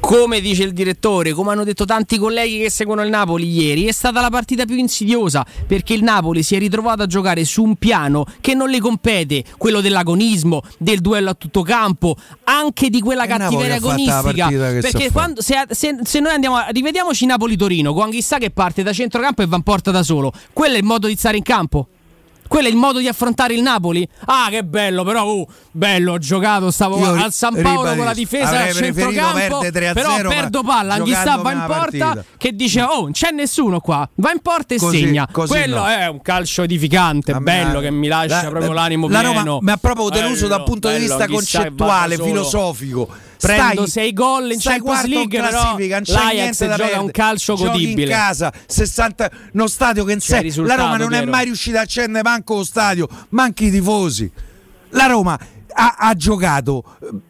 come 0.00 0.40
dice 0.40 0.62
il 0.62 0.72
direttore, 0.72 1.32
come 1.32 1.50
hanno 1.50 1.64
detto 1.64 1.84
tanti 1.84 2.16
colleghi 2.16 2.60
che 2.60 2.70
seguono 2.70 3.02
il 3.02 3.10
Napoli 3.10 3.50
ieri, 3.50 3.84
è 3.84 3.92
stata 3.92 4.22
la 4.22 4.30
partita 4.30 4.64
più 4.64 4.76
insidiosa 4.76 5.44
perché 5.66 5.92
il 5.92 6.02
Napoli 6.02 6.42
si 6.42 6.54
è 6.54 6.58
ritrovato 6.58 7.02
a 7.02 7.06
giocare 7.06 7.44
su 7.44 7.62
un 7.62 7.76
piano 7.76 8.24
che 8.40 8.54
non 8.54 8.70
le 8.70 8.80
compete, 8.80 9.44
quello 9.58 9.82
dell'agonismo, 9.82 10.62
del 10.78 11.00
duello 11.00 11.30
a 11.30 11.34
tutto 11.34 11.60
campo, 11.60 12.16
anche 12.44 12.88
di 12.88 13.00
quella 13.00 13.24
E 13.24 13.28
cattiveria 13.28 13.74
agonistica. 13.74 14.48
Perché 14.80 15.10
quando, 15.10 15.42
se, 15.42 15.66
se- 15.70 15.98
se 16.04 16.20
noi 16.20 16.32
andiamo 16.32 16.56
a, 16.56 16.68
rivediamoci 16.68 17.26
Napoli-Torino, 17.26 17.92
con 17.92 18.10
chissà 18.10 18.38
che 18.38 18.50
parte 18.50 18.82
da 18.82 18.94
centrocampo 18.94 19.42
e 19.42 19.46
va 19.46 19.56
in 19.56 19.62
porta 19.62 19.90
da 19.90 20.02
solo, 20.02 20.32
quello 20.54 20.76
è 20.76 20.78
il 20.78 20.84
modo 20.84 21.06
di 21.06 21.16
stare 21.16 21.36
in 21.36 21.42
campo? 21.42 21.88
Quello 22.48 22.66
è 22.66 22.70
il 22.70 22.76
modo 22.76 22.98
di 22.98 23.06
affrontare 23.08 23.54
il 23.54 23.62
Napoli? 23.62 24.08
Ah, 24.24 24.48
che 24.50 24.64
bello, 24.64 25.04
però, 25.04 25.26
uh, 25.30 25.46
bello, 25.70 26.14
ho 26.14 26.18
giocato, 26.18 26.70
stavo 26.70 26.98
Io 26.98 27.12
al 27.12 27.32
San 27.32 27.54
Paolo 27.60 27.94
con 27.94 28.04
la 28.04 28.10
ribadisco, 28.12 28.36
difesa 28.36 28.58
al 28.62 28.72
centrocampo, 28.72 29.58
perdere 29.58 29.90
3-0, 29.90 29.92
però 29.94 30.28
perdo 30.28 30.62
palla, 30.62 30.94
anche 30.94 31.14
sta 31.14 31.36
va 31.36 31.52
in 31.52 31.58
porta 31.66 31.78
partita. 31.78 32.24
che 32.36 32.52
dice 32.54 32.82
"Oh, 32.82 33.02
non 33.02 33.12
c'è 33.12 33.30
nessuno 33.30 33.80
qua". 33.80 34.08
Va 34.16 34.32
in 34.32 34.40
porta 34.40 34.74
e 34.74 34.78
Così- 34.78 34.98
segna. 35.00 35.28
così 35.30 35.52
Quello 35.52 35.76
no. 35.78 35.86
è 35.88 36.06
un 36.08 36.22
calcio 36.22 36.62
edificante, 36.62 37.32
A 37.32 37.38
me- 37.38 37.44
bello 37.44 37.80
che 37.80 37.90
mi 37.90 38.08
lascia 38.08 38.42
la- 38.42 38.48
proprio 38.48 38.72
l'animo 38.72 39.08
la 39.08 39.20
pieno. 39.20 39.42
Roma 39.44 39.58
mi 39.60 39.70
ha 39.70 39.76
proprio 39.76 40.08
deluso 40.08 40.46
Bello, 40.46 40.56
dal 40.56 40.64
punto 40.64 40.88
di 40.88 40.94
bello, 40.94 41.06
vista 41.06 41.26
chissà 41.26 41.58
che 41.58 41.64
concettuale, 41.64 42.16
filosofico. 42.16 43.08
Prendo 43.40 43.86
Stai- 43.86 43.88
sei 43.88 44.12
gol 44.12 44.50
in 44.50 44.58
Champions 44.58 45.04
League, 45.04 45.40
però 45.40 45.50
classifica, 45.60 45.94
non 45.94 46.02
c'è 46.04 46.12
l'Ajax 46.12 46.32
niente 46.34 46.66
da 46.66 46.72
gioca 46.72 46.82
perdere. 46.88 47.04
un 47.04 47.10
calcio 47.12 47.54
godibile. 47.54 48.02
in 48.02 48.18
casa, 48.18 48.52
60, 48.66 49.30
uno 49.52 49.66
stadio 49.68 50.04
che 50.04 50.12
in 50.12 50.20
sé. 50.20 50.52
La 50.56 50.74
Roma 50.74 50.96
non 50.96 51.12
è 51.12 51.18
Piero. 51.18 51.30
mai 51.30 51.44
riuscita 51.44 51.78
a 51.78 51.82
accendere 51.82 52.24
manco 52.24 52.56
lo 52.56 52.64
stadio, 52.64 53.08
manchi 53.30 53.66
i 53.66 53.70
tifosi. 53.70 54.30
La 54.90 55.06
Roma 55.06 55.38
ha, 55.72 55.96
ha 55.98 56.14
giocato 56.14 56.82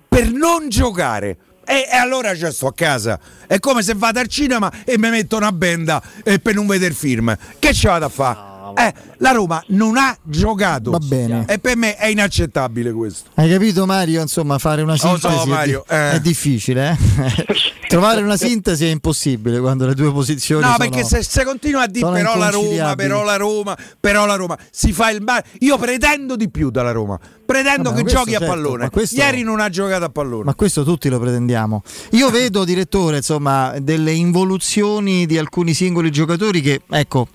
per 0.09 0.31
non 0.31 0.69
giocare. 0.69 1.37
E, 1.67 1.87
e 1.93 1.97
allora 1.97 2.35
cioè, 2.35 2.51
sto 2.51 2.69
a 2.69 2.73
casa. 2.73 3.21
È 3.47 3.59
come 3.59 3.83
se 3.83 3.93
vado 3.95 4.19
al 4.21 4.29
cinema 4.29 4.73
e 4.85 4.97
mi 4.97 5.11
metto 5.11 5.37
una 5.37 5.53
benda 5.53 6.03
eh, 6.25 6.39
per 6.39 6.55
non 6.55 6.67
vedere 6.67 6.95
film. 6.95 7.37
Che 7.59 7.75
ci 7.75 7.87
vado 7.87 8.07
a 8.07 8.09
fare? 8.09 8.48
Eh, 8.77 8.93
la 9.19 9.31
Roma 9.31 9.62
non 9.69 9.97
ha 9.97 10.16
giocato. 10.23 10.90
Va 10.90 10.99
bene. 10.99 11.45
E 11.49 11.59
per 11.59 11.77
me 11.77 11.97
è 11.97 12.07
inaccettabile 12.07 12.93
questo. 12.93 13.31
Hai 13.35 13.51
capito 13.51 13.86
Mario? 13.86 14.20
Insomma, 14.23 14.59
fare 14.59 14.82
una 14.82 14.93
Lo 14.93 14.99
so, 14.99 15.09
sintesi 15.19 15.40
è 15.40 15.45
di- 15.45 15.51
Mario, 15.51 15.85
eh. 15.89 16.11
è, 16.12 16.20
difficile. 16.20 16.90
eh? 16.90 17.57
Trovare 17.89 18.20
una 18.20 18.36
sintesi 18.36 18.85
è 18.85 18.90
impossibile 18.90 19.61
quando 19.61 19.86
le 19.86 19.95
due 19.95 20.12
posizioni 20.12 20.61
No, 20.62 20.74
sono 20.77 20.78
perché 20.90 21.05
se, 21.05 21.23
se 21.23 21.43
continua 21.45 21.82
a 21.82 21.86
dire 21.86 22.07
però 22.11 22.36
la 22.36 22.51
Roma, 22.51 22.95
però 22.95 23.24
la 23.24 23.36
Roma, 23.36 23.77
però 23.99 24.27
la 24.27 24.35
Roma, 24.35 24.59
si 24.70 24.93
fa 24.93 25.11
il 25.11 25.23
male. 25.23 25.45
Io 25.61 25.78
pretendo 25.78 26.36
di 26.36 26.51
più 26.51 26.70
dalla 26.70 26.93
Roma. 26.93 27.19
Pretendo 27.49 27.91
Vabbè, 27.93 28.03
che 28.05 28.11
giochi 28.11 28.35
a 28.35 28.41
certo, 28.41 28.55
pallone. 28.55 28.83
ma 28.85 28.91
questo- 28.91 29.16
Ieri 29.16 29.43
non 29.43 29.59
ha 29.59 29.70
giocato 29.70 30.05
a 30.05 30.11
pallone. 30.11 30.45
Ma 30.45 30.55
questo 30.55 30.85
tutti 30.85 31.09
lo 31.09 31.19
pretendiamo. 31.19 31.83
Io 32.11 32.29
vedo, 32.31 32.62
direttore, 32.66 33.16
insomma, 33.16 33.75
delle 33.81 34.12
involuzioni 34.12 35.25
di 35.25 35.39
alcuni 35.39 35.73
singoli 35.73 36.11
giocatori 36.11 36.61
che, 36.61 36.83
ecco, 36.91 37.27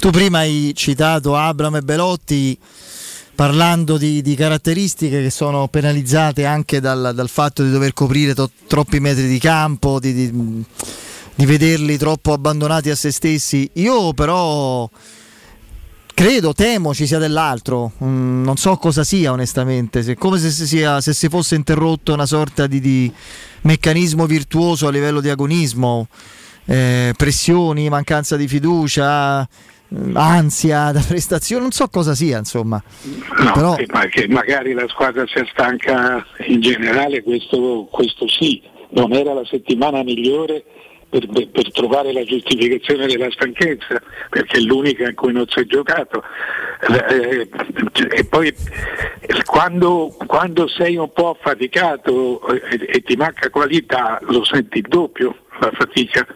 tu 0.00 0.10
prima 0.10 0.38
hai 0.38 0.72
citato 0.74 1.36
Abram 1.36 1.76
e 1.76 1.80
Belotti 1.82 2.58
parlando 3.36 3.98
di, 3.98 4.20
di 4.20 4.34
caratteristiche 4.34 5.22
che 5.22 5.30
sono 5.30 5.68
penalizzate 5.68 6.44
anche 6.44 6.80
dal, 6.80 7.12
dal 7.14 7.28
fatto 7.28 7.62
di 7.62 7.70
dover 7.70 7.92
coprire 7.92 8.34
to- 8.34 8.50
troppi 8.66 8.98
metri 8.98 9.28
di 9.28 9.38
campo, 9.38 10.00
di, 10.00 10.12
di- 10.12 10.64
di 11.36 11.46
vederli 11.46 11.96
troppo 11.98 12.32
abbandonati 12.32 12.90
a 12.90 12.96
se 12.96 13.12
stessi. 13.12 13.70
Io 13.74 14.12
però 14.12 14.90
credo, 16.22 16.52
temo 16.52 16.94
ci 16.94 17.04
sia 17.04 17.18
dell'altro. 17.18 17.90
Mm, 18.04 18.44
non 18.44 18.56
so 18.56 18.76
cosa 18.76 19.02
sia, 19.02 19.32
onestamente. 19.32 20.02
Se, 20.02 20.14
come 20.14 20.38
se 20.38 20.50
si, 20.50 20.68
sia- 20.68 21.00
se 21.00 21.12
si 21.14 21.28
fosse 21.28 21.56
interrotto 21.56 22.12
una 22.12 22.26
sorta 22.26 22.68
di, 22.68 22.80
di 22.80 23.12
meccanismo 23.62 24.24
virtuoso 24.26 24.86
a 24.86 24.92
livello 24.92 25.20
di 25.20 25.28
agonismo, 25.30 26.06
eh, 26.66 27.12
pressioni, 27.16 27.88
mancanza 27.88 28.36
di 28.36 28.46
fiducia, 28.46 29.46
mm, 29.94 30.16
ansia 30.16 30.92
da 30.92 31.02
prestazione. 31.06 31.62
Non 31.62 31.72
so 31.72 31.88
cosa 31.88 32.14
sia, 32.14 32.38
insomma. 32.38 32.80
No, 33.42 33.52
Però- 33.52 33.74
che 33.74 34.28
magari 34.28 34.74
la 34.74 34.86
squadra 34.86 35.24
sia 35.26 35.44
stanca 35.50 36.24
in 36.46 36.60
generale, 36.60 37.24
questo, 37.24 37.88
questo 37.90 38.28
sì, 38.28 38.62
non 38.90 39.12
era 39.12 39.34
la 39.34 39.44
settimana 39.44 40.04
migliore 40.04 40.62
per, 41.12 41.48
per- 41.50 41.70
trovare 41.72 42.12
la 42.12 42.24
giustificazione 42.24 43.06
della 43.06 43.30
stanchezza, 43.30 44.00
perché 44.30 44.56
è 44.56 44.60
l'unica 44.60 45.08
in 45.08 45.14
cui 45.14 45.32
non 45.32 45.46
si 45.46 45.60
è 45.60 45.64
giocato. 45.64 46.22
Eh, 46.88 47.48
e 48.10 48.24
poi 48.24 48.48
eh, 48.48 49.44
quando, 49.44 50.14
quando 50.26 50.66
sei 50.68 50.96
un 50.96 51.12
po' 51.12 51.30
affaticato 51.30 52.46
e, 52.48 52.86
e 52.88 53.02
ti 53.02 53.16
manca 53.16 53.50
qualità, 53.50 54.18
lo 54.22 54.42
senti 54.44 54.78
il 54.78 54.86
doppio 54.88 55.36
la 55.60 55.70
fatica. 55.72 56.26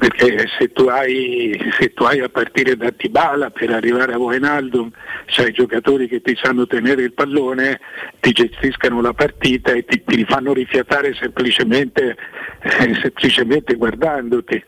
Perché 0.00 0.48
se 0.58 0.72
tu, 0.72 0.86
hai, 0.86 1.72
se 1.78 1.92
tu 1.92 2.04
hai 2.04 2.20
a 2.20 2.30
partire 2.30 2.74
da 2.74 2.90
Tibala 2.90 3.50
per 3.50 3.70
arrivare 3.70 4.14
a 4.14 4.18
Wijnaldum, 4.18 4.90
c'hai 5.26 5.52
giocatori 5.52 6.08
che 6.08 6.22
ti 6.22 6.34
sanno 6.40 6.66
tenere 6.66 7.02
il 7.02 7.12
pallone, 7.12 7.78
ti 8.18 8.32
gestiscano 8.32 9.02
la 9.02 9.12
partita 9.12 9.72
e 9.72 9.84
ti, 9.84 10.02
ti 10.02 10.24
fanno 10.24 10.54
rifiatare 10.54 11.12
semplicemente, 11.12 12.16
eh, 12.62 12.94
semplicemente 12.94 13.74
guardandoti. 13.74 14.64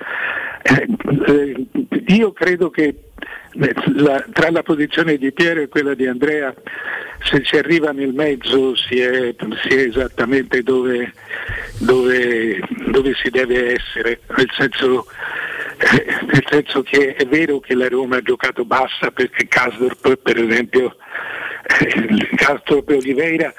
Eh, 0.65 0.87
eh, 1.27 1.67
io 2.09 2.33
credo 2.33 2.69
che 2.69 3.12
la- 3.95 4.25
tra 4.33 4.51
la 4.51 4.63
posizione 4.63 5.17
di 5.17 5.33
Piero 5.33 5.61
e 5.61 5.69
quella 5.69 5.95
di 5.95 6.07
Andrea, 6.07 6.55
se 7.25 7.43
si 7.45 7.57
arriva 7.57 7.93
nel 7.93 8.13
mezzo 8.13 8.75
si 8.75 8.99
è, 9.01 9.35
si 9.63 9.69
è 9.69 9.79
esattamente 9.81 10.63
dove, 10.63 11.13
dove- 11.79 12.61
dove 12.91 13.15
si 13.15 13.31
deve 13.31 13.75
essere, 13.75 14.21
nel 14.37 14.51
senso, 14.57 15.07
eh, 15.79 16.05
nel 16.27 16.45
senso 16.49 16.83
che 16.83 17.15
è 17.15 17.27
vero 17.27 17.61
che 17.61 17.75
la 17.75 17.89
Roma 17.89 18.17
ha 18.17 18.23
giocato 18.23 18.65
bassa 18.65 19.11
perché 19.11 19.47
Kasdorp 19.47 20.17
per 20.17 20.39
esempio, 20.39 20.97
eh, 21.81 22.29
Kasdorp 22.37 22.91
e 22.91 22.95
Oliveira 22.95 23.53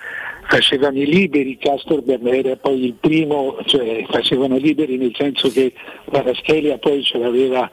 facevano 0.53 0.99
i 0.99 1.05
liberi, 1.05 1.57
Castor 1.57 2.03
era 2.05 2.55
poi 2.57 2.85
il 2.85 2.93
primo, 2.93 3.57
cioè 3.65 4.05
facevano 4.07 4.57
liberi 4.57 4.97
nel 4.97 5.13
senso 5.15 5.49
che 5.49 5.73
Paraschelia 6.09 6.77
poi 6.77 7.03
ce 7.03 7.17
l'aveva, 7.17 7.71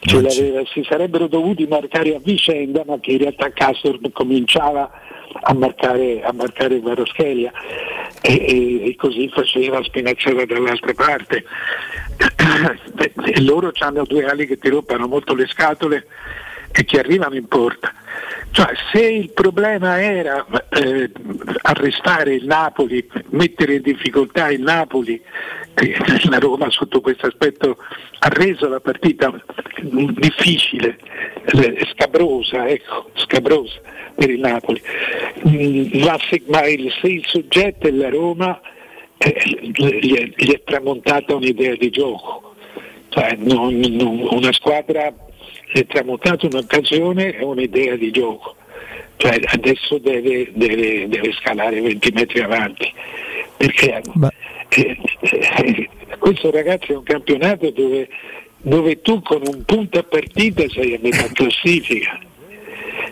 ce 0.00 0.20
l'aveva, 0.20 0.62
si 0.72 0.84
sarebbero 0.88 1.28
dovuti 1.28 1.66
marcare 1.68 2.16
a 2.16 2.20
vicenda 2.20 2.82
ma 2.84 2.98
che 2.98 3.12
in 3.12 3.18
realtà 3.18 3.52
Castor 3.52 4.00
cominciava 4.12 4.90
a 5.42 5.54
marcare, 5.54 6.20
a 6.22 6.32
marcare 6.32 6.80
Paraschelia 6.80 7.52
e, 8.22 8.32
e- 8.32 8.88
e 8.88 8.96
così 8.96 9.28
faceva 9.28 9.80
Spinazzola 9.82 10.44
dall'altra 10.46 10.92
parte. 10.94 11.44
E 13.22 13.42
loro 13.42 13.70
hanno 13.78 14.04
due 14.04 14.24
ali 14.24 14.46
che 14.46 14.58
ti 14.58 14.68
rompano 14.68 15.06
molto 15.06 15.34
le 15.34 15.46
scatole 15.46 16.06
e 16.72 16.84
che 16.84 16.98
arrivano 16.98 17.34
in 17.34 17.46
porta. 17.46 17.92
Cioè, 18.52 18.72
se 18.92 19.00
il 19.00 19.32
problema 19.32 20.00
era 20.00 20.44
eh, 20.70 21.10
arrestare 21.62 22.34
il 22.34 22.44
Napoli, 22.46 23.08
mettere 23.30 23.74
in 23.76 23.82
difficoltà 23.82 24.50
il 24.50 24.60
Napoli, 24.60 25.20
eh, 25.74 25.96
la 26.28 26.38
Roma 26.38 26.68
sotto 26.70 27.00
questo 27.00 27.26
aspetto 27.26 27.76
ha 28.18 28.28
reso 28.28 28.68
la 28.68 28.80
partita 28.80 29.30
mm, 29.30 30.08
difficile, 30.14 30.98
eh, 31.44 31.86
scabrosa, 31.92 32.68
ecco, 32.68 33.10
scabrosa 33.14 33.80
per 34.14 34.30
il 34.30 34.40
Napoli. 34.40 34.80
Mm, 35.48 36.02
Ma 36.04 36.18
se, 36.28 36.42
ma 36.48 36.66
il, 36.66 36.92
se 37.00 37.06
il 37.06 37.24
soggetto 37.26 37.86
è 37.86 37.90
la 37.92 38.10
Roma, 38.10 38.60
eh, 39.16 39.40
gli, 39.44 40.14
è, 40.14 40.28
gli 40.36 40.52
è 40.52 40.62
tramontata 40.64 41.34
un'idea 41.34 41.74
di 41.76 41.90
gioco. 41.90 42.54
Cioè, 43.10 43.36
non- 43.38 43.78
non- 43.78 44.26
una 44.30 44.52
squadra 44.52 45.12
è 45.72 45.86
tramontata 45.86 46.46
un'occasione 46.46 47.36
e 47.36 47.44
un'idea 47.44 47.96
di 47.96 48.10
gioco. 48.10 48.56
Cioè, 49.16 49.38
adesso 49.44 49.98
deve, 49.98 50.50
deve- 50.54 51.06
deve 51.08 51.32
scalare 51.32 51.80
20 51.80 52.10
metri 52.12 52.40
avanti. 52.40 52.92
Perché 53.56 54.00
eh, 54.70 54.96
eh, 55.20 55.88
questo 56.18 56.50
ragazzi 56.50 56.92
è 56.92 56.96
un 56.96 57.02
campionato 57.02 57.70
dove, 57.70 58.08
dove 58.56 59.00
tu 59.02 59.20
con 59.20 59.42
un 59.44 59.62
punto 59.64 59.98
a 59.98 60.02
partita 60.02 60.64
sei 60.68 60.94
a 60.94 60.98
metà 61.02 61.26
classifica. 61.34 62.18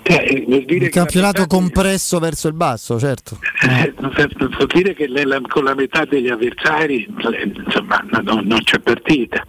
Cioè, 0.03 0.25
dire 0.65 0.87
Il 0.87 0.89
campionato 0.91 1.47
compresso 1.47 2.19
verso 2.19 2.49
il 2.49 2.55
basso, 2.55 2.99
certo. 2.99 3.39
eh, 3.69 3.93
vuol 3.97 4.67
dire 4.73 4.95
che 4.95 5.07
la- 5.09 5.41
con 5.47 5.65
la 5.65 5.75
metà 5.75 6.05
degli 6.07 6.29
avversari 6.29 7.05
eh, 7.05 7.53
insomma, 7.65 8.03
no- 8.11 8.21
no- 8.23 8.41
non 8.43 8.63
c'è 8.63 8.79
partita. 8.79 9.45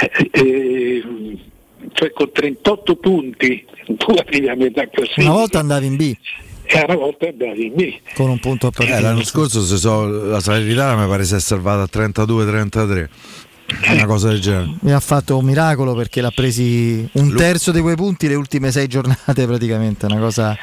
Eh, 0.00 0.30
eh, 0.30 1.02
cioè 1.96 2.12
con 2.12 2.30
38 2.30 2.96
punti 2.96 3.64
tu 3.96 4.12
arrivi 4.12 4.48
a 4.48 4.54
metà 4.54 4.86
classifica 4.86 5.28
Una 5.28 5.38
volta 5.38 5.58
andavi 5.58 5.86
in 5.86 5.96
B 5.96 6.14
e 6.68 6.84
una 6.84 6.96
volta 6.96 7.28
andavi 7.28 7.66
in 7.66 7.74
B. 7.74 7.94
con 8.14 8.28
un 8.28 8.38
punto 8.40 8.66
a 8.66 8.70
partita. 8.70 8.98
Eh, 8.98 9.00
l'anno 9.00 9.24
scorso 9.24 9.62
se 9.62 9.76
so, 9.76 10.06
la 10.06 10.40
Salernitana 10.40 11.00
mi 11.00 11.08
pare 11.08 11.24
si 11.24 11.34
è 11.34 11.40
salvata 11.40 11.82
a 11.82 12.08
32-33. 12.08 13.08
Una 13.90 14.06
cosa 14.06 14.28
del 14.28 14.40
genere. 14.40 14.74
Mi 14.80 14.92
ha 14.92 15.00
fatto 15.00 15.36
un 15.36 15.44
miracolo 15.44 15.94
perché 15.94 16.20
l'ha 16.20 16.30
presi 16.30 17.08
un 17.12 17.34
terzo 17.34 17.72
di 17.72 17.80
quei 17.80 17.96
punti 17.96 18.28
le 18.28 18.34
ultime 18.34 18.70
sei 18.70 18.86
giornate 18.86 19.44
praticamente, 19.46 20.06
una 20.06 20.18
cosa 20.18 20.56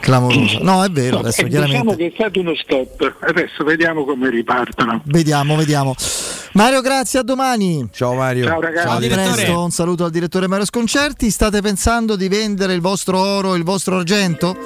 clamorosa. 0.00 0.58
No, 0.60 0.84
è 0.84 0.88
vero, 0.88 1.16
No, 1.16 1.20
adesso 1.22 1.42
eh, 1.42 1.48
chiaramente 1.48 1.82
Diciamo 1.82 1.96
che 1.96 2.06
è 2.06 2.12
stato 2.14 2.40
uno 2.40 2.54
stop, 2.54 3.16
adesso 3.20 3.64
vediamo 3.64 4.04
come 4.04 4.30
ripartono. 4.30 5.02
Vediamo, 5.04 5.56
vediamo. 5.56 5.94
Mario, 6.52 6.80
grazie, 6.80 7.20
a 7.20 7.22
domani. 7.22 7.88
Ciao 7.92 8.14
Mario. 8.14 8.46
Ciao, 8.46 8.60
ragazzi. 8.60 9.06
A 9.06 9.14
presto, 9.14 9.62
un 9.62 9.70
saluto 9.70 10.04
al 10.04 10.10
direttore 10.10 10.48
Mario 10.48 10.64
Sconcerti. 10.64 11.30
State 11.30 11.60
pensando 11.60 12.16
di 12.16 12.28
vendere 12.28 12.74
il 12.74 12.80
vostro 12.80 13.18
oro, 13.18 13.54
il 13.54 13.62
vostro 13.62 13.98
argento? 13.98 14.56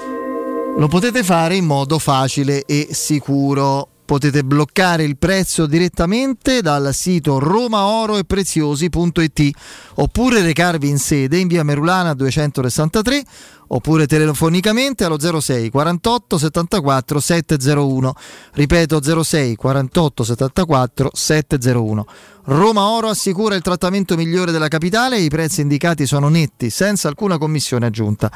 Lo 0.77 0.89
potete 0.89 1.23
fare 1.23 1.57
in 1.57 1.67
modo 1.67 1.99
facile 1.99 2.65
e 2.65 2.89
sicuro. 2.91 3.89
Potete 4.05 4.45
bloccare 4.45 5.03
il 5.03 5.17
prezzo 5.17 5.65
direttamente 5.65 6.61
dal 6.61 6.93
sito 6.93 7.39
romaoroepreziosi.it 7.39 9.51
oppure 9.95 10.43
recarvi 10.43 10.89
in 10.89 10.99
sede 10.99 11.39
in 11.39 11.49
via 11.49 11.65
Merulana 11.65 12.13
263 12.13 13.25
oppure 13.75 14.07
telefonicamente 14.07 15.05
allo 15.05 15.19
06 15.19 15.71
48 15.71 16.39
74 16.39 17.21
701. 17.21 18.15
Ripeto 18.53 19.23
06 19.23 19.57
48 19.57 20.25
74 20.25 21.11
701. 21.13 22.07
Roma 22.47 22.89
Oro 22.91 23.09
assicura 23.09 23.55
il 23.55 23.63
trattamento 23.63 24.17
migliore 24.17 24.53
della 24.53 24.69
capitale 24.69 25.17
e 25.17 25.23
i 25.23 25.29
prezzi 25.29 25.63
indicati 25.63 26.07
sono 26.07 26.29
netti, 26.29 26.71
senza 26.71 27.09
alcuna 27.09 27.39
commissione 27.39 27.87
aggiunta. 27.87 28.31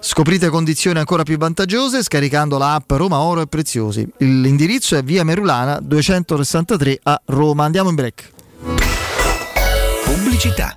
Scoprite 0.00 0.48
condizioni 0.48 0.98
ancora 0.98 1.22
più 1.22 1.38
vantaggiose 1.38 2.02
scaricando 2.02 2.58
la 2.58 2.74
app 2.74 2.90
Roma 2.92 3.18
Oro 3.18 3.40
e 3.40 3.46
Preziosi. 3.46 4.06
L'indirizzo 4.18 4.96
è 4.96 5.02
via 5.02 5.24
Merulana 5.24 5.78
263 5.80 7.00
a 7.04 7.20
Roma. 7.26 7.64
Andiamo 7.64 7.88
in 7.88 7.94
break. 7.94 8.32
Pubblicità. 10.04 10.76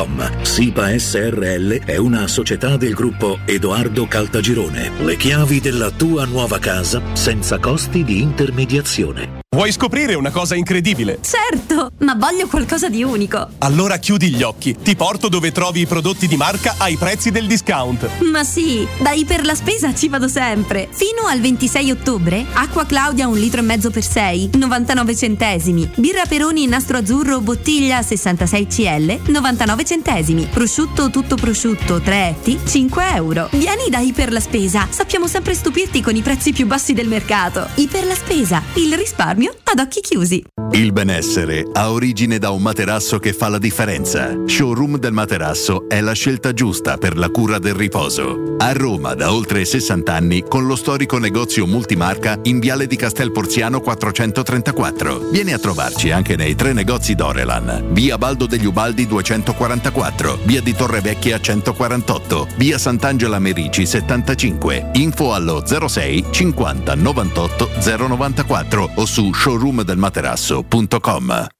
www.keicalt.com. 0.00 0.42
SIPA 0.42 0.98
SRL 0.98 1.84
è 1.84 1.96
una 1.96 2.26
società 2.26 2.76
del 2.76 2.94
gruppo 2.94 3.38
Edoardo 3.44 4.06
Caltagirone. 4.06 4.92
Le 5.00 5.16
chiavi 5.16 5.60
della 5.60 5.90
tua 5.90 6.24
nuova 6.24 6.58
casa 6.58 7.02
senza 7.14 7.58
costi 7.58 8.04
di 8.04 8.20
intermediazione. 8.20 9.38
Vuoi 9.52 9.72
scoprire 9.72 10.14
una 10.14 10.30
cosa 10.30 10.54
incredibile? 10.54 11.18
Certo, 11.22 11.90
ma 11.98 12.14
voglio 12.14 12.46
qualcosa 12.46 12.88
di 12.88 13.02
unico. 13.02 13.48
Allora 13.58 13.96
chiudi 13.96 14.30
gli 14.30 14.42
occhi, 14.42 14.76
ti 14.80 14.94
porto 14.94 15.28
dove 15.28 15.50
trovi 15.50 15.80
i 15.80 15.86
prodotti 15.86 16.28
di 16.28 16.36
marca 16.36 16.76
ai 16.78 16.96
prezzi 16.96 17.32
del 17.32 17.48
discount. 17.48 18.20
Ma 18.30 18.44
sì, 18.44 18.86
da 19.00 19.10
Iper 19.10 19.44
la 19.44 19.56
Spesa 19.56 19.92
ci 19.92 20.08
vado 20.08 20.28
sempre. 20.28 20.88
Fino 20.92 21.26
al 21.26 21.40
26 21.40 21.90
ottobre, 21.90 22.46
acqua 22.52 22.86
Claudia 22.86 23.26
un 23.26 23.36
litro 23.36 23.60
e 23.60 23.64
mezzo 23.64 23.90
per 23.90 24.04
6, 24.04 24.50
99 24.54 25.16
centesimi. 25.16 25.90
Birra 25.96 26.26
Peroni 26.26 26.62
in 26.62 26.68
nastro 26.70 26.98
azzurro 26.98 27.40
bottiglia 27.40 28.02
66 28.02 28.66
CL, 28.68 29.20
99 29.32 29.84
centesimi. 29.84 29.89
Prosciutto 30.46 31.10
tutto 31.10 31.34
prosciutto 31.34 32.00
3 32.00 32.28
etti, 32.28 32.60
5 32.64 33.14
euro. 33.14 33.48
Vieni 33.50 33.90
da 33.90 33.98
Iper 33.98 34.30
la 34.30 34.38
Spesa, 34.38 34.86
sappiamo 34.88 35.26
sempre 35.26 35.52
stupirti 35.52 36.00
con 36.00 36.14
i 36.14 36.22
prezzi 36.22 36.52
più 36.52 36.68
bassi 36.68 36.92
del 36.92 37.08
mercato. 37.08 37.66
Iper 37.74 38.04
la 38.04 38.14
Spesa, 38.14 38.62
il 38.74 38.96
risparmio 38.96 39.52
ad 39.64 39.80
occhi 39.80 40.00
chiusi. 40.00 40.44
Il 40.72 40.92
benessere 40.92 41.66
ha 41.72 41.90
origine 41.90 42.38
da 42.38 42.50
un 42.50 42.62
materasso 42.62 43.18
che 43.18 43.32
fa 43.32 43.48
la 43.48 43.58
differenza. 43.58 44.38
Showroom 44.46 44.98
del 44.98 45.12
materasso 45.12 45.88
è 45.88 46.00
la 46.00 46.12
scelta 46.12 46.52
giusta 46.52 46.96
per 46.96 47.16
la 47.16 47.28
cura 47.28 47.58
del 47.58 47.74
riposo. 47.74 48.54
A 48.58 48.72
Roma 48.72 49.14
da 49.14 49.32
oltre 49.32 49.64
60 49.64 50.14
anni 50.14 50.44
con 50.46 50.66
lo 50.66 50.76
storico 50.76 51.18
negozio 51.18 51.66
multimarca 51.66 52.38
in 52.42 52.60
Viale 52.60 52.86
di 52.86 52.94
Castel 52.94 53.32
Porziano 53.32 53.80
434. 53.80 55.30
Vieni 55.30 55.52
a 55.52 55.58
trovarci 55.58 56.12
anche 56.12 56.36
nei 56.36 56.54
tre 56.54 56.72
negozi 56.72 57.16
Dorelan. 57.16 57.88
Via 57.90 58.16
Baldo 58.16 58.46
degli 58.46 58.66
Ubaldi 58.66 59.08
244, 59.80 60.38
Via 60.44 60.60
di 60.60 60.74
Torrevecchia 60.74 61.40
148, 61.40 62.48
Via 62.56 62.76
Sant'Angela 62.78 63.38
Merici 63.38 63.86
75. 63.86 64.90
Info 64.94 65.34
allo 65.34 65.62
06 65.66 66.26
50 66.30 66.94
98 66.94 67.70
094 68.06 68.90
o 68.94 69.06
su 69.06 69.32
showroomdelmaterasso.com. 69.32 71.59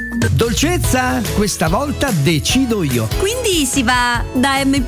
Dolcezza, 0.29 1.19
questa 1.33 1.67
volta 1.67 2.11
decido 2.11 2.83
io. 2.83 3.07
Quindi 3.17 3.65
si 3.65 3.81
va 3.81 4.23
da 4.33 4.63
M. 4.63 4.85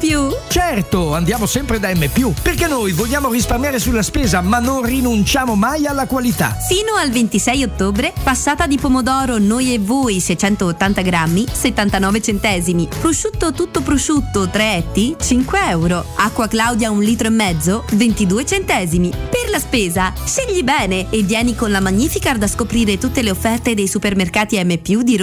Certo, 0.48 1.16
andiamo 1.16 1.48
sempre 1.48 1.80
da 1.80 1.92
M, 1.94 2.08
perché 2.42 2.68
noi 2.68 2.92
vogliamo 2.92 3.32
risparmiare 3.32 3.80
sulla 3.80 4.04
spesa, 4.04 4.42
ma 4.42 4.60
non 4.60 4.84
rinunciamo 4.84 5.56
mai 5.56 5.88
alla 5.88 6.06
qualità. 6.06 6.56
Fino 6.68 6.94
al 6.96 7.10
26 7.10 7.64
ottobre, 7.64 8.14
passata 8.22 8.68
di 8.68 8.78
pomodoro 8.78 9.40
noi 9.40 9.74
e 9.74 9.80
voi 9.80 10.20
680 10.20 11.02
grammi, 11.02 11.46
79 11.52 12.22
centesimi. 12.22 12.88
Prosciutto 13.00 13.54
tutto 13.54 13.82
prosciutto 13.82 14.48
3 14.48 14.76
etti, 14.76 15.16
5 15.20 15.60
euro. 15.70 16.06
Acqua 16.18 16.48
Claudia 16.48 16.92
un 16.92 17.02
litro 17.02 17.28
e 17.28 17.32
mezzo, 17.32 17.86
22 17.94 18.46
centesimi. 18.46 19.10
Per 19.10 19.50
la 19.50 19.60
spesa, 19.60 20.14
scegli 20.26 20.64
bene 20.64 21.10
e 21.10 21.24
vieni 21.24 21.56
con 21.56 21.72
la 21.72 21.80
Magnificard 21.80 22.44
a 22.44 22.48
scoprire 22.48 23.00
tutte 23.00 23.24
le 23.24 23.32
offerte 23.32 23.74
dei 23.74 23.88
supermercati 23.88 24.64
M 24.64 24.72
di 25.04 25.18
Roma, 25.18 25.23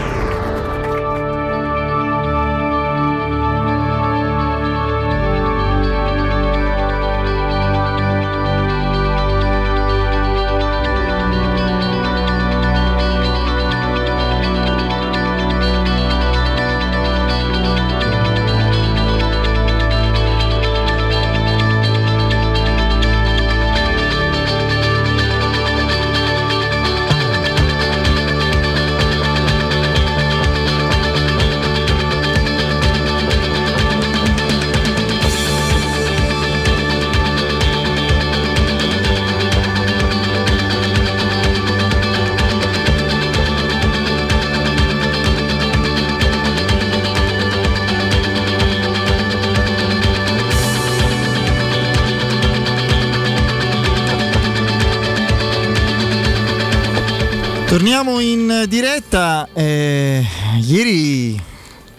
Diretta. 59.01 59.47
eh, 59.53 60.23
ieri 60.59 61.41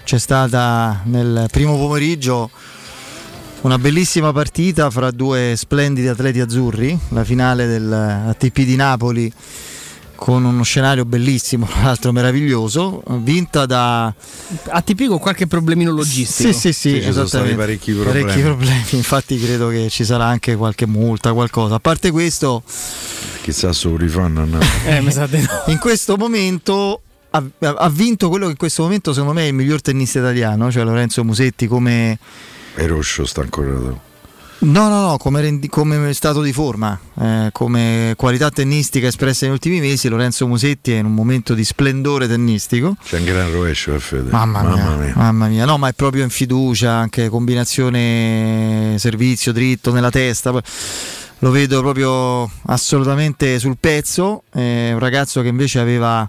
c'è 0.04 0.18
stata 0.18 1.00
nel 1.04 1.48
primo 1.50 1.76
pomeriggio 1.76 2.50
una 3.62 3.78
bellissima 3.78 4.32
partita 4.32 4.90
fra 4.90 5.10
due 5.10 5.54
splendidi 5.56 6.08
atleti 6.08 6.40
azzurri, 6.40 6.96
la 7.10 7.24
finale 7.24 7.66
del 7.66 7.92
ATP 7.92 8.60
di 8.62 8.76
Napoli 8.76 9.32
con 10.22 10.44
uno 10.44 10.62
scenario 10.62 11.04
bellissimo, 11.04 11.66
tra 11.66 11.82
l'altro 11.82 12.12
meraviglioso, 12.12 13.02
vinta 13.22 13.66
da 13.66 14.14
ATP 14.66 15.06
con 15.08 15.18
qualche 15.18 15.48
problemino 15.48 15.90
logistico. 15.90 16.52
Sì, 16.52 16.54
sì, 16.56 16.72
sì, 16.72 16.90
Sì, 16.90 17.02
ci 17.02 17.12
sono 17.12 17.26
stati 17.26 17.48
esattamente. 17.48 17.56
parecchi 17.56 17.92
problemi. 17.92 18.20
Parecchi 18.20 18.42
problemi, 18.42 18.84
infatti 18.92 19.40
credo 19.40 19.68
che 19.68 19.88
ci 19.90 20.04
sarà 20.04 20.26
anche 20.26 20.54
qualche 20.54 20.86
multa, 20.86 21.32
qualcosa. 21.32 21.74
A 21.74 21.80
parte 21.80 22.12
questo, 22.12 22.62
Chissà 23.42 23.72
su 23.72 23.96
rifanno. 23.96 24.44
No. 24.44 24.60
Eh, 24.86 25.00
mi 25.00 25.10
sa 25.10 25.26
di 25.26 25.40
no. 25.40 25.72
in 25.72 25.78
questo 25.78 26.16
momento 26.16 27.02
ha, 27.30 27.42
ha, 27.58 27.88
vinto 27.88 28.28
quello 28.28 28.44
che 28.44 28.52
in 28.52 28.56
questo 28.56 28.82
momento 28.82 29.12
secondo 29.12 29.34
me 29.34 29.42
è 29.42 29.48
il 29.48 29.54
miglior 29.54 29.80
tennista 29.80 30.20
italiano, 30.20 30.70
cioè 30.70 30.84
Lorenzo 30.84 31.24
Musetti 31.24 31.66
come... 31.66 32.16
E 32.76 32.86
Roscio 32.86 33.26
sta 33.26 33.40
ancora 33.40 33.72
dopo. 33.72 34.11
No, 34.64 34.88
no, 34.88 35.00
no, 35.08 35.16
come, 35.16 35.58
come 35.68 36.12
stato 36.12 36.40
di 36.40 36.52
forma, 36.52 36.96
eh, 37.20 37.48
come 37.50 38.14
qualità 38.16 38.48
tennistica 38.50 39.08
espressa 39.08 39.44
negli 39.44 39.54
ultimi 39.54 39.80
mesi, 39.80 40.08
Lorenzo 40.08 40.46
Musetti 40.46 40.92
è 40.92 40.98
in 40.98 41.06
un 41.06 41.14
momento 41.14 41.54
di 41.54 41.64
splendore 41.64 42.28
tennistico. 42.28 42.94
C'è 43.02 43.18
un 43.18 43.24
gran 43.24 43.50
rovescio, 43.50 43.98
Fede. 43.98 44.30
Mamma, 44.30 44.62
mamma 44.62 44.74
mia, 44.76 44.96
mia, 45.04 45.12
mamma 45.16 45.48
mia, 45.48 45.64
no, 45.64 45.78
ma 45.78 45.88
è 45.88 45.92
proprio 45.94 46.22
in 46.22 46.30
fiducia, 46.30 46.92
anche 46.92 47.28
combinazione 47.28 48.94
servizio 48.98 49.50
dritto 49.50 49.92
nella 49.92 50.10
testa. 50.10 50.52
Lo 50.52 51.50
vedo 51.50 51.80
proprio 51.80 52.48
assolutamente 52.66 53.58
sul 53.58 53.78
pezzo. 53.80 54.44
È 54.48 54.92
un 54.92 55.00
ragazzo 55.00 55.42
che 55.42 55.48
invece 55.48 55.80
aveva 55.80 56.28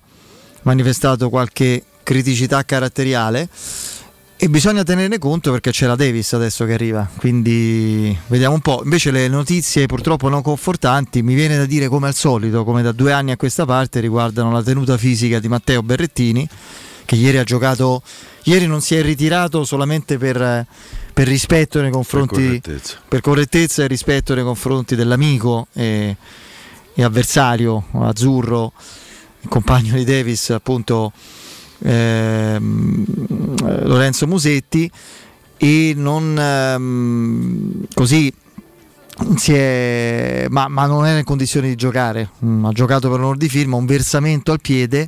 manifestato 0.64 1.30
qualche 1.30 1.84
criticità 2.02 2.64
caratteriale 2.64 3.48
e 4.44 4.50
bisogna 4.50 4.84
tenerne 4.84 5.20
conto 5.20 5.52
perché 5.52 5.72
c'è 5.72 5.88
la 5.88 5.96
Davis 5.96 6.34
adesso 6.34 6.66
che 6.66 6.74
arriva, 6.74 7.10
quindi 7.16 8.14
vediamo 8.28 8.56
un 8.56 8.60
po'. 8.60 8.82
Invece 8.84 9.10
le 9.10 9.30
notizie 9.30 9.86
purtroppo 9.86 10.28
non 10.28 10.42
confortanti, 10.42 11.24
mi 11.24 11.34
viene 11.34 11.56
da 11.56 11.66
dire 11.66 11.88
come 11.88 12.08
al 12.08 12.14
solito, 12.14 12.66
come 12.66 12.82
da 12.82 12.92
due 12.92 13.14
anni 13.14 13.32
a 13.32 13.38
questa 13.38 13.64
parte, 13.64 14.02
riguardano 14.02 14.52
la 14.52 14.62
tenuta 14.62 14.98
fisica 14.98 15.40
di 15.40 15.48
Matteo 15.48 15.82
Berrettini, 15.82 16.46
che 17.06 17.16
ieri 17.16 17.38
ha 17.38 17.46
giocato, 17.46 18.02
ieri 18.44 18.68
non 18.68 18.82
si 18.82 18.96
è 18.96 19.02
ritirato 19.02 19.64
solamente 19.64 20.18
per, 20.18 20.68
per 21.14 21.26
rispetto 21.26 21.80
nei 21.80 21.92
confronti, 21.92 22.36
per 22.36 22.44
correttezza. 22.44 22.98
per 23.08 23.22
correttezza. 23.22 23.84
e 23.84 23.88
rispetto 23.88 24.36
nei 24.36 24.44
confronti 24.44 24.98
dell'amico 24.98 25.68
e, 25.72 26.18
e 26.94 27.02
avversario 27.02 27.86
azzurro, 27.94 28.74
compagno 29.48 29.96
di 29.96 30.04
Davis 30.04 30.50
appunto 30.50 31.14
ehm, 31.84 33.06
Lorenzo 33.86 34.28
Musetti 34.28 34.90
e 35.58 35.94
non 35.96 36.38
ehm, 36.38 37.86
così 37.94 38.34
è, 39.48 40.48
ma, 40.50 40.68
ma, 40.68 40.86
non 40.86 41.06
era 41.06 41.20
in 41.20 41.24
condizioni 41.24 41.70
di 41.70 41.76
giocare. 41.76 42.30
Mm, 42.44 42.66
ha 42.66 42.72
giocato 42.72 43.10
per 43.10 43.20
onore 43.20 43.38
di 43.38 43.50
firma 43.50 43.76
un 43.76 43.86
versamento 43.86 44.52
al 44.52 44.62
piede 44.62 45.08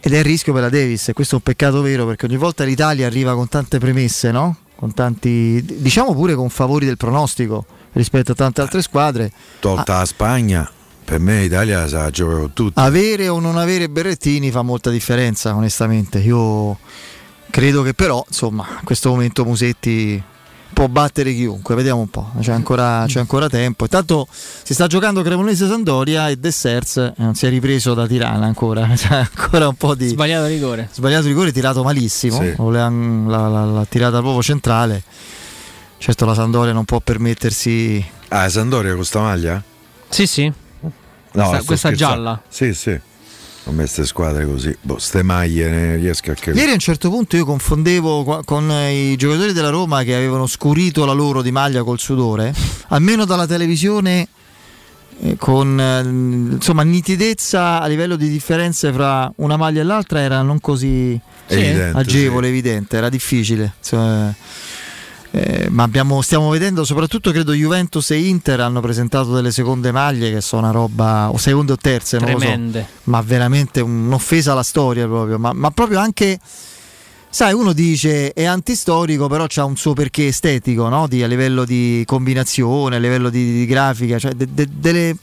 ed 0.00 0.12
è 0.12 0.18
il 0.18 0.24
rischio 0.24 0.52
per 0.52 0.62
la 0.62 0.68
Davis. 0.68 1.08
E 1.08 1.12
questo 1.12 1.34
è 1.34 1.38
un 1.38 1.42
peccato 1.44 1.82
vero 1.82 2.06
perché 2.06 2.26
ogni 2.26 2.36
volta 2.36 2.64
l'Italia 2.64 3.06
arriva 3.06 3.34
con 3.34 3.48
tante 3.48 3.78
premesse 3.78 4.30
no? 4.30 4.56
con 4.76 4.94
tanti 4.94 5.62
diciamo 5.62 6.14
pure 6.14 6.34
con 6.34 6.48
favori 6.48 6.86
del 6.86 6.96
pronostico 6.96 7.66
rispetto 7.92 8.32
a 8.32 8.34
tante 8.34 8.60
altre 8.62 8.80
squadre. 8.80 9.30
Tolta 9.58 9.96
ah, 9.96 9.98
la 9.98 10.04
Spagna 10.06 10.72
per 11.10 11.18
me 11.18 11.40
l'Italia 11.40 11.88
sa 11.88 12.08
giocare 12.08 12.38
con 12.38 12.52
tutti. 12.52 12.78
Avere 12.78 13.26
o 13.26 13.40
non 13.40 13.58
avere 13.58 13.88
Berrettini 13.88 14.52
fa 14.52 14.62
molta 14.62 14.90
differenza, 14.90 15.56
onestamente. 15.56 16.20
Io 16.20 16.78
credo 17.50 17.82
che 17.82 17.94
però, 17.94 18.24
insomma, 18.28 18.64
a 18.78 18.80
questo 18.84 19.10
momento 19.10 19.44
Musetti 19.44 20.22
può 20.72 20.86
battere 20.86 21.34
chiunque, 21.34 21.74
vediamo 21.74 21.98
un 21.98 22.10
po', 22.10 22.30
c'è 22.38 22.52
ancora, 22.52 23.06
c'è 23.08 23.18
ancora 23.18 23.48
tempo. 23.48 23.82
Intanto 23.82 24.28
si 24.30 24.72
sta 24.72 24.86
giocando 24.86 25.22
Cremonese 25.22 25.66
Sandoria 25.66 26.28
e 26.28 26.36
Dessers 26.36 26.98
eh, 26.98 27.12
non 27.16 27.34
si 27.34 27.44
è 27.44 27.48
ripreso 27.48 27.92
da 27.92 28.06
Tirana 28.06 28.46
ancora, 28.46 28.86
c'è 28.94 29.26
ancora 29.34 29.66
un 29.66 29.74
po' 29.74 29.96
di... 29.96 30.06
Sbagliato 30.06 30.46
rigore. 30.46 30.90
Sbagliato 30.92 31.26
rigore, 31.26 31.50
tirato 31.50 31.82
malissimo, 31.82 32.40
sì. 32.40 32.54
l'ha, 32.56 32.88
l'ha, 32.88 33.64
l'ha 33.64 33.86
tirata 33.88 34.20
proprio 34.20 34.42
centrale. 34.42 35.02
Certo 35.98 36.24
la 36.24 36.34
Sandoria 36.34 36.72
non 36.72 36.84
può 36.84 37.00
permettersi... 37.00 38.02
Ah, 38.28 38.48
Sandoria 38.48 38.94
con 38.94 39.04
sta 39.04 39.20
maglia? 39.20 39.60
Sì, 40.08 40.28
sì. 40.28 40.52
No, 41.32 41.48
questa, 41.48 41.64
questa 41.64 41.92
gialla. 41.92 42.42
Sì, 42.48 42.74
sì. 42.74 42.98
Ho 43.64 43.72
messo 43.72 43.96
queste 43.96 44.06
squadre 44.06 44.46
così, 44.46 44.74
boh, 44.80 44.98
ste 44.98 45.22
maglie 45.22 45.68
ne 45.68 45.96
riesco 45.96 46.30
a 46.30 46.34
capire. 46.34 46.56
Ieri 46.56 46.70
a 46.70 46.74
un 46.74 46.80
certo 46.80 47.10
punto 47.10 47.36
io 47.36 47.44
confondevo 47.44 48.42
con 48.44 48.70
i 48.70 49.14
giocatori 49.16 49.52
della 49.52 49.68
Roma 49.68 50.02
che 50.02 50.14
avevano 50.14 50.46
scurito 50.46 51.04
la 51.04 51.12
loro 51.12 51.42
di 51.42 51.52
maglia 51.52 51.84
col 51.84 51.98
sudore, 51.98 52.54
almeno 52.88 53.26
dalla 53.26 53.46
televisione 53.46 54.28
eh, 55.22 55.36
con 55.36 55.78
eh, 55.78 56.00
insomma 56.54 56.82
nitidezza 56.82 57.82
a 57.82 57.86
livello 57.86 58.16
di 58.16 58.30
differenze 58.30 58.90
fra 58.90 59.30
una 59.36 59.58
maglia 59.58 59.82
e 59.82 59.84
l'altra 59.84 60.20
era 60.20 60.40
non 60.40 60.58
così 60.60 61.20
evidente, 61.46 61.98
agevole, 61.98 62.46
sì. 62.46 62.52
evidente, 62.52 62.96
era 62.96 63.10
difficile. 63.10 63.74
Cioè, 63.82 64.32
eh, 65.32 65.68
ma 65.70 65.84
abbiamo, 65.84 66.22
stiamo 66.22 66.50
vedendo 66.50 66.84
soprattutto 66.84 67.30
credo 67.30 67.52
Juventus 67.52 68.10
e 68.10 68.18
Inter 68.18 68.60
hanno 68.60 68.80
presentato 68.80 69.32
delle 69.32 69.52
seconde 69.52 69.92
maglie 69.92 70.32
che 70.32 70.40
sono 70.40 70.62
una 70.62 70.72
roba 70.72 71.30
o 71.30 71.36
seconde 71.36 71.72
o 71.72 71.76
terze 71.76 72.18
Tremende. 72.18 72.56
non 72.56 72.70
lo 72.72 72.78
so 72.80 72.86
ma 73.04 73.20
veramente 73.20 73.80
un'offesa 73.80 74.52
alla 74.52 74.64
storia 74.64 75.06
proprio 75.06 75.38
ma, 75.38 75.52
ma 75.52 75.70
proprio 75.70 76.00
anche 76.00 76.38
sai 77.28 77.52
uno 77.54 77.72
dice 77.72 78.32
è 78.32 78.44
antistorico 78.44 79.28
però 79.28 79.44
c'ha 79.46 79.64
un 79.64 79.76
suo 79.76 79.92
perché 79.92 80.26
estetico 80.26 80.88
no? 80.88 81.06
di, 81.06 81.22
a 81.22 81.28
livello 81.28 81.64
di 81.64 82.02
combinazione 82.06 82.96
a 82.96 82.98
livello 82.98 83.30
di, 83.30 83.52
di 83.52 83.66
grafica 83.66 84.18
cioè 84.18 84.32
de, 84.32 84.48
de, 84.50 84.66
delle, 84.68 85.16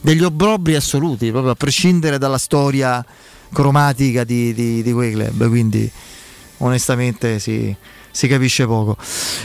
degli 0.00 0.22
obbrobri 0.22 0.76
assoluti 0.76 1.30
proprio 1.32 1.50
a 1.50 1.56
prescindere 1.56 2.18
dalla 2.18 2.38
storia 2.38 3.04
cromatica 3.52 4.22
di, 4.22 4.54
di, 4.54 4.84
di 4.84 4.92
quei 4.92 5.12
club 5.14 5.48
quindi 5.48 5.90
onestamente 6.58 7.40
sì 7.40 7.74
si 8.10 8.26
capisce 8.28 8.66
poco. 8.66 8.96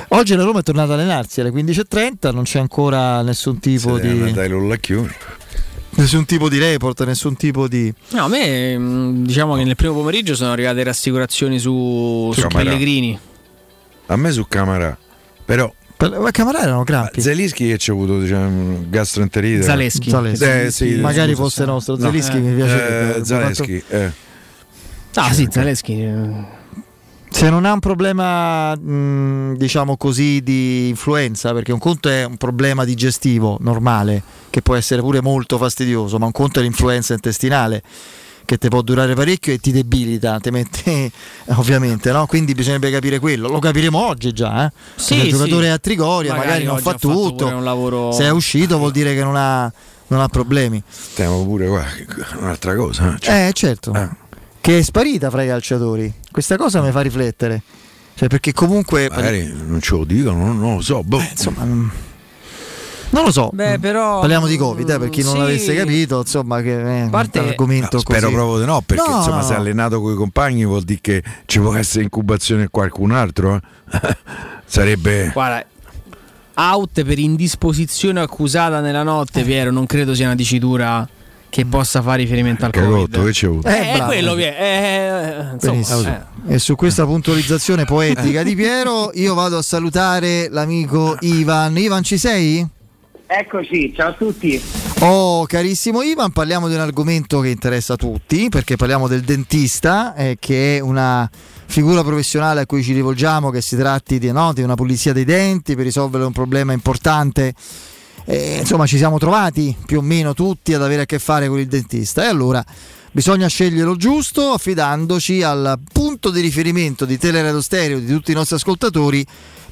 Oggi 0.10 0.35
la 0.35 0.44
Roma 0.44 0.60
è 0.60 0.64
tornata 0.64 0.91
a 0.91 0.95
allenarsi 0.95 1.41
alle 1.41 1.52
15.30, 1.52 2.34
non 2.34 2.44
c'è 2.44 2.60
ancora 2.60 3.22
nessun 3.22 3.60
tipo 3.60 3.98
di... 3.99 4.34
Nessun 5.95 6.26
tipo 6.26 6.49
di 6.49 6.57
report, 6.57 7.06
nessun 7.06 7.35
tipo 7.35 7.68
di. 7.68 7.94
No, 8.14 8.23
a 8.23 8.27
me 8.27 8.76
mm, 8.76 9.26
diciamo 9.26 9.56
che 9.56 9.64
nel 9.64 9.76
primo 9.76 9.94
pomeriggio 9.94 10.34
sono 10.34 10.52
arrivate 10.52 10.81
rassicurazioni 10.81 11.60
su, 11.60 12.31
su 12.34 12.48
Pellegrini. 12.48 13.19
A 14.07 14.15
me 14.15 14.31
su 14.31 14.44
Camara, 14.48 14.98
però 15.45 15.72
ma 16.10 16.31
Camara 16.31 16.61
erano 16.61 16.84
crampi. 16.84 17.22
Zelischi 17.22 17.68
che 17.68 17.77
ci 17.77 17.91
ha 17.91 17.94
avuto 17.94 18.19
diciamo, 18.19 18.85
gastroenterite. 18.90 19.61
Zaleschi. 19.61 20.10
Zaleschi. 20.10 20.44
Eh, 20.44 20.72
sì, 20.72 20.95
Magari 20.95 21.34
fosse 21.35 21.64
nostro. 21.65 21.98
Zelischi 21.98 22.40
no. 22.40 22.48
mi 22.49 22.56
piace. 22.56 23.18
Eh, 23.18 23.23
Zaleschi. 23.23 23.84
Eh. 23.88 24.11
Ah 25.14 25.31
sì, 25.31 25.48
Zaleschi. 25.49 26.61
Eh. 27.34 27.38
Se 27.38 27.49
non 27.49 27.65
ha 27.65 27.73
un 27.73 27.80
problema, 27.80 28.76
mh, 28.76 29.57
diciamo 29.57 29.97
così, 29.97 30.41
di 30.43 30.88
influenza, 30.89 31.51
perché 31.51 31.72
un 31.72 31.80
conto 31.80 32.10
è 32.10 32.23
un 32.23 32.38
problema 32.38 32.85
digestivo 32.85 33.57
normale, 33.61 34.22
che 34.49 34.61
può 34.61 34.76
essere 34.76 35.01
pure 35.01 35.22
molto 35.22 35.57
fastidioso, 35.57 36.19
ma 36.19 36.27
un 36.27 36.31
conto 36.31 36.60
è 36.60 36.64
l'influenza 36.64 37.14
intestinale 37.14 37.81
che 38.45 38.57
ti 38.57 38.68
può 38.68 38.81
durare 38.81 39.15
parecchio 39.15 39.53
e 39.53 39.57
ti 39.57 39.72
debilita, 39.72 40.39
ti 40.39 40.51
mette 40.51 41.11
ovviamente, 41.55 42.11
no? 42.11 42.26
Quindi 42.26 42.53
bisognerebbe 42.53 42.91
capire 42.91 43.19
quello. 43.19 43.47
Lo 43.47 43.60
capiremo 43.60 43.97
oggi 43.97 44.31
già, 44.34 44.65
eh? 44.65 44.72
Sì, 44.95 45.15
il 45.15 45.30
giocatore 45.30 45.65
sì. 45.65 45.72
a 45.72 45.77
Trigoria 45.77 46.31
magari, 46.31 46.47
magari 46.47 46.65
non 46.65 46.77
fa 46.80 46.93
tutto. 46.93 47.60
Lavoro... 47.60 48.11
Se 48.11 48.26
è 48.26 48.30
uscito 48.30 48.77
vuol 48.77 48.91
dire 48.91 49.15
che 49.15 49.23
non 49.23 49.35
ha, 49.35 49.72
non 50.07 50.19
ha 50.19 50.27
problemi. 50.27 50.84
Stiamo 50.88 51.43
pure 51.45 51.68
qua, 51.68 51.85
un'altra 52.39 52.76
cosa. 52.76 53.15
Cioè. 53.18 53.47
Eh, 53.47 53.53
certo. 53.53 53.93
Eh 53.93 54.23
che 54.64 54.77
è 54.77 54.81
sparita 54.81 55.30
fra 55.30 55.44
i 55.44 55.48
calciatori. 55.48 56.14
Questa 56.31 56.56
cosa 56.56 56.81
mi 56.81 56.90
fa 56.91 57.02
riflettere. 57.02 57.61
Cioè, 58.15 58.30
perché 58.30 58.53
comunque. 58.53 59.10
Magari 59.10 59.52
non 59.53 59.81
ce 59.81 59.94
lo 59.94 60.06
dicono, 60.06 60.38
non, 60.38 60.57
non 60.57 60.76
lo 60.76 60.81
so. 60.81 61.03
Boh. 61.03 61.18
Beh, 61.18 61.27
insomma. 61.31 61.65
Non 61.65 63.26
lo 63.26 63.31
so, 63.31 63.52
Beh, 63.53 63.77
però, 63.77 64.22
parliamo 64.22 64.48
di 64.48 64.57
Covid 64.57 64.90
eh, 64.90 64.98
per 64.98 65.10
chi 65.10 65.22
non 65.22 65.34
sì. 65.34 65.38
l'avesse 65.38 65.76
capito, 65.76 66.19
insomma, 66.19 66.61
che 66.61 67.03
è 67.03 67.10
parte, 67.11 67.40
un 67.40 67.49
argomento 67.49 67.98
no, 67.98 67.99
Spero 67.99 68.22
così. 68.22 68.34
proprio 68.34 68.60
di 68.60 68.65
no, 68.65 68.81
perché 68.84 69.07
no, 69.07 69.18
insomma, 69.18 69.35
no. 69.35 69.44
se 69.44 69.53
è 69.53 69.57
allenato 69.57 70.02
con 70.02 70.14
i 70.14 70.15
compagni 70.15 70.65
vuol 70.65 70.81
dire 70.81 70.99
che 70.99 71.23
ci 71.45 71.60
può 71.60 71.76
essere 71.76 72.06
incubazione 72.06 72.69
qualcun 72.69 73.11
altro. 73.11 73.56
Eh? 73.91 74.18
Sarebbe. 74.65 75.30
Guarda, 75.31 75.64
out 76.56 77.03
per 77.03 77.19
indisposizione 77.19 78.19
accusata 78.19 78.80
nella 78.80 79.03
notte, 79.03 79.44
Piero, 79.44 79.69
non 79.69 79.85
credo 79.85 80.15
sia 80.15 80.26
una 80.26 80.35
dicitura 80.35 81.07
che 81.53 81.65
possa 81.67 82.01
fare 82.01 82.23
riferimento 82.23 82.65
al 82.65 82.71
Covid. 82.71 83.25
Che 83.25 83.30
c'è 83.30 83.45
avuto? 83.45 83.67
Eh, 83.67 83.91
è 83.91 84.01
quello 84.05 84.34
che 84.34 84.57
è. 84.57 85.51
Eh, 85.51 85.67
insomma, 85.69 86.25
eh. 86.47 86.55
E 86.55 86.57
su 86.57 86.73
questa 86.73 87.05
puntualizzazione 87.05 87.85
poetica 87.85 88.41
di 88.41 88.55
Piero, 88.55 89.11
io 89.13 89.35
vado 89.35 89.59
a 89.59 89.61
salutare 89.61 90.49
l'amico 90.49 91.15
Ivan. 91.19 91.77
Ivan, 91.77 92.01
ci 92.01 92.17
sei? 92.17 92.67
Eccoci, 93.27 93.93
ciao 93.95 94.09
a 94.09 94.13
tutti. 94.13 94.59
Oh, 95.01 95.45
carissimo 95.45 96.01
Ivan, 96.01 96.31
parliamo 96.31 96.67
di 96.67 96.73
un 96.73 96.80
argomento 96.80 97.39
che 97.39 97.49
interessa 97.49 97.93
a 97.93 97.97
tutti, 97.97 98.49
perché 98.49 98.75
parliamo 98.75 99.07
del 99.07 99.21
dentista, 99.21 100.15
eh, 100.15 100.38
che 100.39 100.77
è 100.77 100.80
una 100.80 101.30
figura 101.67 102.01
professionale 102.03 102.61
a 102.61 102.65
cui 102.65 102.81
ci 102.81 102.93
rivolgiamo, 102.93 103.51
che 103.51 103.61
si 103.61 103.75
tratti 103.75 104.17
di, 104.17 104.31
no, 104.31 104.53
di 104.53 104.63
una 104.63 104.73
pulizia 104.73 105.13
dei 105.13 105.23
denti 105.23 105.75
per 105.75 105.85
risolvere 105.85 106.23
un 106.23 106.31
problema 106.31 106.73
importante 106.73 107.53
eh, 108.26 108.58
insomma 108.60 108.86
ci 108.86 108.98
siamo 108.98 109.18
trovati 109.18 109.76
più 109.86 110.00
o 110.00 110.02
meno 110.02 110.34
tutti 110.34 110.74
ad 110.74 110.82
avere 110.82 111.04
a 111.04 111.06
che 111.06 111.20
fare 111.20 111.48
con 111.48 111.60
il 111.60 111.68
dentista 111.68 112.24
e 112.24 112.28
allora 112.28 112.64
bisogna 113.12 113.48
scegliere 113.48 113.86
lo 113.86 113.95
giusto 113.95 114.52
affidandoci 114.52 115.44
al 115.44 115.80
punto 115.91 116.30
di 116.30 116.41
riferimento 116.41 117.06
di 117.06 117.18
Teleradio 117.18 117.62
Stereo 117.62 118.00
di 118.00 118.08
tutti 118.08 118.32
i 118.32 118.36
nostri 118.36 118.56
ascoltatori 118.56 119.26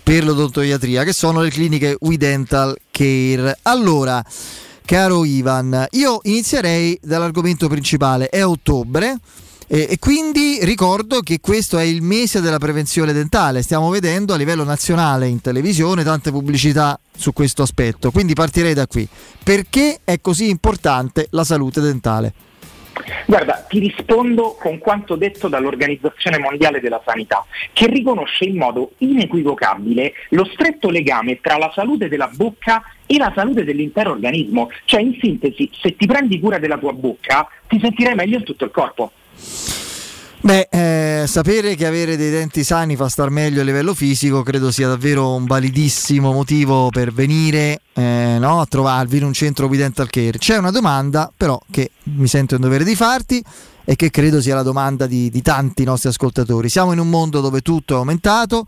per 0.03 0.23
l'odontoiatria 0.23 1.03
che 1.03 1.14
sono 1.14 1.41
le 1.41 1.49
cliniche 1.49 1.95
We 1.99 2.18
Dental 2.18 2.76
Care. 2.90 3.60
Allora, 3.64 4.23
caro 4.84 5.23
Ivan, 5.23 5.88
io 5.91 6.19
inizierei 6.23 6.99
dall'argomento 7.02 7.68
principale, 7.68 8.30
è 8.30 8.44
ottobre 8.44 9.18
E, 9.73 9.88
e, 9.89 9.99
quindi 9.99 10.60
ricordo 10.64 11.22
che 11.22 11.39
questo 11.39 11.77
è 11.77 11.84
il 11.84 12.02
mese 12.02 12.41
della 12.41 12.57
prevenzione 12.57 13.14
dentale, 13.14 13.61
stiamo 13.61 13.89
vedendo 13.89 14.34
a 14.34 14.35
livello 14.35 14.65
nazionale 14.65 15.30
in 15.30 15.39
televisione 15.39 16.03
tante 16.03 16.30
pubblicità 16.30 16.99
su 17.15 17.31
questo 17.31 17.61
aspetto, 17.61 18.11
quindi 18.11 18.34
partirei 18.34 18.73
da 18.73 18.85
qui. 18.85 19.07
Perché 19.41 20.02
è 20.03 20.19
così 20.19 20.49
importante 20.49 21.27
la 21.30 21.45
salute 21.45 21.80
dentale? 21.80 22.34
Guarda, 23.26 23.65
ti 23.69 23.80
rispondo 23.80 24.57
con 24.60 24.77
quanto 24.77 25.15
detto 25.15 25.48
dall'Organizzazione 25.48 26.38
Mondiale 26.38 26.81
della 26.81 27.02
Sanità, 27.06 27.45
che 27.72 27.88
riconosce 27.88 28.43
in 28.43 28.57
modo 28.57 28.91
inequivocabile 28.98 30.11
lo 30.31 30.49
stretto 30.52 30.89
legame 30.89 31.39
tra 31.39 31.56
la 31.56 31.72
salute 31.73 32.10
della 32.10 32.30
bocca 32.35 32.84
e 33.06 33.18
la 33.18 33.31
salute 33.34 33.64
dell'intero 33.64 34.11
organismo. 34.11 34.69
Cioè, 34.84 34.99
in 34.99 35.18
sintesi, 35.18 35.69
se 35.81 35.95
ti 35.95 36.06
prendi 36.07 36.41
cura 36.41 36.60
della 36.60 36.77
tua 36.77 36.91
bocca, 36.91 37.48
ti 37.69 37.80
sentirai 37.80 38.15
meglio 38.15 38.39
in 38.39 38.43
tutto 38.43 38.65
il 38.65 38.72
corpo. 38.72 39.14
Beh, 40.43 40.69
eh, 40.72 41.27
sapere 41.27 41.76
che 41.76 41.85
avere 41.85 42.18
dei 42.18 42.31
denti 42.31 42.63
sani 42.63 42.95
fa 42.95 43.07
star 43.07 43.30
meglio 43.30 43.61
a 43.61 43.63
livello 43.63 43.93
fisico 43.93 44.41
credo 44.41 44.72
sia 44.72 44.88
davvero 44.88 45.35
un 45.35 45.45
validissimo 45.45 46.31
motivo 46.31 46.89
per 46.89 47.13
venire 47.13 47.81
eh, 47.93 48.38
no, 48.39 48.59
a 48.59 48.65
trovarvi 48.65 49.18
in 49.18 49.26
un 49.26 49.34
centro 49.34 49.68
We 49.68 49.77
Dental 49.77 50.09
Care. 50.09 50.39
C'è 50.39 50.57
una 50.57 50.72
domanda 50.72 51.31
però 51.35 51.61
che 51.69 51.91
mi 52.05 52.27
sento 52.27 52.55
in 52.55 52.61
dovere 52.61 52.84
di 52.84 52.95
farti 52.95 53.43
e 53.85 53.95
che 53.95 54.09
credo 54.09 54.41
sia 54.41 54.55
la 54.55 54.63
domanda 54.63 55.05
di, 55.05 55.30
di 55.30 55.43
tanti 55.43 55.84
nostri 55.84 56.09
ascoltatori. 56.09 56.69
Siamo 56.69 56.91
in 56.91 56.97
un 56.97 57.09
mondo 57.09 57.39
dove 57.39 57.61
tutto 57.61 57.93
è 57.93 57.97
aumentato, 57.97 58.65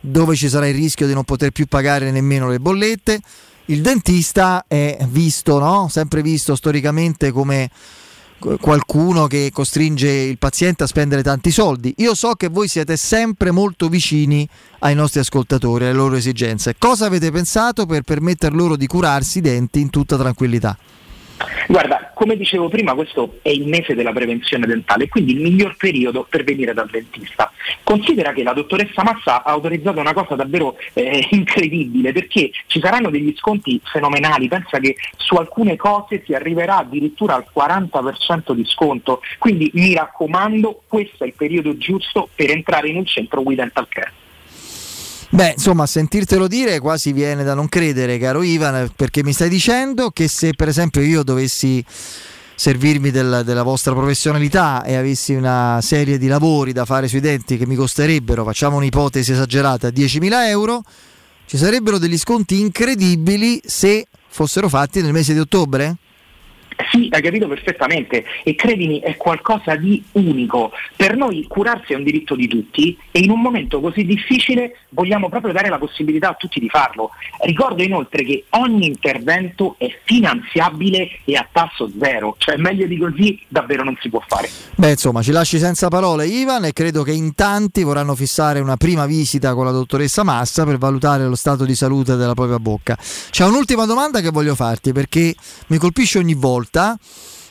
dove 0.00 0.36
ci 0.36 0.50
sarà 0.50 0.68
il 0.68 0.74
rischio 0.74 1.06
di 1.06 1.14
non 1.14 1.24
poter 1.24 1.52
più 1.52 1.64
pagare 1.64 2.10
nemmeno 2.10 2.50
le 2.50 2.60
bollette. 2.60 3.18
Il 3.66 3.80
dentista 3.80 4.66
è 4.68 4.98
visto, 5.08 5.58
no? 5.58 5.88
sempre 5.90 6.20
visto 6.20 6.54
storicamente 6.54 7.32
come 7.32 7.70
qualcuno 8.38 9.26
che 9.26 9.50
costringe 9.52 10.08
il 10.08 10.38
paziente 10.38 10.82
a 10.84 10.86
spendere 10.86 11.22
tanti 11.22 11.50
soldi. 11.50 11.94
Io 11.98 12.14
so 12.14 12.34
che 12.34 12.48
voi 12.48 12.68
siete 12.68 12.96
sempre 12.96 13.50
molto 13.50 13.88
vicini 13.88 14.46
ai 14.80 14.94
nostri 14.94 15.20
ascoltatori, 15.20 15.84
alle 15.84 15.94
loro 15.94 16.16
esigenze. 16.16 16.74
Cosa 16.78 17.06
avete 17.06 17.30
pensato 17.30 17.86
per 17.86 18.02
permettere 18.02 18.54
loro 18.54 18.76
di 18.76 18.86
curarsi 18.86 19.38
i 19.38 19.42
denti 19.42 19.80
in 19.80 19.90
tutta 19.90 20.16
tranquillità? 20.16 20.76
Guarda, 21.68 22.03
come 22.14 22.36
dicevo 22.36 22.68
prima, 22.68 22.94
questo 22.94 23.38
è 23.42 23.50
il 23.50 23.66
mese 23.66 23.94
della 23.94 24.12
prevenzione 24.12 24.66
dentale, 24.66 25.08
quindi 25.08 25.32
il 25.32 25.40
miglior 25.40 25.76
periodo 25.76 26.26
per 26.28 26.44
venire 26.44 26.72
dal 26.72 26.88
dentista. 26.88 27.52
Considera 27.82 28.32
che 28.32 28.42
la 28.42 28.52
dottoressa 28.52 29.02
Massa 29.02 29.42
ha 29.42 29.52
autorizzato 29.52 30.00
una 30.00 30.14
cosa 30.14 30.34
davvero 30.34 30.76
eh, 30.94 31.26
incredibile, 31.32 32.12
perché 32.12 32.50
ci 32.66 32.80
saranno 32.80 33.10
degli 33.10 33.34
sconti 33.36 33.80
fenomenali, 33.84 34.48
pensa 34.48 34.78
che 34.78 34.96
su 35.16 35.34
alcune 35.34 35.76
cose 35.76 36.22
si 36.24 36.32
arriverà 36.34 36.78
addirittura 36.78 37.34
al 37.34 37.46
40% 37.54 38.52
di 38.52 38.64
sconto, 38.64 39.20
quindi 39.38 39.70
mi 39.74 39.94
raccomando, 39.94 40.82
questo 40.86 41.24
è 41.24 41.26
il 41.26 41.34
periodo 41.36 41.76
giusto 41.76 42.28
per 42.34 42.50
entrare 42.50 42.88
in 42.88 42.96
un 42.96 43.06
centro 43.06 43.40
We 43.40 43.54
Dental 43.54 43.88
Care. 43.88 44.23
Beh, 45.34 45.54
insomma, 45.56 45.84
sentirtelo 45.84 46.46
dire 46.46 46.78
quasi 46.78 47.12
viene 47.12 47.42
da 47.42 47.54
non 47.54 47.68
credere, 47.68 48.18
caro 48.18 48.44
Ivan, 48.44 48.88
perché 48.94 49.24
mi 49.24 49.32
stai 49.32 49.48
dicendo 49.48 50.10
che 50.10 50.28
se 50.28 50.52
per 50.54 50.68
esempio 50.68 51.00
io 51.00 51.24
dovessi 51.24 51.84
servirmi 52.54 53.10
del, 53.10 53.42
della 53.44 53.64
vostra 53.64 53.94
professionalità 53.94 54.84
e 54.84 54.94
avessi 54.94 55.34
una 55.34 55.80
serie 55.82 56.18
di 56.18 56.28
lavori 56.28 56.70
da 56.70 56.84
fare 56.84 57.08
sui 57.08 57.18
denti 57.18 57.58
che 57.58 57.66
mi 57.66 57.74
costerebbero, 57.74 58.44
facciamo 58.44 58.76
un'ipotesi 58.76 59.32
esagerata, 59.32 59.88
10.000 59.88 60.46
euro, 60.46 60.84
ci 61.46 61.56
sarebbero 61.56 61.98
degli 61.98 62.16
sconti 62.16 62.60
incredibili 62.60 63.60
se 63.64 64.06
fossero 64.28 64.68
fatti 64.68 65.02
nel 65.02 65.10
mese 65.10 65.32
di 65.32 65.40
ottobre? 65.40 65.96
Sì, 66.90 67.08
hai 67.10 67.22
capito 67.22 67.46
perfettamente 67.46 68.24
e 68.42 68.54
credimi 68.54 69.00
è 69.00 69.16
qualcosa 69.16 69.76
di 69.76 70.02
unico. 70.12 70.72
Per 70.96 71.16
noi 71.16 71.44
curarsi 71.48 71.92
è 71.92 71.96
un 71.96 72.02
diritto 72.02 72.34
di 72.34 72.48
tutti 72.48 72.96
e 73.10 73.20
in 73.20 73.30
un 73.30 73.40
momento 73.40 73.80
così 73.80 74.04
difficile 74.04 74.78
vogliamo 74.90 75.28
proprio 75.28 75.52
dare 75.52 75.68
la 75.68 75.78
possibilità 75.78 76.30
a 76.30 76.34
tutti 76.34 76.58
di 76.58 76.68
farlo. 76.68 77.10
Ricordo 77.42 77.82
inoltre 77.82 78.24
che 78.24 78.44
ogni 78.50 78.86
intervento 78.86 79.76
è 79.78 79.86
finanziabile 80.04 81.20
e 81.24 81.36
a 81.36 81.46
tasso 81.50 81.90
zero, 82.00 82.34
cioè 82.38 82.56
meglio 82.56 82.86
di 82.86 82.96
così 82.96 83.40
davvero 83.46 83.84
non 83.84 83.96
si 84.00 84.08
può 84.08 84.22
fare. 84.26 84.48
Beh 84.74 84.90
insomma 84.90 85.22
ci 85.22 85.30
lasci 85.30 85.58
senza 85.58 85.88
parole 85.88 86.26
Ivan 86.26 86.64
e 86.64 86.72
credo 86.72 87.02
che 87.02 87.12
in 87.12 87.34
tanti 87.34 87.82
vorranno 87.82 88.14
fissare 88.14 88.60
una 88.60 88.76
prima 88.76 89.06
visita 89.06 89.54
con 89.54 89.64
la 89.64 89.70
dottoressa 89.70 90.24
Massa 90.24 90.64
per 90.64 90.78
valutare 90.78 91.26
lo 91.26 91.36
stato 91.36 91.64
di 91.64 91.74
salute 91.74 92.16
della 92.16 92.34
propria 92.34 92.58
bocca. 92.58 92.96
C'è 93.30 93.44
un'ultima 93.44 93.86
domanda 93.86 94.20
che 94.20 94.30
voglio 94.30 94.54
farti 94.54 94.92
perché 94.92 95.34
mi 95.68 95.78
colpisce 95.78 96.18
ogni 96.18 96.34
volta 96.34 96.63
volta, 96.64 96.98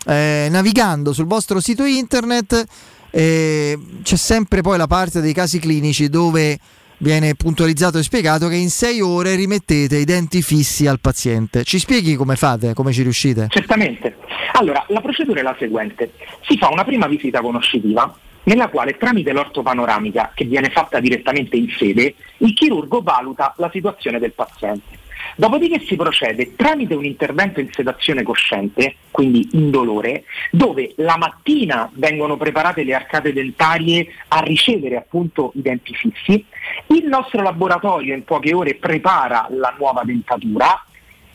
eh, 0.06 0.48
navigando 0.50 1.14
sul 1.14 1.26
vostro 1.26 1.60
sito 1.60 1.86
internet, 1.86 2.66
eh, 3.12 3.78
c'è 4.02 4.16
sempre 4.16 4.62
poi 4.62 4.78
la 4.78 4.88
parte 4.88 5.22
dei 5.22 5.34
casi 5.34 5.60
clinici 5.60 6.10
dove 6.10 6.58
viene 6.98 7.36
puntualizzato 7.36 7.98
e 7.98 8.04
spiegato 8.04 8.48
che 8.48 8.56
in 8.56 8.70
sei 8.70 9.02
ore 9.02 9.36
rimettete 9.36 9.98
i 9.98 10.06
denti 10.06 10.42
fissi 10.42 10.88
al 10.88 11.00
paziente. 11.00 11.64
Ci 11.64 11.78
spieghi 11.78 12.16
come 12.16 12.36
fate, 12.36 12.74
come 12.74 12.92
ci 12.92 13.04
riuscite? 13.04 13.48
Certamente. 13.50 14.18
Allora, 14.54 14.84
la 14.88 15.02
procedura 15.02 15.40
è 15.42 15.44
la 15.44 15.56
seguente. 15.60 16.14
Si 16.42 16.58
fa 16.58 16.70
una 16.70 16.84
prima 16.84 17.08
visita 17.08 17.42
conoscitiva 17.42 18.16
nella 18.44 18.70
quale 18.70 18.98
tramite 18.98 19.32
l'ortopanoramica 19.32 20.32
che 20.34 20.46
viene 20.46 20.70
fatta 20.70 21.00
direttamente 21.00 21.56
in 21.56 21.70
sede, 21.78 22.16
il 22.38 22.54
chirurgo 22.54 23.02
valuta 23.02 23.54
la 23.58 23.70
situazione 23.72 24.20
del 24.20 24.34
paziente. 24.34 25.00
Dopodiché 25.36 25.80
si 25.86 25.96
procede 25.96 26.56
tramite 26.56 26.94
un 26.94 27.06
intervento 27.06 27.60
in 27.60 27.70
sedazione 27.72 28.24
cosciente, 28.24 28.96
quindi 29.12 29.50
indolore, 29.54 30.24
dove 30.52 30.94
la 30.98 31.18
mattina 31.18 31.90
vengono 31.94 32.38
preparate 32.38 32.84
le 32.84 32.94
arcate 32.94 33.34
dentarie 33.34 34.08
a 34.30 34.40
ricevere 34.40 34.98
appunto 34.98 35.52
i 35.56 35.62
denti 35.62 35.94
fissi, 35.94 36.46
il 36.88 37.06
nostro 37.06 37.42
laboratorio 37.42 38.14
in 38.14 38.24
poche 38.24 38.54
ore 38.54 38.76
prepara 38.76 39.48
la 39.50 39.74
nuova 39.78 40.04
dentatura 40.04 40.86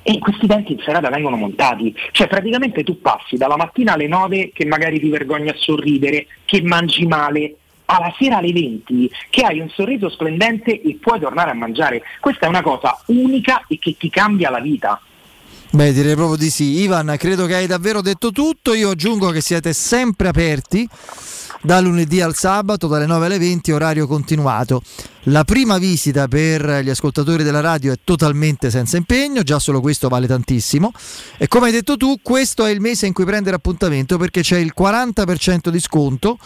e 0.03 0.19
questi 0.19 0.47
denti 0.47 0.73
in 0.73 0.79
serata 0.79 1.11
vengono 1.11 1.37
montati. 1.37 1.95
Cioè 2.13 2.29
praticamente 2.29 2.83
tu 2.83 3.01
passi 3.01 3.37
dalla 3.37 3.57
mattina 3.57 3.93
alle 3.93 4.07
9 4.07 4.53
che 4.55 4.65
magari 4.65 4.99
ti 5.01 5.09
vergogni 5.09 5.49
a 5.49 5.55
sorridere, 5.57 6.27
che 6.45 6.63
mangi 6.63 7.07
male, 7.07 7.57
alla 7.91 8.15
sera 8.19 8.39
alle 8.39 8.53
20 8.53 9.11
che 9.31 9.43
hai 9.43 9.61
un 9.61 9.69
sorriso 9.71 10.11
splendente 10.11 10.81
e 10.81 10.99
puoi 11.01 11.21
tornare 11.21 11.51
a 11.51 11.55
mangiare. 11.55 12.03
Questa 12.21 12.47
è 12.47 12.49
una 12.49 12.63
cosa 12.63 12.99
unica 13.07 13.65
e 13.67 13.79
che 13.79 13.97
ti 13.99 14.11
cambia 14.11 14.51
la 14.51 14.61
vita. 14.61 15.01
Beh, 15.71 15.93
direi 15.93 16.15
proprio 16.15 16.37
di 16.37 16.51
sì. 16.51 16.81
Ivan, 16.81 17.15
credo 17.19 17.47
che 17.47 17.55
hai 17.55 17.67
davvero 17.67 18.01
detto 18.01 18.31
tutto. 18.31 18.75
Io 18.75 18.91
aggiungo 18.91 19.31
che 19.31 19.41
siete 19.41 19.73
sempre 19.73 20.29
aperti 20.29 20.89
da 21.61 21.81
lunedì 21.81 22.21
al 22.21 22.35
sabato 22.35 22.87
dalle 22.87 23.07
9 23.07 23.27
alle 23.27 23.39
20 23.39 23.73
orario 23.73 24.07
continuato. 24.07 24.83
La 25.25 25.45
prima 25.45 25.79
visita 25.79 26.29
per 26.29 26.83
gli 26.83 26.89
ascoltatori 26.89 27.43
della 27.43 27.61
radio 27.61 27.93
è 27.93 27.99
totalmente 28.03 28.71
senza 28.71 28.97
impegno, 28.97 29.43
già 29.43 29.59
solo 29.59 29.81
questo 29.81 30.09
vale 30.09 30.27
tantissimo 30.27 30.93
e 31.37 31.49
come 31.49 31.67
hai 31.67 31.73
detto 31.73 31.97
tu 31.97 32.21
questo 32.23 32.65
è 32.65 32.71
il 32.71 32.81
mese 32.81 33.07
in 33.07 33.13
cui 33.13 33.25
prendere 33.25 33.57
appuntamento 33.57 34.17
perché 34.17 34.41
c'è 34.41 34.57
il 34.57 34.73
40% 34.79 35.69
di 35.69 35.81
sconto 35.81 36.39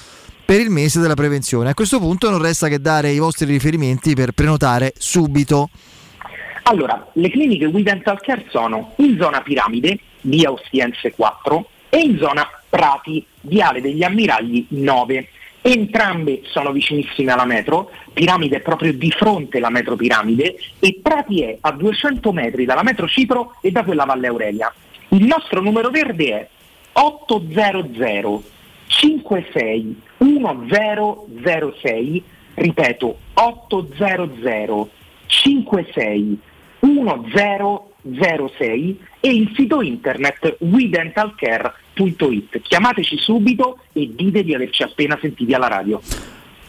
per 0.44 0.60
il 0.60 0.70
mese 0.70 1.00
della 1.00 1.14
prevenzione. 1.14 1.70
A 1.70 1.74
questo 1.74 1.98
punto 1.98 2.30
non 2.30 2.42
resta 2.42 2.68
che 2.68 2.80
dare 2.80 3.10
i 3.10 3.18
vostri 3.18 3.46
riferimenti 3.46 4.14
per 4.14 4.32
prenotare 4.32 4.92
subito. 4.96 5.70
Allora, 6.64 7.08
le 7.14 7.30
cliniche 7.30 7.66
We 7.66 7.82
Dental 7.82 8.20
Care 8.20 8.46
sono 8.50 8.92
in 8.96 9.16
zona 9.18 9.40
Piramide, 9.40 9.98
via 10.22 10.52
Ostiense 10.52 11.12
4, 11.12 11.68
e 11.88 11.98
in 11.98 12.18
zona 12.18 12.48
Prati, 12.68 13.26
viale 13.42 13.80
degli 13.80 14.02
Ammiragli 14.02 14.66
9. 14.68 15.28
Entrambe 15.60 16.42
sono 16.44 16.72
vicinissime 16.72 17.32
alla 17.32 17.44
metro, 17.44 17.90
Piramide 18.12 18.56
è 18.56 18.60
proprio 18.60 18.92
di 18.92 19.10
fronte 19.10 19.58
alla 19.58 19.70
metro 19.70 19.94
Piramide 19.94 20.56
e 20.78 20.98
Prati 21.02 21.42
è 21.42 21.58
a 21.60 21.70
200 21.70 22.32
metri 22.32 22.64
dalla 22.64 22.82
metro 22.82 23.06
Cipro 23.06 23.56
e 23.60 23.70
da 23.70 23.84
quella 23.84 24.04
Valle 24.04 24.26
Aurelia. 24.26 24.72
Il 25.08 25.24
nostro 25.24 25.60
numero 25.60 25.90
verde 25.90 26.26
è 26.26 26.48
800 26.92 28.42
56 28.86 30.00
1006, 30.22 32.22
ripeto 32.54 33.18
800 33.34 34.90
56 35.26 36.38
1006 36.80 39.00
e 39.20 39.28
il 39.28 39.52
sito 39.54 39.82
internet 39.82 40.56
wedentalcare.it. 40.60 42.60
Chiamateci 42.60 43.18
subito 43.18 43.78
e 43.92 44.10
dite 44.14 44.44
di 44.44 44.54
averci 44.54 44.82
appena 44.82 45.18
sentiti 45.20 45.52
alla 45.54 45.68
radio. 45.68 46.00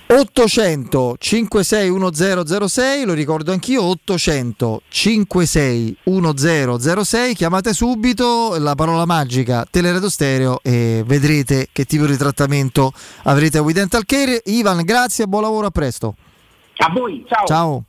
800 0.06 1.16
561006, 1.20 3.06
lo 3.06 3.14
ricordo 3.14 3.52
anch'io, 3.52 3.84
800 3.84 4.84
561006, 4.88 7.34
chiamate 7.34 7.74
subito 7.74 8.56
la 8.60 8.76
parola 8.76 9.06
magica 9.06 9.66
Teleradio 9.70 10.10
Stereo 10.10 10.60
e 10.62 11.04
vedrete 11.06 11.70
che 11.72 11.86
tipo 11.86 12.06
di 12.06 12.18
trattamento 12.18 12.92
avrete 13.24 13.58
a 13.58 13.62
We 13.62 13.74
Dental 13.74 14.06
Care. 14.06 14.42
Ivan, 14.46 14.84
grazie, 14.84 15.26
buon 15.26 15.44
lavoro, 15.44 15.68
a 15.68 15.72
presto. 15.72 16.16
A 16.78 16.90
voi, 16.92 17.24
ciao. 17.28 17.46
Ciao. 17.46 17.84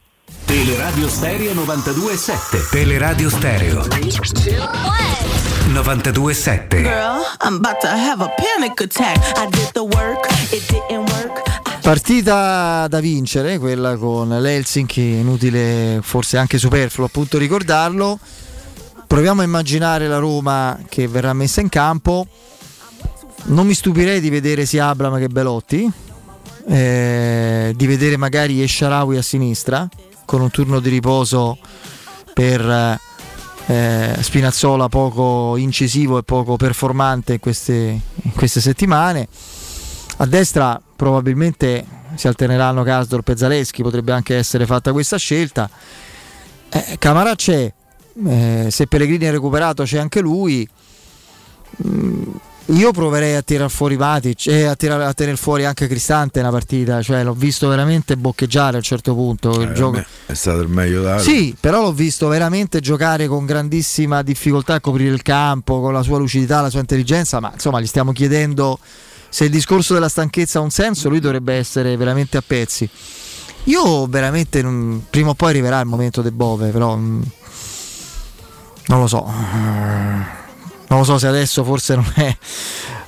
Teleradio 0.47 1.09
Stereo 1.09 1.53
92.7 1.53 2.70
Teleradio 2.70 3.28
Stereo 3.28 3.82
92.7 3.82 6.82
Girl, 6.82 7.23
I'm 7.43 7.57
about 7.57 7.81
to 7.81 7.89
have 7.89 8.23
a 8.23 8.28
panic 8.36 8.81
attack. 8.81 9.19
I 9.36 9.47
did 9.51 9.73
the 9.73 9.85
work, 9.85 10.27
it 10.51 10.66
didn't 10.69 11.11
work. 11.12 11.43
Partita 11.85 12.89
da 12.89 12.98
vincere, 12.98 13.59
quella 13.59 13.98
con 13.98 14.31
l'Helsinki, 14.31 15.02
inutile, 15.02 15.98
forse 16.01 16.39
anche 16.39 16.56
superfluo 16.56 17.05
appunto 17.05 17.36
ricordarlo. 17.36 18.19
Proviamo 19.06 19.43
a 19.43 19.44
immaginare 19.44 20.09
la 20.09 20.16
Roma 20.16 20.81
che 20.89 21.06
verrà 21.06 21.35
messa 21.35 21.61
in 21.61 21.69
campo. 21.69 22.27
Non 23.48 23.66
mi 23.66 23.74
stupirei 23.74 24.23
di 24.23 24.31
vedere 24.31 24.65
sia 24.65 24.89
Abram 24.89 25.19
che 25.19 25.28
Belotti, 25.28 25.86
eh, 26.69 27.74
di 27.77 27.86
vedere 27.86 28.16
magari 28.16 28.62
Esharawi 28.62 29.19
a 29.19 29.23
sinistra 29.23 29.86
con 30.24 30.40
un 30.40 30.48
turno 30.48 30.81
di 30.81 30.89
riposo 30.89 31.59
per 32.32 32.98
eh, 33.66 34.16
Spinazzola 34.19 34.89
poco 34.89 35.59
incisivo 35.59 36.16
e 36.16 36.23
poco 36.23 36.56
performante 36.56 37.35
in 37.35 37.40
queste, 37.40 38.01
in 38.23 38.32
queste 38.32 38.62
settimane. 38.62 39.28
A 40.16 40.27
destra 40.27 40.81
probabilmente 40.95 41.85
si 42.15 42.28
alterneranno 42.28 42.82
Casdorp 42.82 43.28
e 43.28 43.36
Zaleschi, 43.36 43.82
potrebbe 43.82 44.12
anche 44.12 44.36
essere 44.36 44.66
fatta 44.66 44.93
questa 44.93 45.16
scelta. 45.16 45.69
Eh, 46.69 46.97
Camara 46.99 47.35
c'è, 47.35 47.73
eh, 48.27 48.69
se 48.70 48.86
Pellegrini 48.86 49.24
è 49.24 49.31
recuperato 49.31 49.82
c'è 49.85 49.99
anche 49.99 50.20
lui. 50.20 50.69
Mm, 51.86 52.23
io 52.69 52.93
proverei 52.93 53.35
a 53.35 53.43
tirare 53.43 53.69
fuori 53.69 53.97
Matic 53.97 54.47
e 54.47 54.65
a, 54.65 54.74
tirare, 54.74 55.05
a 55.05 55.12
tenere 55.12 55.36
fuori 55.36 55.66
anche 55.66 55.86
Cristante 55.86 56.41
una 56.41 56.51
partita, 56.51 57.03
cioè 57.03 57.23
l'ho 57.23 57.35
visto 57.35 57.69
veramente 57.69 58.16
boccheggiare 58.16 58.74
a 58.74 58.77
un 58.77 58.82
certo 58.82 59.15
punto. 59.15 59.61
Eh, 59.61 59.73
gioco... 59.73 60.03
È 60.24 60.32
stato 60.32 60.61
il 60.61 60.69
meglio 60.69 61.03
da 61.03 61.19
Sì, 61.19 61.55
però 61.59 61.82
l'ho 61.82 61.93
visto 61.93 62.27
veramente 62.28 62.81
giocare 62.81 63.27
con 63.27 63.45
grandissima 63.45 64.23
difficoltà 64.23 64.74
a 64.74 64.81
coprire 64.81 65.12
il 65.12 65.20
campo, 65.20 65.81
con 65.81 65.93
la 65.93 66.03
sua 66.03 66.16
lucidità, 66.16 66.62
la 66.62 66.70
sua 66.70 66.81
intelligenza, 66.81 67.39
ma 67.39 67.51
insomma 67.53 67.81
gli 67.81 67.86
stiamo 67.86 68.12
chiedendo 68.12 68.78
se 69.35 69.47
il 69.47 69.51
discorso 69.51 69.94
della 69.94 70.09
stanchezza 70.09 70.61
ha 70.61 70.62
un 70.62 70.70
senso, 70.70 71.09
lui 71.09 71.19
dovrebbe 71.19 71.55
essere 71.55 71.97
veramente 71.97 72.36
a 72.36 72.43
pezzi. 72.47 72.89
Io 73.65 74.06
veramente 74.06 74.62
non, 74.62 75.06
prima 75.11 75.31
o 75.31 75.35
poi 75.35 75.48
arriverà 75.48 75.81
il 75.81 75.86
momento 75.86 76.23
del 76.23 76.31
Bove, 76.31 76.69
però 76.69 76.94
mm, 76.94 77.23
non 78.86 79.01
lo 79.01 79.09
so. 79.09 79.24
Non 79.27 80.98
lo 81.01 81.02
so 81.02 81.19
se 81.19 81.27
adesso 81.27 81.65
forse 81.65 81.97
non 81.97 82.12
è, 82.15 82.36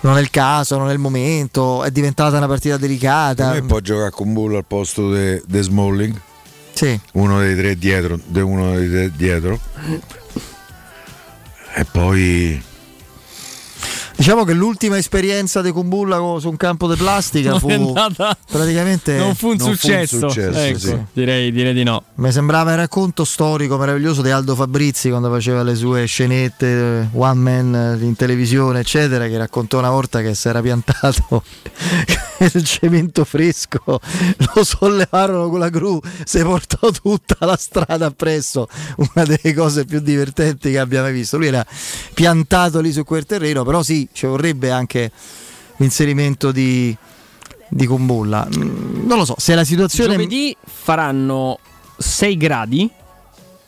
non 0.01 0.19
è 0.19 0.21
il 0.21 0.31
caso, 0.31 0.77
non 0.77 0.91
è 0.91 0.93
il 0.93 0.99
momento, 0.99 1.85
è 1.85 1.93
diventata 1.93 2.39
una 2.39 2.49
partita 2.49 2.77
delicata. 2.77 3.55
E 3.55 3.63
può 3.63 3.79
giocare 3.79 4.11
con 4.11 4.33
Bull 4.33 4.57
al 4.57 4.65
posto 4.67 5.13
di 5.13 5.63
Smalling. 5.63 6.21
Sì. 6.73 7.01
Uno 7.13 7.39
dei 7.39 7.55
tre 7.55 7.77
dietro, 7.77 8.19
de 8.27 8.41
uno 8.41 8.75
dei 8.75 8.91
tre 8.91 9.13
dietro. 9.15 9.61
E 11.73 11.85
poi 11.85 12.61
Diciamo 14.17 14.45
che 14.45 14.55
l'ultima 14.55 14.97
esperienza 14.97 15.61
di 15.61 15.71
Kumbulla 15.71 16.17
su 16.39 16.49
un 16.49 16.57
campo 16.57 16.89
di 16.89 16.97
plastica 16.97 17.51
Non 17.51 17.61
fu 17.61 17.69
andata- 17.69 18.37
praticamente 18.51 19.17
non 19.17 19.35
fu 19.35 19.49
un 19.51 19.57
non 19.59 19.75
successo. 19.75 20.29
Ecco, 20.29 20.79
sì. 20.79 20.99
direi, 21.13 21.53
direi 21.53 21.75
di 21.75 21.83
no. 21.83 22.03
Mi 22.15 22.33
sembrava 22.33 22.71
il 22.73 22.79
racconto 22.79 23.25
storico 23.25 23.77
meraviglioso 23.77 24.23
di 24.23 24.31
Aldo 24.31 24.55
Fabrizi 24.55 25.11
quando 25.11 25.31
faceva 25.31 25.63
le 25.63 25.75
sue 25.75 26.07
scenette 26.07 27.11
one 27.13 27.35
man 27.41 27.99
in 28.01 28.17
televisione, 28.17 28.81
eccetera, 28.81 29.27
che 29.29 29.37
raccontò 29.37 29.79
una 29.79 29.91
volta 29.91 30.23
che 30.23 30.35
si 30.35 30.49
era 30.49 30.63
piantato 30.63 31.43
il 32.41 32.65
cemento 32.65 33.25
fresco, 33.25 33.81
lo 34.55 34.65
sollevarono 34.65 35.49
con 35.49 35.59
la 35.59 35.69
gru, 35.69 36.01
si 36.25 36.41
portò 36.43 36.91
tutta 36.91 37.45
la 37.47 37.57
strada 37.57 38.07
appresso, 38.07 38.69
una 38.97 39.25
delle 39.27 39.55
cose 39.55 39.85
più 39.85 40.01
divertenti 40.01 40.71
che 40.71 40.79
abbia 40.79 41.03
mai 41.03 41.13
visto. 41.13 41.37
Lui 41.37 41.49
era 41.49 41.65
piantato 42.15 42.81
lì 42.81 42.93
su 42.93 43.05
quel 43.05 43.27
terreno, 43.27 43.65
però 43.65 43.83
sì, 43.83 44.06
ci 44.13 44.27
vorrebbe 44.27 44.71
anche 44.71 45.11
l'inserimento 45.77 46.53
di, 46.53 46.97
di 47.69 47.87
Kumbulla. 47.87 48.47
Mm, 48.57 49.07
Non 49.07 49.19
lo 49.19 49.25
so, 49.25 49.35
se 49.39 49.55
la 49.55 49.65
situazione... 49.65 50.13
Giovedì 50.15 50.57
faranno 50.65 51.59
6 51.99 52.37
gradi 52.37 52.91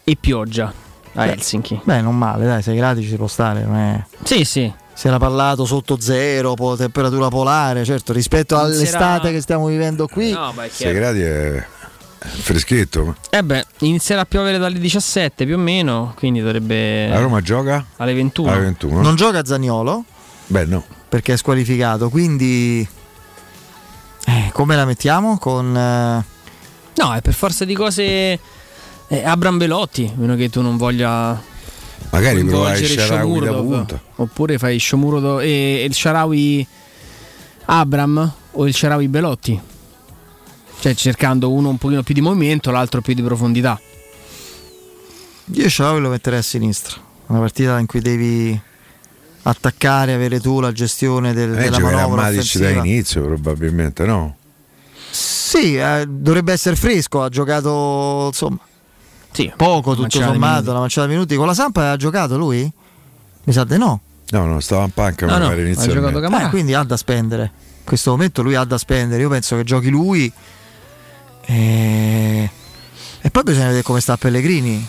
e 0.05 0.17
pioggia 0.19 0.73
a 1.15 1.25
Beh, 1.25 1.33
Helsinki. 1.33 1.81
Beh, 1.85 2.01
non 2.01 2.17
male, 2.17 2.45
dai, 2.47 2.63
6 2.63 2.77
gradi 2.77 3.03
ci 3.07 3.17
può 3.17 3.27
stare, 3.27 3.65
non 3.65 3.77
è... 3.77 4.05
Sì, 4.23 4.45
sì. 4.45 4.73
Si 4.93 5.07
era 5.07 5.19
parlato 5.19 5.65
sotto 5.65 6.01
zero, 6.01 6.55
po- 6.55 6.75
temperatura 6.77 7.29
polare, 7.29 7.85
certo, 7.85 8.13
rispetto 8.13 8.59
all'estate 8.59 9.05
Inizierà- 9.05 9.31
che 9.31 9.41
stiamo 9.41 9.67
vivendo 9.67 10.09
qui. 10.09 10.33
No, 10.33 10.53
beh, 10.55 10.65
è 10.65 10.69
6 10.69 10.77
chiaro. 10.77 10.95
gradi 10.95 11.21
è 11.23 11.67
freschetto. 12.19 13.15
Eh 13.31 13.45
beh, 13.45 13.65
inizierà 13.81 14.23
a 14.23 14.25
piovere 14.25 14.59
dalle 14.59 14.79
17 14.79 15.45
più 15.45 15.55
o 15.55 15.59
meno, 15.59 16.15
quindi 16.17 16.41
dovrebbe... 16.41 17.09
La 17.09 17.21
Roma 17.21 17.41
gioca? 17.41 17.85
Alle 17.99 18.13
21. 18.15 18.51
Alle 18.51 18.61
21. 18.65 19.01
Non 19.03 19.15
gioca 19.15 19.45
Zagnolo 19.45 20.05
Beh, 20.49 20.65
no. 20.65 20.85
perché 21.09 21.35
è 21.35 21.37
squalificato, 21.37 22.11
quindi 22.11 22.87
eh, 24.27 24.51
come 24.53 24.77
la 24.77 24.85
mettiamo? 24.85 25.39
Con 25.39 25.77
eh, 25.77 26.25
No, 26.99 27.15
è 27.15 27.21
per 27.23 27.33
forza 27.33 27.65
di 27.65 27.75
cose 27.75 28.03
eh, 29.09 29.25
Abram 29.25 29.57
Belotti, 29.57 30.13
meno 30.17 30.35
che 30.35 30.51
tu 30.51 30.61
non 30.61 30.77
voglia 30.77 31.41
Magari 32.11 32.43
provare 32.45 32.79
coinvolgere 32.79 33.07
Sharawi 33.07 33.41
da 33.41 33.53
punta. 33.53 34.03
Oppure 34.17 34.59
fai 34.59 34.81
Shomurodov 34.81 35.41
e, 35.41 35.47
e 35.81 35.85
il 35.85 35.95
Sharawi 35.95 36.67
Abram 37.67 38.33
o 38.53 38.67
il 38.67 38.75
Sharawi 38.75 39.07
Belotti. 39.07 39.61
Cioè 40.81 40.95
cercando 40.95 41.51
uno 41.53 41.69
un 41.69 41.79
pochino 41.79 42.03
più 42.03 42.15
di 42.15 42.21
movimento, 42.21 42.73
l'altro 42.73 43.01
più 43.01 43.15
di 43.15 43.23
profondità. 43.23 43.81
io 45.45 45.69
Sciavi 45.69 46.01
lo 46.01 46.09
metterei 46.09 46.41
a 46.41 46.43
sinistra. 46.43 46.97
Una 47.27 47.39
partita 47.39 47.79
in 47.79 47.87
cui 47.87 48.01
devi 48.01 48.61
attaccare, 49.43 50.13
avere 50.15 50.41
tu 50.41 50.61
la 50.61 50.73
gestione 50.73 51.33
del, 51.33 51.57
Eh, 51.57 51.63
della 51.65 51.79
manovra 51.79 52.23
Matic 52.23 52.35
da 52.35 52.41
offensiva. 52.41 52.71
inizio 52.85 53.23
probabilmente, 53.25 54.05
no? 54.05 54.37
Sì, 55.11 55.77
eh, 55.77 56.05
dovrebbe 56.07 56.53
essere 56.53 56.77
fresco, 56.77 57.23
ha 57.23 57.29
giocato 57.29 58.27
insomma 58.29 58.59
poco 59.57 59.95
tutto 59.95 60.21
sommato, 60.21 60.71
una 60.71 60.81
manciata 60.81 61.07
di 61.07 61.13
minuti. 61.15 61.37
Con 61.37 61.47
la 61.47 61.55
Sampa 61.55 61.93
ha 61.93 61.97
giocato 61.97 62.37
lui? 62.37 62.71
Mi 63.45 63.53
sa 63.53 63.65
di 63.65 63.79
no. 63.79 64.01
No, 64.31 64.45
no, 64.47 64.61
stava 64.61 64.85
in 64.85 64.91
panca 64.91 65.27
No, 65.27 65.33
mi 65.35 65.39
no, 65.39 65.49
pare 65.49 65.61
ha 65.61 65.65
inizialmente. 65.65 66.45
Eh, 66.45 66.49
quindi 66.51 66.75
ha 66.75 66.83
da 66.83 66.97
spendere. 66.97 67.43
In 67.79 67.85
questo 67.85 68.11
momento 68.11 68.43
lui 68.43 68.55
ha 68.57 68.65
da 68.65 68.77
spendere. 68.77 69.23
Io 69.23 69.29
penso 69.29 69.57
che 69.57 69.65
giochi 69.65 69.89
lui. 69.89 70.31
E, 71.47 72.51
e 73.21 73.31
poi 73.31 73.43
bisogna 73.43 73.67
vedere 73.67 73.83
come 73.83 74.01
sta 74.01 74.17
Pellegrini. 74.17 74.87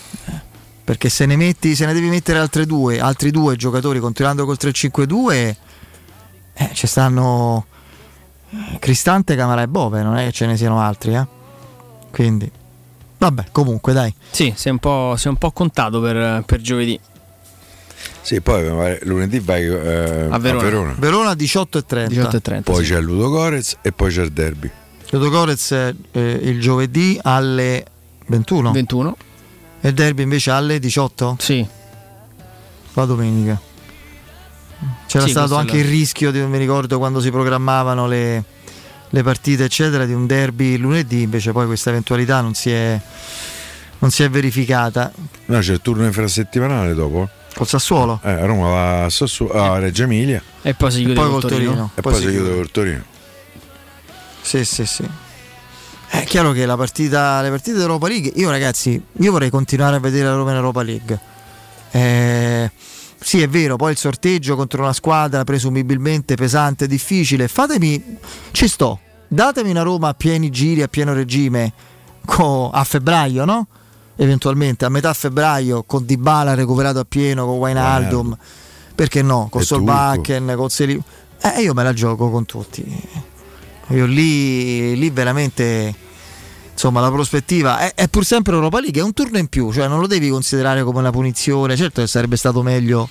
Perché 0.89 1.09
se 1.09 1.27
ne 1.27 1.35
metti, 1.35 1.75
se 1.75 1.85
ne 1.85 1.93
devi 1.93 2.09
mettere 2.09 2.39
altre 2.39 2.65
due, 2.65 2.99
altri 2.99 3.29
due 3.29 3.55
giocatori 3.55 3.99
continuando 3.99 4.43
col 4.43 4.57
3-5-2, 4.59 5.55
eh, 6.55 6.69
ci 6.73 6.87
stanno 6.87 7.67
eh, 8.49 8.79
Cristante, 8.79 9.35
Camara 9.35 9.61
e 9.61 9.67
Bove, 9.67 10.01
non 10.01 10.17
è 10.17 10.25
che 10.25 10.31
ce 10.31 10.47
ne 10.47 10.57
siano 10.57 10.79
altri, 10.79 11.13
eh? 11.13 11.27
Quindi, 12.09 12.51
vabbè, 13.19 13.49
comunque 13.51 13.93
dai. 13.93 14.11
Sì, 14.31 14.51
si 14.57 14.69
è 14.69 14.71
un 14.71 14.79
po', 14.79 15.13
si 15.15 15.27
è 15.27 15.29
un 15.29 15.35
po' 15.35 15.51
contato 15.51 16.01
per, 16.01 16.41
per 16.43 16.59
giovedì. 16.59 16.99
Sì, 18.21 18.41
poi 18.41 18.97
lunedì 19.03 19.37
vai 19.41 19.65
eh, 19.65 20.27
A 20.27 20.39
Verona. 20.39 20.63
Verona. 20.63 20.95
Verona 20.97 21.31
18.30. 21.33 22.63
Poi 22.63 22.83
c'è 22.83 22.99
Ludo 22.99 23.29
Gorez 23.29 23.77
e 23.83 23.91
poi 23.91 24.11
c'è 24.11 24.23
il 24.23 24.31
derby. 24.31 24.71
Ludo 25.11 25.29
Gorez 25.29 25.71
eh, 25.71 25.95
il 26.13 26.59
giovedì 26.59 27.19
alle 27.21 27.85
21. 28.25 28.71
21. 28.71 29.17
E 29.81 29.87
il 29.89 29.93
derby 29.93 30.23
invece 30.23 30.51
alle 30.51 30.79
18? 30.79 31.37
Sì. 31.39 31.65
La 32.93 33.05
domenica. 33.05 33.59
C'era 35.07 35.25
Sì, 35.25 35.31
stato 35.31 35.55
anche 35.55 35.77
il 35.77 35.85
rischio, 35.85 36.31
di, 36.31 36.39
non 36.39 36.49
mi 36.49 36.57
ricordo 36.57 36.97
quando 36.97 37.19
si 37.21 37.31
programmavano 37.31 38.07
le, 38.07 38.43
le 39.09 39.23
partite, 39.23 39.65
eccetera, 39.65 40.05
di 40.05 40.13
un 40.13 40.25
derby 40.25 40.77
lunedì, 40.77 41.21
invece 41.21 41.51
poi 41.51 41.65
questa 41.65 41.89
eventualità 41.89 42.41
non 42.41 42.53
si 42.53 42.71
è, 42.71 42.99
non 43.99 44.11
si 44.11 44.23
è 44.23 44.29
verificata. 44.29 45.11
No, 45.45 45.59
c'è 45.59 45.73
il 45.73 45.81
turno 45.81 46.05
infrasettimanale 46.05 46.93
dopo. 46.93 47.29
Col 47.55 47.67
Sassuolo? 47.67 48.19
Eh, 48.23 48.45
Roma 48.45 48.69
va 48.69 49.03
a, 49.05 49.09
Sassu- 49.09 49.49
a 49.53 49.79
Reggio 49.79 50.03
Emilia. 50.03 50.41
E 50.61 50.73
poi 50.75 50.91
si 50.91 50.97
E 51.01 51.05
chiude 51.05 51.15
poi 51.19 51.29
col 51.29 51.41
Torino. 51.41 51.57
Torino. 51.71 51.91
E 51.95 52.01
Poi 52.01 52.11
poi, 52.11 52.21
si 52.21 52.27
si 52.27 52.31
chiude 52.33 52.43
chiude. 52.45 52.55
col 52.61 52.71
Torino. 52.71 53.03
Sì, 54.41 54.65
sì, 54.65 54.85
sì. 54.85 55.09
È 56.11 56.23
chiaro 56.23 56.51
che 56.51 56.65
la 56.65 56.75
partita, 56.75 57.41
le 57.41 57.49
partite 57.49 57.77
d'Europa 57.77 58.07
League, 58.07 58.31
io 58.35 58.49
ragazzi, 58.49 58.99
io 59.11 59.31
vorrei 59.31 59.51
continuare 59.51 59.97
a 59.97 59.99
vedere 59.99 60.25
la 60.25 60.33
Roma 60.33 60.49
in 60.49 60.55
Europa 60.55 60.81
League. 60.81 61.19
Eh, 61.91 62.71
sì, 63.19 63.41
è 63.41 63.47
vero, 63.47 63.75
poi 63.75 63.91
il 63.91 63.97
sorteggio 63.97 64.55
contro 64.55 64.81
una 64.81 64.93
squadra 64.93 65.43
presumibilmente 65.43 66.35
pesante 66.35 66.87
difficile. 66.87 67.47
Fatemi, 67.47 68.17
ci 68.51 68.67
sto, 68.67 68.99
datemi 69.27 69.69
una 69.69 69.83
Roma 69.83 70.09
a 70.09 70.13
pieni 70.15 70.49
giri, 70.49 70.81
a 70.81 70.87
pieno 70.87 71.13
regime 71.13 71.73
co- 72.25 72.71
a 72.71 72.83
febbraio, 72.83 73.45
no? 73.45 73.67
Eventualmente 74.15 74.85
a 74.85 74.89
metà 74.89 75.13
febbraio 75.13 75.83
con 75.83 76.05
Dybala 76.05 76.55
recuperato 76.55 76.99
a 76.99 77.05
pieno, 77.07 77.45
con 77.45 77.57
Wijnaldum, 77.57 78.35
perché 78.95 79.21
no? 79.21 79.47
Con 79.49 79.63
Solbakken, 79.63 80.53
con 80.55 80.69
Seli... 80.69 81.01
Eh, 81.41 81.61
io 81.61 81.73
me 81.73 81.83
la 81.83 81.93
gioco 81.93 82.29
con 82.29 82.45
tutti. 82.45 82.83
Io 83.89 84.05
lì, 84.05 84.95
lì 84.97 85.09
veramente 85.09 85.93
insomma 86.71 87.01
la 87.01 87.11
prospettiva 87.11 87.79
è, 87.79 87.93
è, 87.93 88.07
pur 88.07 88.23
sempre 88.23 88.53
Europa 88.53 88.79
League, 88.79 89.01
è 89.01 89.03
un 89.03 89.13
turno 89.13 89.37
in 89.37 89.47
più, 89.47 89.73
cioè 89.73 89.87
non 89.87 89.99
lo 89.99 90.07
devi 90.07 90.29
considerare 90.29 90.83
come 90.83 90.99
una 90.99 91.11
punizione, 91.11 91.75
certo 91.75 91.99
che 92.01 92.07
sarebbe 92.07 92.37
stato 92.37 92.61
meglio 92.61 93.09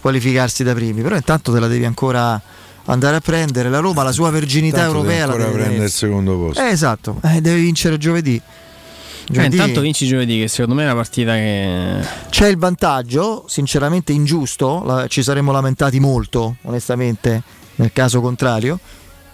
qualificarsi 0.00 0.62
da 0.62 0.74
primi, 0.74 1.02
però 1.02 1.16
intanto 1.16 1.52
te 1.52 1.58
la 1.58 1.66
devi 1.66 1.84
ancora 1.84 2.40
andare 2.84 3.16
a 3.16 3.20
prendere, 3.20 3.68
la 3.68 3.80
Roma 3.80 4.02
la 4.02 4.12
sua 4.12 4.30
verginità 4.30 4.78
Tanto 4.82 4.96
europea 4.98 5.26
deve 5.26 5.26
la 5.26 5.32
ancora 5.32 5.44
deve 5.50 5.58
prendere 5.62 5.84
il 5.86 5.90
secondo 5.90 6.38
posto. 6.38 6.62
Eh, 6.62 6.68
esatto, 6.68 7.20
eh, 7.24 7.40
deve 7.40 7.60
vincere 7.60 7.98
giovedì. 7.98 8.36
Eh, 8.36 9.32
Giovedì 9.32 9.56
intanto 9.56 9.80
vinci 9.80 10.06
giovedì, 10.06 10.40
che 10.40 10.48
secondo 10.48 10.74
me 10.74 10.82
è 10.82 10.86
una 10.86 10.94
partita 10.94 11.34
che. 11.34 11.98
c'è 12.30 12.48
il 12.48 12.56
vantaggio, 12.58 13.44
sinceramente 13.46 14.12
ingiusto, 14.12 14.82
la- 14.84 15.06
ci 15.06 15.22
saremmo 15.22 15.52
lamentati 15.52 16.00
molto, 16.00 16.56
onestamente, 16.62 17.42
nel 17.76 17.92
caso 17.92 18.20
contrario, 18.20 18.78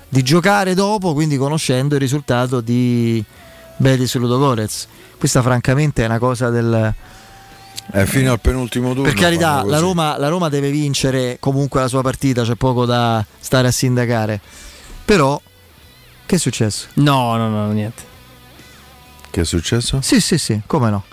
di 0.09 0.23
giocare 0.23 0.75
dopo, 0.75 1.13
quindi 1.13 1.37
conoscendo 1.37 1.95
il 1.95 2.01
risultato 2.01 2.61
di 2.61 3.23
Betis 3.77 4.15
Ludogorets. 4.17 4.87
Questa 5.19 5.43
francamente 5.43 6.03
è 6.03 6.07
una 6.07 6.19
cosa 6.19 6.51
del... 6.51 6.95
È 7.89 8.05
fino 8.05 8.33
al 8.33 8.41
penultimo 8.41 8.89
turno. 8.89 9.03
Per 9.05 9.15
carità, 9.15 9.63
la. 9.63 9.79
Roma, 9.79 10.19
la 10.19 10.27
Roma 10.27 10.49
deve 10.49 10.71
vincere 10.71 11.37
comunque 11.39 11.81
la 11.81 11.87
sua 11.87 12.03
partita, 12.03 12.43
c'è 12.43 12.57
poco 12.57 12.85
da 12.85 13.25
stare 13.39 13.69
a 13.69 13.71
sindacare. 13.71 14.41
Però, 15.05 15.41
che 16.27 16.35
è 16.35 16.39
successo? 16.39 16.89
No, 16.95 17.37
no, 17.37 17.49
no, 17.49 17.71
niente. 17.71 18.03
Che 19.31 19.41
è 19.41 19.45
successo? 19.45 20.01
Sì, 20.03 20.21
sì, 20.21 20.37
sì, 20.37 20.61
come 20.67 20.91
no? 20.91 21.05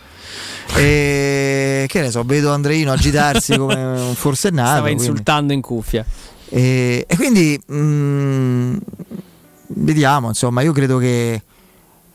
E 0.75 1.85
che 1.87 2.01
ne 2.01 2.09
so, 2.09 2.23
vedo 2.23 2.51
Andreino 2.51 2.91
agitarsi 2.91 3.55
come 3.57 3.75
un 3.75 4.15
forsennato. 4.15 4.69
Stava 4.69 4.81
quindi- 4.87 5.05
insultando 5.05 5.53
in 5.53 5.61
cuffia. 5.61 6.03
E, 6.55 7.05
e 7.07 7.15
quindi 7.15 7.59
mm, 7.71 8.77
vediamo, 9.69 10.27
insomma, 10.27 10.61
io 10.61 10.71
credo 10.71 10.97
che, 10.99 11.41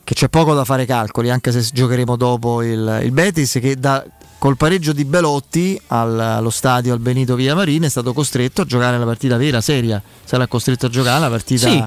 che 0.05 0.15
c'è 0.15 0.28
poco 0.28 0.55
da 0.55 0.65
fare 0.65 0.86
calcoli, 0.86 1.28
anche 1.31 1.51
se 1.51 1.69
giocheremo 1.73 2.15
dopo 2.16 2.62
il, 2.62 3.01
il 3.02 3.10
Betis 3.10 3.59
che 3.60 3.74
da, 3.77 4.05
col 4.39 4.56
pareggio 4.56 4.93
di 4.93 5.05
Belotti 5.05 5.81
al- 5.89 6.20
allo 6.20 6.51
stadio 6.51 6.93
al 6.93 7.01
Benito 7.01 7.35
Villamarin 7.35 7.82
è 7.82 7.89
stato 7.89 8.12
costretto 8.12 8.62
a 8.62 8.65
giocare 8.65 8.97
la 8.97 9.05
partita 9.05 9.36
vera, 9.36 9.60
seria. 9.60 10.01
Sarà 10.24 10.47
costretto 10.47 10.86
a 10.86 10.89
giocare 10.89 11.19
la 11.20 11.28
partita 11.31 11.69
Sì. 11.69 11.85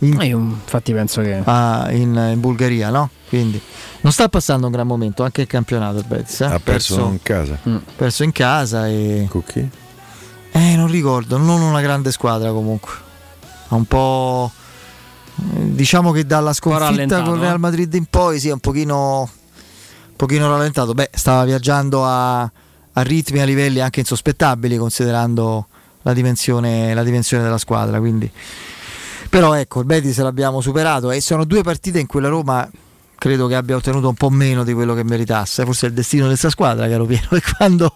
in, 0.00 0.20
Eh, 0.20 0.26
Io 0.26 0.38
infatti 0.38 0.92
penso 0.92 1.22
che. 1.22 1.40
a- 1.42 1.88
in- 1.92 2.30
in 2.34 2.40
Bulgaria, 2.40 2.90
no? 2.90 3.08
Quindi 3.30 3.58
non 4.02 4.12
sta 4.12 4.28
passando 4.28 4.66
un 4.66 4.72
gran 4.72 4.86
momento, 4.86 5.22
anche 5.24 5.40
il 5.40 5.46
campionato 5.46 5.98
il 5.98 6.04
Betis. 6.06 6.42
eh. 6.42 6.44
Ha 6.44 6.60
perso 6.60 7.00
in 7.06 7.20
casa. 7.22 7.58
perso 7.96 8.22
in 8.24 8.32
casa 8.32 8.86
e... 8.88 9.26
Con 9.30 9.42
chi? 9.44 9.58
Eh, 9.60 9.86
non 10.88 10.96
ricordo, 10.96 11.36
non 11.36 11.60
una 11.60 11.80
grande 11.82 12.10
squadra 12.10 12.50
comunque. 12.50 12.92
Ha 13.68 13.74
un 13.74 13.84
po'. 13.84 14.50
eh, 15.36 15.72
Diciamo 15.74 16.10
che 16.12 16.24
dalla 16.26 16.52
sconfitta 16.52 17.22
con 17.22 17.34
il 17.34 17.40
Real. 17.40 17.58
Madrid 17.60 17.92
in 17.94 18.06
poi 18.06 18.40
sì, 18.40 18.48
è 18.48 18.52
un 18.52 18.60
pochino, 18.60 19.20
un 19.20 20.16
pochino 20.16 20.48
rallentato. 20.48 20.94
Beh, 20.94 21.10
stava 21.12 21.44
viaggiando 21.44 22.04
a, 22.04 22.40
a 22.40 23.02
ritmi 23.02 23.38
e 23.38 23.42
a 23.42 23.44
livelli 23.44 23.80
anche 23.80 24.00
insospettabili 24.00 24.76
considerando 24.78 25.66
la 26.02 26.12
dimensione, 26.14 26.94
la 26.94 27.02
dimensione 27.02 27.42
della 27.42 27.58
squadra. 27.58 27.98
Quindi. 27.98 28.30
Però 29.28 29.52
ecco, 29.52 29.80
il 29.80 29.86
Betis 29.86 30.18
l'abbiamo 30.20 30.62
superato 30.62 31.10
e 31.10 31.20
sono 31.20 31.44
due 31.44 31.62
partite 31.62 31.98
in 31.98 32.06
cui 32.06 32.22
la 32.22 32.28
Roma 32.28 32.68
credo 33.28 33.46
che 33.46 33.56
abbia 33.56 33.76
ottenuto 33.76 34.08
un 34.08 34.14
po' 34.14 34.30
meno 34.30 34.64
di 34.64 34.72
quello 34.72 34.94
che 34.94 35.04
meritasse. 35.04 35.64
Forse 35.64 35.86
è 35.86 35.88
il 35.90 35.94
destino 35.94 36.22
di 36.22 36.28
questa 36.30 36.48
squadra, 36.48 36.88
caro 36.88 37.04
Piero, 37.04 37.28
e 37.36 37.42
quando 37.56 37.94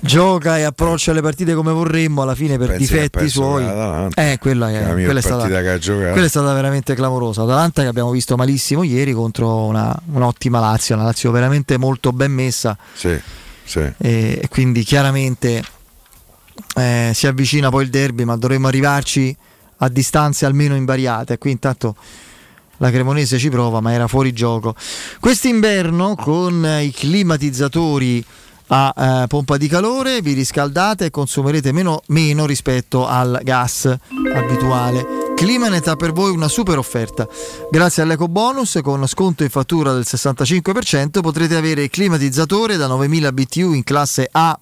gioca 0.00 0.58
e 0.58 0.62
approccia 0.64 1.12
le 1.12 1.22
partite 1.22 1.54
come 1.54 1.72
vorremmo, 1.72 2.20
alla 2.20 2.34
fine 2.34 2.58
per 2.58 2.68
Pensi 2.68 2.92
difetti 2.92 3.28
suoi. 3.30 3.64
Eh, 4.14 4.36
quella 4.38 4.70
è 4.70 4.92
quella 4.92 5.18
è 5.18 5.22
stata, 5.22 5.46
quella 5.48 6.24
è 6.24 6.28
stata 6.28 6.52
veramente 6.52 6.94
clamorosa. 6.94 7.42
Atalanta 7.42 7.80
che 7.80 7.88
abbiamo 7.88 8.10
visto 8.10 8.36
malissimo 8.36 8.82
ieri 8.82 9.12
contro 9.12 9.64
una, 9.64 9.98
un'ottima 10.12 10.60
Lazio, 10.60 10.96
una 10.96 11.04
Lazio 11.04 11.30
veramente 11.30 11.78
molto 11.78 12.12
ben 12.12 12.32
messa 12.32 12.76
Sì, 12.92 13.18
sì. 13.64 13.78
e, 13.78 14.38
e 14.42 14.48
quindi 14.50 14.82
chiaramente 14.82 15.62
eh, 16.76 17.12
si 17.14 17.26
avvicina 17.26 17.70
poi 17.70 17.84
il 17.84 17.90
derby, 17.90 18.24
ma 18.24 18.36
dovremmo 18.36 18.66
arrivarci 18.66 19.34
a 19.78 19.88
distanze 19.88 20.44
almeno 20.44 20.74
invariate. 20.74 21.38
Qui 21.38 21.52
intanto 21.52 21.96
la 22.80 22.90
Cremonese 22.90 23.38
ci 23.38 23.50
prova, 23.50 23.80
ma 23.80 23.92
era 23.92 24.08
fuori 24.08 24.32
gioco. 24.32 24.74
Quest'inverno 25.20 26.14
con 26.16 26.64
eh, 26.64 26.84
i 26.84 26.90
climatizzatori 26.90 28.24
a 28.72 28.94
eh, 28.96 29.26
pompa 29.26 29.56
di 29.56 29.66
calore 29.68 30.22
vi 30.22 30.32
riscaldate 30.32 31.06
e 31.06 31.10
consumerete 31.10 31.72
meno, 31.72 32.02
meno 32.06 32.46
rispetto 32.46 33.06
al 33.06 33.40
gas 33.42 33.92
abituale. 34.34 35.18
Climanet 35.34 35.88
ha 35.88 35.96
per 35.96 36.12
voi 36.12 36.30
una 36.30 36.48
super 36.48 36.78
offerta. 36.78 37.26
Grazie 37.70 38.02
all'eco 38.02 38.28
bonus 38.28 38.78
con 38.82 39.06
sconto 39.06 39.42
in 39.42 39.50
fattura 39.50 39.92
del 39.92 40.04
65% 40.06 41.20
potrete 41.20 41.56
avere 41.56 41.84
il 41.84 41.90
climatizzatore 41.90 42.76
da 42.76 42.86
9000 42.86 43.32
BTU 43.32 43.72
in 43.72 43.84
classe 43.84 44.28
A 44.30 44.58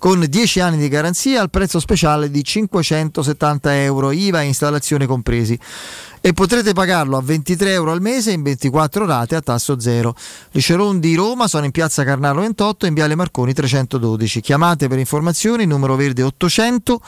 con 0.00 0.24
10 0.26 0.60
anni 0.60 0.78
di 0.78 0.88
garanzia 0.88 1.42
al 1.42 1.50
prezzo 1.50 1.78
speciale 1.78 2.30
di 2.30 2.42
570 2.42 3.82
euro, 3.82 4.12
IVA 4.12 4.40
e 4.40 4.46
installazione 4.46 5.04
compresi. 5.04 5.58
E 6.22 6.32
potrete 6.32 6.72
pagarlo 6.72 7.18
a 7.18 7.20
23 7.20 7.72
euro 7.72 7.92
al 7.92 8.00
mese 8.00 8.32
in 8.32 8.42
24 8.42 9.04
rate 9.04 9.36
a 9.36 9.42
tasso 9.42 9.78
zero. 9.78 10.16
Gli 10.50 10.60
showroom 10.60 11.00
di 11.00 11.14
Roma 11.14 11.48
sono 11.48 11.66
in 11.66 11.70
piazza 11.70 12.02
Carnaro 12.02 12.40
28 12.40 12.86
e 12.86 12.88
in 12.88 12.94
viale 12.94 13.14
Marconi 13.14 13.52
312. 13.52 14.40
Chiamate 14.40 14.88
per 14.88 14.98
informazioni 14.98 15.66
numero 15.66 15.96
verde 15.96 16.22
800 16.22 16.98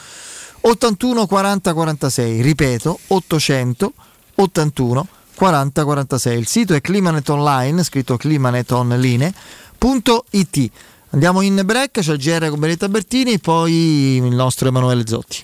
81 0.61 1.25
40 1.25 1.73
46. 1.73 2.41
Ripeto 2.43 2.99
800 3.07 3.93
81 4.35 5.07
40 5.33 5.83
46. 5.83 6.37
Il 6.37 6.45
sito 6.45 6.75
è 6.75 6.81
Climanet 6.81 7.27
Online, 7.29 7.81
scritto 7.81 8.17
climanetonline.it. 8.17 10.71
Andiamo 11.13 11.41
in 11.41 11.61
break, 11.63 11.99
c'è 11.99 12.13
il 12.13 12.17
GR 12.17 12.49
con 12.49 12.59
Benetta 12.59 12.89
Bertini 12.89 13.37
poi 13.37 14.15
il 14.15 14.33
nostro 14.33 14.67
Emanuele 14.67 15.03
Zotti. 15.05 15.43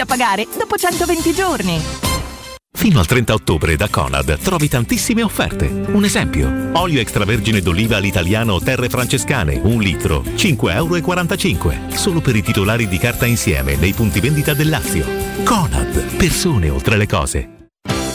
a 0.00 0.06
pagare 0.06 0.46
dopo 0.56 0.76
120 0.76 1.32
giorni. 1.32 1.80
Fino 2.76 3.00
al 3.00 3.06
30 3.06 3.32
ottobre 3.32 3.74
da 3.74 3.88
Conad 3.88 4.38
trovi 4.38 4.68
tantissime 4.68 5.22
offerte. 5.22 5.66
Un 5.66 6.04
esempio: 6.04 6.70
olio 6.74 7.00
extravergine 7.00 7.60
d'oliva 7.60 7.96
all'italiano 7.96 8.60
Terre 8.60 8.88
Francescane, 8.88 9.58
un 9.62 9.80
litro, 9.80 10.22
5,45 10.22 11.72
euro. 11.72 11.96
Solo 11.96 12.20
per 12.20 12.36
i 12.36 12.42
titolari 12.42 12.86
di 12.86 12.98
carta 12.98 13.24
insieme 13.24 13.76
nei 13.76 13.94
punti 13.94 14.20
vendita 14.20 14.52
del 14.52 14.68
Lazio. 14.68 15.06
Conad, 15.42 16.16
persone 16.16 16.68
oltre 16.68 16.96
le 16.96 17.06
cose. 17.06 17.55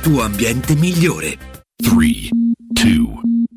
tuo 0.00 0.22
ambiente 0.22 0.74
migliore. 0.74 1.38
3, 1.76 2.28
2, 2.72 3.43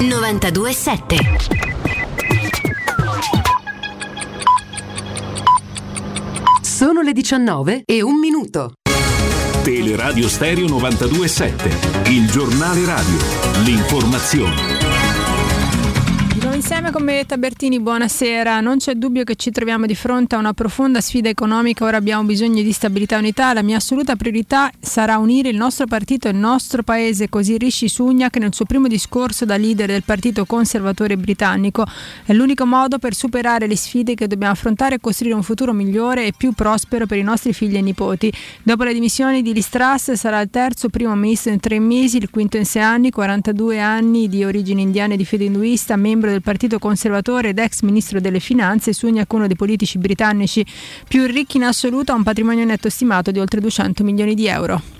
92.7. 0.00 1.16
Sono 6.62 7.02
le 7.02 7.12
19 7.12 7.82
e 7.84 8.00
un 8.02 8.18
minuto. 8.18 8.72
Teleradio 9.62 10.26
Stereo 10.26 10.66
927, 10.68 12.10
il 12.10 12.30
giornale 12.30 12.84
radio, 12.86 13.18
l'informazione. 13.64 14.79
Insieme 16.60 16.90
con 16.90 17.06
Benedetta 17.06 17.38
Bertini, 17.38 17.80
buonasera. 17.80 18.60
Non 18.60 18.76
c'è 18.76 18.92
dubbio 18.92 19.24
che 19.24 19.34
ci 19.34 19.50
troviamo 19.50 19.86
di 19.86 19.94
fronte 19.94 20.34
a 20.34 20.38
una 20.38 20.52
profonda 20.52 21.00
sfida 21.00 21.30
economica, 21.30 21.86
ora 21.86 21.96
abbiamo 21.96 22.24
bisogno 22.24 22.62
di 22.62 22.70
stabilità 22.70 23.16
e 23.16 23.18
unità. 23.20 23.54
La 23.54 23.62
mia 23.62 23.78
assoluta 23.78 24.14
priorità 24.14 24.70
sarà 24.78 25.16
unire 25.16 25.48
il 25.48 25.56
nostro 25.56 25.86
partito 25.86 26.28
e 26.28 26.32
il 26.32 26.36
nostro 26.36 26.82
paese, 26.82 27.30
così 27.30 27.56
Rishi 27.56 27.88
Sunak 27.88 28.36
nel 28.36 28.52
suo 28.52 28.66
primo 28.66 28.88
discorso 28.88 29.46
da 29.46 29.56
leader 29.56 29.86
del 29.86 30.02
partito 30.02 30.44
conservatore 30.44 31.16
britannico. 31.16 31.86
È 32.26 32.34
l'unico 32.34 32.66
modo 32.66 32.98
per 32.98 33.14
superare 33.14 33.66
le 33.66 33.76
sfide 33.76 34.12
che 34.12 34.26
dobbiamo 34.26 34.52
affrontare 34.52 34.96
e 34.96 35.00
costruire 35.00 35.34
un 35.34 35.42
futuro 35.42 35.72
migliore 35.72 36.26
e 36.26 36.34
più 36.36 36.52
prospero 36.52 37.06
per 37.06 37.16
i 37.16 37.22
nostri 37.22 37.54
figli 37.54 37.76
e 37.76 37.80
nipoti. 37.80 38.30
Dopo 38.62 38.84
le 38.84 38.92
dimissioni 38.92 39.40
di 39.40 39.54
Listras 39.54 40.12
sarà 40.12 40.42
il 40.42 40.50
terzo 40.50 40.90
primo 40.90 41.16
ministro 41.16 41.52
in 41.52 41.58
tre 41.58 41.80
mesi, 41.80 42.18
il 42.18 42.28
quinto 42.28 42.58
in 42.58 42.66
sei 42.66 42.82
anni, 42.82 43.08
42 43.08 43.80
anni 43.80 44.28
di 44.28 44.44
origini 44.44 44.82
indiane 44.82 45.14
e 45.14 45.16
di 45.16 45.24
fede 45.24 45.44
induista, 45.44 45.96
membro 45.96 46.28
del 46.28 46.42
Partito 46.42 46.48
Conservatore 46.78 47.50
ed 47.50 47.58
ex 47.58 47.82
ministro 47.82 48.20
delle 48.20 48.40
Finanze, 48.40 48.92
Sunak 48.92 49.32
uno 49.32 49.46
dei 49.46 49.56
politici 49.56 49.98
britannici 49.98 50.64
più 51.06 51.26
ricchi 51.26 51.56
in 51.58 51.64
assoluto, 51.64 52.12
ha 52.12 52.16
un 52.16 52.22
patrimonio 52.22 52.64
netto 52.64 52.88
stimato 52.88 53.30
di 53.30 53.38
oltre 53.38 53.60
200 53.60 54.04
milioni 54.04 54.34
di 54.34 54.46
euro. 54.46 54.98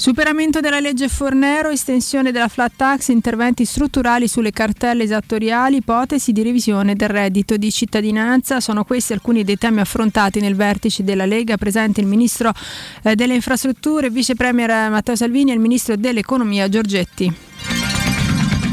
Superamento 0.00 0.60
della 0.60 0.78
legge 0.78 1.08
Fornero, 1.08 1.70
estensione 1.70 2.30
della 2.30 2.46
flat 2.46 2.70
tax, 2.76 3.08
interventi 3.08 3.64
strutturali 3.64 4.28
sulle 4.28 4.52
cartelle 4.52 5.02
esattoriali, 5.02 5.78
ipotesi 5.78 6.30
di 6.30 6.44
revisione 6.44 6.94
del 6.94 7.08
reddito 7.08 7.56
di 7.56 7.72
cittadinanza. 7.72 8.60
Sono 8.60 8.84
questi 8.84 9.12
alcuni 9.12 9.42
dei 9.42 9.58
temi 9.58 9.80
affrontati 9.80 10.38
nel 10.38 10.54
vertice 10.54 11.02
della 11.02 11.26
Lega, 11.26 11.56
presente 11.56 12.00
il 12.00 12.06
Ministro 12.06 12.52
eh, 13.02 13.16
delle 13.16 13.34
Infrastrutture, 13.34 14.08
Vice 14.08 14.36
Premier 14.36 14.88
Matteo 14.88 15.16
Salvini 15.16 15.50
e 15.50 15.54
il 15.54 15.60
Ministro 15.60 15.96
dell'Economia 15.96 16.68
Giorgetti. 16.68 17.77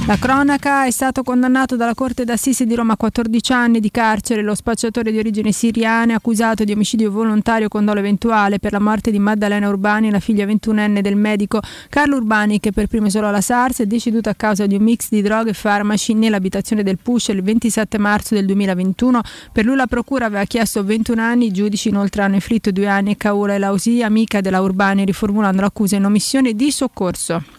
La 0.07 0.17
cronaca 0.17 0.85
è 0.85 0.91
stato 0.91 1.23
condannato 1.23 1.75
dalla 1.75 1.95
Corte 1.95 2.25
d'Assise 2.25 2.67
di 2.67 2.75
Roma 2.75 2.93
a 2.93 2.95
14 2.95 3.53
anni 3.53 3.79
di 3.79 3.89
carcere 3.89 4.43
lo 4.43 4.53
spacciatore 4.53 5.11
di 5.11 5.17
origine 5.17 5.51
siriana 5.51 6.13
accusato 6.13 6.63
di 6.63 6.71
omicidio 6.71 7.09
volontario 7.09 7.69
con 7.69 7.85
dolo 7.85 8.01
eventuale 8.01 8.59
per 8.59 8.71
la 8.71 8.79
morte 8.79 9.09
di 9.09 9.17
Maddalena 9.17 9.67
Urbani, 9.67 10.11
la 10.11 10.19
figlia 10.19 10.45
21enne 10.45 10.99
del 10.99 11.15
medico 11.15 11.59
Carlo 11.89 12.17
Urbani 12.17 12.59
che 12.59 12.71
per 12.71 12.85
primo 12.85 13.07
isolò 13.07 13.31
la 13.31 13.41
SARS 13.41 13.79
è 13.79 13.87
deceduto 13.87 14.29
a 14.29 14.35
causa 14.35 14.67
di 14.67 14.75
un 14.75 14.83
mix 14.83 15.07
di 15.09 15.23
droghe 15.23 15.49
e 15.49 15.53
farmaci 15.53 16.13
nell'abitazione 16.13 16.83
del 16.83 16.99
Push 17.01 17.29
il 17.29 17.41
27 17.41 17.97
marzo 17.97 18.35
del 18.35 18.45
2021. 18.45 19.21
Per 19.51 19.65
lui 19.65 19.75
la 19.75 19.87
procura 19.87 20.27
aveva 20.27 20.43
chiesto 20.43 20.83
21 20.83 21.19
anni, 21.19 21.47
i 21.47 21.51
giudici 21.51 21.89
inoltre 21.89 22.21
hanno 22.21 22.35
inflitto 22.35 22.69
due 22.69 22.85
anni 22.85 23.13
a 23.13 23.15
Caula 23.15 23.55
e 23.55 23.57
Lausi, 23.57 24.03
amica 24.03 24.39
della 24.39 24.61
Urbani, 24.61 25.03
riformulando 25.03 25.61
l'accusa 25.61 25.95
in 25.95 26.05
omissione 26.05 26.53
di 26.53 26.69
soccorso. 26.69 27.54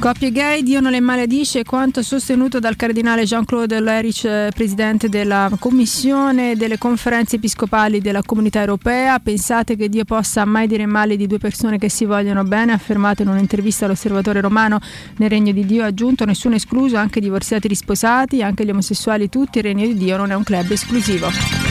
Coppie 0.00 0.32
gay, 0.32 0.62
Dio 0.62 0.80
non 0.80 0.92
le 0.92 1.00
maledisce, 1.00 1.62
quanto 1.62 2.02
sostenuto 2.02 2.58
dal 2.58 2.74
cardinale 2.74 3.24
Jean-Claude 3.24 3.80
Lerich, 3.80 4.24
eh, 4.24 4.48
presidente 4.54 5.10
della 5.10 5.50
Commissione 5.58 6.56
delle 6.56 6.78
conferenze 6.78 7.36
episcopali 7.36 8.00
della 8.00 8.22
Comunità 8.24 8.60
Europea. 8.60 9.18
Pensate 9.18 9.76
che 9.76 9.90
Dio 9.90 10.04
possa 10.04 10.46
mai 10.46 10.66
dire 10.66 10.86
male 10.86 11.18
di 11.18 11.26
due 11.26 11.36
persone 11.36 11.76
che 11.76 11.90
si 11.90 12.06
vogliono 12.06 12.44
bene? 12.44 12.72
Affermato 12.72 13.20
in 13.20 13.28
un'intervista 13.28 13.84
all'osservatore 13.84 14.40
romano 14.40 14.80
nel 15.18 15.28
Regno 15.28 15.52
di 15.52 15.66
Dio, 15.66 15.82
ha 15.82 15.88
aggiunto 15.88 16.24
nessuno 16.24 16.54
escluso, 16.54 16.96
anche 16.96 17.20
divorziati 17.20 17.68
risposati, 17.68 18.42
anche 18.42 18.64
gli 18.64 18.70
omosessuali 18.70 19.28
tutti, 19.28 19.58
il 19.58 19.64
Regno 19.64 19.86
di 19.86 19.94
Dio 19.94 20.16
non 20.16 20.30
è 20.30 20.34
un 20.34 20.44
club 20.44 20.70
esclusivo. 20.70 21.69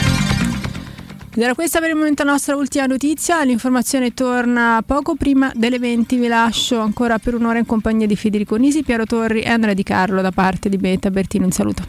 Ed 1.32 1.40
era 1.40 1.54
questa 1.54 1.78
per 1.78 1.90
il 1.90 1.94
momento 1.94 2.24
la 2.24 2.32
nostra 2.32 2.56
ultima 2.56 2.86
notizia, 2.86 3.44
l'informazione 3.44 4.12
torna 4.12 4.82
poco 4.84 5.14
prima 5.14 5.52
delle 5.54 5.78
20, 5.78 6.16
vi 6.16 6.26
lascio 6.26 6.80
ancora 6.80 7.20
per 7.20 7.34
un'ora 7.34 7.58
in 7.58 7.66
compagnia 7.66 8.08
di 8.08 8.16
Federico 8.16 8.56
Nisi, 8.56 8.82
Piero 8.82 9.04
Torri 9.04 9.40
e 9.42 9.48
Andrea 9.48 9.72
Di 9.72 9.84
Carlo 9.84 10.22
da 10.22 10.32
parte 10.32 10.68
di 10.68 10.76
Beta 10.76 11.08
Bertino, 11.08 11.44
un 11.44 11.52
saluto. 11.52 11.84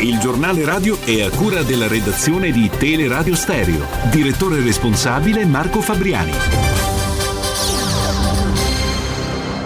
Il 0.00 0.18
giornale 0.18 0.64
radio 0.64 0.98
è 1.00 1.22
a 1.22 1.30
cura 1.30 1.62
della 1.62 1.86
redazione 1.86 2.50
di 2.50 2.70
Teleradio 2.70 3.34
Stereo. 3.34 3.86
Direttore 4.10 4.62
responsabile 4.62 5.44
Marco 5.44 5.82
Fabriani. 5.82 6.32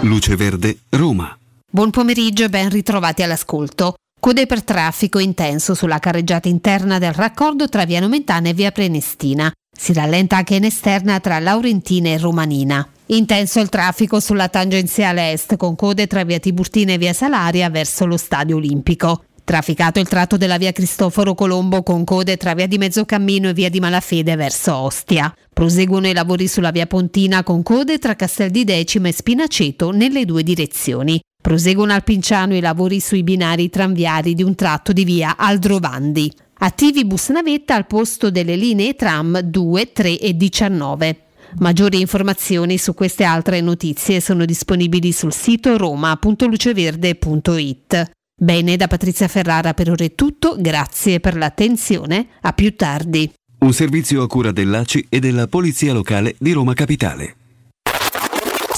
Luce 0.02 0.34
Verde, 0.34 0.78
Roma. 0.90 1.36
Buon 1.70 1.90
pomeriggio 1.90 2.44
e 2.44 2.48
ben 2.48 2.68
ritrovati 2.68 3.22
all'ascolto. 3.22 3.94
Code 4.20 4.46
per 4.46 4.64
traffico 4.64 5.20
intenso 5.20 5.74
sulla 5.74 6.00
carreggiata 6.00 6.48
interna 6.48 6.98
del 6.98 7.12
raccordo 7.12 7.68
tra 7.68 7.84
via 7.84 8.00
Nomentana 8.00 8.48
e 8.48 8.52
via 8.52 8.72
Prenestina. 8.72 9.50
Si 9.70 9.92
rallenta 9.92 10.38
anche 10.38 10.56
in 10.56 10.64
esterna 10.64 11.20
tra 11.20 11.38
Laurentina 11.38 12.08
e 12.08 12.18
Romanina. 12.18 12.86
Intenso 13.06 13.60
il 13.60 13.68
traffico 13.68 14.18
sulla 14.18 14.48
tangenziale 14.48 15.32
est 15.32 15.56
con 15.56 15.76
code 15.76 16.08
tra 16.08 16.24
via 16.24 16.40
Tiburtina 16.40 16.92
e 16.92 16.98
via 16.98 17.12
Salaria 17.12 17.70
verso 17.70 18.06
lo 18.06 18.16
stadio 18.16 18.56
olimpico. 18.56 19.22
Trafficato 19.44 20.00
il 20.00 20.08
tratto 20.08 20.36
della 20.36 20.58
via 20.58 20.72
Cristoforo 20.72 21.34
Colombo 21.34 21.82
con 21.84 22.04
code 22.04 22.36
tra 22.36 22.54
via 22.54 22.66
di 22.66 22.76
Mezzocammino 22.76 23.48
e 23.48 23.54
via 23.54 23.70
di 23.70 23.80
Malafede 23.80 24.34
verso 24.34 24.74
Ostia. 24.74 25.32
Proseguono 25.54 26.08
i 26.08 26.12
lavori 26.12 26.48
sulla 26.48 26.72
via 26.72 26.86
Pontina 26.86 27.44
con 27.44 27.62
code 27.62 27.98
tra 27.98 28.16
Castel 28.16 28.50
di 28.50 28.64
Decima 28.64 29.08
e 29.08 29.12
Spinaceto 29.12 29.90
nelle 29.92 30.24
due 30.24 30.42
direzioni. 30.42 31.18
Proseguono 31.48 31.94
al 31.94 32.04
Pinciano 32.04 32.54
i 32.54 32.60
lavori 32.60 33.00
sui 33.00 33.22
binari 33.22 33.70
tranviari 33.70 34.34
di 34.34 34.42
un 34.42 34.54
tratto 34.54 34.92
di 34.92 35.04
via 35.04 35.38
Aldrovandi. 35.38 36.30
Attivi 36.58 37.06
bus 37.06 37.30
navetta 37.30 37.74
al 37.74 37.86
posto 37.86 38.30
delle 38.30 38.54
linee 38.54 38.94
tram 38.96 39.38
2, 39.38 39.92
3 39.92 40.18
e 40.18 40.36
19. 40.36 41.22
Maggiori 41.60 42.00
informazioni 42.00 42.76
su 42.76 42.92
queste 42.92 43.24
altre 43.24 43.62
notizie 43.62 44.20
sono 44.20 44.44
disponibili 44.44 45.10
sul 45.10 45.32
sito 45.32 45.78
roma.luceverde.it. 45.78 48.10
Bene, 48.38 48.76
da 48.76 48.86
Patrizia 48.86 49.26
Ferrara 49.26 49.72
per 49.72 49.90
ora 49.90 50.04
è 50.04 50.14
tutto, 50.14 50.54
grazie 50.58 51.18
per 51.18 51.34
l'attenzione, 51.34 52.26
a 52.42 52.52
più 52.52 52.76
tardi. 52.76 53.32
Un 53.60 53.72
servizio 53.72 54.22
a 54.22 54.26
cura 54.26 54.52
dell'ACI 54.52 55.06
e 55.08 55.18
della 55.18 55.46
Polizia 55.46 55.94
Locale 55.94 56.36
di 56.38 56.52
Roma 56.52 56.74
Capitale. 56.74 57.37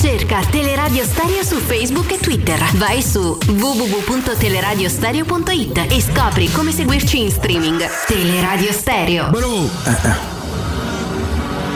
Cerca 0.01 0.41
Teleradio 0.51 1.05
Stereo 1.05 1.45
su 1.45 1.57
Facebook 1.57 2.11
e 2.13 2.19
Twitter. 2.19 2.59
Vai 2.77 3.03
su 3.03 3.37
www.teleradiostereo.it 3.47 5.87
e 5.91 6.01
scopri 6.01 6.51
come 6.51 6.73
seguirci 6.73 7.21
in 7.21 7.31
streaming. 7.31 7.87
Teleradio 8.07 8.73
Stereo. 8.73 9.31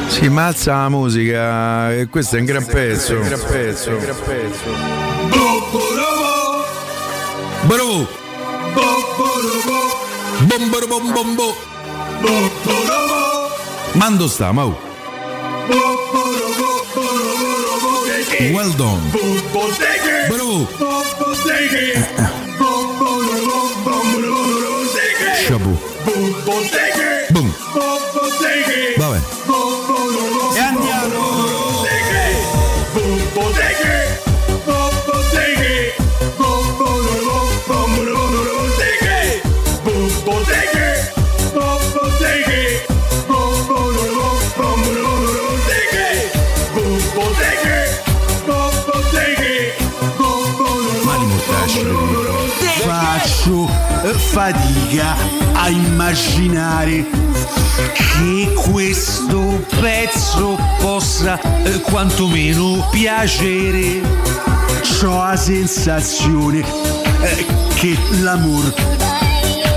Si 0.07 0.27
mazza 0.31 0.73
la 0.73 0.89
musica 0.89 1.93
e 1.93 2.09
questo 2.09 2.37
è 2.37 2.39
un 2.39 2.47
gran 2.47 2.65
pezzo. 2.65 3.17
Un 3.17 3.29
gran 3.29 3.43
pezzo. 3.47 3.91
Un 3.91 3.99
gran 3.99 4.17
pezzo. 4.25 4.71
Bravo! 7.65 8.09
Bomboro 10.47 10.87
bom 10.87 11.13
bombo! 11.13 11.55
Mando 13.93 14.29
sta, 14.29 14.51
mau! 14.51 14.75
Well 18.41 18.73
done! 18.73 19.01
Bravo! 20.29 20.67
Shabu! 25.37 25.79
Boom! 27.31 27.53
Vabbè! 28.97 29.19
E 29.19 29.21
andiamo! 29.21 30.34
Fatica 54.19 55.17
a 55.53 55.69
immaginare 55.69 57.05
che 57.97 58.53
questo 58.71 59.65
pezzo 59.81 60.59
possa 60.79 61.41
eh, 61.41 61.81
quantomeno 61.81 62.89
piacere. 62.91 64.01
Ho 65.03 65.19
la 65.19 65.37
sensazione 65.37 66.61
eh, 66.61 67.47
che 67.75 67.97
l'amor 68.21 68.73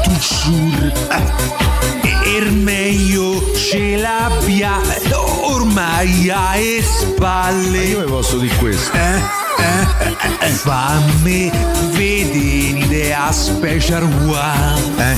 toujours 0.03 0.93
eh, 1.09 1.96
er 2.27 2.51
meglio 2.51 3.53
ce 3.55 3.95
l'abbia 3.95 4.81
eh, 4.81 5.13
ormai 5.13 6.29
alle 6.29 6.83
spalle. 6.83 7.77
Io 7.83 8.01
vi 8.01 8.11
posso 8.11 8.37
dire 8.37 8.55
questo. 8.57 8.95
Eh? 8.95 9.15
Eh? 9.59 10.45
Eh? 10.45 10.49
Fammi 10.49 11.49
vedere 11.91 12.79
l'idea 12.79 13.31
special 13.31 14.03
one. 14.27 15.11
Eh? 15.11 15.17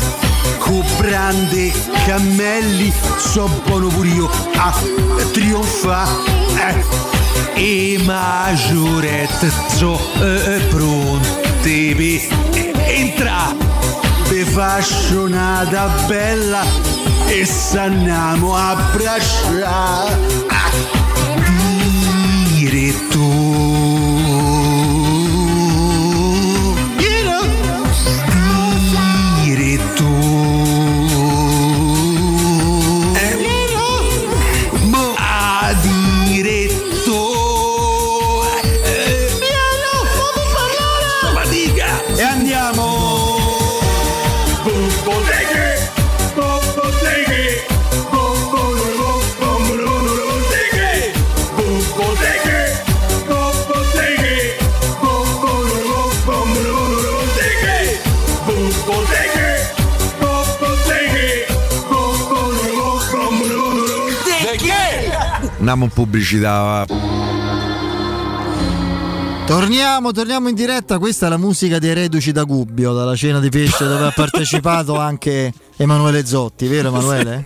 Con 0.59 0.85
brande 0.97 1.71
cammelli 2.05 2.93
so 3.17 3.49
buono 3.65 3.87
pure 3.87 4.07
io 4.09 4.29
a 4.55 4.73
trionfare. 5.31 6.83
Eh? 7.55 7.95
E 7.95 7.99
maggiorette 8.03 9.51
so 9.75 9.99
eh, 10.21 10.59
pronte 10.69 11.95
per 11.95 12.71
entrare. 12.85 13.69
Be 14.29 14.45
fascionata 14.45 16.05
bella 16.07 16.63
e 17.25 17.45
s'andiamo 17.45 18.55
a 18.55 18.69
abbracciare. 18.69 20.17
Diretto. 22.53 23.08
Andiamo 65.69 65.85
in 65.85 65.91
pubblicità. 65.95 66.83
Torniamo, 69.45 70.11
torniamo 70.11 70.49
in 70.49 70.55
diretta, 70.55 70.97
questa 70.97 71.27
è 71.27 71.29
la 71.29 71.37
musica 71.37 71.77
dei 71.77 71.93
reduci 71.93 72.31
da 72.31 72.43
Gubbio, 72.43 72.91
dalla 72.93 73.15
cena 73.15 73.39
di 73.39 73.49
pesce 73.49 73.85
dove 73.85 74.07
ha 74.07 74.11
partecipato 74.11 74.97
anche 74.97 75.53
Emanuele 75.77 76.25
Zotti, 76.25 76.65
vero 76.65 76.87
Emanuele? 76.87 77.43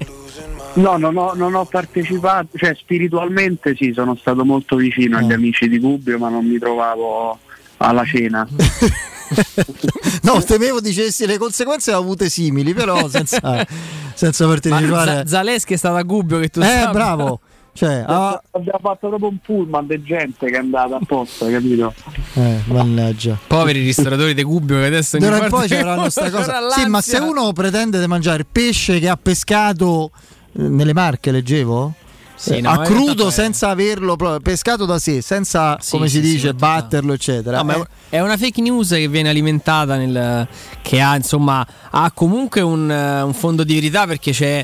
No, 0.76 0.96
non 0.96 1.18
ho, 1.18 1.34
non 1.34 1.54
ho 1.54 1.66
partecipato, 1.66 2.58
cioè 2.58 2.74
spiritualmente 2.76 3.76
sì, 3.76 3.92
sono 3.94 4.16
stato 4.16 4.46
molto 4.46 4.78
vicino 4.78 5.18
agli 5.18 5.34
amici 5.34 5.68
di 5.68 5.80
Gubbio, 5.80 6.18
ma 6.18 6.30
non 6.30 6.46
mi 6.46 6.58
trovavo 6.58 7.38
alla 7.76 8.06
cena. 8.06 8.48
no, 10.24 10.42
temevo 10.42 10.80
dicessi 10.80 11.26
le 11.26 11.38
conseguenze 11.38 11.92
avute 11.92 12.30
simili, 12.30 12.74
però 12.74 13.10
senza, 13.10 13.68
senza 14.16 14.48
partecipare. 14.48 15.24
Z- 15.26 15.30
Zaleschi 15.30 15.74
è 15.74 15.78
stato 15.78 15.98
a 15.98 16.04
Gubbio 16.04 16.40
che 16.40 16.48
tu 16.48 16.62
Eh, 16.62 16.64
sappia. 16.64 16.92
bravo. 16.92 17.42
Cioè, 17.76 18.04
ah, 18.08 18.40
Abbiamo 18.52 18.80
fatto 18.82 19.08
proprio 19.08 19.30
un 19.30 19.38
pullman 19.44 19.88
di 19.88 20.04
gente 20.04 20.46
che 20.46 20.56
è 20.56 20.60
andata 20.60 20.96
apposta, 20.98 21.50
capito? 21.50 21.92
eh, 22.36 22.60
mannaggia. 22.66 23.38
Poveri 23.48 23.82
ristoratori 23.82 24.36
di 24.36 24.44
Gubbio 24.44 24.78
che 24.78 24.86
adesso 24.86 25.18
ogni 25.18 25.26
D'ora 25.26 25.48
poi 25.48 25.68
c'avranno 25.68 26.08
sta 26.12 26.30
cosa. 26.30 26.70
Sì, 26.70 26.86
ma 26.88 27.02
se 27.02 27.18
uno 27.18 27.52
pretende 27.52 28.00
di 28.00 28.06
mangiare 28.08 28.46
pesce 28.50 29.00
che 29.00 29.10
ha 29.10 29.18
pescato 29.18 30.12
eh, 30.56 30.62
nelle 30.62 30.94
Marche, 30.94 31.32
leggevo? 31.32 31.94
Sì, 32.36 32.58
Eh, 32.58 32.62
no, 32.62 32.72
a 32.72 32.82
crudo 32.82 33.30
senza 33.30 33.70
averlo 33.70 34.16
proprio 34.18 34.40
pescato 34.40 34.86
da 34.86 35.00
sé, 35.00 35.22
senza 35.22 35.78
Sì, 35.80 35.92
come 35.92 36.10
sì, 36.10 36.20
si 36.20 36.26
sì, 36.28 36.34
dice 36.34 36.54
batterlo, 36.54 37.14
eccetera. 37.14 37.58
No, 37.58 37.64
ma 37.64 37.74
è 37.74 37.78
Eh, 37.80 38.18
è 38.18 38.20
una 38.20 38.38
fake 38.38 38.62
news 38.62 38.90
che 38.90 39.08
viene 39.08 39.30
alimentata 39.30 39.96
nel, 39.98 40.48
che 40.82 41.00
ha 41.02 41.16
insomma 41.16 41.66
ha 41.90 42.12
comunque 42.12 42.62
un, 42.62 42.90
un 42.90 43.34
fondo 43.34 43.64
di 43.64 43.74
verità 43.76 44.06
perché 44.06 44.32
c'è 44.32 44.64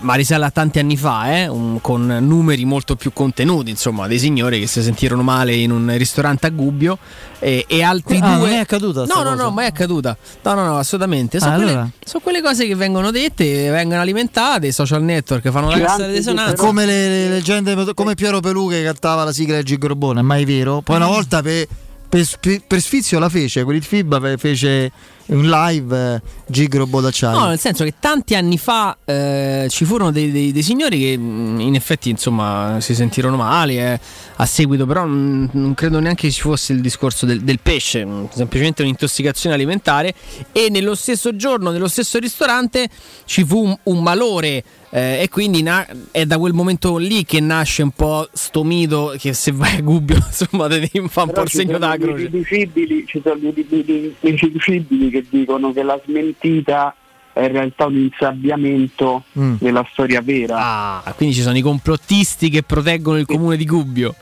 ma 0.00 0.14
risale 0.14 0.44
a 0.44 0.50
tanti 0.50 0.78
anni 0.78 0.96
fa 0.96 1.34
eh, 1.34 1.46
un- 1.48 1.80
con 1.80 2.04
numeri 2.20 2.64
molto 2.64 2.96
più 2.96 3.12
contenuti 3.14 3.70
insomma 3.70 4.06
dei 4.06 4.18
signori 4.18 4.60
che 4.60 4.66
si 4.66 4.82
sentirono 4.82 5.22
male 5.22 5.54
in 5.54 5.70
un 5.70 5.94
ristorante 5.96 6.46
a 6.46 6.50
Gubbio 6.50 6.98
e, 7.38 7.64
e 7.66 7.82
altri 7.82 8.18
Ah, 8.20 8.36
due 8.36 8.48
non 8.48 8.48
è 8.50 8.58
accaduta 8.58 9.00
no 9.04 9.14
no 9.22 9.30
cosa? 9.30 9.34
no 9.42 9.50
mai 9.50 9.66
accaduta 9.66 10.16
no 10.42 10.54
no 10.54 10.64
no 10.66 10.76
assolutamente 10.78 11.38
sono, 11.40 11.52
Ah, 11.52 11.56
quelle, 11.56 11.70
allora? 11.70 11.90
sono 12.04 12.22
quelle 12.22 12.42
cose 12.42 12.66
che 12.66 12.74
vengono 12.74 13.10
dette 13.10 13.70
vengono 13.70 14.00
alimentate 14.02 14.66
i 14.66 14.72
social 14.72 15.02
network 15.02 15.48
fanno 15.50 15.70
la 15.70 15.78
cassa 15.78 16.06
risonanza 16.06 16.54
come 16.62 16.84
le, 16.84 17.08
le 17.08 17.28
leggende, 17.30 17.74
come 17.94 18.14
Piero 18.14 18.40
Pelù 18.40 18.68
che 18.68 18.82
cantava 18.82 19.24
la 19.24 19.32
sigla 19.32 19.54
del 19.56 19.64
Gigrobone, 19.64 20.20
è 20.20 20.22
mai 20.22 20.44
vero? 20.44 20.80
Poi 20.82 20.96
una 20.96 21.06
Mm. 21.06 21.10
volta 21.12 21.40
per, 21.42 21.66
per, 22.08 22.26
per 22.66 22.80
sfizio 22.80 23.18
la 23.18 23.28
fece, 23.28 23.60
il 23.60 23.82
FIBA 23.82 24.20
fe- 24.20 24.36
fece 24.36 24.92
un 25.30 25.48
live 25.48 26.14
eh, 26.16 26.20
Gigrobo 26.46 27.00
d'acciaio. 27.00 27.38
No, 27.38 27.46
nel 27.46 27.58
senso 27.58 27.84
che 27.84 27.94
tanti 28.00 28.34
anni 28.34 28.58
fa 28.58 28.96
eh, 29.04 29.66
ci 29.68 29.84
furono 29.84 30.10
dei, 30.10 30.30
dei- 30.30 30.52
dei 30.52 30.62
signori 30.62 30.98
che 30.98 31.16
mh, 31.16 31.60
in 31.60 31.74
effetti 31.74 32.10
insomma 32.10 32.78
si 32.80 32.94
sentirono 32.94 33.36
male 33.36 33.74
eh, 33.94 34.00
a 34.36 34.46
seguito, 34.46 34.86
però 34.86 35.04
mh, 35.06 35.50
non 35.52 35.74
credo 35.74 35.98
neanche 36.00 36.30
ci 36.30 36.40
fosse 36.40 36.72
il 36.72 36.80
discorso 36.80 37.26
del, 37.26 37.40
del 37.42 37.60
pesce, 37.60 38.04
mh, 38.04 38.28
semplicemente 38.32 38.82
un'intossicazione 38.82 39.54
alimentare 39.54 40.14
e 40.52 40.68
nello 40.70 40.94
stesso 40.94 41.34
giorno, 41.36 41.70
nello 41.70 41.88
stesso 41.88 42.18
ristorante 42.18 42.88
ci 43.24 43.44
fu 43.44 43.64
un, 43.64 43.76
un 43.84 44.02
malore. 44.02 44.64
eh, 44.92 45.20
e 45.22 45.28
quindi 45.28 45.62
na- 45.62 45.86
è 46.10 46.26
da 46.26 46.36
quel 46.38 46.52
momento 46.52 46.96
lì 46.96 47.24
che 47.24 47.38
nasce 47.38 47.82
un 47.84 47.92
po' 47.92 48.28
sto 48.32 48.64
mito 48.64 49.14
che 49.18 49.32
se 49.34 49.52
vai 49.52 49.76
a 49.76 49.80
Gubbio 49.82 50.16
insomma 50.26 50.66
devi 50.66 50.90
fare 51.08 51.28
un 51.28 51.32
po' 51.34 51.42
il 51.42 51.48
segno 51.48 51.78
croce. 51.78 52.22
irriducibili, 52.24 53.04
ci 53.06 53.20
sono 53.22 53.36
gli 53.36 53.46
irriducibili- 53.46 54.14
irriducibili 54.20 55.10
che 55.20 55.26
dicono 55.30 55.72
che 55.72 55.82
la 55.82 56.00
smentita 56.04 56.94
è 57.32 57.42
in 57.44 57.52
realtà 57.52 57.86
un 57.86 57.96
insabbiamento 57.96 59.22
Mm. 59.38 59.54
della 59.58 59.86
storia 59.92 60.20
vera. 60.20 61.02
Ah, 61.04 61.12
quindi 61.16 61.34
ci 61.34 61.42
sono 61.42 61.56
i 61.56 61.60
complottisti 61.62 62.48
che 62.50 62.62
proteggono 62.62 63.18
il 63.18 63.26
comune 63.26 63.56
di 63.56 63.64
Gubbio. 63.66 64.14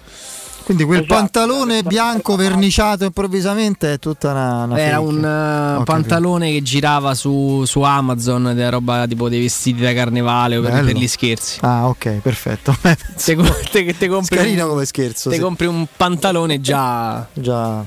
Quindi 0.65 0.85
quel 0.85 0.99
Esatto. 1.01 1.15
pantalone 1.15 1.83
bianco 1.83 2.37
verniciato 2.37 3.05
improvvisamente 3.05 3.95
è 3.95 3.99
tutta 3.99 4.33
una, 4.33 4.65
una 4.65 4.79
Era 4.79 4.97
fake. 4.99 5.09
un 5.09 5.79
uh, 5.81 5.83
pantalone 5.83 6.53
che 6.53 6.61
girava 6.61 7.15
su, 7.15 7.65
su 7.65 7.81
Amazon 7.81 8.49
ed 8.51 8.59
era 8.59 8.69
roba 8.69 9.07
tipo 9.07 9.31
dei 9.31 9.41
vestiti 9.41 9.81
da 9.81 9.95
carnevale 9.95 10.59
o 10.59 10.61
per, 10.61 10.73
Bello. 10.73 10.87
per 10.89 10.97
gli 10.97 11.09
scherzi. 11.09 11.61
Ah, 11.63 11.89
ok, 11.89 12.11
perfetto. 12.21 12.77
Te, 12.83 13.35
te, 13.73 13.97
te 13.97 14.09
compri 14.09 14.37
Carino 14.37 14.65
un, 14.65 14.69
come 14.73 14.85
scherzo. 14.85 15.31
te 15.31 15.37
sì. 15.37 15.41
compri 15.41 15.65
un 15.65 15.87
pantalone 15.97 16.61
già 16.61 17.27
già, 17.33 17.83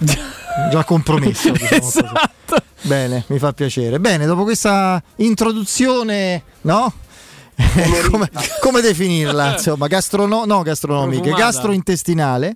già 0.71 0.83
compromesso. 0.83 1.51
diciamo 1.53 1.81
così. 1.81 1.99
Esatto. 1.99 2.30
Bene, 2.91 3.23
mi 3.27 3.39
fa 3.39 3.53
piacere. 3.53 4.01
Bene, 4.01 4.25
dopo 4.25 4.43
questa 4.43 5.01
introduzione, 5.17 6.43
no? 6.63 6.91
come, 8.11 8.29
come 8.59 8.81
definirla? 8.81 9.53
Insomma, 9.53 9.87
gastrono- 9.87 10.43
no, 10.43 10.61
gastronomica, 10.61 11.21
Profumata. 11.21 11.45
gastrointestinale. 11.45 12.53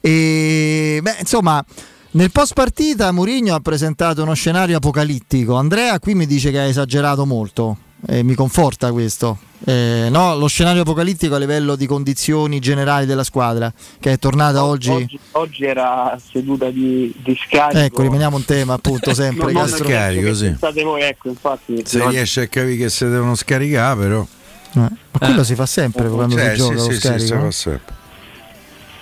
E 0.00 0.98
beh, 1.00 1.16
insomma, 1.20 1.64
nel 2.10 2.32
post 2.32 2.52
partita 2.54 3.12
Mourinho 3.12 3.54
ha 3.54 3.60
presentato 3.60 4.24
uno 4.24 4.34
scenario 4.34 4.78
apocalittico. 4.78 5.54
Andrea 5.54 6.00
qui 6.00 6.16
mi 6.16 6.26
dice 6.26 6.50
che 6.50 6.58
ha 6.58 6.64
esagerato 6.64 7.24
molto 7.24 7.78
e 8.06 8.22
mi 8.22 8.34
conforta 8.34 8.92
questo. 8.92 9.38
Eh, 9.66 10.08
no, 10.10 10.36
lo 10.36 10.46
scenario 10.46 10.82
apocalittico 10.82 11.34
a 11.34 11.38
livello 11.38 11.74
di 11.74 11.86
condizioni 11.86 12.58
generali 12.58 13.06
della 13.06 13.24
squadra 13.24 13.72
che 13.98 14.12
è 14.12 14.18
tornata 14.18 14.64
oggi. 14.64 14.90
Oggi, 14.90 15.18
oggi 15.32 15.64
era 15.64 16.18
seduta 16.30 16.70
di, 16.70 17.14
di 17.22 17.34
scarico. 17.34 17.80
Ecco, 17.80 18.02
rimaniamo 18.02 18.36
un 18.36 18.44
tema 18.44 18.74
appunto 18.74 19.12
sempre 19.14 19.52
senso 19.52 19.84
Scarico, 19.84 20.34
sì. 20.34 20.54
Voi, 20.82 21.02
ecco, 21.02 21.28
infatti. 21.28 21.82
Se 21.84 21.98
no, 21.98 22.10
riesce 22.10 22.42
a 22.42 22.46
capire 22.48 22.76
che 22.76 22.90
si 22.90 23.04
devono 23.08 23.34
scaricare, 23.34 23.98
però. 23.98 24.20
Eh, 24.20 24.78
Ma 24.78 24.90
quello 25.18 25.44
si 25.44 25.54
fa 25.54 25.66
sempre 25.66 26.08
quando 26.08 26.36
Cioè, 26.36 26.50
si 26.50 26.56
gioca 26.56 26.70
sì, 26.70 26.74
lo 26.74 26.82
sì, 26.82 26.92
sì, 26.92 27.00
scarico. 27.00 27.26
si 27.26 27.32
no? 27.32 27.40
fa 27.40 27.50
sempre. 27.50 27.94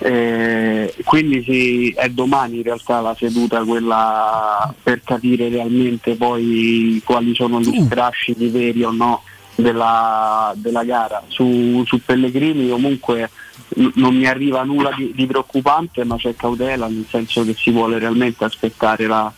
Eh, 0.04 0.94
quindi 1.04 1.44
sì, 1.44 1.90
è 1.90 2.08
domani 2.08 2.56
in 2.56 2.62
realtà 2.64 3.00
la 3.00 3.14
seduta 3.16 3.62
quella 3.62 4.74
per 4.82 5.00
capire 5.04 5.48
realmente 5.48 6.16
poi 6.16 7.00
quali 7.04 7.34
sono 7.36 7.60
gli 7.60 7.68
Uh. 7.68 7.84
strascichi 7.84 8.48
veri 8.48 8.82
o 8.82 8.90
no 8.90 9.22
della, 9.54 10.52
della 10.56 10.82
gara. 10.82 11.22
Su, 11.28 11.84
su 11.86 12.00
Pellegrini 12.04 12.68
comunque 12.68 13.30
n- 13.76 13.92
non 13.94 14.16
mi 14.16 14.26
arriva 14.26 14.64
nulla 14.64 14.90
di, 14.96 15.12
di 15.14 15.24
preoccupante 15.26 16.02
ma 16.02 16.16
c'è 16.16 16.34
cautela 16.34 16.88
nel 16.88 17.06
senso 17.08 17.44
che 17.44 17.54
si 17.56 17.70
vuole 17.70 17.98
realmente 18.00 18.44
aspettare 18.44 19.06
la, 19.06 19.32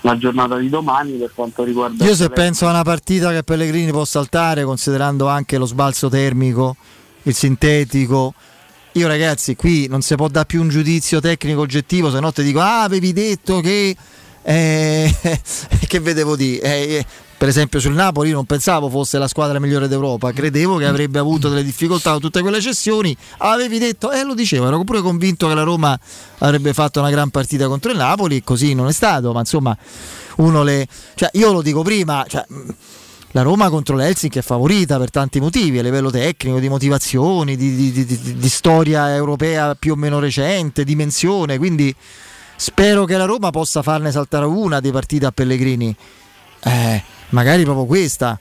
la 0.00 0.18
giornata 0.18 0.56
di 0.56 0.68
domani 0.68 1.12
per 1.12 1.30
quanto 1.32 1.62
riguarda 1.62 2.04
Io 2.04 2.14
se 2.16 2.28
penso 2.30 2.66
a 2.66 2.70
una 2.70 2.82
partita 2.82 3.30
che 3.30 3.44
Pellegrini 3.44 3.92
può 3.92 4.04
saltare, 4.04 4.64
considerando 4.64 5.28
anche 5.28 5.58
lo 5.58 5.66
sbalzo 5.66 6.08
termico, 6.08 6.74
il 7.22 7.34
sintetico, 7.34 8.34
io 8.92 9.06
ragazzi 9.06 9.54
qui 9.56 9.86
non 9.88 10.02
si 10.02 10.14
può 10.14 10.28
dare 10.28 10.46
più 10.46 10.60
un 10.60 10.68
giudizio 10.68 11.20
tecnico 11.20 11.60
oggettivo, 11.60 12.10
se 12.10 12.20
no 12.20 12.32
ti 12.32 12.42
dico, 12.42 12.60
ah 12.60 12.82
avevi 12.82 13.12
detto 13.12 13.60
che... 13.60 13.96
eh, 14.42 15.16
che 15.86 16.00
vedevo 16.00 16.36
di... 16.36 16.58
eh, 16.58 17.04
per 17.38 17.46
esempio 17.46 17.78
sul 17.78 17.92
Napoli 17.92 18.30
io 18.30 18.34
non 18.34 18.46
pensavo 18.46 18.90
fosse 18.90 19.16
la 19.16 19.28
squadra 19.28 19.60
migliore 19.60 19.86
d'Europa, 19.86 20.32
credevo 20.32 20.76
che 20.76 20.86
avrebbe 20.86 21.20
avuto 21.20 21.48
delle 21.48 21.62
difficoltà 21.62 22.10
con 22.10 22.20
tutte 22.20 22.40
quelle 22.40 22.60
cessioni, 22.60 23.16
avevi 23.38 23.78
detto, 23.78 24.10
eh 24.10 24.24
lo 24.24 24.34
dicevo, 24.34 24.66
ero 24.66 24.82
pure 24.82 25.00
convinto 25.00 25.46
che 25.46 25.54
la 25.54 25.62
Roma 25.62 25.96
avrebbe 26.38 26.72
fatto 26.72 26.98
una 26.98 27.10
gran 27.10 27.30
partita 27.30 27.68
contro 27.68 27.92
il 27.92 27.96
Napoli, 27.96 28.42
così 28.42 28.74
non 28.74 28.88
è 28.88 28.92
stato, 28.92 29.32
ma 29.32 29.38
insomma 29.38 29.76
uno 30.38 30.64
le... 30.64 30.86
Cioè, 31.14 31.30
io 31.34 31.52
lo 31.52 31.62
dico 31.62 31.82
prima, 31.82 32.24
cioè, 32.28 32.44
la 33.32 33.42
Roma 33.42 33.68
contro 33.68 33.94
l'Helsinki 33.94 34.38
è 34.38 34.42
favorita 34.42 34.98
per 34.98 35.10
tanti 35.10 35.38
motivi, 35.38 35.78
a 35.78 35.82
livello 35.82 36.10
tecnico, 36.10 36.58
di 36.58 36.68
motivazioni, 36.68 37.56
di, 37.56 37.74
di- 37.74 37.92
di- 37.92 38.36
di- 38.36 38.48
storia 38.48 39.14
europea 39.14 39.74
più 39.74 39.92
o 39.92 39.96
meno 39.96 40.18
recente, 40.18 40.82
dimensione, 40.84 41.58
quindi 41.58 41.94
spero 42.56 43.04
che 43.04 43.16
la 43.16 43.26
Roma 43.26 43.50
possa 43.50 43.82
farne 43.82 44.10
saltare 44.10 44.46
una 44.46 44.80
di 44.80 44.90
partite 44.90 45.26
a 45.26 45.30
Pellegrini. 45.30 45.94
Eh, 46.64 47.02
magari 47.30 47.62
proprio 47.64 47.84
questa. 47.84 48.38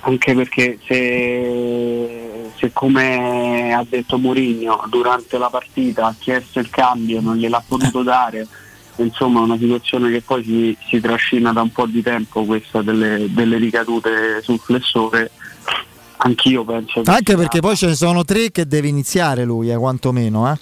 anche 0.00 0.34
perché 0.34 0.78
se, 0.86 2.50
se 2.56 2.70
come 2.72 3.72
ha 3.72 3.84
detto 3.88 4.18
Mourinho 4.18 4.84
durante 4.88 5.38
la 5.38 5.48
partita 5.50 6.06
ha 6.06 6.14
chiesto 6.18 6.58
il 6.58 6.70
cambio 6.70 7.20
non 7.20 7.36
gliel'ha 7.36 7.62
potuto 7.66 8.02
dare 8.02 8.46
insomma 8.96 9.40
è 9.40 9.42
una 9.42 9.58
situazione 9.58 10.10
che 10.10 10.20
poi 10.20 10.44
si, 10.44 10.76
si 10.88 11.00
trascina 11.00 11.52
da 11.52 11.62
un 11.62 11.72
po' 11.72 11.86
di 11.86 12.02
tempo 12.02 12.44
questa 12.44 12.82
delle, 12.82 13.26
delle 13.30 13.56
ricadute 13.56 14.40
sul 14.42 14.58
flessore 14.58 15.30
anch'io 16.18 16.64
penso 16.64 17.02
che 17.02 17.10
Anche 17.10 17.36
perché 17.36 17.60
poi 17.60 17.76
ce 17.76 17.86
ne 17.86 17.94
sono 17.94 18.24
tre 18.24 18.50
che 18.50 18.66
deve 18.66 18.88
iniziare 18.88 19.44
lui, 19.44 19.70
eh, 19.70 19.76
quantomeno. 19.76 20.50
Eh. 20.50 20.58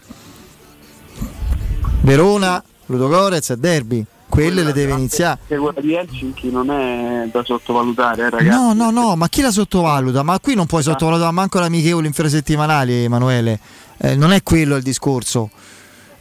Verona, 2.03 2.63
Ludogorez 2.87 3.51
e 3.51 3.57
Derby. 3.57 4.05
Quelle 4.29 4.63
le 4.63 4.73
deve 4.73 4.93
iniziare. 4.93 5.41
quella 5.47 5.79
di 5.79 5.93
Helsinki 5.93 6.51
non 6.51 6.71
è 6.71 7.29
da 7.31 7.45
sottovalutare 7.45 8.23
eh, 8.23 8.31
ragazzi 8.31 8.57
No, 8.57 8.73
no, 8.73 8.91
no, 8.91 9.15
ma 9.15 9.29
chi 9.29 9.43
la 9.43 9.51
sottovaluta? 9.51 10.23
Ma 10.23 10.41
qui 10.41 10.55
non 10.55 10.65
puoi 10.65 10.83
sottovalutare 10.83 11.33
manco 11.33 11.59
l'amichevole 11.59 12.07
infrasettimanali, 12.07 13.05
Emanuele. 13.05 13.61
Eh, 13.99 14.17
non 14.17 14.33
è 14.33 14.43
quello 14.43 14.77
il 14.77 14.83
discorso. 14.83 15.51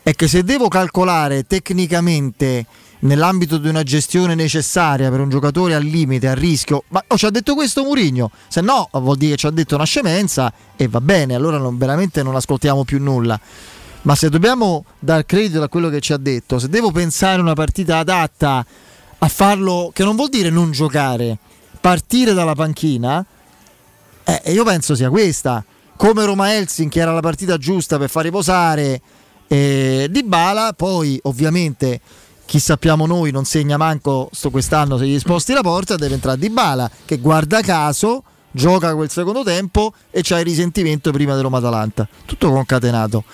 È 0.03 0.14
che 0.14 0.28
se 0.28 0.44
devo 0.44 0.68
calcolare 0.68 1.44
tecnicamente 1.44 2.65
nell'ambito 3.02 3.57
di 3.57 3.68
una 3.68 3.84
gestione 3.84 4.36
necessaria 4.36 5.10
per 5.10 5.19
un 5.19 5.30
giocatore 5.30 5.76
al 5.76 5.84
limite, 5.84 6.28
a 6.28 6.34
rischio. 6.34 6.84
Ma 6.90 7.03
oh, 7.07 7.18
ci 7.18 7.26
ha 7.26 7.30
detto 7.30 7.53
questo 7.53 7.84
Murigno, 7.84 8.32
se 8.48 8.61
no 8.61 8.90
vuol 8.94 9.18
dire 9.18 9.32
che 9.32 9.38
ci 9.38 9.45
ha 9.48 9.52
detto 9.52 9.76
una 9.76 9.86
scemenza 9.86 10.52
e 10.76 10.88
va 10.88 11.02
bene, 11.02 11.36
allora 11.36 11.57
non, 11.57 11.78
veramente 11.78 12.23
non 12.23 12.36
ascoltiamo 12.36 12.84
più 12.84 12.99
nulla. 12.99 13.40
Ma 14.03 14.15
se 14.15 14.30
dobbiamo 14.30 14.86
dar 14.98 15.26
credito 15.26 15.61
a 15.61 15.69
quello 15.69 15.90
che 15.90 15.99
ci 15.99 16.14
ha 16.14 16.18
detto, 16.18 16.57
se 16.57 16.68
devo 16.68 16.91
pensare 16.91 17.40
una 17.40 17.53
partita 17.53 17.99
adatta 17.99 18.65
a 19.19 19.28
farlo, 19.28 19.91
che 19.94 20.03
non 20.03 20.15
vuol 20.15 20.30
dire 20.30 20.49
non 20.49 20.72
giocare, 20.72 21.38
partire 21.80 22.34
dalla 22.34 22.56
panchina, 22.56 23.23
eh, 24.23 24.52
io 24.52 24.64
penso 24.64 24.95
sia 24.95 25.10
questa. 25.10 25.64
Come 25.95 26.26
Roma 26.26 26.56
Helsinki 26.56 26.98
era 26.98 27.14
la 27.14 27.19
partita 27.19 27.57
giusta 27.57 27.99
per 27.99 28.10
far 28.10 28.23
riposare 28.23 28.99
eh, 29.52 30.07
Di 30.10 30.23
Bala, 30.23 30.72
poi 30.73 31.19
ovviamente 31.23 31.99
chi 32.45 32.57
sappiamo 32.57 33.06
noi 33.06 33.32
non 33.32 33.44
segna 33.44 33.76
manco 33.76 34.30
sto 34.32 34.49
quest'anno 34.49 34.98
se 34.98 35.06
gli 35.06 35.19
sposti 35.19 35.52
la 35.52 35.61
porta, 35.61 35.98
deve 35.98 36.14
entrare 36.14 36.38
Di 36.38 36.49
Bala 36.49 36.90
che 37.03 37.18
guarda 37.18 37.60
caso 37.60 38.23
gioca 38.49 38.95
quel 38.95 39.10
secondo 39.10 39.44
tempo 39.44 39.94
e 40.10 40.22
c'ha 40.23 40.40
il 40.40 40.45
risentimento 40.45 41.11
prima 41.11 41.36
di 41.36 41.41
Roma 41.41 41.57
Atalanta. 41.57 42.07
Tutto 42.26 42.49
concatenato. 42.49 43.26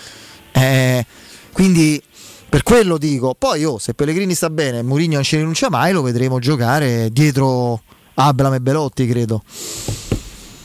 Eh, 0.53 1.05
quindi 1.51 2.01
per 2.49 2.63
quello 2.63 2.97
dico, 2.97 3.35
poi 3.37 3.63
oh, 3.63 3.77
se 3.77 3.93
Pellegrini 3.93 4.33
sta 4.33 4.49
bene 4.49 4.79
e 4.79 4.81
Mourinho 4.81 5.15
non 5.15 5.23
ci 5.23 5.37
rinuncia 5.37 5.69
mai, 5.69 5.93
lo 5.93 6.01
vedremo 6.01 6.39
giocare 6.39 7.11
dietro 7.11 7.81
Abram 8.15 8.55
e 8.55 8.59
Belotti, 8.59 9.05
credo. 9.05 9.43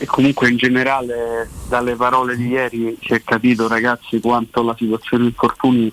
E 0.03 0.05
comunque 0.05 0.49
in 0.49 0.57
generale 0.57 1.47
dalle 1.69 1.95
parole 1.95 2.35
di 2.35 2.47
ieri 2.47 2.97
si 2.99 3.13
è 3.13 3.23
capito 3.23 3.69
ragazzi 3.69 4.19
quanto 4.19 4.61
la 4.61 4.75
situazione 4.77 5.27
infortuni 5.27 5.89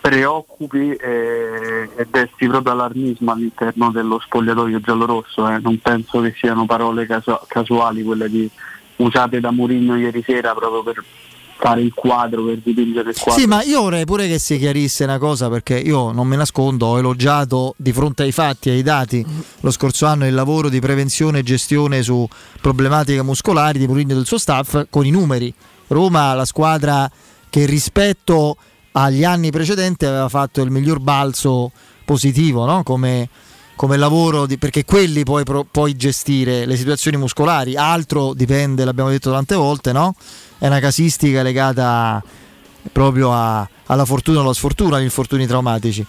preoccupi 0.00 0.90
e, 0.90 1.88
e 1.94 2.06
desti 2.10 2.48
proprio 2.48 2.72
allarmismo 2.72 3.30
all'interno 3.30 3.92
dello 3.92 4.18
spogliatoio 4.18 4.80
giallorosso. 4.80 5.48
Eh. 5.50 5.60
Non 5.60 5.78
penso 5.78 6.20
che 6.20 6.34
siano 6.36 6.66
parole 6.66 7.06
casu- 7.06 7.46
casuali 7.46 8.02
quelle 8.02 8.28
di, 8.28 8.50
usate 8.96 9.38
da 9.38 9.52
Mourinho 9.52 9.96
ieri 9.96 10.24
sera 10.26 10.52
proprio 10.52 10.82
per 10.82 11.04
fare 11.58 11.80
il 11.80 11.92
quadro, 11.92 12.44
per 12.44 12.60
dipingere 12.62 13.10
il 13.10 13.18
quadro. 13.18 13.40
Sì, 13.40 13.46
ma 13.46 13.62
io 13.62 13.82
vorrei 13.82 14.04
pure 14.04 14.28
che 14.28 14.38
si 14.38 14.58
chiarisse 14.58 15.04
una 15.04 15.18
cosa 15.18 15.48
perché 15.48 15.76
io 15.76 16.12
non 16.12 16.26
me 16.26 16.36
nascondo, 16.36 16.86
ho 16.86 16.98
elogiato 16.98 17.74
di 17.76 17.92
fronte 17.92 18.22
ai 18.22 18.32
fatti 18.32 18.68
e 18.68 18.72
ai 18.72 18.82
dati 18.82 19.24
lo 19.60 19.70
scorso 19.70 20.06
anno 20.06 20.26
il 20.26 20.34
lavoro 20.34 20.68
di 20.68 20.80
prevenzione 20.80 21.40
e 21.40 21.42
gestione 21.42 22.02
su 22.02 22.26
problematiche 22.60 23.22
muscolari 23.22 23.78
di 23.78 23.86
Mourinho 23.86 24.12
e 24.12 24.14
del 24.14 24.26
suo 24.26 24.38
staff 24.38 24.86
con 24.88 25.04
i 25.04 25.10
numeri. 25.10 25.52
Roma, 25.88 26.32
la 26.34 26.44
squadra 26.44 27.10
che 27.50 27.66
rispetto 27.66 28.56
agli 28.92 29.24
anni 29.24 29.50
precedenti 29.50 30.06
aveva 30.06 30.28
fatto 30.28 30.62
il 30.62 30.70
miglior 30.70 31.00
balzo 31.00 31.72
positivo 32.04 32.64
no? 32.64 32.82
come, 32.82 33.28
come, 33.78 33.96
lavoro, 33.96 34.44
di, 34.44 34.58
perché 34.58 34.84
quelli 34.84 35.22
puoi, 35.22 35.44
pro, 35.44 35.64
puoi, 35.64 35.94
gestire 35.94 36.66
le 36.66 36.76
situazioni 36.76 37.16
muscolari, 37.16 37.76
altro 37.76 38.34
dipende, 38.34 38.84
l'abbiamo 38.84 39.08
detto 39.08 39.30
tante 39.30 39.54
volte, 39.54 39.92
no? 39.92 40.16
è 40.58 40.66
una 40.66 40.80
casistica 40.80 41.42
legata 41.42 42.20
proprio 42.90 43.32
a, 43.32 43.68
alla 43.86 44.04
fortuna 44.04 44.40
o 44.40 44.42
alla 44.42 44.52
sfortuna, 44.52 44.96
agli 44.96 45.04
infortuni 45.04 45.46
traumatici. 45.46 46.04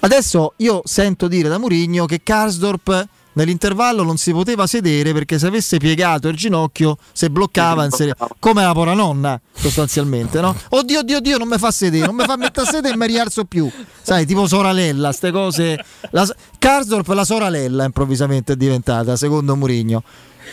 Adesso 0.00 0.54
io 0.56 0.82
sento 0.84 1.28
dire 1.28 1.48
da 1.48 1.58
Murigno 1.58 2.06
che 2.06 2.22
Karsdorp 2.24 3.06
nell'intervallo 3.34 4.02
non 4.02 4.16
si 4.16 4.32
poteva 4.32 4.66
sedere 4.66 5.12
perché 5.12 5.38
se 5.38 5.46
avesse 5.46 5.78
piegato 5.78 6.28
il 6.28 6.36
ginocchio 6.36 6.96
se 7.12 7.30
bloccava 7.30 7.88
se... 7.90 8.14
come 8.38 8.62
la 8.62 8.72
pora 8.72 8.92
nonna 8.94 9.40
sostanzialmente 9.54 10.40
no? 10.40 10.54
oddio 10.70 11.00
oddio 11.00 11.16
oddio 11.18 11.38
non 11.38 11.48
mi 11.48 11.58
fa 11.58 11.70
sedere 11.70 12.06
non 12.06 12.14
mi 12.14 12.24
fa 12.24 12.36
mettere 12.36 12.66
a 12.66 12.70
sedere 12.70 12.94
e 12.94 12.96
mi 12.96 13.06
rialzo 13.06 13.44
più 13.44 13.70
sai 14.02 14.26
tipo 14.26 14.46
soralella 14.46 15.12
ste 15.12 15.30
cose 15.30 15.82
la... 16.10 16.28
Karsdorp 16.58 17.08
la 17.08 17.24
soralella 17.24 17.84
improvvisamente 17.84 18.52
è 18.52 18.56
diventata 18.56 19.16
secondo 19.16 19.56
Murigno 19.56 20.02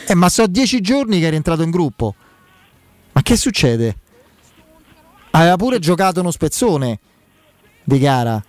eh, 0.06 0.14
ma 0.14 0.28
so 0.28 0.46
dieci 0.46 0.80
giorni 0.80 1.20
che 1.20 1.26
è 1.26 1.30
rientrato 1.30 1.62
in 1.62 1.70
gruppo 1.70 2.14
ma 3.12 3.22
che 3.22 3.36
succede? 3.36 3.96
aveva 5.32 5.56
pure 5.56 5.78
giocato 5.78 6.20
uno 6.20 6.30
spezzone 6.30 6.98
di 7.84 7.98
gara 7.98 8.42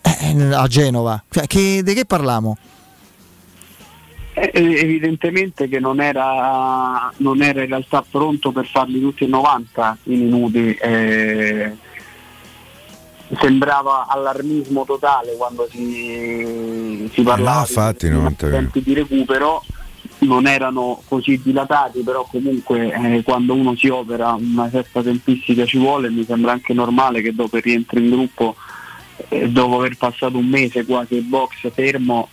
eh, 0.00 0.52
a 0.52 0.66
Genova 0.66 1.22
cioè, 1.30 1.46
che, 1.46 1.82
di 1.82 1.94
che 1.94 2.04
parliamo? 2.06 2.56
Eh, 4.36 4.50
evidentemente 4.52 5.68
che 5.68 5.78
non 5.78 6.00
era, 6.00 7.12
non 7.18 7.40
era, 7.40 7.62
in 7.62 7.68
realtà 7.68 8.04
pronto 8.08 8.50
per 8.50 8.66
farli 8.66 9.00
tutti 9.00 9.24
i 9.24 9.28
90 9.28 9.98
i 10.04 10.16
minuti. 10.16 10.74
Eh, 10.74 11.76
sembrava 13.40 14.06
allarmismo 14.08 14.84
totale 14.84 15.34
quando 15.36 15.66
si, 15.70 17.08
si 17.12 17.22
parlava 17.22 17.60
no, 17.60 17.66
infatti, 17.66 18.08
di 18.08 18.34
tempi 18.36 18.82
di 18.82 18.94
recupero 18.94 19.64
non 20.18 20.46
erano 20.46 21.02
così 21.08 21.40
dilatati 21.42 22.02
però 22.02 22.26
comunque 22.30 22.92
eh, 22.92 23.22
quando 23.22 23.54
uno 23.54 23.74
si 23.76 23.88
opera 23.88 24.32
una 24.32 24.70
certa 24.70 25.02
tempistica 25.02 25.64
ci 25.64 25.78
vuole 25.78 26.10
mi 26.10 26.24
sembra 26.24 26.52
anche 26.52 26.72
normale 26.74 27.22
che 27.22 27.34
dopo 27.34 27.56
il 27.56 27.62
rientro 27.62 27.98
in 27.98 28.10
gruppo 28.10 28.54
eh, 29.28 29.48
dopo 29.48 29.78
aver 29.78 29.96
passato 29.96 30.36
un 30.36 30.46
mese 30.46 30.84
quasi 30.84 31.16
il 31.16 31.22
box 31.22 31.70
fermo 31.72 32.28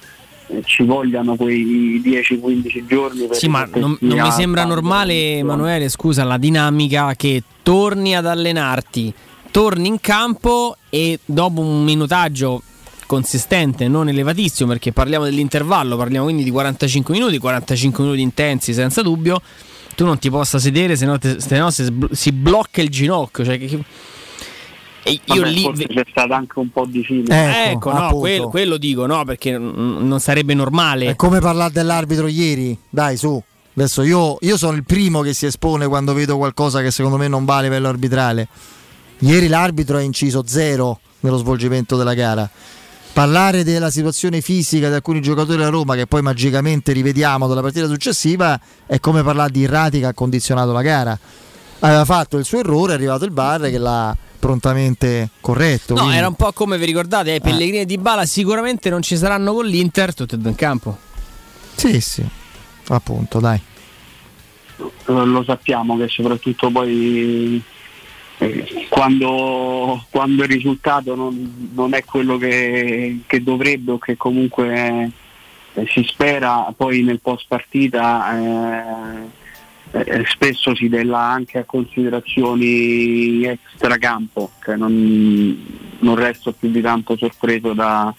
ci 0.66 0.84
vogliano 0.84 1.36
quei 1.36 2.02
10-15 2.04 2.86
giorni. 2.86 3.28
Sì, 3.32 3.48
ma 3.48 3.68
non, 3.74 3.98
non 4.02 4.20
mi 4.20 4.32
sembra 4.32 4.66
normale, 4.66 5.38
Emanuele, 5.38 5.90
scusa, 5.90 6.24
la 6.24 6.38
dinamica 6.38 7.14
che 7.16 7.44
torni 7.64 8.16
ad 8.16 8.26
allenarti, 8.26 9.14
torni 9.52 9.88
in 9.88 10.00
campo 10.00 10.78
e 10.90 11.20
dopo 11.26 11.62
un 11.62 11.84
minutaggio 11.84 12.62
consistente, 13.06 13.88
non 13.88 14.08
elevatissimo, 14.08 14.70
perché 14.70 14.94
parliamo 14.94 15.26
dell'intervallo, 15.26 15.98
parliamo 15.98 16.26
quindi 16.26 16.44
di 16.44 16.52
45 16.52 17.14
minuti, 17.14 17.38
45 17.40 18.04
minuti 18.04 18.22
intensi 18.22 18.74
senza 18.74 19.02
dubbio, 19.02 19.42
tu 19.96 20.06
non 20.06 20.18
ti 20.18 20.30
possa 20.30 20.60
sedere, 20.60 20.96
se 20.96 21.06
no, 21.06 21.18
te, 21.18 21.40
se 21.40 21.58
no 21.58 21.70
si, 21.72 21.86
si 22.12 22.32
blocca 22.32 22.82
il 22.82 22.90
ginocchio. 22.90 23.44
Cioè, 23.44 23.60
che, 23.60 23.84
e 25.04 25.20
io 25.24 25.42
Vabbè, 25.42 25.50
lì 25.50 25.88
c'è 25.88 26.06
stato 26.10 26.34
anche 26.34 26.60
un 26.60 26.70
po' 26.70 26.86
di 26.86 27.04
fine. 27.04 27.24
Ecco, 27.24 27.90
ecco 27.90 28.00
no, 28.00 28.14
quello, 28.16 28.50
quello, 28.50 28.78
dico, 28.78 29.06
no, 29.06 29.24
perché 29.26 29.58
non 29.58 30.20
sarebbe 30.20 30.54
normale. 30.54 31.08
È 31.08 31.16
come 31.16 31.40
parlare 31.40 31.72
dell'arbitro 31.72 32.28
ieri, 32.28 32.78
dai, 32.90 33.18
su. 33.18 33.42
Adesso 33.74 34.04
io, 34.04 34.38
io, 34.42 34.58
sono 34.58 34.76
il 34.76 34.84
primo 34.84 35.22
che 35.22 35.34
si 35.34 35.46
espone 35.46 35.88
quando 35.88 36.14
vedo 36.14 36.38
qualcosa 36.38 36.82
che 36.82 36.92
secondo 36.92 37.18
me 37.18 37.28
non 37.28 37.46
va 37.46 37.58
a 37.58 37.62
livello 37.62 37.88
arbitrale. 37.88 38.48
Ieri 39.20 39.48
l'arbitro 39.48 39.98
ha 39.98 40.02
inciso 40.02 40.44
zero 40.46 41.00
nello 41.22 41.38
svolgimento 41.38 41.96
della 41.96 42.14
gara. 42.14 42.50
Parlare 43.14 43.64
della 43.64 43.90
situazione 43.90 44.40
fisica 44.42 44.88
di 44.88 44.94
alcuni 44.94 45.22
giocatori 45.22 45.58
della 45.58 45.70
Roma 45.70 45.96
che 45.96 46.06
poi 46.06 46.22
magicamente 46.22 46.94
rivediamo 46.94 47.48
dalla 47.48 47.62
partita 47.62 47.88
successiva 47.88 48.60
è 48.86 49.00
come 49.00 49.22
parlare 49.22 49.52
di 49.52 49.62
Irrati 49.62 50.00
che 50.00 50.06
ha 50.06 50.14
condizionato 50.14 50.72
la 50.72 50.82
gara. 50.82 51.18
Aveva 51.80 52.06
fatto 52.06 52.38
il 52.38 52.46
suo 52.46 52.60
errore, 52.60 52.92
è 52.92 52.96
arrivato 52.96 53.26
il 53.26 53.32
bar 53.32 53.62
che 53.62 53.78
l'ha 53.78 54.16
prontamente 54.42 55.30
corretto. 55.40 55.94
No, 55.94 56.00
quindi... 56.02 56.18
era 56.18 56.28
un 56.28 56.34
po' 56.34 56.52
come 56.52 56.80
vi 56.80 56.86
ricordate, 56.86 57.36
eh, 57.36 57.40
Pellegrini 57.40 57.82
e 57.82 57.86
Di 57.86 58.00
Bala 58.00 58.26
sicuramente 58.26 58.90
non 58.90 59.04
ci 59.04 59.16
saranno 59.16 59.54
con 59.54 59.66
l'Inter, 59.66 60.14
tutto 60.16 60.36
in 60.36 60.56
campo. 60.56 60.98
Sì, 61.76 62.02
sì, 62.02 62.26
appunto, 62.88 63.40
dai. 63.40 63.62
Lo, 65.06 65.26
lo 65.26 65.44
sappiamo 65.44 65.96
che 65.96 66.08
soprattutto 66.08 66.72
poi 66.72 67.62
eh, 68.40 68.88
quando, 68.90 70.04
quando, 70.10 70.44
il 70.44 70.50
risultato 70.50 71.14
non, 71.14 71.70
non 71.74 71.94
è 71.94 72.04
quello 72.04 72.38
che, 72.38 73.20
che, 73.28 73.44
dovrebbe 73.44 73.92
o 73.92 73.98
che 74.00 74.18
comunque 74.18 75.12
eh, 75.74 75.88
si 75.88 76.04
spera, 76.08 76.74
poi 76.76 77.04
nel 77.04 77.20
post 77.20 77.46
partita 77.48 78.40
eh, 78.40 79.40
eh, 79.92 80.24
spesso 80.26 80.74
si 80.76 80.88
della 80.88 81.20
anche 81.20 81.60
a 81.60 81.66
considerazioni 81.66 83.44
extracampo, 83.44 84.52
che 84.60 84.76
non, 84.76 85.66
non 86.00 86.16
resto 86.16 86.54
più 86.54 86.70
di 86.70 86.82
tanto 86.82 87.18
sorpreso 87.18 87.74
da, 87.74 88.14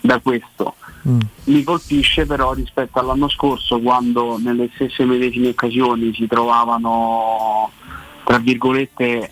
da 0.00 0.18
questo. 0.20 0.74
Mm. 1.08 1.20
Mi 1.44 1.62
colpisce 1.62 2.26
però 2.26 2.52
rispetto 2.52 2.98
all'anno 2.98 3.28
scorso 3.28 3.80
quando 3.80 4.38
nelle 4.38 4.70
stesse 4.74 5.04
medesime 5.04 5.48
occasioni 5.48 6.14
si 6.14 6.26
trovavano 6.26 7.70
tra 8.24 8.38
virgolette 8.38 9.30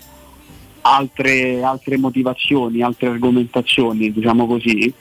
altre, 0.83 1.63
altre 1.63 1.97
motivazioni, 1.97 2.83
altre 2.83 3.09
argomentazioni, 3.09 4.13
diciamo 4.13 4.47
così, 4.47 4.93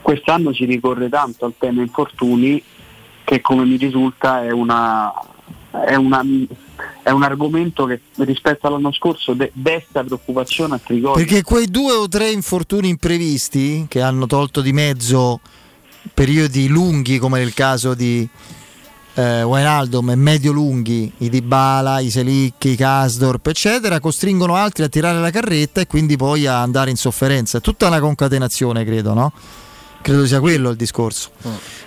quest'anno 0.00 0.52
si 0.52 0.64
ricorre 0.64 1.08
tanto 1.08 1.44
al 1.44 1.54
tema 1.58 1.82
infortuni 1.82 2.62
che 3.24 3.40
come 3.40 3.64
mi 3.64 3.76
risulta 3.76 4.42
è 4.42 4.50
una, 4.50 5.12
è, 5.86 5.94
una, 5.94 6.22
è, 7.02 7.10
un 7.10 7.22
argomento 7.22 7.86
che 7.86 8.00
rispetto 8.16 8.66
all'anno 8.66 8.92
scorso 8.92 9.32
de- 9.32 9.50
desta 9.52 10.04
preoccupazione 10.04 10.74
a 10.74 10.78
Trigoria. 10.78 11.24
Perché 11.24 11.42
quei 11.42 11.66
due 11.66 11.92
o 11.92 12.08
tre 12.08 12.30
infortuni 12.30 12.88
imprevisti 12.88 13.86
che 13.88 14.00
hanno 14.00 14.26
tolto 14.26 14.60
di 14.60 14.72
mezzo 14.72 15.40
periodi 16.12 16.68
lunghi 16.68 17.18
come 17.18 17.38
nel 17.38 17.54
caso 17.54 17.94
di 17.94 18.28
eh, 19.14 19.42
Wijnaldum 19.42 20.10
e 20.10 20.16
medio 20.16 20.52
lunghi, 20.52 21.10
i 21.18 21.28
Dybala, 21.28 22.00
i 22.00 22.10
Selicchi, 22.10 22.70
i 22.70 22.76
Kasdorp 22.76 23.46
eccetera, 23.46 24.00
costringono 24.00 24.56
altri 24.56 24.84
a 24.84 24.88
tirare 24.88 25.18
la 25.20 25.30
carretta 25.30 25.80
e 25.80 25.86
quindi 25.86 26.16
poi 26.16 26.46
a 26.46 26.60
andare 26.60 26.90
in 26.90 26.96
sofferenza. 26.96 27.58
È 27.58 27.60
tutta 27.60 27.86
una 27.86 28.00
concatenazione 28.00 28.84
credo, 28.84 29.14
no? 29.14 29.32
Credo 30.02 30.26
sia 30.26 30.40
quello 30.40 30.68
il 30.70 30.76
discorso. 30.76 31.30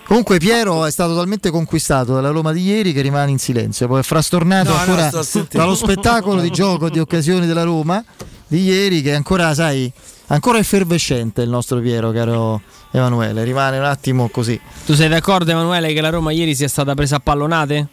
Comunque 0.07 0.38
Piero 0.39 0.85
è 0.85 0.91
stato 0.91 1.13
talmente 1.15 1.49
conquistato 1.49 2.13
dalla 2.13 2.29
Roma 2.29 2.53
di 2.53 2.61
ieri 2.63 2.93
che 2.93 3.01
rimane 3.01 3.29
in 3.29 3.39
silenzio, 3.39 3.88
poi 3.88 3.99
è 3.99 4.03
frastornato 4.03 4.69
No, 4.69 4.75
no, 4.75 4.79
ancora 4.81 5.21
sentendo. 5.21 5.57
dallo 5.65 5.75
spettacolo 5.75 6.39
di 6.39 6.49
gioco 6.49 6.89
di 6.89 6.97
occasioni 6.99 7.45
della 7.45 7.63
Roma 7.63 8.01
di 8.47 8.63
ieri 8.63 9.01
che 9.01 9.13
ancora, 9.13 9.53
sai, 9.53 9.91
ancora 10.27 10.59
effervescente 10.59 11.41
il 11.41 11.49
nostro 11.49 11.81
Piero, 11.81 12.11
caro 12.11 12.61
Emanuele, 12.91 13.43
rimane 13.43 13.77
un 13.79 13.84
attimo 13.84 14.29
così. 14.29 14.57
Tu 14.85 14.93
sei 14.93 15.09
d'accordo, 15.09 15.51
Emanuele, 15.51 15.91
che 15.91 15.99
la 15.99 16.09
Roma 16.09 16.31
ieri 16.31 16.55
sia 16.55 16.69
stata 16.69 16.93
presa 16.93 17.17
a 17.17 17.19
pallonate? 17.19 17.88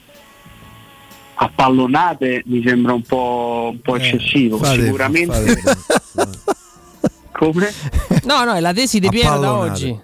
A 1.34 1.50
pallonate 1.52 2.44
mi 2.46 2.62
sembra 2.64 2.92
un 2.92 3.02
po', 3.02 3.70
un 3.72 3.80
po' 3.80 3.96
eccessivo. 3.96 4.56
fate- 4.58 4.84
Sicuramente. 4.84 5.60
Come? 7.32 7.72
No, 8.22 8.44
no, 8.44 8.52
è 8.54 8.60
la 8.60 8.72
tesi 8.72 9.00
di 9.00 9.08
Piero 9.08 9.38
da 9.40 9.52
oggi. 9.52 9.98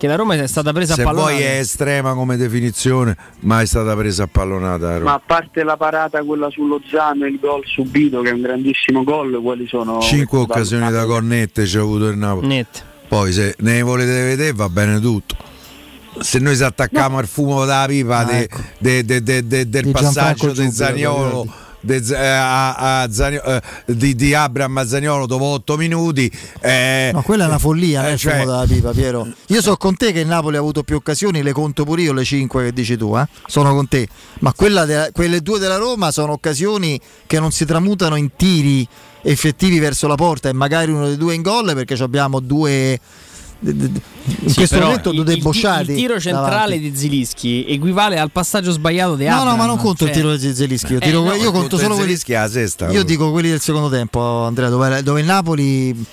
Che 0.00 0.06
la 0.06 0.16
Roma 0.16 0.34
è 0.34 0.46
stata 0.46 0.72
presa 0.72 0.94
Se 0.94 1.02
a 1.02 1.04
pallonate. 1.04 1.32
poi 1.34 1.42
è 1.42 1.58
estrema 1.58 2.14
come 2.14 2.38
definizione, 2.38 3.14
ma 3.40 3.60
è 3.60 3.66
stata 3.66 3.94
presa 3.94 4.22
a 4.22 4.28
pallonata. 4.28 4.98
Ma 5.00 5.12
a 5.12 5.20
parte 5.22 5.62
la 5.62 5.76
parata, 5.76 6.22
quella 6.22 6.48
sullo 6.48 6.80
Zano 6.90 7.26
e 7.26 7.28
il 7.28 7.38
gol 7.38 7.60
subito, 7.66 8.22
che 8.22 8.30
è 8.30 8.32
un 8.32 8.40
grandissimo 8.40 9.04
gol, 9.04 9.38
quali 9.42 9.66
sono? 9.68 10.00
Cinque 10.00 10.38
occasioni 10.38 10.90
da 10.90 11.04
gol 11.04 11.24
nette 11.24 11.66
ci 11.66 11.76
ha 11.76 11.80
avuto 11.82 12.06
il 12.08 12.16
Napoli. 12.16 12.64
Poi 13.08 13.30
se 13.30 13.54
ne 13.58 13.82
volete 13.82 14.22
vedere 14.22 14.52
va 14.54 14.70
bene 14.70 14.98
tutto. 15.00 15.36
Se 16.20 16.38
noi 16.38 16.56
si 16.56 16.64
attacchiamo 16.64 17.18
al 17.18 17.26
fumo 17.26 17.60
della 17.66 17.84
pipa 17.86 18.24
de- 18.24 18.48
de- 18.78 19.04
de- 19.04 19.22
de- 19.22 19.46
de- 19.46 19.68
del 19.68 19.84
Di 19.84 19.90
passaggio 19.90 20.46
di 20.46 20.54
Giubilo, 20.54 20.72
Zaniolo 20.72 21.46
de 21.80 21.96
eh, 21.96 22.14
a, 22.26 23.02
a 23.02 23.12
Zanio- 23.12 23.42
eh, 23.42 23.60
di, 23.86 24.14
di 24.14 24.34
Abram 24.34 24.76
a 24.76 24.84
dopo 25.26 25.44
8 25.44 25.76
minuti 25.76 26.30
eh, 26.60 27.10
No, 27.12 27.22
quella 27.22 27.44
è 27.44 27.46
una 27.46 27.58
follia, 27.58 28.08
eh, 28.08 28.12
eh, 28.12 28.16
cioè- 28.16 28.38
della 28.38 28.64
pipa, 28.66 28.90
Piero. 28.92 29.26
Io 29.46 29.60
sono 29.62 29.76
con 29.76 29.96
te 29.96 30.12
che 30.12 30.20
il 30.20 30.26
Napoli 30.26 30.56
ha 30.56 30.60
avuto 30.60 30.82
più 30.82 30.96
occasioni, 30.96 31.42
le 31.42 31.52
conto 31.52 31.84
pure 31.84 32.02
io 32.02 32.12
le 32.12 32.24
5 32.24 32.64
che 32.64 32.72
dici 32.72 32.96
tu, 32.96 33.16
eh? 33.16 33.26
sono 33.46 33.74
con 33.74 33.88
te. 33.88 34.08
Ma 34.40 34.52
de- 34.84 35.10
quelle 35.12 35.40
due 35.40 35.58
della 35.58 35.76
Roma 35.76 36.10
sono 36.10 36.32
occasioni 36.32 37.00
che 37.26 37.40
non 37.40 37.50
si 37.50 37.64
tramutano 37.64 38.16
in 38.16 38.30
tiri 38.36 38.86
effettivi 39.22 39.78
verso 39.78 40.06
la 40.06 40.14
porta 40.14 40.48
e 40.48 40.52
magari 40.52 40.90
uno 40.92 41.06
dei 41.06 41.16
due 41.16 41.34
in 41.34 41.42
gol 41.42 41.74
perché 41.74 41.94
ci 41.94 42.02
abbiamo 42.02 42.40
due 42.40 42.98
in 43.62 44.00
Sì, 44.46 44.54
questo 44.54 44.78
momento 44.80 45.10
due 45.12 45.22
il- 45.22 45.28
il- 45.28 45.34
debosciati 45.36 45.90
Il 45.92 45.96
tiro 45.96 46.18
centrale 46.20 46.48
davanti. 46.78 46.90
di 46.90 46.96
Zilischi 46.96 47.66
equivale 47.68 48.18
al 48.18 48.30
passaggio 48.30 48.70
sbagliato 48.70 49.16
di 49.16 49.24
No, 49.24 49.30
Abraham. 49.36 49.48
no, 49.50 49.56
ma 49.56 49.66
non 49.66 49.76
conto 49.76 50.04
il 50.04 50.10
Cioè- 50.12 50.18
tiro 50.22 50.36
di 50.36 50.54
Zelischi. 50.54 50.92
Io, 50.92 50.98
Eh, 50.98 51.02
tiro- 51.02 51.22
no, 51.22 51.34
io 51.34 51.52
conto 51.52 51.76
solo 51.76 51.94
quelli. 51.96 52.16
Sesta. 52.16 52.88
Io 52.90 53.02
dico 53.04 53.30
quelli 53.30 53.50
del 53.50 53.60
secondo 53.60 53.88
tempo, 53.90 54.20
Andrea, 54.44 54.68
dove, 54.68 55.02
dove 55.02 55.20
il 55.20 55.26
Napoli 55.26 56.06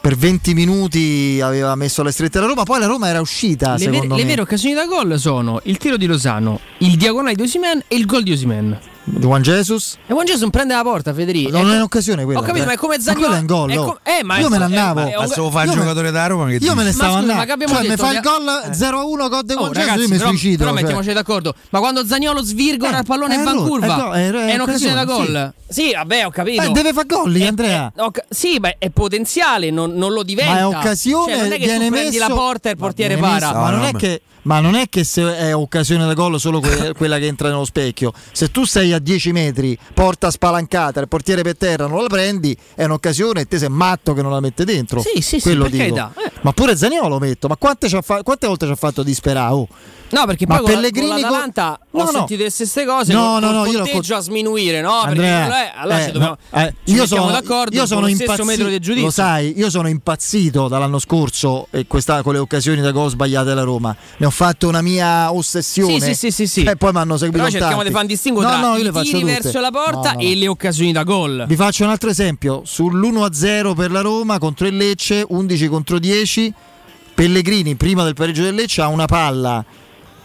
per 0.00 0.16
20 0.16 0.54
minuti 0.54 1.40
aveva 1.42 1.74
messo 1.74 2.02
le 2.02 2.10
strette 2.12 2.38
alla 2.38 2.46
Roma, 2.46 2.62
poi 2.62 2.80
la 2.80 2.86
Roma 2.86 3.08
era 3.08 3.20
uscita. 3.20 3.76
Le, 3.76 3.88
vere, 3.88 4.06
le 4.08 4.24
vere 4.24 4.40
occasioni 4.40 4.74
da 4.74 4.86
gol 4.86 5.18
sono 5.18 5.60
il 5.64 5.76
tiro 5.76 5.96
di 5.96 6.06
Lozano, 6.06 6.60
il 6.78 6.96
diagonale 6.96 7.34
di 7.34 7.42
Osimen 7.42 7.82
e 7.88 7.96
il 7.96 8.06
gol 8.06 8.22
di 8.22 8.32
Osimen. 8.32 8.78
Juan 9.18 9.42
Jesus? 9.42 9.96
E 10.06 10.12
Juan 10.12 10.24
Jesus 10.26 10.48
prende 10.50 10.74
la 10.74 10.82
porta, 10.82 11.12
Federico. 11.14 11.50
Non 11.50 11.70
è 11.70 11.76
un'occasione 11.76 12.24
quella. 12.24 12.40
Ho 12.40 12.42
capito, 12.42 12.64
eh. 12.64 12.66
ma 12.66 12.72
è 12.72 12.76
come 12.76 12.96
Ma 12.96 13.02
Zaniolo. 13.02 13.26
quello 13.26 13.36
è 13.36 13.40
un 13.40 13.46
gol. 13.46 13.70
è 13.70 13.78
oh. 13.78 13.84
com- 13.84 13.98
eh, 14.02 14.22
ma 14.24 14.38
io 14.38 14.48
me 14.48 14.58
ne 14.58 14.62
eh, 14.62 14.66
andavo. 14.66 15.00
ma 15.00 15.16
Ma 15.18 15.26
se 15.26 15.36
lo 15.36 15.50
fa 15.50 15.62
il 15.62 15.68
io 15.70 15.74
me- 15.74 15.80
giocatore 15.82 16.10
da 16.10 16.26
Roma 16.26 16.46
che 16.48 16.58
Io 16.60 16.74
me 16.74 16.84
ne 16.84 16.92
stavo 16.92 17.14
Ma 17.14 17.20
ma 17.22 17.32
andando. 17.32 17.52
abbiamo 17.52 17.74
Cioè, 17.74 17.88
mi 17.88 17.96
fa 17.96 18.12
il 18.12 18.20
gol 18.20 18.44
0-1 18.70 19.28
gol 19.28 19.44
di 19.44 19.54
Juan 19.54 19.72
Jesus, 19.72 19.74
ragazzi, 19.74 20.00
io 20.00 20.08
mi 20.08 20.16
però, 20.16 20.28
suicido. 20.28 20.56
però 20.58 20.70
cioè. 20.70 20.80
mettiamoci 20.82 21.12
d'accordo. 21.12 21.54
Ma 21.70 21.78
quando 21.78 22.06
Zagnolo 22.06 22.42
svirgola 22.42 22.96
Eh, 22.96 23.00
il 23.00 23.06
pallone 23.06 23.36
eh, 23.36 23.40
e 23.40 23.44
va 23.44 23.50
in 23.52 23.56
curva, 23.66 23.94
eh, 24.16 24.30
no, 24.30 24.38
è- 24.38 24.54
un'occasione 24.54 24.94
da 24.94 25.04
gol. 25.04 25.52
Sì. 25.68 25.92
vabbè, 25.94 26.26
ho 26.26 26.30
capito. 26.30 26.62
Eh, 26.62 26.70
deve 26.70 26.92
fare 26.92 27.06
gol 27.06 27.30
lì, 27.30 27.46
Andrea. 27.46 27.92
Eh, 27.94 28.24
sì, 28.28 28.58
beh, 28.60 28.76
è 28.78 28.90
potenziale, 28.90 29.70
non, 29.70 29.92
non 29.92 30.12
lo 30.12 30.22
diventa. 30.22 30.52
Ma 30.52 30.58
è 30.58 30.66
occasione, 30.66 31.32
Cioè, 31.32 31.42
non 31.42 31.52
è 31.52 31.58
che 31.58 31.64
viene 31.66 31.90
messo- 31.90 32.18
la 32.18 32.28
porta 32.28 32.68
e 32.68 32.72
il 32.72 32.78
portiere 32.78 33.16
para. 33.16 33.52
ma, 33.52 33.70
non 33.70 33.84
è 33.84 33.92
che, 33.92 34.22
ma 34.48 34.60
non 34.60 34.74
è 34.74 34.88
che 34.88 35.04
se 35.04 35.36
è 35.36 35.54
occasione 35.54 36.06
da 36.06 36.14
gol 36.14 36.40
solo 36.40 36.60
que- 36.60 36.94
quella 36.96 37.18
che 37.18 37.26
entra 37.26 37.50
nello 37.50 37.66
specchio. 37.66 38.12
Se 38.32 38.50
tu 38.50 38.64
sei 38.64 38.94
a 38.94 38.98
10 38.98 39.32
metri, 39.32 39.78
porta 39.92 40.30
spalancata, 40.30 41.00
il 41.00 41.08
portiere 41.08 41.42
per 41.42 41.56
terra 41.58 41.86
non 41.86 42.00
la 42.00 42.08
prendi, 42.08 42.56
è 42.74 42.84
un'occasione 42.84 43.42
e 43.42 43.44
te 43.46 43.58
sei 43.58 43.68
matto 43.68 44.14
che 44.14 44.22
non 44.22 44.32
la 44.32 44.40
mette 44.40 44.64
dentro. 44.64 45.00
Sì, 45.00 45.20
sì, 45.20 45.38
sì, 45.38 45.40
Quello 45.40 45.64
per 45.64 45.72
dico. 45.72 45.96
Eh. 45.96 46.32
Ma 46.40 46.52
pure 46.52 46.76
Zaniolo 46.76 47.08
lo 47.08 47.18
metto. 47.18 47.46
Ma 47.46 47.56
quante, 47.56 47.88
fa- 48.00 48.22
quante 48.22 48.46
volte 48.46 48.64
ci 48.64 48.72
ha 48.72 48.76
fatto 48.76 49.02
disperare? 49.02 49.52
oh? 49.52 49.68
No, 50.10 50.24
perché 50.24 50.46
Ma 50.46 50.56
poi 50.58 50.72
Pellegrini 50.72 51.08
con 51.08 51.20
l'Atalanta 51.20 51.78
No, 51.90 52.02
ho 52.02 52.04
no. 52.04 52.10
sentito 52.10 52.42
le 52.42 52.50
stesse 52.50 52.84
cose. 52.84 53.12
No, 53.12 53.38
no, 53.38 53.50
no, 53.50 53.66
io 53.66 53.86
con- 53.86 54.02
a 54.08 54.20
sminuire, 54.20 54.80
no? 54.80 55.00
Andrea, 55.00 55.46
perché 55.46 55.64
eh, 55.64 55.72
allora 55.76 55.98
eh, 55.98 56.04
ci 56.04 56.12
dobbiamo, 56.12 56.36
no, 56.50 56.60
eh, 56.60 56.74
ci 56.84 56.94
io 56.94 57.06
sono, 57.06 57.30
d'accordo 57.30 57.76
io 57.76 57.86
sono 57.86 58.00
lo 58.02 58.08
impazzito. 58.08 58.94
Lo 59.00 59.10
sai, 59.10 59.58
io 59.58 59.68
sono 59.68 59.88
impazzito 59.88 60.68
dall'anno 60.68 60.98
scorso 60.98 61.66
e 61.70 61.86
questa, 61.86 62.22
con 62.22 62.32
le 62.32 62.38
occasioni 62.38 62.80
da 62.80 62.90
gol 62.90 63.10
sbagliate 63.10 63.50
alla 63.50 63.62
Roma. 63.62 63.94
Ne 64.16 64.26
ho 64.26 64.30
fatto 64.30 64.68
una 64.68 64.80
mia 64.80 65.32
ossessione. 65.32 66.00
Sì, 66.00 66.14
sì, 66.14 66.30
sì, 66.30 66.46
sì. 66.46 66.62
E 66.62 66.76
poi 66.76 66.92
mi 66.92 66.98
hanno 66.98 67.16
seguito 67.16 67.44
Però 67.44 67.50
cerchiamo 67.50 67.82
tanti. 67.82 67.88
di 67.88 67.92
fare 67.92 68.04
un 68.04 68.10
distinguo 68.10 68.42
no, 68.42 68.48
tra 68.48 68.60
no, 68.60 68.76
io 68.76 68.82
le 68.82 68.88
i 68.88 68.92
faccio 68.92 69.10
tiri 69.12 69.24
verso 69.24 69.60
la 69.60 69.70
porta 69.70 70.16
e 70.16 70.34
le 70.34 70.48
occasioni 70.48 70.92
da 70.92 71.02
gol. 71.02 71.44
Vi 71.46 71.56
faccio 71.56 71.84
un 71.84 71.90
altro 71.90 72.08
esempio. 72.08 72.62
Sull'1-0 72.64 73.74
per 73.74 73.90
la 73.90 74.00
Roma 74.00 74.38
contro 74.38 74.66
il 74.66 74.76
Lecce, 74.76 75.24
11 75.28 75.68
contro 75.68 75.98
10. 75.98 76.54
Pellegrini, 77.14 77.74
prima 77.74 78.04
del 78.04 78.14
pareggio 78.14 78.42
del 78.42 78.54
Lecce, 78.54 78.80
ha 78.80 78.86
una 78.88 79.06
palla 79.06 79.64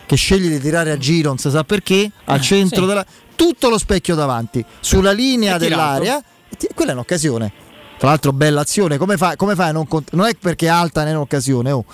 che 0.06 0.16
sceglie 0.16 0.50
di 0.50 0.60
tirare 0.60 0.92
a 0.92 0.98
giro, 0.98 1.30
non 1.30 1.38
si 1.38 1.50
sa 1.50 1.64
perché, 1.64 2.12
al 2.26 2.42
centro 2.42 2.82
sì. 2.82 2.88
della. 2.88 3.06
tutto 3.36 3.70
lo 3.70 3.78
specchio 3.78 4.16
davanti, 4.16 4.64
sulla 4.80 5.12
linea 5.12 5.58
dell'area. 5.58 6.22
Quella 6.74 6.92
è 6.92 6.94
un'occasione. 6.94 7.52
Tra 7.98 8.10
l'altro, 8.10 8.34
bella 8.34 8.62
azione. 8.62 8.98
Come 8.98 9.18
fai, 9.18 9.36
come 9.36 9.56
fai 9.56 9.70
a 9.70 9.72
non 9.72 9.88
cont- 9.88 10.12
Non 10.14 10.28
è 10.28 10.36
perché 10.40 10.66
è 10.66 10.70
alta, 10.70 11.06
è 11.06 11.12
un'occasione. 11.12 11.72
oh. 11.72 11.86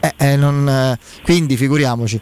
Eh, 0.00 0.12
eh, 0.18 0.36
non, 0.36 0.68
eh, 0.68 0.98
quindi 1.22 1.56
figuriamoci. 1.56 2.20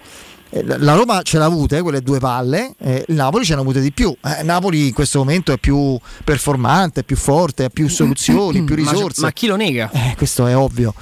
Eh, 0.51 0.63
la- 0.65 0.95
Roma 0.95 1.23
ce 1.23 1.39
l'ha 1.39 1.47
avute, 1.47 1.79
eh, 1.79 1.83
quelle 1.83 2.01
due 2.03 2.19
palle, 2.21 2.75
eh, 2.79 3.05
il 3.09 3.15
Napoli 3.15 3.45
ce 3.45 3.55
ne 3.55 3.59
ha 3.59 3.63
avute 3.63 3.81
di 3.81 3.91
più. 3.91 4.15
Eh, 4.23 4.43
Napoli 4.45 4.89
in 4.89 4.93
questo 4.93 5.19
momento 5.19 5.53
è 5.53 5.59
più 5.59 5.99
performante, 6.25 7.01
è 7.01 7.03
più 7.05 7.17
forte, 7.17 7.65
ha 7.65 7.69
più 7.71 7.89
soluzioni, 7.89 8.63
più 8.65 8.77
Ma- 8.77 8.91
risorse. 8.91 9.23
Ma, 9.23 9.33
chi 9.33 9.47
lo 9.49 9.57
nega? 9.57 9.91
Eh, 9.93 10.15
questo 10.17 10.47
è 10.47 10.57
ovvio. 10.57 10.95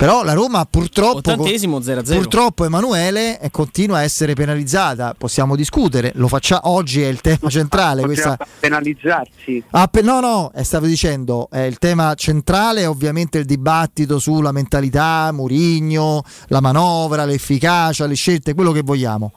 Però 0.00 0.24
la 0.24 0.32
Roma 0.32 0.64
purtroppo, 0.64 1.18
Ottantesimo 1.18 1.78
0-0. 1.78 2.14
purtroppo 2.14 2.64
Emanuele 2.64 3.38
eh, 3.38 3.50
continua 3.50 3.98
a 3.98 4.02
essere 4.02 4.32
penalizzata. 4.32 5.14
Possiamo 5.16 5.54
discutere, 5.56 6.12
lo 6.14 6.26
facciamo 6.26 6.70
oggi 6.70 7.02
è 7.02 7.06
il 7.08 7.20
tema 7.20 7.50
centrale. 7.50 8.00
Questa... 8.04 8.38
penalizzarsi. 8.60 9.62
Ah, 9.72 9.88
pe- 9.88 10.00
no, 10.00 10.20
no, 10.20 10.52
eh, 10.54 10.64
stavo 10.64 10.86
dicendo, 10.86 11.48
è 11.50 11.60
il 11.60 11.76
tema 11.76 12.14
centrale 12.14 12.80
è 12.80 12.88
ovviamente 12.88 13.36
il 13.36 13.44
dibattito 13.44 14.18
sulla 14.18 14.52
mentalità, 14.52 15.32
Murigno, 15.32 16.24
la 16.46 16.62
manovra, 16.62 17.26
l'efficacia, 17.26 18.06
le 18.06 18.14
scelte, 18.14 18.54
quello 18.54 18.72
che 18.72 18.80
vogliamo. 18.80 19.32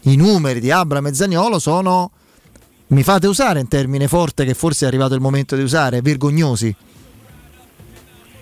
I 0.00 0.16
numeri 0.16 0.58
di 0.58 0.72
Abram 0.72 1.06
e 1.06 1.14
Zagnolo 1.14 1.60
sono, 1.60 2.10
mi 2.88 3.04
fate 3.04 3.28
usare 3.28 3.60
un 3.60 3.68
termine 3.68 4.08
forte 4.08 4.44
che 4.44 4.54
forse 4.54 4.84
è 4.84 4.88
arrivato 4.88 5.14
il 5.14 5.20
momento 5.20 5.54
di 5.54 5.62
usare, 5.62 6.02
vergognosi. 6.02 6.74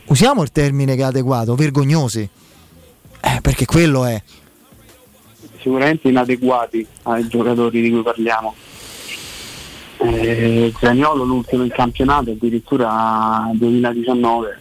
Usiamo 0.06 0.42
il 0.42 0.52
termine 0.52 0.94
che 0.96 1.02
è 1.02 1.04
adeguato, 1.04 1.54
vergognosi. 1.54 2.28
Eh, 3.20 3.38
perché 3.40 3.64
quello 3.64 4.04
è. 4.04 4.22
Sicuramente 5.60 6.08
inadeguati 6.08 6.86
ai 7.04 7.26
giocatori 7.26 7.80
di 7.80 7.90
cui 7.90 8.02
parliamo. 8.02 8.54
Eh, 9.96 10.72
Zaniolo 10.78 11.24
l'ultimo 11.24 11.62
in 11.62 11.70
campionato 11.70 12.32
addirittura 12.32 13.48
2019 13.54 14.58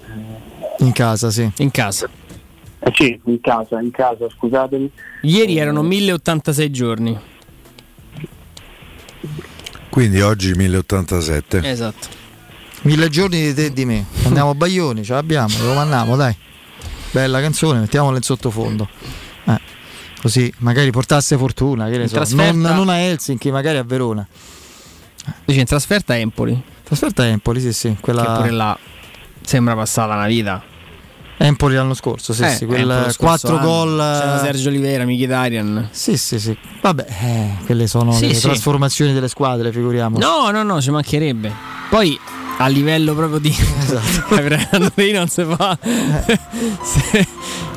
In 0.80 0.92
casa, 0.94 1.32
sì. 1.32 1.52
In 1.58 1.72
casa. 1.72 2.08
eh 2.80 2.92
sì 2.94 3.20
in 3.26 3.42
casa 3.42 3.82
in 3.82 3.90
casa 3.92 4.30
scusatemi 4.30 4.90
Ieri 5.24 5.58
erano 5.58 5.82
1086 5.82 6.72
giorni. 6.72 7.18
Quindi 9.90 10.22
oggi 10.22 10.54
1087. 10.54 11.62
Esatto. 11.70 12.08
Mille 12.84 13.10
giorni 13.10 13.42
di 13.42 13.54
te 13.54 13.66
e 13.66 13.74
di 13.74 13.86
me. 13.86 14.06
Andiamo 14.26 14.50
a 14.52 14.56
Baglioni, 14.56 15.04
ce 15.04 15.14
l'abbiamo, 15.14 15.54
lo 15.64 15.74
mandiamo, 15.74 16.16
dai. 16.16 16.36
Bella 17.12 17.40
canzone, 17.40 17.80
mettiamola 17.80 18.18
in 18.18 18.24
sottofondo. 18.24 18.88
Eh, 19.46 19.60
così 20.22 20.52
magari 20.58 20.92
portasse 20.92 21.38
fortuna, 21.38 21.88
che 21.90 21.98
ne 21.98 22.08
so. 22.08 22.16
trasferta- 22.16 22.52
Non, 22.52 22.76
non 22.76 22.90
a 22.90 23.00
Helsinki, 23.00 23.52
magari 23.52 23.78
a 23.78 23.84
Verona. 23.84 24.26
Dice 25.46 25.60
in 25.60 25.66
trasferta 25.66 26.14
a 26.14 26.18
Empoli. 26.18 26.62
Trasferta 26.84 27.24
a 27.24 27.28
Empoli, 27.28 27.62
sì, 27.62 27.72
sì. 27.72 27.96
Quella... 28.02 28.24
Che 28.24 28.32
pure 28.42 28.52
là 28.52 28.78
sembra 29.42 29.76
passata 29.76 30.14
una 30.16 30.28
vita. 30.28 30.62
Empoli 31.38 31.76
l'anno 31.76 31.94
scorso, 31.94 32.34
sì, 32.34 32.44
Eh, 32.44 32.50
sì. 32.50 32.66
Quel 32.66 32.86
lo 32.86 32.94
scorso 33.12 33.48
4 33.48 33.58
anno. 33.58 33.66
gol. 33.66 33.98
C'era 33.98 34.40
Sergio 34.40 34.70
Olivera, 34.70 35.06
Mkhitaryan. 35.06 35.88
Sì, 35.92 36.18
sì, 36.18 36.40
sì. 36.40 36.56
Vabbè, 36.82 37.06
eh, 37.22 37.50
quelle 37.66 37.88
sono 37.88 38.12
Sì, 38.12 38.28
le 38.28 38.34
sì. 38.34 38.42
trasformazioni 38.42 39.14
delle 39.14 39.28
squadre, 39.30 39.72
figuriamoci. 39.72 40.22
No, 40.26 40.52
no, 40.52 40.64
no, 40.64 40.82
ci 40.82 40.92
mancherebbe. 40.92 41.52
Poi 41.90 42.18
a 42.58 42.68
livello 42.68 43.14
proprio 43.16 43.40
di 43.40 43.50
Esatto. 43.50 44.36
lì 44.96 45.12
non 45.12 45.28
si 45.28 45.44
fa. 45.44 45.78
se, 46.84 47.28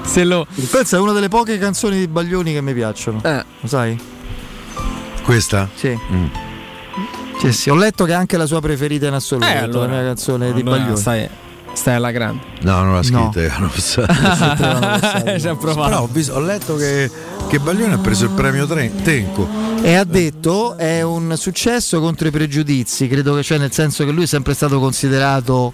se 0.03 0.25
lo 0.25 0.47
Questa 0.71 0.97
è 0.97 1.01
una 1.01 1.13
delle 1.13 1.29
poche 1.29 1.59
canzoni 1.59 1.99
di 1.99 2.09
Baglioni 2.09 2.53
che 2.53 2.61
mi 2.61 2.75
piacciono. 2.75 3.21
Eh. 3.25 3.45
Lo 3.61 3.69
sai? 3.69 3.99
Questa? 5.23 5.69
Sì. 5.75 5.97
Mm. 6.13 6.27
Sì, 7.39 7.53
sì, 7.53 7.69
ho 7.71 7.75
letto 7.75 8.05
che 8.05 8.13
è 8.13 8.15
anche 8.15 8.37
la 8.37 8.47
sua 8.47 8.61
preferita 8.61 9.07
in 9.07 9.13
assoluto, 9.13 9.47
Eh, 9.47 9.57
allora. 9.59 9.87
la 9.87 9.93
mia 9.93 10.03
canzone 10.05 10.53
di 10.53 10.61
Allora, 10.63 10.79
Baglioni. 10.79 10.97
stai- 10.97 11.29
Stai 11.77 11.95
alla 11.95 12.11
grande. 12.11 12.43
No, 12.63 12.83
non 12.83 12.95
l'ha 12.95 13.03
No. 13.11 13.31
passato. 13.69 14.13
Ci 15.39 15.47
ha 15.49 15.55
provato. 15.57 15.89
Però 15.91 16.03
ho, 16.03 16.09
visto- 16.11 16.35
ho 16.35 16.41
letto 16.41 16.75
che, 16.77 17.11
che 17.49 17.59
Baglione 17.61 17.95
ha 17.95 17.99
preso 17.99 18.25
il 18.25 18.31
premio 18.31 18.67
Tre- 18.67 18.91
Tenco. 19.03 19.47
E 19.83 19.95
ha 19.95 20.05
detto 20.05 20.77
è 20.79 21.03
un 21.03 21.35
successo 21.37 22.01
contro 22.01 22.27
i 22.27 22.31
pregiudizi, 22.31 23.07
credo 23.09 23.35
che 23.35 23.43
cioè 23.43 23.59
nel 23.59 23.73
senso 23.73 24.05
che 24.05 24.11
lui 24.11 24.25
è 24.25 24.27
sempre 24.27 24.55
stato 24.55 24.81
considerato 24.81 25.73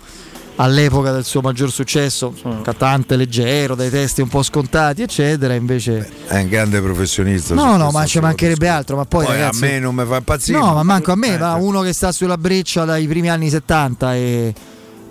all'epoca 0.56 1.12
del 1.12 1.24
suo 1.24 1.40
maggior 1.40 1.70
successo, 1.70 2.34
un 2.42 2.60
cantante 2.62 3.16
leggero, 3.16 3.74
dai 3.74 3.88
testi 3.88 4.20
un 4.20 4.28
po' 4.28 4.42
scontati, 4.42 5.00
eccetera, 5.02 5.54
invece 5.54 6.06
È 6.26 6.40
un 6.40 6.48
grande 6.48 6.82
professionista. 6.82 7.54
No, 7.54 7.76
no, 7.78 7.90
ma 7.90 8.04
ci 8.04 8.18
mancherebbe 8.20 8.68
altro, 8.68 8.96
ma 8.96 9.04
poi, 9.06 9.24
Poi 9.24 9.34
ragazzi, 9.36 9.64
a 9.64 9.68
me 9.68 9.78
non 9.78 9.94
mi 9.94 10.04
fa 10.04 10.16
impazzire. 10.16 10.58
No, 10.58 10.74
ma 10.74 10.82
manco 10.82 11.12
a 11.12 11.16
me, 11.16 11.34
Eh, 11.34 11.38
ma 11.38 11.54
uno 11.54 11.80
che 11.80 11.92
sta 11.94 12.12
sulla 12.12 12.36
breccia 12.36 12.84
dai 12.84 13.06
primi 13.06 13.30
anni 13.30 13.48
70 13.48 14.14
e, 14.14 14.54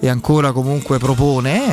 e 0.01 0.09
ancora 0.09 0.51
comunque 0.51 0.97
propone 0.97 1.63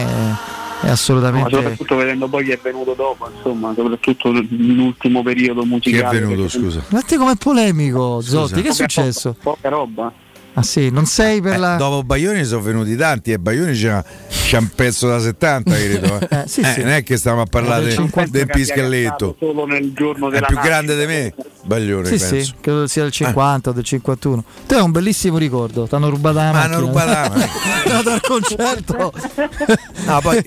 è, 0.82 0.86
è 0.86 0.90
assolutamente 0.90 1.50
soprattutto 1.56 1.96
vedendo 1.96 2.28
poi 2.28 2.44
chi 2.44 2.50
è 2.52 2.58
venuto 2.62 2.92
dopo, 2.94 3.28
insomma, 3.34 3.72
soprattutto 3.74 4.30
nell'ultimo 4.30 5.22
periodo 5.22 5.64
musicale. 5.64 6.20
perché- 6.20 6.82
Ma 6.90 7.00
te 7.00 7.16
com'è 7.16 7.34
polemico, 7.36 8.20
Zotti? 8.20 8.54
Che 8.54 8.58
è 8.60 8.62
Poca 8.70 8.74
successo? 8.74 9.28
roba, 9.30 9.38
Poca 9.42 9.68
roba. 9.70 10.12
Ah 10.54 10.62
sì, 10.62 10.90
non 10.90 11.04
sei 11.06 11.40
per 11.40 11.54
Eh, 11.54 11.56
la 11.58 11.76
Dopo 11.76 12.02
Baglioni 12.02 12.44
sono 12.44 12.62
venuti 12.62 12.96
tanti 12.96 13.32
e 13.32 13.38
Baglioni 13.38 13.72
c'ha, 13.74 14.04
c'ha 14.50 14.58
un 14.58 14.68
pezzo 14.74 15.06
da 15.08 15.20
70, 15.20 15.70
credo. 15.76 16.20
eh. 16.28 16.44
sì, 16.46 16.60
Eh, 16.60 16.72
sì. 16.72 16.80
Non 16.82 16.90
è 16.92 17.02
che 17.02 17.16
stiamo 17.16 17.42
a 17.42 17.46
parlare 17.46 17.80
del 17.84 17.88
del, 17.88 17.96
50 17.98 18.30
del 18.30 18.46
che 18.46 18.50
abbia 18.52 18.64
pischelletto. 18.64 19.36
cantato 19.38 19.46
Solo 19.46 19.66
nel 19.66 19.92
giorno 19.92 20.28
È 20.28 20.30
della 20.32 20.46
più 20.46 20.54
nascita. 20.56 20.74
grande 20.74 20.98
di 20.98 21.06
me, 21.06 21.34
Baglione, 21.64 22.04
Sì, 22.06 22.16
penso. 22.16 22.40
sì, 22.40 22.54
credo 22.60 22.86
sia 22.86 23.02
del 23.02 23.12
50 23.12 23.70
o 23.70 23.72
del 23.72 23.84
51. 23.84 24.44
Te 24.66 24.74
hai 24.76 24.82
un 24.82 24.90
bellissimo 24.90 25.36
ricordo, 25.38 25.86
ti 25.86 25.94
hanno 25.94 26.08
rubato 26.08 26.36
la 26.36 26.44
Ma 26.44 26.52
macchina. 26.52 26.76
hanno 26.76 26.86
rubato 26.86 27.10
la 27.10 27.28
macchina. 27.28 27.48
Sei 27.82 27.92
andato 27.92 28.10
al 28.10 28.20
concerto. 28.22 29.12
No, 30.06 30.20
poi 30.22 30.42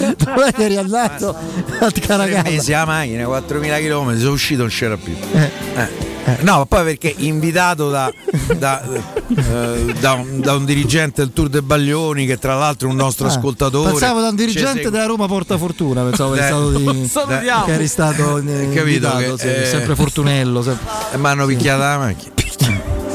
Dove 0.00 0.52
eri 0.56 0.76
andato? 0.76 1.36
A 1.78 1.90
tre 1.90 2.00
Caracalla. 2.00 2.42
mesi 2.42 2.70
la 2.72 2.84
macchina, 2.84 3.24
4.000 3.24 3.80
km, 3.86 4.18
sono 4.18 4.32
uscito, 4.32 4.60
non 4.62 4.70
c'era 4.70 4.96
più. 4.96 5.14
Eh. 5.32 6.08
No, 6.40 6.58
ma 6.58 6.66
poi 6.66 6.84
perché 6.84 7.12
invitato 7.18 7.88
da, 7.90 8.12
da, 8.56 8.82
eh, 8.84 9.94
da 10.00 10.12
un, 10.12 10.40
da 10.40 10.54
un 10.54 10.64
dirigente 10.64 11.22
del 11.22 11.32
Tour 11.32 11.48
de 11.48 11.62
Baglioni, 11.62 12.26
che 12.26 12.38
tra 12.40 12.56
l'altro 12.56 12.88
un 12.88 12.96
nostro 12.96 13.26
Ah, 13.26 13.30
ascoltatore. 13.30 13.90
Pensavo 13.90 14.20
da 14.20 14.28
un 14.30 14.34
dirigente 14.34 14.90
della 14.90 15.06
Roma 15.06 15.26
Porta 15.26 15.56
Fortuna, 15.58 16.02
pensavo 16.02 16.32
che, 16.32 16.40
Eh, 16.40 16.46
stato 16.46 16.70
di, 16.70 17.06
salutiamo. 17.08 17.64
che 17.66 17.72
eri 17.74 17.86
stato 17.86 18.38
eh, 18.38 18.42
Capito 18.42 18.78
invitato, 18.80 19.34
che, 19.36 19.38
sì, 19.38 19.46
eh, 19.46 19.64
sempre 19.66 19.94
Fortunello. 19.94 20.62
sempre. 20.62 20.86
E 21.12 21.16
mi 21.18 21.26
hanno 21.26 21.46
picchiato 21.46 21.78
la 21.80 21.98
macchina. 21.98 22.32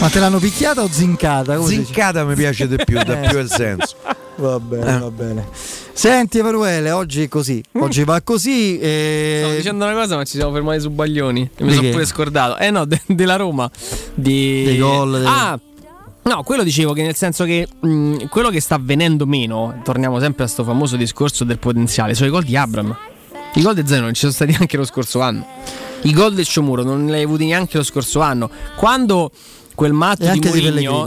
Ma 0.00 0.08
te 0.08 0.18
l'hanno 0.20 0.38
picchiata 0.38 0.82
o 0.82 0.88
zincata? 0.90 1.56
Come? 1.56 1.68
Zincata 1.68 2.24
mi 2.24 2.34
piace 2.34 2.68
di 2.68 2.76
più, 2.84 3.02
dà 3.02 3.20
Eh. 3.22 3.28
più 3.28 3.38
il 3.38 3.50
senso. 3.50 3.94
Va 4.36 4.60
bene, 4.60 4.94
Eh. 4.94 4.98
va 4.98 5.10
bene. 5.10 5.46
Senti 5.92 6.38
Emanuele, 6.38 6.90
oggi 6.92 7.22
è 7.24 7.28
così. 7.28 7.60
Oggi 7.80 8.04
va 8.04 8.20
così. 8.22 8.78
E... 8.78 9.38
Stavo 9.40 9.54
dicendo 9.56 9.84
una 9.84 9.94
cosa, 9.94 10.14
ma 10.16 10.24
ci 10.24 10.36
siamo 10.36 10.52
fermati 10.52 10.80
su 10.80 10.90
Baglioni. 10.90 11.50
E 11.56 11.64
mi 11.64 11.72
sono 11.74 11.88
pure 11.90 12.04
scordato. 12.06 12.56
Eh 12.58 12.70
no, 12.70 12.84
de- 12.84 13.00
della 13.06 13.34
Roma. 13.36 13.68
Di... 14.14 14.62
Dei 14.64 14.78
gol, 14.78 15.10
delle- 15.12 15.26
Ah! 15.26 15.58
No, 16.28 16.42
quello 16.42 16.62
dicevo 16.62 16.92
che 16.92 17.02
nel 17.02 17.14
senso 17.16 17.44
che 17.44 17.66
mh, 17.80 18.26
quello 18.26 18.50
che 18.50 18.60
sta 18.60 18.74
avvenendo 18.74 19.24
meno, 19.24 19.80
torniamo 19.82 20.20
sempre 20.20 20.44
a 20.44 20.46
sto 20.46 20.62
famoso 20.62 20.96
discorso 20.96 21.42
del 21.42 21.58
potenziale, 21.58 22.12
sono 22.12 22.28
i 22.28 22.30
gol 22.30 22.44
di 22.44 22.54
Abram. 22.54 22.94
I 23.54 23.62
gol 23.62 23.74
di 23.74 23.86
Zeno 23.86 24.02
non 24.02 24.12
ci 24.12 24.20
sono 24.20 24.32
stati 24.32 24.50
neanche 24.52 24.76
lo 24.76 24.84
scorso 24.84 25.20
anno. 25.20 25.46
I 26.02 26.12
gol 26.12 26.34
del 26.34 26.44
Sciomuro 26.44 26.82
non 26.82 27.06
li 27.06 27.14
hai 27.14 27.22
avuti 27.22 27.46
neanche 27.46 27.78
lo 27.78 27.82
scorso 27.82 28.20
anno. 28.20 28.50
Quando 28.76 29.30
quel 29.74 29.94
matto 29.94 30.24
E 30.24 30.32
di 30.32 30.40
Murigno. 30.40 31.06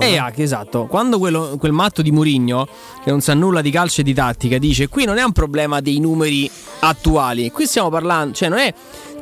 Eh, 0.00 0.16
anche, 0.16 0.42
esatto. 0.42 0.86
Quando 0.86 1.18
quello- 1.18 1.56
quel 1.58 1.72
matto 1.72 2.00
di 2.00 2.10
Murigno, 2.10 2.66
che 3.02 3.10
non 3.10 3.20
sa 3.20 3.34
nulla 3.34 3.60
di 3.60 3.70
calcio 3.70 4.00
e 4.00 4.04
di 4.04 4.14
tattica, 4.14 4.56
dice: 4.56 4.88
Qui 4.88 5.04
non 5.04 5.18
è 5.18 5.22
un 5.22 5.32
problema 5.32 5.80
dei 5.80 6.00
numeri 6.00 6.50
attuali. 6.80 7.50
Qui 7.50 7.66
stiamo 7.66 7.90
parlando, 7.90 8.32
cioè, 8.34 8.48
non 8.48 8.58
è 8.58 8.72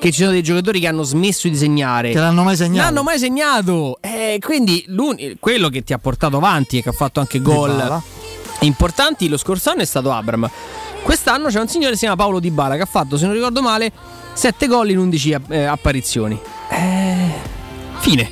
che 0.02 0.10
ci 0.10 0.18
sono 0.18 0.32
dei 0.32 0.42
giocatori 0.42 0.80
che 0.80 0.88
hanno 0.88 1.04
smesso 1.04 1.46
di 1.46 1.54
segnare. 1.54 2.10
Che 2.10 2.18
l'hanno 2.18 2.42
mai 2.42 2.56
segnato. 2.56 2.88
L'hanno 2.88 3.02
mai 3.04 3.20
segnato. 3.20 3.98
Eh, 4.00 4.38
quindi 4.40 4.84
quello 5.38 5.68
che 5.68 5.84
ti 5.84 5.92
ha 5.92 5.98
portato 5.98 6.38
avanti 6.38 6.78
e 6.78 6.82
che 6.82 6.88
ha 6.88 6.92
fatto 6.92 7.20
anche 7.20 7.40
gol 7.40 8.02
importanti 8.62 9.28
lo 9.28 9.36
scorso 9.36 9.70
anno 9.70 9.82
è 9.82 9.84
stato 9.84 10.10
Abram. 10.10 10.50
Quest'anno 11.04 11.50
c'è 11.50 11.60
un 11.60 11.68
signore 11.68 11.90
che 11.90 11.98
si 11.98 12.00
chiama 12.00 12.16
Paolo 12.16 12.40
Di 12.40 12.50
Bala 12.50 12.74
che 12.74 12.82
ha 12.82 12.86
fatto, 12.86 13.16
se 13.16 13.26
non 13.26 13.34
ricordo 13.34 13.62
male, 13.62 13.92
7 14.32 14.66
gol 14.66 14.90
in 14.90 14.98
11 14.98 15.36
eh, 15.48 15.62
apparizioni. 15.62 16.36
Eh, 16.68 17.30
fine. 17.98 18.30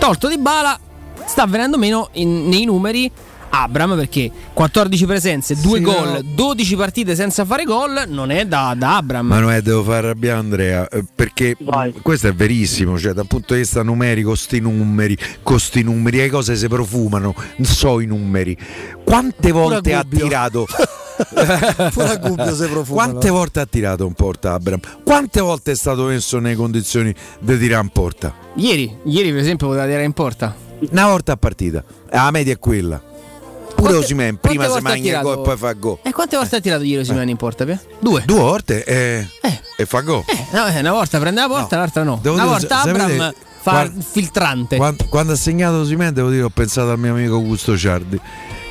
Tolto 0.00 0.26
Di 0.26 0.38
Bala, 0.38 0.76
sta 1.24 1.46
venendo 1.46 1.78
meno 1.78 2.08
in- 2.14 2.48
nei 2.48 2.64
numeri 2.64 3.08
Abram 3.62 3.94
perché 3.96 4.30
14 4.52 5.06
presenze, 5.06 5.54
2 5.60 5.78
Sì, 5.78 5.84
gol, 5.84 6.08
no. 6.08 6.20
12 6.34 6.76
partite 6.76 7.14
senza 7.14 7.44
fare 7.44 7.64
gol 7.64 8.04
non 8.08 8.30
è 8.30 8.46
da, 8.46 8.74
da 8.76 8.96
Abram. 8.96 9.26
Ma 9.26 9.38
non 9.38 9.50
è, 9.52 9.62
devo 9.62 9.82
far 9.82 10.04
arrabbiare 10.04 10.38
Andrea, 10.38 10.88
eh, 10.88 11.04
perché 11.14 11.56
questo 12.02 12.28
è 12.28 12.34
verissimo, 12.34 12.98
cioè 12.98 13.12
dal 13.12 13.26
punto 13.26 13.54
di 13.54 13.60
vista 13.60 13.82
numerico, 13.82 14.34
sti 14.34 14.60
numeri, 14.60 15.16
con 15.42 15.58
sti 15.58 15.82
numeri, 15.82 16.16
le 16.18 16.30
cose 16.30 16.56
si 16.56 16.68
profumano, 16.68 17.34
non 17.56 17.66
so 17.66 18.00
i 18.00 18.06
numeri. 18.06 18.56
Quante 19.04 19.52
volte 19.52 19.94
ha 19.94 20.02
Gubbio. 20.02 20.24
tirato? 20.24 20.66
Quante 22.88 23.30
volte 23.30 23.60
ha 23.60 23.66
tirato 23.66 24.04
in 24.06 24.14
porta 24.14 24.54
Abram? 24.54 24.80
Quante 25.04 25.40
volte 25.40 25.72
è 25.72 25.76
stato 25.76 26.04
messo 26.06 26.38
nelle 26.38 26.56
condizioni 26.56 27.14
di 27.38 27.58
tirare 27.58 27.82
in 27.84 27.90
porta? 27.90 28.34
Ieri, 28.56 28.96
ieri 29.04 29.30
per 29.30 29.38
esempio 29.38 29.66
poteva 29.68 29.86
tirare 29.86 30.04
in 30.04 30.12
porta. 30.12 30.54
Una 30.90 31.06
volta 31.06 31.32
a 31.32 31.36
partita, 31.36 31.84
la 32.10 32.30
media 32.30 32.52
è 32.52 32.58
quella. 32.58 33.00
Pure 33.84 33.96
Osimen 33.98 34.36
prima 34.38 34.68
si 34.68 34.80
mangia 34.80 35.20
gol 35.20 35.38
e 35.38 35.42
poi 35.42 35.56
fa 35.56 35.72
gol. 35.72 35.98
E 36.02 36.12
quante 36.12 36.36
volte 36.36 36.56
ha 36.56 36.60
tirato 36.60 36.82
ieri 36.84 37.02
Osimhen 37.02 37.28
in 37.28 37.36
porta? 37.36 37.64
Pia? 37.64 37.80
Due. 38.00 38.22
Due 38.24 38.38
volte 38.38 38.84
eh, 38.84 39.26
e 39.76 39.86
fa 39.86 40.00
gol. 40.00 40.24
No, 40.52 40.66
eh, 40.66 40.78
una 40.80 40.92
volta 40.92 41.18
prende 41.18 41.40
la 41.40 41.48
porta, 41.48 41.76
l'altra 41.76 42.02
no. 42.02 42.18
Devo 42.22 42.34
una 42.36 42.44
dire, 42.44 42.56
volta 42.58 42.80
Abram 42.80 43.10
sapete, 43.18 43.34
fa 43.60 43.82
il 43.82 43.92
filtrante. 44.10 44.76
Quando, 44.76 45.04
quando 45.08 45.32
ha 45.32 45.36
segnato 45.36 45.80
Osimhen, 45.80 46.12
devo 46.14 46.30
dire, 46.30 46.42
ho 46.42 46.50
pensato 46.50 46.90
al 46.90 46.98
mio 46.98 47.12
amico 47.12 47.34
Augusto 47.34 47.76
Ciardi, 47.76 48.18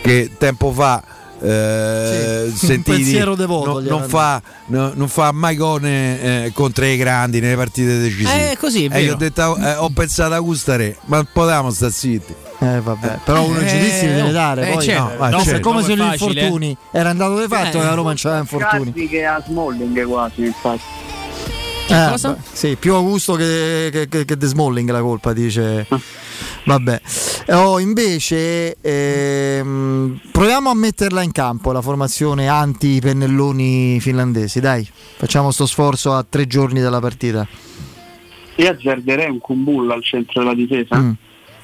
che 0.01 0.32
tempo 0.38 0.72
fa. 0.72 1.03
Eh, 1.42 2.51
Sì, 2.56 2.66
sentiti, 2.67 2.90
un 2.92 2.95
pensiero 2.98 3.35
devoto 3.35 3.74
no- 3.82 3.90
non, 3.90 4.00
era 4.00 4.08
fa, 4.08 4.42
no- 4.67 4.92
non 4.95 5.09
fa 5.09 5.32
mai 5.33 5.58
gol 5.58 5.83
eh, 5.83 6.51
contro 6.53 6.85
i 6.85 6.95
grandi 6.95 7.40
nelle 7.42 7.56
partite 7.58 7.98
decisive. 8.00 8.51
Eh, 8.51 8.58
così, 8.58 8.85
E 8.85 8.90
vero. 8.90 9.14
ho, 9.14 9.16
detto, 9.17 9.58
eh, 9.58 9.75
ho 9.75 9.90
pensato 9.90 10.33
a 10.33 10.40
Gustare, 10.40 10.98
ma 11.06 11.22
potevamo 11.24 11.69
stare 11.72 11.92
zitti. 11.92 12.33
Eh, 12.64 12.82
vabbè. 12.82 13.19
Però 13.25 13.43
uno 13.45 13.59
i 13.59 13.67
giudizi 13.67 14.08
li 14.08 14.14
deve 14.14 14.32
dare. 14.32 14.69
eh, 14.69 14.74
poi 14.74 14.83
certo. 14.83 15.03
no, 15.03 15.16
Ma 15.17 15.30
no, 15.30 15.38
certo. 15.42 15.56
è 15.58 15.59
come 15.59 15.83
se 15.83 15.95
gli 15.95 16.01
infortuni. 16.01 16.77
Era 16.92 17.09
andato 17.09 17.40
di 17.40 17.48
fatto 17.48 17.77
Eh. 17.77 17.80
che 17.82 17.85
la 17.85 17.93
Roma 17.93 18.08
non 18.09 18.16
c'aveva 18.17 18.40
infortuni. 18.42 18.93
Che 19.08 19.25
a 19.25 19.43
Smalling 19.45 20.06
quasi, 20.06 20.45
infatti. 20.45 20.82
Eh, 21.90 22.08
cosa? 22.09 22.30
beh, 22.32 22.40
sì, 22.53 22.75
più 22.80 22.93
Augusto 22.93 23.33
che, 23.35 23.90
che, 23.92 24.08
che, 24.08 24.24
che 24.25 24.38
De 24.38 24.45
Smalling 24.48 24.90
la 24.90 25.01
colpa, 25.01 25.33
dice. 25.33 25.85
Vabbè. 26.66 27.01
Oh, 27.50 27.77
invece, 27.80 28.77
ehm, 28.80 30.19
proviamo 30.32 30.69
a 30.69 30.74
metterla 30.75 31.22
in 31.22 31.33
campo 31.33 31.74
la 31.74 31.82
formazione 31.82 32.48
anti-pennelloni 32.48 34.00
finlandesi. 34.00 34.61
Dai, 34.61 34.88
facciamo 35.17 35.51
sto 35.51 35.66
sforzo 35.66 36.14
a 36.14 36.25
tre 36.27 36.48
giorni 36.48 36.80
dalla 36.80 37.01
partita. 37.01 37.45
Io 38.56 38.69
azzarderei 38.69 39.30
un 39.30 39.40
Kumbulla 39.40 39.93
al 39.95 40.03
centro 40.03 40.42
della 40.42 40.53
difesa. 40.56 40.95
Mm. 40.98 41.11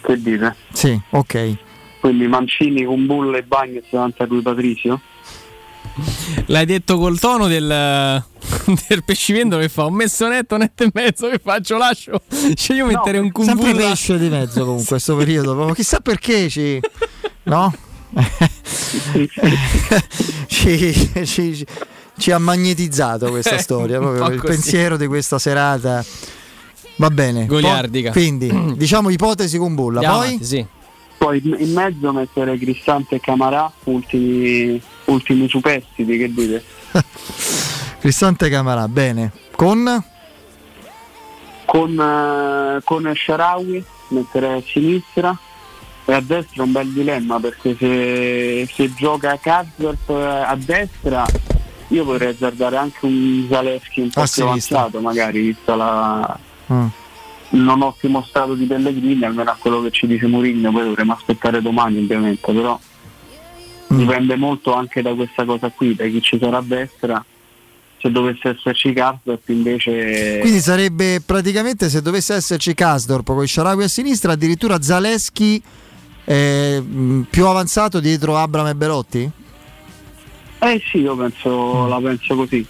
Che 0.01 0.21
dite? 0.21 0.55
Sì, 0.71 0.99
ok. 1.11 1.55
Quindi 1.99 2.27
Mancini, 2.27 2.85
Kumbulla 2.85 3.37
e 3.37 3.43
Bagnes 3.43 3.83
davanti 3.89 4.21
a 4.21 4.25
lui 4.25 4.41
Patrizio? 4.41 5.01
L'hai 6.45 6.65
detto 6.65 6.97
col 6.97 7.19
tono 7.19 7.47
del, 7.47 7.67
del 8.87 9.03
pescivendolo 9.03 9.61
che 9.61 9.67
fa 9.69 9.85
un 9.85 9.95
messo 9.95 10.27
netto, 10.29 10.55
netto 10.55 10.83
e 10.83 10.91
mezzo 10.93 11.27
che 11.27 11.39
faccio, 11.43 11.77
lascio. 11.77 12.21
Cioè 12.55 12.77
io 12.77 12.85
metterei 12.85 13.19
un 13.19 13.31
Sempre 13.33 13.65
cumbulla. 13.65 13.89
pesce 13.89 14.17
di 14.17 14.29
mezzo 14.29 14.61
comunque 14.61 14.85
questo 14.85 15.15
periodo. 15.17 15.53
proprio. 15.53 15.73
Chissà 15.75 15.99
perché 15.99 16.47
ci. 16.49 16.79
No? 17.43 17.73
ci, 20.47 20.93
ci- 20.93 21.25
ci- 21.25 21.65
ci 22.17 22.31
ha 22.31 22.37
magnetizzato 22.37 23.29
questa 23.29 23.55
Eh, 23.55 23.59
storia. 23.59 23.99
un 23.99 24.05
proprio 24.05 24.33
il 24.35 24.39
così. 24.41 24.53
pensiero 24.53 24.97
di 24.97 25.07
questa 25.07 25.37
serata. 25.39 26.03
Va 26.99 27.09
bene. 27.09 27.45
Goliardica. 27.45 28.11
Poi- 28.11 28.21
quindi, 28.21 28.51
diciamo 28.75 29.09
ipotesi 29.09 29.57
con 29.57 29.73
bulla. 29.73 29.99
Andiamo 29.99 30.17
Poi 30.17 30.27
avanti, 30.27 30.45
sì. 30.45 30.65
Poi 31.17 31.41
in 31.43 31.73
mezzo 31.73 32.11
mettere 32.13 32.57
Cristante 32.57 33.15
e 33.15 33.19
Camarà, 33.19 33.69
ultimi, 33.85 34.81
ultimi 35.05 35.49
superstiti, 35.49 36.17
che 36.17 36.33
dite? 36.33 36.63
Cristante 37.99 38.49
Camarà, 38.49 38.87
bene. 38.87 39.31
Con 39.51 40.03
Con, 41.65 41.99
eh, 41.99 42.81
con 42.83 43.13
Sharawi 43.13 43.83
metterei 44.09 44.57
a 44.59 44.63
sinistra 44.65 45.37
e 46.05 46.13
a 46.13 46.21
destra 46.21 46.63
un 46.63 46.71
bel 46.71 46.87
dilemma 46.91 47.39
perché 47.39 47.75
se, 47.77 48.67
se 48.73 48.93
gioca 48.95 49.37
Karsdorp 49.37 50.09
a 50.09 50.57
destra 50.57 51.25
io 51.89 52.05
potrei 52.05 52.29
azzardare 52.29 52.77
anche 52.77 53.05
un 53.05 53.45
Zalewski 53.47 54.01
un 54.01 54.09
po' 54.09 54.23
più 54.31 54.43
avanzato 54.43 54.99
magari 55.01 55.41
vista 55.41 55.75
la, 55.75 56.39
Mm. 56.71 56.87
non 57.51 57.81
ottimo 57.81 58.23
stato 58.27 58.53
di 58.53 58.65
Pellegrini, 58.65 59.23
almeno 59.23 59.49
a 59.49 59.57
quello 59.59 59.81
che 59.81 59.91
ci 59.91 60.05
dice 60.05 60.27
Mourinho, 60.27 60.71
poi 60.71 60.83
dovremo 60.83 61.13
aspettare 61.13 61.61
domani 61.61 61.97
ovviamente, 61.99 62.51
però 62.51 62.79
dipende 63.87 64.35
molto 64.35 64.73
anche 64.73 65.01
da 65.01 65.13
questa 65.13 65.45
cosa 65.45 65.69
qui, 65.69 65.95
da 65.95 66.05
chi 66.05 66.21
ci 66.21 66.37
sarà 66.39 66.57
a 66.57 66.63
destra. 66.63 67.25
Se 68.01 68.09
dovesse 68.11 68.49
esserci 68.49 68.93
Karsdorp 68.93 69.49
invece 69.49 70.37
Quindi 70.39 70.59
sarebbe 70.61 71.19
praticamente 71.19 71.89
se 71.89 72.01
dovesse 72.01 72.33
esserci 72.33 72.73
Kasdorp 72.73 73.25
con 73.25 73.45
Sharawi 73.45 73.83
a 73.83 73.87
sinistra, 73.89 74.31
addirittura 74.31 74.81
Zaleschi 74.81 75.61
eh, 76.23 76.79
mh, 76.79 77.27
più 77.29 77.45
avanzato 77.45 77.99
dietro 77.99 78.37
Abram 78.37 78.67
e 78.67 78.75
Belotti? 78.75 79.29
Eh 80.59 80.81
sì, 80.89 80.99
io 80.99 81.15
penso, 81.17 81.87
la 81.87 81.99
penso 81.99 82.35
così. 82.35 82.65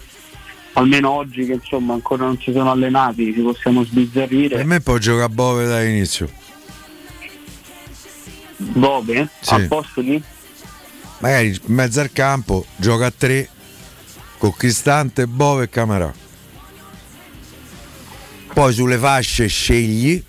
Almeno 0.74 1.10
oggi 1.10 1.44
che 1.46 1.52
insomma 1.54 1.94
ancora 1.94 2.24
non 2.24 2.38
si 2.40 2.52
sono 2.52 2.70
allenati, 2.70 3.32
ci 3.34 3.40
possiamo 3.40 3.84
sbizzarrire. 3.84 4.56
Per 4.56 4.64
me 4.64 4.80
può 4.80 4.98
giocare 4.98 5.28
Bove 5.28 5.66
dall'inizio. 5.66 6.28
Bove 8.56 9.28
Sì. 9.40 9.54
a 9.54 9.66
posto 9.68 10.00
di 10.00 10.22
Magari 11.18 11.48
in 11.48 11.74
mezzo 11.74 12.00
al 12.00 12.12
campo 12.12 12.64
gioca 12.76 13.06
a 13.06 13.12
tre 13.16 13.48
con 14.38 14.54
Cristante, 14.56 15.26
Bove 15.26 15.64
e 15.64 15.68
Camarà. 15.68 16.12
Poi 18.54 18.72
sulle 18.72 18.96
fasce 18.96 19.46
scegli. 19.46 20.22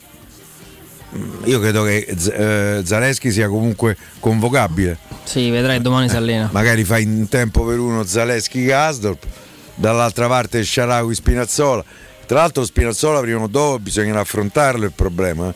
Mm, 1.16 1.44
Io 1.46 1.60
credo 1.62 1.84
che 1.84 2.14
Z- 2.18 2.28
eh, 2.28 2.82
Zaleschi 2.84 3.32
sia 3.32 3.48
comunque 3.48 3.96
convocabile. 4.20 4.98
Sì, 5.24 5.50
vedrai 5.50 5.82
domani 5.82 6.10
si 6.10 6.16
allena. 6.18 6.50
Magari 6.52 6.84
fai 6.84 7.04
in 7.04 7.28
tempo 7.30 7.64
per 7.66 7.80
uno 7.80 8.04
Zaleschi 8.04 8.64
Gasdorp, 8.66 9.26
dall'altra 9.76 10.28
parte 10.28 10.64
Sharawi 10.64 11.14
Spinazzola. 11.14 11.84
Tra 12.26 12.40
l'altro 12.40 12.64
Spinazzola 12.64 13.20
prima 13.20 13.42
o 13.42 13.48
dopo 13.48 13.80
bisogna 13.80 14.20
affrontarlo 14.20 14.86
il 14.86 14.94
problema. 14.94 15.50
eh. 15.50 15.54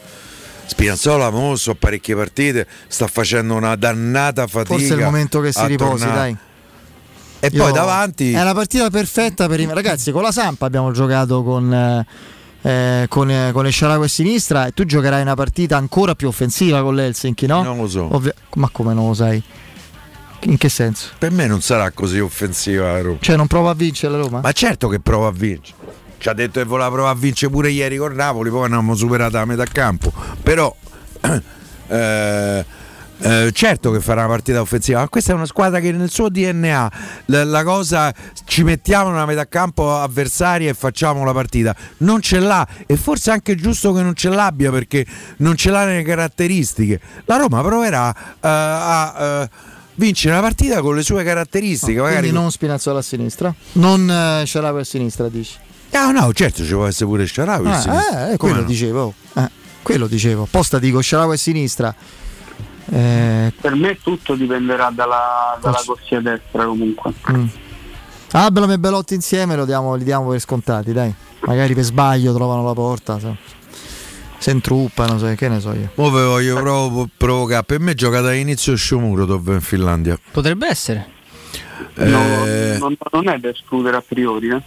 Spinazzola 0.68 1.30
mo 1.30 1.56
so 1.56 1.76
parecchie 1.76 2.16
partite, 2.16 2.68
sta 2.88 3.08
facendo 3.08 3.54
una 3.54 3.76
dannata 3.76 4.48
fatica. 4.48 4.74
Forse 4.76 4.94
è 4.94 4.98
il 4.98 5.04
momento 5.04 5.40
che 5.40 5.52
si 5.52 5.66
riposi, 5.68 6.04
tornare. 6.06 6.16
dai. 6.20 6.38
E 7.40 7.50
Io- 7.52 7.64
poi 7.64 7.72
davanti 7.72 8.34
È 8.34 8.44
la 8.44 8.54
partita 8.54 8.90
perfetta 8.90 9.48
per 9.48 9.60
i 9.60 9.68
ragazzi. 9.72 10.12
Con 10.12 10.24
la 10.24 10.32
Sampa 10.32 10.66
abbiamo 10.66 10.92
giocato 10.92 11.44
con, 11.44 11.72
eh, 11.72 12.06
eh, 12.64 13.06
con, 13.08 13.30
eh, 13.30 13.52
con 13.52 13.66
a 13.68 14.08
sinistra 14.08 14.66
e 14.66 14.72
tu 14.72 14.84
giocherai 14.86 15.22
una 15.22 15.36
partita 15.36 15.78
ancora 15.78 16.16
più 16.16 16.28
offensiva 16.28 16.82
con 16.82 16.96
l'Helsinki, 16.96 17.46
no? 17.46 17.62
Non 17.62 17.78
lo 17.78 17.88
so. 17.88 18.08
Ovvia- 18.12 18.34
ma 18.56 18.70
come 18.72 18.94
non 18.96 19.10
lo 19.10 19.14
sai? 19.14 19.44
In 20.46 20.58
che 20.58 20.70
senso? 20.70 21.10
Per 21.18 21.32
me 21.32 21.48
non 21.48 21.62
sarà 21.62 21.90
così 21.92 22.20
offensiva 22.20 22.92
la 22.92 23.02
Roma. 23.02 23.18
Cioè 23.20 23.36
non 23.36 23.48
prova 23.48 23.72
a 23.72 23.74
vincere 23.74 24.14
la 24.14 24.20
Roma? 24.20 24.42
Ma 24.42 24.52
certo 24.52 24.88
che 24.88 25.00
prova 25.00 25.28
a 25.28 25.32
vincere. 25.32 25.78
Ci 26.18 26.30
ha 26.30 26.34
detto 26.34 26.60
che 26.60 26.66
voleva 26.66 26.90
provare 26.92 27.16
a 27.16 27.20
vincere 27.20 27.52
pure 27.52 27.70
ieri 27.70 27.98
con 27.98 28.14
Napoli, 28.14 28.50
poi 28.50 28.66
abbiamo 28.66 28.96
superata 28.96 29.40
la 29.40 29.46
metà 29.46 29.66
campo. 29.66 30.14
Però 30.44 30.74
eh, 31.88 32.66
eh, 33.18 33.52
certo 33.54 33.92
che 33.92 34.00
farà 34.00 34.22
una 34.22 34.30
partita 34.30 34.62
offensiva, 34.62 35.00
ma 35.00 35.10
questa 35.10 35.32
è 35.32 35.36
una 35.36 35.48
squadra 35.48 35.80
che 35.80 35.92
nel 35.92 36.12
suo 36.12 36.30
DNA 36.30 36.92
la, 37.26 37.44
la 37.44 37.64
cosa 37.64 38.14
ci 38.44 38.64
mettiamo 38.64 39.10
nella 39.10 39.26
metà 39.26 39.48
campo 39.48 39.98
avversaria 39.98 40.70
e 40.70 40.74
facciamo 40.76 41.24
la 41.24 41.34
partita. 41.34 41.76
Non 41.98 42.22
ce 42.22 42.40
l'ha 42.40 42.68
e 42.86 42.96
forse 42.98 43.32
è 43.32 43.34
anche 43.34 43.56
giusto 43.56 43.94
che 43.94 44.04
non 44.04 44.14
ce 44.14 44.30
l'abbia 44.30 44.70
perché 44.70 45.06
non 45.38 45.56
ce 45.56 45.72
l'ha 45.72 45.86
nelle 45.86 46.04
caratteristiche. 46.04 47.00
La 47.26 47.38
Roma 47.38 47.64
proverà 47.64 48.14
eh, 48.14 48.38
a 48.42 49.50
eh, 49.96 50.02
vincere 50.04 50.36
la 50.36 50.42
partita 50.42 50.82
con 50.82 50.96
le 50.96 51.04
sue 51.04 51.24
caratteristiche. 51.24 52.00
magari 52.00 52.20
Quindi 52.20 52.38
non 52.38 52.52
Spinazzola 52.52 53.00
a 53.00 53.02
sinistra? 53.02 53.54
Non 53.74 54.10
eh, 54.10 54.42
Esciarago 54.44 54.78
a 54.80 54.84
sinistra, 54.84 55.30
dici? 55.30 55.58
No, 55.92 56.12
no, 56.12 56.34
certo 56.34 56.64
ci 56.66 56.74
può 56.74 56.86
essere 56.86 57.06
pure 57.06 57.26
Sharawi. 57.26 57.70
Ah, 57.70 57.80
sì. 57.80 57.90
eh, 57.90 57.94
eh, 57.94 58.02
Come 58.26 58.38
quello 58.38 58.62
no? 58.62 58.64
dicevo. 58.64 59.14
Eh, 59.36 59.50
quello 59.82 60.08
dicevo. 60.08 60.44
Apposta 60.44 60.78
dico 60.80 61.00
Esciarago 61.00 61.32
a 61.32 61.38
sinistra. 61.38 61.96
Eh, 62.92 63.52
Per 63.60 63.76
me 63.76 63.98
tutto 64.02 64.36
dipenderà 64.36 64.92
dalla, 64.94 65.58
dalla 65.62 65.82
corsia 65.86 66.20
destra 66.22 66.66
comunque. 66.66 67.14
mm. 67.32 67.46
Abram 68.32 68.70
e 68.72 68.78
Belotti 68.78 69.14
insieme 69.14 69.56
lo 69.56 69.66
diamo, 69.66 69.96
li 69.96 70.04
diamo 70.04 70.30
per 70.30 70.40
scontati, 70.40 70.92
dai. 70.92 71.14
Magari 71.46 71.74
per 71.74 71.84
sbaglio 71.84 72.34
trovano 72.34 72.64
la 72.66 72.74
porta. 72.74 73.18
Se, 73.20 73.34
se 74.46 74.52
intruppano, 74.52 75.18
se, 75.18 75.34
che 75.34 75.50
ne 75.50 75.60
so 75.60 75.72
io. 75.74 75.90
Ve 75.96 76.24
voglio 76.24 76.56
provo- 76.58 77.10
provocare. 77.18 77.64
Per 77.64 77.80
me 77.80 77.96
gioca 77.96 78.22
da 78.22 78.32
inizio 78.32 78.76
Sciomuro 78.76 79.26
dove 79.26 79.56
in 79.56 79.62
Finlandia. 79.62 80.20
Potrebbe 80.32 80.68
essere. 80.68 81.08
No, 81.96 82.46
Eh, 82.46 82.78
non, 82.80 82.96
non 83.12 83.28
è 83.30 83.40
da 83.40 83.50
escludere 83.50 83.98
a 83.98 84.04
priori. 84.08 84.50
Eh. 84.50 84.62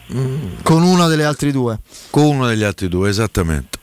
Con 0.65 0.83
una 0.83 1.07
delle 1.07 1.25
altre 1.25 1.53
due. 1.53 1.79
con 2.11 2.25
uno 2.25 2.49
degli 2.49 2.65
altri 2.65 2.89
due, 2.89 3.09
esattamente. 3.09 3.78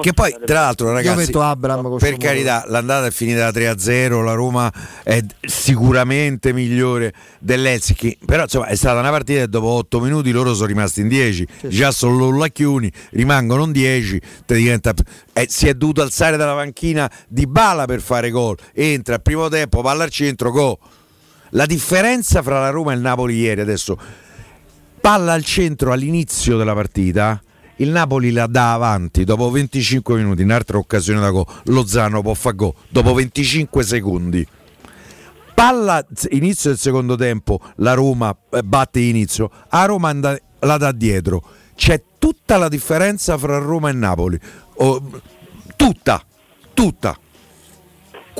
Che 0.00 0.12
poi, 0.12 0.36
tra 0.44 0.60
l'altro, 0.60 0.92
ragazzi, 0.92 1.16
metto 1.16 1.40
Abram 1.40 1.96
per 1.98 2.18
carità, 2.18 2.64
l'andata 2.66 3.06
è 3.06 3.10
finita 3.10 3.48
3-0, 3.48 4.22
la 4.22 4.34
Roma 4.34 4.70
è 5.02 5.24
sicuramente 5.40 6.52
migliore 6.52 7.14
dell'Helsinki, 7.38 8.18
però 8.26 8.42
insomma 8.42 8.66
è 8.66 8.74
stata 8.74 9.00
una 9.00 9.10
partita 9.10 9.40
e 9.40 9.48
dopo 9.48 9.68
8 9.68 10.00
minuti 10.00 10.30
loro 10.32 10.54
sono 10.54 10.66
rimasti 10.66 11.00
in 11.00 11.08
10, 11.08 11.46
già 11.68 11.90
sono 11.92 12.30
Lacchiuni, 12.36 12.92
rimangono 13.12 13.64
in 13.64 13.72
10, 13.72 14.20
te 14.44 14.54
diventa- 14.54 14.92
eh, 15.32 15.46
si 15.48 15.66
è 15.68 15.74
dovuto 15.74 16.02
alzare 16.02 16.36
dalla 16.36 16.54
panchina 16.54 17.10
di 17.26 17.46
Bala 17.46 17.86
per 17.86 18.02
fare 18.02 18.28
gol, 18.30 18.56
entra 18.74 19.14
al 19.14 19.22
primo 19.22 19.48
tempo, 19.48 19.80
palla 19.80 20.04
al 20.04 20.10
centro, 20.10 20.50
gol. 20.50 20.76
La 21.50 21.66
differenza 21.66 22.42
fra 22.42 22.60
la 22.60 22.70
Roma 22.70 22.92
e 22.92 22.96
il 22.96 23.00
Napoli 23.00 23.34
ieri 23.36 23.62
adesso, 23.62 23.98
palla 25.00 25.32
al 25.32 25.42
centro 25.42 25.90
all'inizio 25.90 26.56
della 26.56 26.74
partita, 26.74 27.42
il 27.80 27.90
Napoli 27.90 28.30
la 28.30 28.46
dà 28.46 28.72
avanti 28.72 29.24
dopo 29.24 29.50
25 29.50 30.16
minuti, 30.16 30.42
in 30.42 30.52
altra 30.52 30.78
occasione 30.78 31.20
da 31.20 31.30
gol, 31.30 31.44
Lozano 31.64 32.22
può 32.22 32.34
fare 32.34 32.56
gol 32.56 32.74
dopo 32.88 33.12
25 33.12 33.82
secondi. 33.82 34.46
Palla 35.54 36.04
inizio 36.30 36.70
del 36.70 36.78
secondo 36.78 37.16
tempo, 37.16 37.60
la 37.76 37.92
Roma 37.92 38.34
eh, 38.50 38.62
batte 38.62 39.00
inizio, 39.00 39.50
a 39.68 39.84
Roma 39.84 40.08
anda- 40.08 40.38
la 40.60 40.76
dà 40.76 40.92
dietro. 40.92 41.42
C'è 41.74 42.02
tutta 42.18 42.56
la 42.56 42.68
differenza 42.68 43.36
fra 43.36 43.58
Roma 43.58 43.88
e 43.88 43.92
Napoli. 43.92 44.38
Oh, 44.76 45.02
tutta, 45.76 46.22
tutta. 46.74 47.18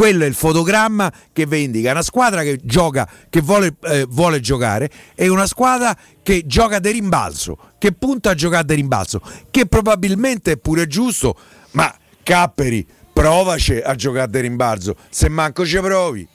Quello 0.01 0.25
è 0.25 0.27
il 0.27 0.35
fotogramma 0.35 1.12
che 1.31 1.45
vi 1.45 1.65
indica 1.65 1.91
una 1.91 2.01
squadra 2.01 2.41
che 2.41 2.59
gioca, 2.62 3.07
che 3.29 3.43
vuole, 3.43 3.75
eh, 3.83 4.07
vuole 4.09 4.41
giocare 4.41 4.89
e 5.15 5.29
una 5.29 5.47
squadra 5.47 5.95
che 6.23 6.45
gioca 6.47 6.79
di 6.79 6.91
rimbalzo, 6.91 7.59
che 7.77 7.93
punta 7.93 8.31
a 8.31 8.35
giocare 8.35 8.65
di 8.65 8.77
rimbalzo, 8.77 9.20
che 9.51 9.67
probabilmente 9.67 10.53
è 10.53 10.57
pure 10.57 10.87
giusto, 10.87 11.37
ma 11.73 11.95
Capperi, 12.23 12.87
provaci 13.12 13.77
a 13.77 13.95
giocare 13.95 14.31
di 14.31 14.41
rimbalzo, 14.41 14.97
se 15.11 15.29
manco 15.29 15.67
ci 15.67 15.79
provi. 15.81 16.27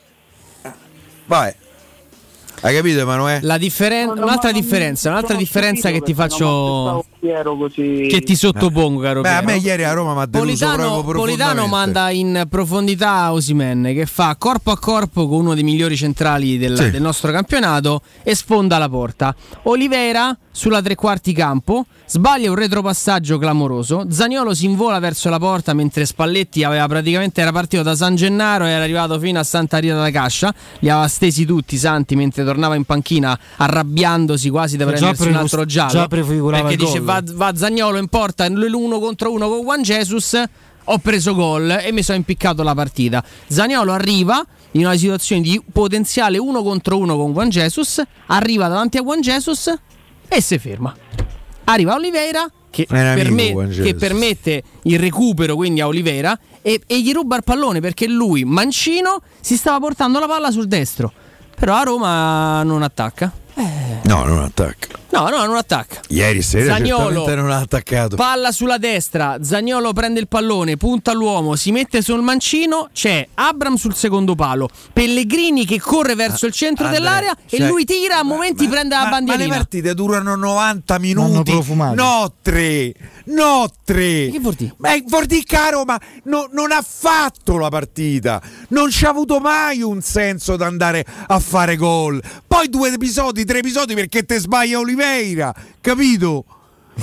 Vai. 1.26 1.52
Hai 2.62 2.76
capito 2.76 3.00
Emanuele? 3.00 3.40
La 3.42 3.58
differen- 3.58 4.10
un'altra 4.10 4.52
differenza, 4.52 5.10
un'altra 5.10 5.36
differenza 5.36 5.90
che 5.90 6.02
ti 6.02 6.14
faccio. 6.14 7.04
Piero 7.26 7.58
così. 7.58 8.06
Che 8.08 8.22
ti 8.22 8.36
sottopongo, 8.36 9.00
caro 9.02 9.22
Beh, 9.22 9.30
a 9.30 9.42
me 9.42 9.56
ieri 9.58 9.84
a 9.84 9.94
Roma 9.94 10.14
mi 10.14 10.22
ha 10.22 10.26
deluso 10.28 10.46
Politano, 10.66 11.02
proprio 11.02 11.22
Politano 11.24 11.66
manda 11.66 12.12
in 12.12 12.46
profondità 12.48 13.32
Osimen 13.34 13.84
che 13.96 14.06
fa 14.06 14.36
corpo 14.38 14.70
a 14.70 14.78
corpo 14.78 15.28
con 15.28 15.40
uno 15.40 15.56
dei 15.56 15.64
migliori 15.64 15.98
centrali 15.98 16.60
del, 16.60 16.78
Sì. 16.78 16.92
del 16.92 17.02
nostro 17.02 17.32
campionato 17.32 18.02
e 18.22 18.36
sfonda 18.36 18.78
la 18.78 18.88
porta. 18.90 19.36
Oliveira 19.64 20.38
sulla 20.52 20.82
tre 20.82 20.96
quarti 20.96 21.34
campo 21.34 21.86
sbaglia 22.06 22.50
un 22.50 22.56
retropassaggio 22.56 23.38
clamoroso. 23.40 24.06
Zaniolo 24.10 24.54
si 24.54 24.66
invola 24.66 25.00
verso 25.00 25.30
la 25.30 25.40
porta 25.40 25.74
mentre 25.74 26.06
Spalletti 26.06 26.64
aveva 26.64 26.88
praticamente 26.88 27.42
era 27.42 27.52
partito 27.52 27.82
da 27.82 27.96
San 27.96 28.16
Gennaro 28.16 28.66
e 28.66 28.70
era 28.70 28.84
arrivato 28.84 29.20
fino 29.20 29.40
a 29.40 29.44
Santa 29.44 29.80
Rita 29.80 29.96
da 29.96 30.12
Cascia. 30.12 30.54
Li 30.80 30.90
aveva 30.90 31.08
stesi 31.08 31.44
tutti 31.46 31.76
Santi 31.78 32.16
mentre 32.16 32.44
tornava 32.46 32.76
in 32.76 32.84
panchina 32.86 33.38
arrabbiandosi 33.58 34.50
quasi 34.50 34.78
da 34.78 34.86
Già 34.86 34.92
prendersi 34.92 35.28
un 35.28 35.36
altro 35.36 35.66
giallo. 35.66 35.92
già 35.92 36.08
prefigurava 36.08 36.62
perché 36.68 36.76
il 36.76 36.88
dice 36.88 36.98
gol. 37.00 37.06
Va, 37.22 37.24
va 37.34 37.56
Zagnolo 37.56 37.98
in 37.98 38.08
porta 38.08 38.48
l'uno 38.48 39.00
contro 39.00 39.32
uno 39.32 39.48
con 39.48 39.62
Juan 39.62 39.82
Jesus 39.82 40.44
ho 40.86 40.98
preso 41.00 41.34
gol 41.34 41.80
e 41.82 41.92
mi 41.92 42.04
sono 42.04 42.18
impiccato 42.18 42.64
la 42.64 42.76
partita. 42.76 43.24
Zagnolo 43.48 43.92
arriva 43.92 44.46
in 44.72 44.86
una 44.86 44.96
situazione 44.96 45.42
di 45.42 45.62
potenziale 45.72 46.38
uno 46.38 46.62
contro 46.62 46.98
uno 46.98 47.16
con 47.18 47.32
Juan 47.32 47.50
Jesus 47.50 48.02
arriva 48.28 48.68
davanti 48.68 48.98
a 48.98 49.02
Juan 49.02 49.22
Jesus 49.22 49.74
e 50.28 50.42
si 50.42 50.58
ferma. 50.60 50.96
Arriva 51.66 51.96
Oliveira 51.96 52.48
che, 52.70 52.86
perme- 52.88 53.70
che 53.70 53.96
permette 53.96 54.64
il 54.84 55.00
recupero 55.00 55.56
quindi 55.56 55.82
a 55.82 55.88
Oliveira 55.88 56.38
e, 56.62 56.82
e 56.86 57.02
gli 57.02 57.14
ruba 57.14 57.38
il 57.38 57.44
pallone 57.44 57.80
perché 57.80 58.08
lui 58.08 58.44
mancino 58.44 59.22
si 59.40 59.56
stava 59.56 59.80
portando 59.80 60.20
la 60.20 60.28
palla 60.28 60.52
sul 60.52 60.68
destro. 60.68 61.12
Però 61.58 61.74
a 61.74 61.84
Roma 61.84 62.64
non 62.64 62.84
attacca. 62.84 63.32
No, 64.04 64.26
non 64.26 64.40
attacca. 64.44 65.00
No, 65.16 65.30
no, 65.30 65.46
non 65.46 65.56
attacca. 65.56 66.02
Ieri 66.10 66.42
sera 66.42 66.74
Zaniolo. 66.74 67.04
certamente 67.06 67.36
non 67.36 67.52
ha 67.52 67.60
attaccato. 67.60 68.16
Palla 68.18 68.52
sulla 68.52 68.78
destra, 68.78 69.38
Zagnolo 69.42 69.94
prende 69.94 70.20
il 70.20 70.28
pallone, 70.28 70.76
punta 70.76 71.12
all'uomo, 71.12 71.56
si 71.56 71.72
mette 71.72 72.02
sul 72.02 72.22
mancino, 72.22 72.90
c'è 72.92 73.26
Abram 73.36 73.76
sul 73.76 73.96
secondo 73.96 74.36
palo, 74.36 74.68
Pellegrini 74.92 75.66
che 75.66 75.80
corre 75.80 76.16
verso 76.16 76.46
il 76.46 76.52
centro 76.54 76.86
Andrea, 76.86 77.02
dell'area 77.02 77.36
e 77.50 77.58
cioè- 77.58 77.68
lui 77.68 77.86
tira, 77.86 78.20
a 78.20 78.24
momenti 78.24 78.68
prende 78.68 78.96
la 78.96 79.04
Ma 79.04 79.06
le 79.06 79.12
bandierina. 79.26 79.56
partite 79.56 79.94
durano 79.94 80.36
90 80.36 80.98
Vanno 80.98 81.06
minuti. 81.06 81.64
No, 81.94 82.34
tre. 82.42 82.94
No, 83.28 83.68
tre. 83.84 84.30
Che 84.32 84.40
dire? 84.56 84.74
Ma 84.78 84.90
vuol 85.08 85.26
dire 85.26 85.44
che 85.44 85.56
a 85.56 85.70
Roma 85.70 86.00
no- 86.24 86.48
non 86.52 86.72
ha 86.72 86.84
fatto 86.88 87.58
la 87.58 87.70
partita. 87.70 88.42
Non 88.70 88.90
c'ha 88.92 89.10
avuto 89.10 89.40
mai 89.40 89.82
un 89.82 90.02
senso 90.02 90.56
da 90.56 90.66
andare 90.68 91.04
a 91.28 91.40
fare 91.40 91.76
gol. 91.76 92.22
Poi 92.46 92.70
due 92.70 92.94
episodi, 92.94 93.44
tre 93.46 93.60
episodi 93.60 93.96
perché 93.96 94.26
te 94.26 94.40
sbaglia 94.40 94.80
Oliveira. 95.14 95.54
Capito? 95.82 96.46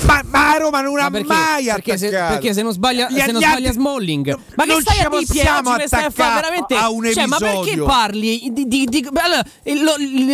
Ma, 0.06 0.22
ma 0.24 0.56
Roma 0.56 0.80
non 0.80 0.94
Ma 0.94 1.04
ha 1.04 1.10
perché, 1.10 1.26
mai 1.26 1.64
perché, 1.66 1.98
se, 1.98 2.08
perché 2.08 2.54
se 2.54 2.62
non 2.62 2.72
sbaglia, 2.72 3.08
Gli- 3.10 3.18
se 3.18 3.26
non 3.30 3.40
gli 3.42 3.44
sbaglia 3.44 3.68
altri- 3.68 3.72
Smalling, 3.72 4.38
ma 4.54 4.64
che 4.64 4.70
non 4.70 4.80
stai 4.80 4.98
a 5.00 5.08
dire 5.10 5.86
stai 5.86 6.04
a 6.04 6.10
fare 6.10 6.34
veramente 6.40 6.74
a 6.76 6.88
un 6.88 7.10
cioè, 7.12 7.26
ma 7.26 7.36
perché 7.36 7.56
episodio. 7.58 7.84
parli 7.84 8.50
di, 8.52 8.66
di- 8.68 8.86
di- 8.86 9.06
allora, 9.12 9.42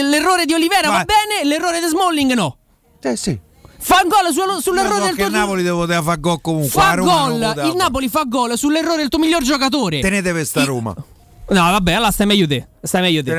l'errore 0.09 0.45
di 0.45 0.53
Olivera 0.55 0.89
va 0.91 0.99
Ma- 0.99 1.05
bene, 1.05 1.45
l'errore 1.49 1.81
di 1.81 1.87
Smalling 1.89 2.33
no. 2.35 2.57
Eh 3.03 3.17
sì. 3.17 3.37
Fa 3.81 4.03
gol 4.05 4.33
su- 4.33 4.61
sull'errore 4.61 4.99
so 5.01 5.05
del 5.07 5.15
tuo 5.17 5.27
il 5.27 5.33
Napoli 5.33 5.63
deve 5.65 6.03
fare 6.03 6.21
gol 6.21 6.41
comunque. 6.41 6.69
fa 6.69 6.95
gol, 6.95 7.53
il. 7.57 7.75
Napoli 7.75 8.09
fa 8.09 8.23
gol 8.27 8.57
sull'errore 8.57 8.97
del 8.99 9.09
tuo 9.09 9.19
miglior 9.19 9.43
giocatore. 9.43 9.99
Tenete 10.01 10.31
questa 10.31 10.63
Roma. 10.65 10.95
No, 11.51 11.61
vabbè, 11.63 11.95
allora 11.95 12.11
stai 12.13 12.27
meglio 12.27 12.47
te. 12.47 12.67
Stai 12.81 13.03
meglio 13.03 13.23
te. 13.23 13.35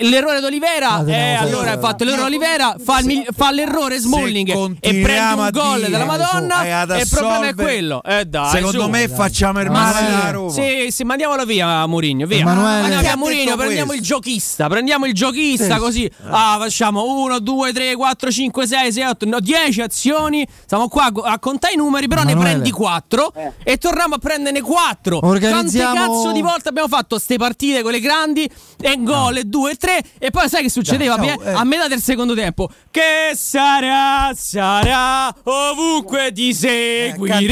L'errore 0.00 0.40
d'Olivera, 0.40 0.90
Ah, 0.94 1.10
eh, 1.10 1.34
allora 1.34 1.72
ha 1.72 1.78
fatto 1.78 2.02
l'errore 2.04 2.22
d'Olivera, 2.22 2.74
fa, 2.82 2.98
il 3.00 3.26
fa 3.34 3.50
l'errore 3.52 3.98
Smalling 3.98 4.76
e 4.80 5.00
prende 5.02 5.40
un 5.40 5.48
gol 5.52 5.76
dire, 5.76 5.90
della 5.90 6.02
eh, 6.02 6.06
Madonna 6.06 6.64
eh, 6.64 6.98
e 6.98 7.02
il 7.02 7.08
problema 7.08 7.48
è 7.48 7.54
quello. 7.54 8.02
Eh, 8.02 8.24
dai, 8.24 8.50
Secondo 8.50 8.82
su. 8.82 8.88
me 8.88 9.08
facciamo 9.08 9.60
il 9.60 9.70
Ma 9.70 9.80
male 9.80 9.98
sì, 9.98 10.04
alla 10.12 10.30
Roma. 10.30 10.50
Sì, 10.50 10.86
sì, 10.90 11.04
mandiamolo 11.04 11.44
via 11.44 11.86
Mourinho, 11.86 12.26
via. 12.26 12.38
Emanuele- 12.40 12.98
via 12.98 13.16
Mourinho, 13.16 13.56
prendiamo 13.56 13.86
questo? 13.86 13.94
il 13.94 14.00
giochista, 14.02 14.66
prendiamo 14.68 15.06
il 15.06 15.14
giochista 15.14 15.74
Sì. 15.74 15.80
così. 15.80 16.10
Ah, 16.28 16.56
facciamo 16.60 17.04
1 17.22 17.38
2 17.38 17.72
3 17.72 17.94
4 17.94 18.30
5 18.30 18.66
6 18.66 18.92
7 18.92 19.06
8 19.08 19.26
no, 19.26 19.40
10 19.40 19.80
azioni. 19.80 20.46
Stiamo 20.64 20.88
qua 20.88 21.10
a- 21.22 21.38
contare 21.38 21.74
i 21.74 21.76
numeri, 21.76 22.08
però 22.08 22.22
ne 22.24 22.32
Emanuele. 22.32 22.54
prendi 22.54 22.70
4 22.72 23.32
e 23.62 23.76
torniamo 23.76 24.16
a 24.16 24.18
prenderne 24.18 24.60
4. 24.60 25.20
Organizziamo- 25.22 25.94
Quante 25.94 26.12
cazzo 26.14 26.32
di 26.32 26.42
volte 26.42 26.68
abbiamo 26.68 26.88
fatto 26.88 27.18
ste 27.18 27.36
partite 27.36 27.82
quelle 27.82 28.00
grandi 28.00 28.48
e 28.80 29.02
gol 29.02 29.36
e 29.38 29.44
2 29.44 29.70
e 29.70 29.74
3 29.76 30.02
e 30.18 30.30
poi 30.30 30.48
sai 30.48 30.62
che 30.62 30.70
succedeva 30.70 31.16
Dai, 31.16 31.34
no, 31.36 31.42
eh. 31.42 31.52
a 31.52 31.64
metà 31.64 31.88
del 31.88 32.00
secondo 32.00 32.34
tempo? 32.34 32.68
Che 32.90 33.32
sarà 33.34 34.32
sarà 34.34 35.34
ovunque 35.44 36.30
ti 36.32 36.52
seguire, 36.54 37.46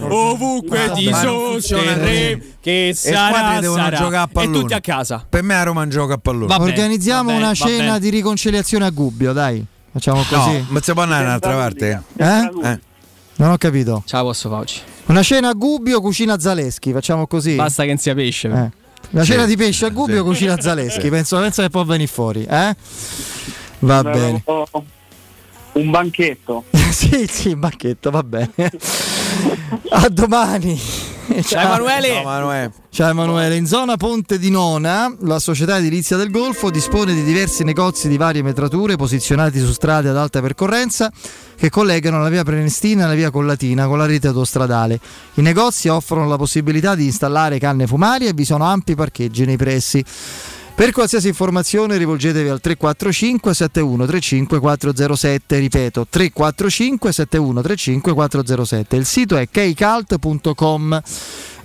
bene. 0.00 0.06
ovunque 0.08 0.90
ti 0.94 1.12
sosterremo. 1.12 2.42
Che 2.60 2.86
Le 2.88 2.94
sarà 2.94 3.26
squadre 3.28 3.60
devono 3.60 3.82
sarà. 3.82 3.96
giocare 3.96 4.16
a 4.16 4.22
e 4.28 4.32
pallone. 4.32 4.58
tutti 4.60 4.72
a 4.74 4.80
casa. 4.80 5.26
Per 5.28 5.42
me 5.42 5.54
a 5.54 5.62
Roma 5.62 5.86
gioca 5.88 6.14
a 6.14 6.18
pallone. 6.18 6.46
Va 6.46 6.58
bene, 6.58 6.70
Organizziamo 6.70 7.22
va 7.22 7.26
bene, 7.32 7.38
una 7.38 7.48
va 7.48 7.54
cena 7.54 7.98
di 7.98 8.08
riconciliazione 8.08 8.84
a 8.86 8.90
Gubbio, 8.90 9.32
dai. 9.32 9.64
Facciamo 9.92 10.22
così. 10.28 10.52
No, 10.58 10.66
ma 10.70 10.80
si 10.82 10.92
può 10.92 11.02
andare 11.02 11.24
un'altra 11.24 11.54
parte? 11.54 12.02
Eh? 12.16 12.50
Eh. 12.64 12.80
Non 13.36 13.50
ho 13.50 13.56
capito. 13.58 14.02
Ce 14.06 14.16
la 14.16 14.22
posso 14.22 14.52
oggi. 14.52 14.80
Una 15.06 15.22
cena 15.22 15.50
a 15.50 15.52
Gubbio, 15.52 16.00
cucina 16.00 16.38
Zaleschi. 16.38 16.92
Facciamo 16.92 17.26
così. 17.26 17.54
Basta 17.54 17.82
che 17.82 17.88
non 17.90 17.98
sia 17.98 18.14
pesce. 18.14 18.48
Eh. 18.48 18.82
La 19.10 19.22
Sì, 19.24 19.32
cena 19.32 19.46
di 19.46 19.56
pesce 19.56 19.86
a 19.86 19.90
Gubbio, 19.90 20.18
sì. 20.18 20.22
cucina 20.22 20.60
Zaleschi. 20.60 21.08
Penso, 21.08 21.38
penso 21.38 21.62
che 21.62 21.70
può 21.70 21.84
venire 21.84 22.10
fuori. 22.10 22.44
Eh? 22.44 22.74
Va 23.80 24.02
bene. 24.02 24.42
Un 25.72 25.90
banchetto. 25.90 26.64
sì, 26.90 27.26
sì, 27.28 27.54
banchetto, 27.56 28.10
va 28.10 28.22
bene. 28.22 28.52
A 29.90 30.08
domani. 30.08 30.80
Ciao 31.42 31.62
Emanuele. 31.62 32.08
No, 32.08 32.20
Emanuele. 32.20 32.72
Ciao 32.90 33.10
Emanuele, 33.10 33.56
in 33.56 33.66
zona 33.66 33.96
Ponte 33.96 34.38
di 34.38 34.50
Nona 34.50 35.12
la 35.20 35.38
società 35.38 35.78
edilizia 35.78 36.16
del 36.16 36.30
Golfo 36.30 36.70
dispone 36.70 37.12
di 37.12 37.24
diversi 37.24 37.64
negozi 37.64 38.08
di 38.08 38.16
varie 38.16 38.42
metrature 38.42 38.96
posizionati 38.96 39.58
su 39.58 39.72
strade 39.72 40.10
ad 40.10 40.16
alta 40.16 40.40
percorrenza 40.40 41.10
che 41.56 41.70
collegano 41.70 42.20
la 42.20 42.28
via 42.28 42.44
Prenestina 42.44 43.04
e 43.04 43.08
la 43.08 43.14
via 43.14 43.30
Collatina 43.30 43.86
con 43.86 43.98
la 43.98 44.06
rete 44.06 44.28
autostradale. 44.28 45.00
I 45.34 45.42
negozi 45.42 45.88
offrono 45.88 46.28
la 46.28 46.36
possibilità 46.36 46.94
di 46.94 47.06
installare 47.06 47.58
canne 47.58 47.86
fumarie 47.86 48.28
e 48.28 48.32
vi 48.32 48.44
sono 48.44 48.64
ampi 48.64 48.94
parcheggi 48.94 49.44
nei 49.44 49.56
pressi. 49.56 50.04
Per 50.74 50.90
qualsiasi 50.90 51.28
informazione 51.28 51.96
rivolgetevi 51.96 52.48
al 52.48 52.60
345 52.60 53.54
7135 53.54 54.58
407, 54.58 55.58
ripeto 55.60 56.06
345 56.10 57.12
7135 57.12 58.12
407. 58.12 58.96
Il 58.96 59.04
sito 59.04 59.36
è 59.36 59.48
keycult.com. 59.48 61.00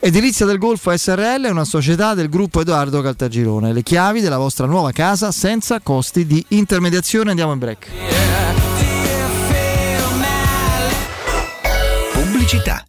Edilizia 0.02 0.46
del 0.46 0.60
Golfo 0.60 0.96
SRL 0.96 1.46
è 1.46 1.50
una 1.50 1.66
società 1.66 2.14
del 2.14 2.30
gruppo 2.30 2.62
Edoardo 2.62 3.02
Caltagirone. 3.02 3.74
Le 3.74 3.82
chiavi 3.82 4.22
della 4.22 4.38
vostra 4.38 4.68
nuova 4.68 4.92
casa 4.92 5.32
senza 5.32 5.80
costi 5.80 6.28
di 6.28 6.46
intermediazione. 6.50 7.32
Andiamo 7.32 7.54
in 7.54 7.60
break. 7.60 7.88
Pubblicità. 12.14 12.89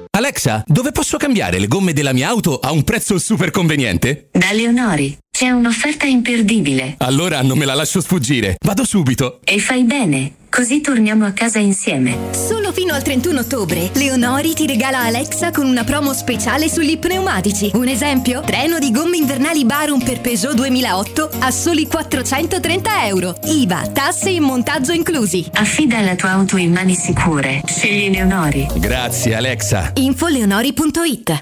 Alexa, 0.21 0.63
dove 0.67 0.91
posso 0.91 1.17
cambiare 1.17 1.57
le 1.57 1.65
gomme 1.65 1.93
della 1.93 2.13
mia 2.13 2.29
auto 2.29 2.59
a 2.59 2.71
un 2.71 2.83
prezzo 2.83 3.17
super 3.17 3.49
conveniente? 3.49 4.29
Da 4.31 4.51
Leonori 4.51 5.17
c'è 5.41 5.49
un'offerta 5.49 6.05
imperdibile. 6.05 6.95
Allora 6.99 7.41
non 7.41 7.57
me 7.57 7.65
la 7.65 7.73
lascio 7.73 7.99
sfuggire. 7.99 8.57
Vado 8.63 8.85
subito. 8.85 9.39
E 9.43 9.57
fai 9.57 9.83
bene, 9.85 10.33
così 10.49 10.81
torniamo 10.81 11.25
a 11.25 11.31
casa 11.31 11.57
insieme. 11.57 12.15
Solo 12.31 12.71
fino 12.71 12.93
al 12.93 13.01
31 13.01 13.39
ottobre, 13.39 13.89
Leonori 13.93 14.53
ti 14.53 14.67
regala 14.67 14.99
Alexa 14.99 15.49
con 15.49 15.65
una 15.65 15.83
promo 15.83 16.13
speciale 16.13 16.69
sugli 16.69 16.99
pneumatici. 16.99 17.71
Un 17.73 17.87
esempio? 17.87 18.41
Treno 18.41 18.77
di 18.77 18.91
gomme 18.91 19.17
invernali 19.17 19.65
Barum 19.65 20.03
per 20.03 20.21
Peugeot 20.21 20.53
2008 20.53 21.29
a 21.39 21.49
soli 21.49 21.87
430 21.87 23.07
euro. 23.07 23.35
IVA, 23.45 23.87
tasse 23.87 24.29
e 24.29 24.39
montaggio 24.39 24.91
inclusi. 24.91 25.49
Affida 25.53 26.01
la 26.01 26.15
tua 26.15 26.31
auto 26.33 26.57
in 26.57 26.71
mani 26.71 26.93
sicure. 26.93 27.63
Scegli 27.65 28.11
Leonori. 28.11 28.67
Grazie 28.75 29.33
Alexa. 29.33 29.93
Info 29.95 30.27
leonori.it 30.27 31.41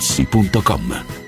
Secur 0.00 0.48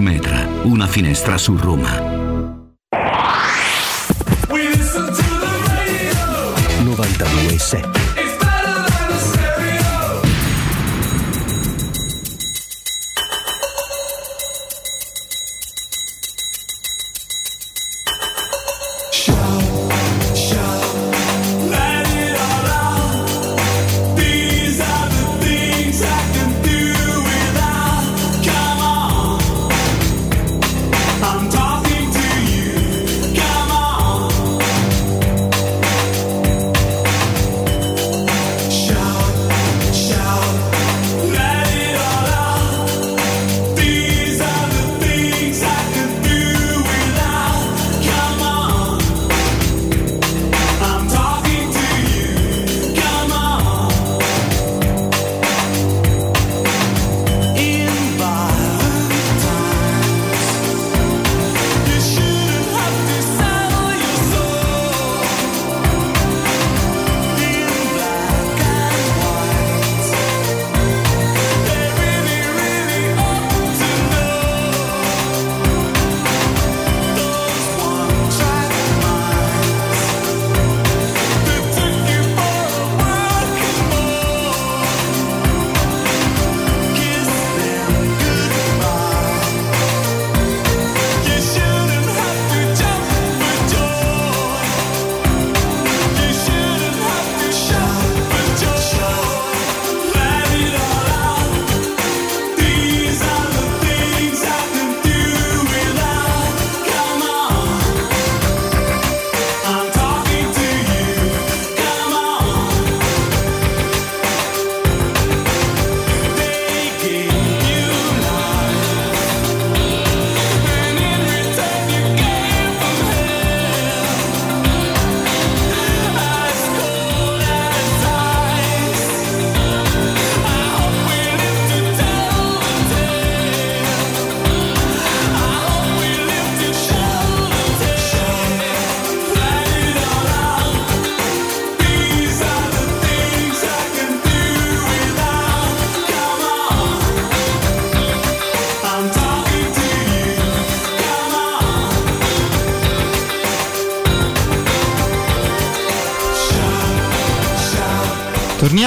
Metra, 0.00 0.48
una 0.64 0.86
finestra 0.86 1.36
su 1.36 1.58
Roma. 1.58 1.94
92.7 6.84 8.29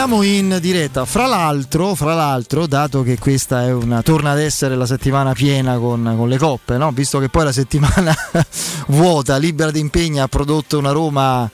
Torniamo 0.03 0.27
in 0.29 0.57
diretta. 0.59 1.05
Fra 1.05 1.27
l'altro, 1.27 1.95
fra 1.95 2.13
l'altro, 2.13 2.67
dato 2.67 3.03
che 3.03 3.17
questa 3.17 3.63
è 3.63 3.71
una, 3.71 4.01
torna 4.01 4.31
ad 4.31 4.39
essere 4.39 4.75
la 4.75 4.85
settimana 4.85 5.31
piena 5.31 5.77
con, 5.77 6.15
con 6.17 6.27
le 6.27 6.37
coppe, 6.37 6.75
no? 6.75 6.91
visto 6.91 7.19
che 7.19 7.29
poi 7.29 7.45
la 7.45 7.53
settimana 7.53 8.13
vuota, 8.87 9.37
libera 9.37 9.71
di 9.71 9.79
impegni, 9.79 10.19
ha 10.19 10.27
prodotto 10.27 10.77
una 10.77 10.91
Roma 10.91 11.49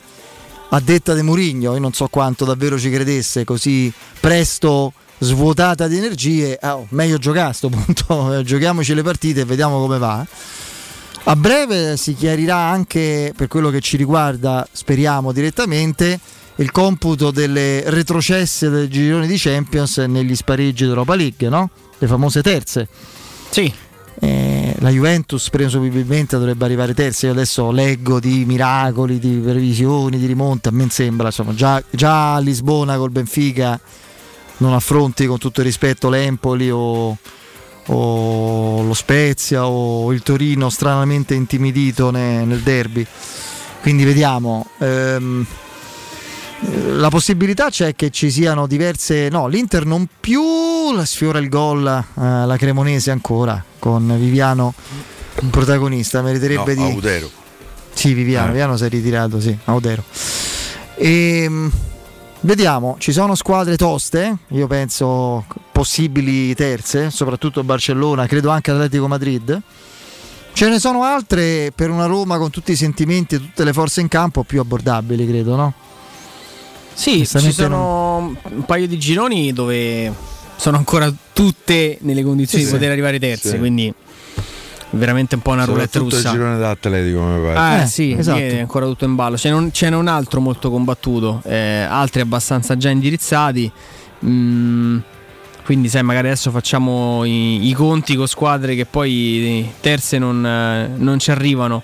a 0.69 0.79
detta 0.79 1.13
di 1.13 1.21
Murigno. 1.21 1.73
Io 1.73 1.79
non 1.79 1.93
so 1.93 2.07
quanto 2.07 2.43
davvero 2.43 2.79
ci 2.79 2.89
credesse 2.89 3.43
così 3.43 3.93
presto 4.19 4.93
svuotata 5.19 5.87
di 5.87 5.97
energie. 5.97 6.57
Ah, 6.59 6.77
oh, 6.77 6.87
meglio 6.89 7.19
giocare 7.19 7.49
a 7.49 7.53
sto 7.53 7.69
punto. 7.69 8.41
Giochiamoci 8.41 8.95
le 8.95 9.03
partite 9.03 9.41
e 9.41 9.45
vediamo 9.45 9.79
come 9.79 9.99
va. 9.99 10.25
A 11.25 11.35
breve 11.35 11.97
si 11.97 12.15
chiarirà 12.15 12.57
anche 12.57 13.31
per 13.35 13.47
quello 13.47 13.69
che 13.69 13.79
ci 13.79 13.95
riguarda, 13.95 14.67
speriamo 14.71 15.31
direttamente, 15.31 16.19
il 16.59 16.71
computo 16.71 17.31
delle 17.31 17.89
retrocesse 17.89 18.69
del 18.69 18.89
girone 18.89 19.27
di 19.27 19.37
Champions 19.37 19.97
negli 19.99 20.35
spareggi 20.35 20.85
d'Europa 20.85 21.15
League, 21.15 21.47
no? 21.47 21.69
Le 21.97 22.07
famose 22.07 22.41
terze. 22.41 22.87
Sì. 23.49 23.71
Eh, 24.21 24.75
la 24.79 24.89
Juventus 24.89 25.49
presumibilmente 25.49 26.37
dovrebbe 26.37 26.65
arrivare 26.65 26.93
terza. 26.93 27.27
Io 27.27 27.31
adesso 27.31 27.71
leggo 27.71 28.19
di 28.19 28.43
miracoli, 28.45 29.19
di 29.19 29.39
previsioni, 29.41 30.17
di 30.17 30.25
rimonte. 30.25 30.67
A 30.67 30.71
me 30.73 30.87
sembra, 30.89 31.27
insomma, 31.27 31.53
già, 31.53 31.81
già 31.89 32.35
a 32.35 32.39
Lisbona 32.39 32.97
col 32.97 33.11
Benfica 33.11 33.79
non 34.57 34.73
affronti 34.73 35.25
con 35.25 35.37
tutto 35.37 35.61
il 35.61 35.67
rispetto 35.67 36.09
l'Empoli 36.09 36.69
o, 36.69 37.17
o 37.85 38.83
lo 38.83 38.93
Spezia 38.93 39.65
o 39.65 40.11
il 40.11 40.21
Torino 40.23 40.69
stranamente 40.69 41.35
intimidito 41.35 42.11
ne- 42.11 42.43
nel 42.43 42.59
derby. 42.59 43.05
Quindi 43.81 44.03
vediamo. 44.03 44.67
Ehm, 44.79 45.45
la 46.95 47.09
possibilità 47.09 47.69
c'è 47.69 47.95
che 47.95 48.09
ci 48.09 48.29
siano 48.31 48.67
diverse. 48.67 49.29
No, 49.29 49.47
l'Inter 49.47 49.85
non 49.85 50.07
più 50.19 50.93
la 50.93 51.05
sfiora 51.05 51.39
il 51.39 51.49
gol, 51.49 51.85
eh, 51.87 52.21
la 52.21 52.55
Cremonese 52.57 53.11
ancora 53.11 53.63
con 53.79 54.15
Viviano 54.19 54.73
protagonista. 55.49 56.21
Meriterebbe 56.21 56.75
No, 56.75 56.85
di. 56.87 56.91
Audero. 56.91 57.29
Sì, 57.93 58.13
Viviano, 58.13 58.47
Eh. 58.47 58.49
Viviano 58.51 58.77
si 58.77 58.83
è 58.85 58.89
ritirato, 58.89 59.39
sì, 59.39 59.57
Audero. 59.65 60.03
Ehm, 60.95 61.71
vediamo, 62.41 62.95
ci 62.99 63.11
sono 63.11 63.35
squadre 63.35 63.77
toste, 63.77 64.37
io 64.49 64.67
penso 64.67 65.45
possibili 65.71 66.53
terze, 66.55 67.09
soprattutto 67.09 67.63
Barcellona, 67.63 68.27
credo 68.27 68.49
anche 68.49 68.71
Atletico 68.71 69.07
Madrid. 69.07 69.61
Ce 70.51 70.67
ne 70.67 70.79
sono 70.79 71.03
altre 71.03 71.71
per 71.73 71.89
una 71.89 72.05
Roma 72.05 72.37
con 72.37 72.49
tutti 72.49 72.73
i 72.73 72.75
sentimenti 72.75 73.35
e 73.35 73.37
tutte 73.39 73.63
le 73.63 73.71
forze 73.71 74.01
in 74.01 74.09
campo 74.09 74.43
più 74.43 74.59
abbordabili, 74.59 75.25
credo, 75.25 75.55
no? 75.55 75.73
Sì, 76.99 77.25
ci 77.25 77.51
sono 77.53 78.35
un 78.43 78.65
paio 78.65 78.85
di 78.85 78.97
gironi 78.97 79.53
dove 79.53 80.13
sono 80.57 80.75
ancora 80.75 81.09
tutte 81.31 81.97
nelle 82.01 82.23
condizioni 82.23 82.65
Sì, 82.65 82.69
di 82.69 82.75
poter 82.75 82.91
arrivare 82.91 83.19
terze, 83.19 83.51
Sì. 83.51 83.57
quindi 83.57 83.93
veramente 84.91 85.35
un 85.35 85.41
po' 85.41 85.51
una 85.51 85.63
roulette 85.63 85.97
Soprattutto 85.99 86.15
il 86.17 86.21
russa. 86.23 86.35
girone 86.35 86.57
d'Atletico 86.59 87.21
mi 87.21 87.41
pare. 87.45 87.57
Ah, 87.57 87.81
Eh, 87.83 87.87
sì, 87.87 88.11
esatto. 88.11 88.39
è 88.39 88.59
ancora 88.59 88.85
tutto 88.85 89.05
in 89.05 89.15
ballo. 89.15 89.37
Ce 89.37 89.47
n'è 89.49 89.55
un, 89.55 89.71
ce 89.71 89.89
n'è 89.89 89.95
un 89.95 90.07
altro 90.07 90.41
molto 90.41 90.69
combattuto, 90.69 91.41
eh, 91.45 91.85
altri 91.89 92.19
abbastanza 92.19 92.75
già 92.75 92.89
indirizzati. 92.89 93.71
Mm, 94.25 94.97
quindi, 95.63 95.87
sai, 95.87 96.03
magari 96.03 96.27
adesso 96.27 96.51
facciamo 96.51 97.23
i, 97.23 97.69
i 97.69 97.73
conti 97.73 98.15
con 98.17 98.27
squadre 98.27 98.75
che 98.75 98.85
poi 98.85 99.71
terze 99.79 100.17
non, 100.17 100.45
eh, 100.45 100.89
non 100.97 101.17
ci 101.17 101.31
arrivano. 101.31 101.81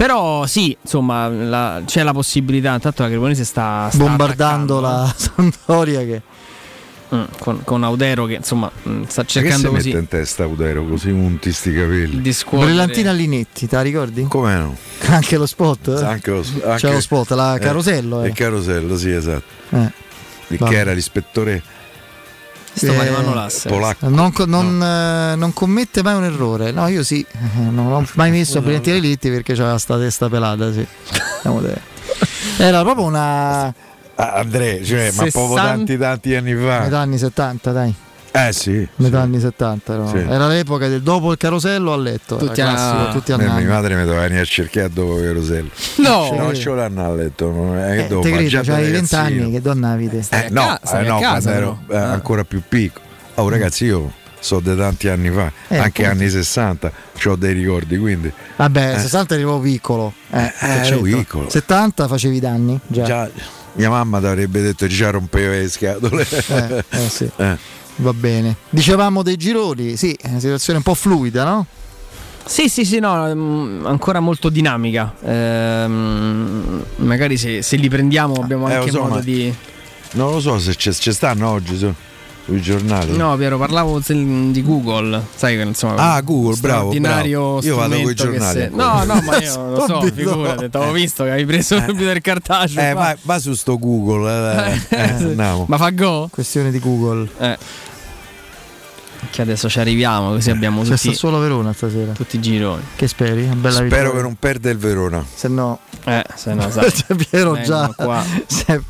Però 0.00 0.46
sì, 0.46 0.74
insomma, 0.80 1.28
la- 1.28 1.82
c'è 1.84 2.02
la 2.02 2.12
possibilità. 2.12 2.72
Intanto 2.72 3.02
la 3.02 3.08
Cremonese 3.10 3.44
sta, 3.44 3.88
sta 3.92 4.02
Bombardando 4.02 4.78
attaccando, 4.78 4.80
la 4.80 5.14
Sampdoria 5.14 6.00
che 6.00 6.14
eh. 6.14 6.22
Mm, 7.14 7.22
con, 7.40 7.64
con 7.64 7.82
Audero 7.84 8.24
che 8.24 8.34
insomma 8.34 8.70
mm, 8.88 9.02
sta 9.08 9.20
Ma 9.22 9.26
che 9.26 9.32
si 9.32 9.40
cercando 9.40 9.70
così 9.70 9.88
mette 9.88 9.98
in 10.00 10.06
testa 10.08 10.44
Audero 10.44 10.84
così 10.86 11.10
unti 11.10 11.52
sti 11.52 11.72
capelli? 11.74 12.20
di 12.22 12.32
scuotere. 12.32 12.70
Brillantina 12.70 13.12
Linetti, 13.12 13.66
te 13.66 13.76
la 13.76 13.82
ricordi? 13.82 14.22
Come 14.28 14.54
no? 14.54 14.76
Anche 15.10 15.36
lo 15.36 15.44
spot? 15.44 15.88
eh? 15.88 16.04
Anche 16.04 16.30
lo, 16.30 16.40
C'è 16.40 16.66
anche- 16.66 16.92
lo 16.92 17.00
spot, 17.00 17.30
la 17.32 17.56
eh, 17.56 17.58
carosello. 17.58 18.22
eh. 18.22 18.28
Il 18.28 18.32
carosello, 18.34 18.96
sì, 18.96 19.10
esatto. 19.10 19.42
Eh. 19.70 19.90
Che 20.56 20.76
era 20.76 20.92
l'ispettore 20.92 21.62
Sto 22.72 22.92
Eh, 22.92 23.34
Lasser. 23.34 23.70
polacco. 23.70 24.08
Non, 24.08 24.32
co- 24.32 24.46
non, 24.46 24.82
eh, 24.82 25.34
non 25.36 25.52
commette 25.52 26.02
mai 26.02 26.14
un 26.14 26.24
errore. 26.24 26.70
No, 26.70 26.86
io 26.88 27.02
sì, 27.02 27.24
eh, 27.30 27.60
non 27.70 27.92
ho 27.92 28.06
mai 28.14 28.30
messo 28.32 28.60
Brillantina 28.62 28.96
Linetti 28.96 29.28
perché 29.30 29.54
c'aveva 29.54 29.78
sta 29.78 29.98
testa 29.98 30.28
pelata. 30.28 30.72
Sì. 30.72 30.86
A. 31.42 31.52
Era 32.58 32.82
proprio 32.82 33.04
una 33.06 33.66
Ah, 34.16 34.32
Andrea, 34.34 34.82
cioè, 34.84 35.10
ma 35.12 35.22
proprio 35.30 35.46
60 35.56 35.62
tanti 35.62 35.96
tanti 35.96 36.34
anni 36.34 36.54
fa. 36.54 36.80
metà 36.80 36.98
anni 36.98 37.16
70, 37.18 37.72
dai. 37.72 37.94
Eh 38.32 38.52
sì. 38.52 38.86
Metà 38.96 39.20
anni 39.22 39.40
70. 39.40 39.96
no? 39.96 40.08
Sì. 40.08 40.18
Era 40.18 40.46
l'epoca 40.46 40.86
del 40.86 41.02
dopo 41.02 41.32
il 41.32 41.36
carosello 41.38 41.92
a 41.92 41.96
letto. 41.96 42.36
era 42.38 42.46
Tutti 42.46 42.60
a- 42.60 42.64
classico, 42.72 43.12
tutti 43.12 43.32
a 43.32 43.34
Eh, 43.34 43.60
mia 43.62 43.68
madre 43.68 43.94
mi 43.96 44.04
doveva 44.04 44.22
venire 44.22 44.40
a 44.42 44.44
cercare 44.44 44.88
dopo 44.92 45.18
il 45.18 45.24
carosello. 45.26 45.68
No! 45.96 46.32
non 46.36 46.54
ce 46.54 46.70
l'hanno 46.70 47.04
a 47.04 47.14
letto. 47.14 47.50
non 47.50 47.76
è 47.78 47.96
che 47.96 48.04
Eh, 48.04 48.06
dopo, 48.08 48.22
te 48.22 48.30
ma 48.30 48.36
credo, 48.36 48.60
c'hai 48.62 48.82
20 48.90 48.92
ragazzino. 48.92 49.20
anni, 49.42 49.50
che 49.52 49.60
donna 49.60 49.90
avete? 49.90 50.24
Eh, 50.30 50.36
a 50.36 50.46
no, 50.50 50.62
eh, 50.78 50.96
a 50.96 51.02
no, 51.02 51.18
casa, 51.18 51.50
quando 51.50 51.50
ero 51.50 51.80
eh, 51.90 51.96
ancora 51.96 52.44
più 52.44 52.62
piccolo. 52.66 53.04
Oh 53.34 53.48
ragazzi, 53.48 53.84
io 53.86 54.12
so 54.38 54.60
di 54.60 54.76
tanti 54.76 55.08
anni 55.08 55.30
fa, 55.30 55.50
Eh, 55.68 55.76
anche 55.78 56.04
appunto. 56.04 56.22
anni 56.22 56.30
60, 56.30 56.92
ho 57.24 57.36
dei 57.36 57.52
ricordi, 57.52 57.98
quindi 57.98 58.32
Vabbè, 58.56 58.94
Eh. 58.94 58.98
60 59.00 59.34
eri 59.34 59.42
proprio 59.42 59.72
piccolo. 59.72 60.12
Eh, 60.30 60.52
Eh, 60.60 60.86
ero 60.86 61.00
piccolo. 61.00 61.50
70 61.50 62.06
facevi 62.06 62.38
danni. 62.38 62.78
Già. 62.86 63.04
già 63.04 63.30
mia 63.74 63.88
mamma 63.90 64.18
ti 64.20 64.26
avrebbe 64.26 64.60
detto 64.62 64.86
che 64.86 64.92
già 64.92 65.10
rompeva 65.10 65.52
le 65.52 65.68
scatole. 65.68 66.26
Eh, 66.30 66.84
eh, 66.90 67.08
sì. 67.08 67.30
Eh. 68.00 68.02
Va 68.02 68.12
bene. 68.12 68.56
Dicevamo 68.70 69.22
dei 69.22 69.36
gironi, 69.36 69.96
sì, 69.96 70.16
è 70.20 70.28
una 70.28 70.40
situazione 70.40 70.78
un 70.78 70.84
po' 70.84 70.94
fluida, 70.94 71.44
no? 71.44 71.66
Sì, 72.44 72.68
sì, 72.68 72.84
sì, 72.84 72.98
no, 72.98 73.32
mm, 73.34 73.86
ancora 73.86 74.18
molto 74.18 74.48
dinamica. 74.48 75.14
Ehm, 75.22 76.82
magari 76.96 77.36
se, 77.36 77.62
se 77.62 77.76
li 77.76 77.88
prendiamo 77.88 78.34
abbiamo 78.34 78.68
Eh, 78.68 78.74
anche 78.74 78.90
so, 78.90 79.00
modo 79.02 79.14
ma- 79.16 79.20
di... 79.20 79.54
Non 80.12 80.32
lo 80.32 80.40
so 80.40 80.58
se 80.58 80.74
ci 80.74 81.12
stanno 81.12 81.48
oggi 81.48 81.76
su- 81.78 81.92
sui 82.44 82.60
giornali. 82.60 83.16
No, 83.16 83.36
Piero, 83.36 83.56
parlavo 83.58 84.00
di 84.04 84.62
Google, 84.64 85.22
sai 85.36 85.54
che 85.56 85.62
insomma... 85.62 86.14
Ah, 86.14 86.20
Google, 86.22 86.56
bravo, 86.56 86.90
straordinario 86.90 87.40
bravo. 87.60 87.66
Io 87.66 87.76
vado 87.76 87.94
strumento 87.94 88.24
che 88.24 88.30
giornali 88.30 88.58
se-. 88.58 88.68
No, 88.70 89.04
no, 89.04 89.20
ma 89.22 89.36
io 89.38 89.70
lo 89.70 89.80
so, 89.86 90.00
figurati, 90.12 90.70
t'avevo 90.70 90.92
visto 90.92 91.22
che 91.22 91.30
avevi 91.30 91.46
preso 91.46 91.76
il 91.76 91.84
computer 91.84 92.20
cartaceo. 92.20 92.82
Eh, 92.82 92.92
va, 92.94 93.16
va 93.22 93.38
su 93.38 93.54
sto 93.54 93.78
Google. 93.78 94.74
eh, 94.88 94.96
eh. 94.96 95.34
Ma 95.66 95.76
fa 95.76 95.90
go? 95.90 96.28
Questione 96.32 96.72
di 96.72 96.80
Google. 96.80 97.28
Eh. 97.38 97.58
Che 99.30 99.42
adesso 99.42 99.68
ci 99.68 99.78
arriviamo, 99.80 100.30
così 100.30 100.50
abbiamo 100.50 100.80
C'è 100.82 100.88
tutti, 100.94 101.08
sta 101.08 101.12
solo 101.12 101.38
Verona 101.40 101.72
stasera. 101.72 102.12
tutti 102.12 102.36
i 102.36 102.40
gironi. 102.40 102.82
Che 102.96 103.06
speri? 103.06 103.44
Una 103.44 103.54
bella 103.54 103.74
Spero 103.74 103.88
vittoria. 103.88 104.12
che 104.12 104.22
non 104.22 104.36
perde 104.38 104.70
il 104.70 104.78
Verona. 104.78 105.24
Se 105.34 105.48
no, 105.48 105.78
Eh, 106.04 106.24
se 106.34 106.54
no, 106.54 106.70
sai. 106.70 106.90
Cioè, 106.92 107.16
Piero 107.16 107.60
già 107.60 107.92
qua. 107.94 108.24
si 108.46 108.64
è, 108.66 108.80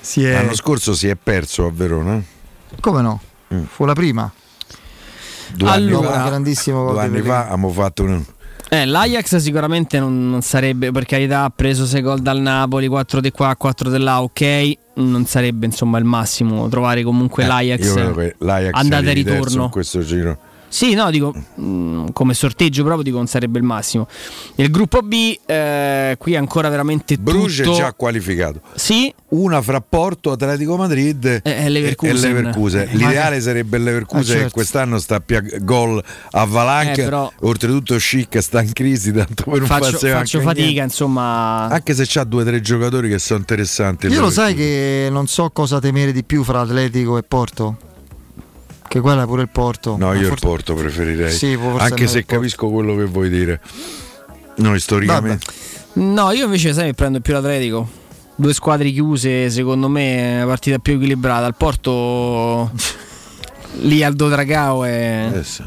si 0.00 0.24
è- 0.24 0.32
L'anno 0.34 0.54
scorso 0.54 0.94
si 0.94 1.08
è 1.08 1.16
perso 1.16 1.64
a 1.66 1.70
Verona. 1.72 2.22
Come 2.80 3.00
no? 3.02 3.20
Mm. 3.54 3.62
Fu 3.64 3.84
la 3.86 3.94
prima. 3.94 4.30
Due 5.54 5.68
Allora, 5.70 6.08
anni 6.08 6.16
fa, 6.22 6.28
grandissimo 6.28 6.90
due 6.92 7.00
anni 7.02 7.20
fa 7.22 7.42
abbiamo 7.44 7.70
fatto 7.70 8.02
un. 8.02 8.24
Eh, 8.74 8.86
L'Ajax 8.86 9.36
sicuramente 9.36 10.00
non, 10.00 10.28
non 10.30 10.42
sarebbe, 10.42 10.90
per 10.90 11.04
carità, 11.04 11.44
ha 11.44 11.50
preso 11.54 11.86
6 11.86 12.02
gol 12.02 12.20
dal 12.20 12.40
Napoli, 12.40 12.88
4 12.88 13.20
di 13.20 13.30
qua, 13.30 13.54
4 13.56 13.90
di 13.90 13.98
là, 13.98 14.20
ok. 14.20 14.72
Non 14.94 15.26
sarebbe 15.26 15.66
insomma 15.66 15.98
il 15.98 16.04
massimo 16.04 16.68
trovare 16.68 17.02
comunque 17.02 17.44
Eh, 17.44 17.46
l'Ajax, 17.46 17.84
io 17.86 17.94
credo 17.94 18.14
che 18.14 18.34
l'Ajax 18.38 18.72
andata 18.74 19.10
e 19.10 19.12
ritorno. 19.12 19.64
in 19.64 19.70
questo 19.70 20.00
giro. 20.00 20.38
Sì, 20.74 20.94
no, 20.94 21.08
dico 21.12 21.32
mm, 21.60 22.06
come 22.12 22.34
sorteggio 22.34 22.82
proprio 22.82 23.04
dico 23.04 23.16
non 23.18 23.28
sarebbe 23.28 23.58
il 23.58 23.64
massimo. 23.64 24.08
Il 24.56 24.72
gruppo 24.72 25.02
B, 25.02 25.38
eh, 25.46 26.16
qui 26.18 26.32
è 26.32 26.36
ancora 26.36 26.68
veramente 26.68 27.16
Bruges 27.16 27.64
tutto. 27.64 27.74
è 27.76 27.80
già 27.80 27.92
qualificato. 27.92 28.60
Sì, 28.74 29.14
Una 29.28 29.62
fra 29.62 29.80
Porto, 29.80 30.32
Atletico 30.32 30.76
Madrid 30.76 31.24
e, 31.26 31.40
e 31.44 31.68
Leverkusen. 31.68 32.16
e 32.16 32.18
Leverkusen. 32.32 32.88
L'ideale 32.90 33.40
sarebbe 33.40 33.76
il 33.76 33.84
Leverkusen 33.84 34.20
Ah, 34.22 34.24
certo. 34.26 34.46
che 34.46 34.50
quest'anno 34.52 34.98
sta 34.98 35.20
più 35.20 35.36
a 35.36 35.42
gol 35.60 36.02
a 36.32 36.44
Valanche. 36.44 37.02
Eh, 37.02 37.04
però- 37.04 37.30
Oltretutto 37.42 37.96
Schick 37.96 38.42
sta 38.42 38.60
in 38.60 38.72
crisi, 38.72 39.12
tanto 39.12 39.44
per 39.44 39.58
non 39.58 39.66
faccio, 39.68 39.96
faccio 39.96 40.08
anche 40.12 40.40
fatica, 40.40 40.60
niente. 40.62 40.80
insomma. 40.82 41.68
Anche 41.68 41.94
se 41.94 42.02
c'ha 42.04 42.24
due 42.24 42.42
o 42.42 42.44
tre 42.44 42.60
giocatori 42.60 43.08
che 43.08 43.20
sono 43.20 43.38
interessanti. 43.38 44.08
Io 44.08 44.20
lo 44.20 44.30
sai 44.30 44.56
che 44.56 45.06
non 45.08 45.28
so 45.28 45.50
cosa 45.50 45.78
temere 45.78 46.10
di 46.10 46.24
più 46.24 46.42
fra 46.42 46.62
Atletico 46.62 47.16
e 47.16 47.22
Porto. 47.22 47.76
Che 48.94 49.00
guarda 49.00 49.26
pure 49.26 49.42
il 49.42 49.48
Porto. 49.48 49.96
No, 49.98 50.12
io 50.12 50.20
il 50.20 50.26
forse- 50.28 50.46
Porto 50.46 50.74
preferirei. 50.74 51.32
Sì, 51.32 51.58
Anche 51.78 52.06
se 52.06 52.24
capisco 52.24 52.70
quello 52.70 52.94
che 52.94 53.02
vuoi 53.06 53.28
dire. 53.28 53.60
Noi 54.58 54.78
storicamente. 54.78 55.44
No, 55.94 56.30
io 56.30 56.44
invece 56.44 56.72
sai 56.72 56.94
prendo 56.94 57.18
più 57.18 57.32
l'Atletico. 57.32 57.88
Due 58.36 58.54
squadre 58.54 58.90
chiuse, 58.92 59.50
secondo 59.50 59.88
me 59.88 60.16
è 60.16 60.36
una 60.36 60.46
partita 60.46 60.78
più 60.78 60.92
equilibrata. 60.94 61.44
Al 61.44 61.56
Porto 61.56 62.70
lì 63.82 64.04
Aldo 64.04 64.28
Dragao 64.28 64.84
è, 64.84 65.28
Eh 65.38 65.42
sì. 65.42 65.64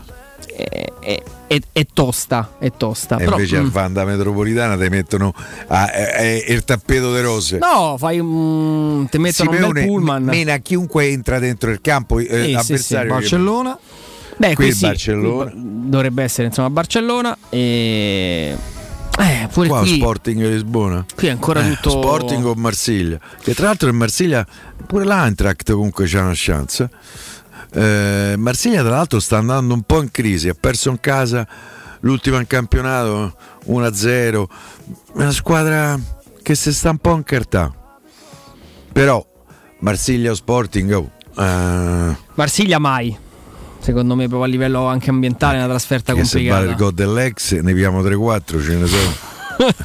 È, 0.57 0.93
è- 0.99 1.23
è- 1.47 1.59
è 1.71 1.85
tosta, 1.93 2.55
è 2.59 2.71
tosta. 2.75 3.15
E 3.17 3.23
Però, 3.25 3.35
invece 3.37 3.59
mm, 3.59 3.63
al 3.65 3.69
Vanda 3.71 4.03
Metropolitana 4.05 4.75
ti 4.77 4.89
mettono 4.89 5.33
a- 5.67 5.91
eh, 5.93 6.43
eh, 6.47 6.53
il 6.53 6.63
tappeto 6.65 7.11
de 7.13 7.21
rose. 7.21 7.57
No, 7.59 7.95
fai 7.97 8.19
un. 8.19 9.07
ti 9.09 9.17
mettono 9.19 9.49
un 9.51 9.55
Simeone 9.55 9.85
pullman. 9.85 10.23
mena 10.23 10.57
chiunque 10.57 11.05
entra 11.09 11.39
dentro 11.39 11.69
il 11.71 11.79
campo 11.81 12.19
eh, 12.19 12.25
Sì, 12.25 12.29
sì, 12.49 12.55
avversario. 12.55 12.79
sì. 12.81 12.93
che- 12.93 13.07
Barcellona. 13.07 13.77
Beh, 14.39 14.53
qui 14.55 14.71
sì, 14.71 14.81
Barcellona. 14.85 15.51
dovrebbe 15.55 16.23
essere 16.23 16.47
insomma 16.47 16.69
Barcellona 16.69 17.37
e. 17.49 18.55
Eh, 19.19 19.47
pure 19.51 19.67
Qua 19.67 19.79
qui, 19.79 19.95
Sporting 19.95 20.41
Lisbona. 20.43 21.03
qui 21.15 21.27
è 21.27 21.31
ancora 21.31 21.65
Eh, 21.65 21.73
tutto. 21.81 21.89
Sporting 21.89 22.45
o 22.45 22.53
Marsiglia. 22.53 23.19
Che 23.41 23.55
tra 23.55 23.65
l'altro 23.67 23.89
in 23.89 23.95
Marsiglia 23.95 24.45
pure 24.85 25.05
l'Eintracht 25.05 25.71
comunque 25.71 26.05
c'ha 26.07 26.21
una 26.21 26.33
chance. 26.35 26.87
Eh, 27.73 28.35
Marsiglia 28.37 28.81
tra 28.81 28.91
l'altro 28.91 29.19
sta 29.19 29.37
andando 29.37 29.73
un 29.73 29.81
po' 29.81 30.01
in 30.01 30.11
crisi, 30.11 30.49
ha 30.49 30.55
perso 30.59 30.89
in 30.89 30.99
casa 30.99 31.47
l'ultimo 32.01 32.37
in 32.37 32.47
campionato 32.47 33.35
1-0. 33.67 34.43
È 34.43 35.21
una 35.21 35.31
squadra 35.31 35.99
che 36.41 36.55
si 36.55 36.73
sta 36.73 36.91
un 36.91 36.97
po' 36.97 37.13
in 37.15 37.23
cartà. 37.23 37.73
Però 38.91 39.25
Marsiglia 39.79 40.31
o 40.31 40.33
Sporting 40.33 40.91
oh, 40.91 41.11
eh, 41.37 42.15
Marsiglia 42.33 42.79
mai. 42.79 43.15
Secondo 43.79 44.15
me, 44.15 44.27
proprio 44.27 44.43
a 44.43 44.47
livello 44.47 44.85
anche 44.87 45.09
ambientale, 45.09 45.55
è 45.55 45.59
una 45.59 45.67
trasferta 45.67 46.13
che 46.13 46.23
se 46.25 46.31
complicata. 46.33 46.59
vale 46.59 46.71
il 46.71 46.77
gol 46.77 46.93
dell'ex 46.93 47.59
ne 47.59 47.73
piamo 47.73 48.01
3-4, 48.01 48.63
ce 48.63 48.75
ne 48.75 48.87
sono. 48.87 49.35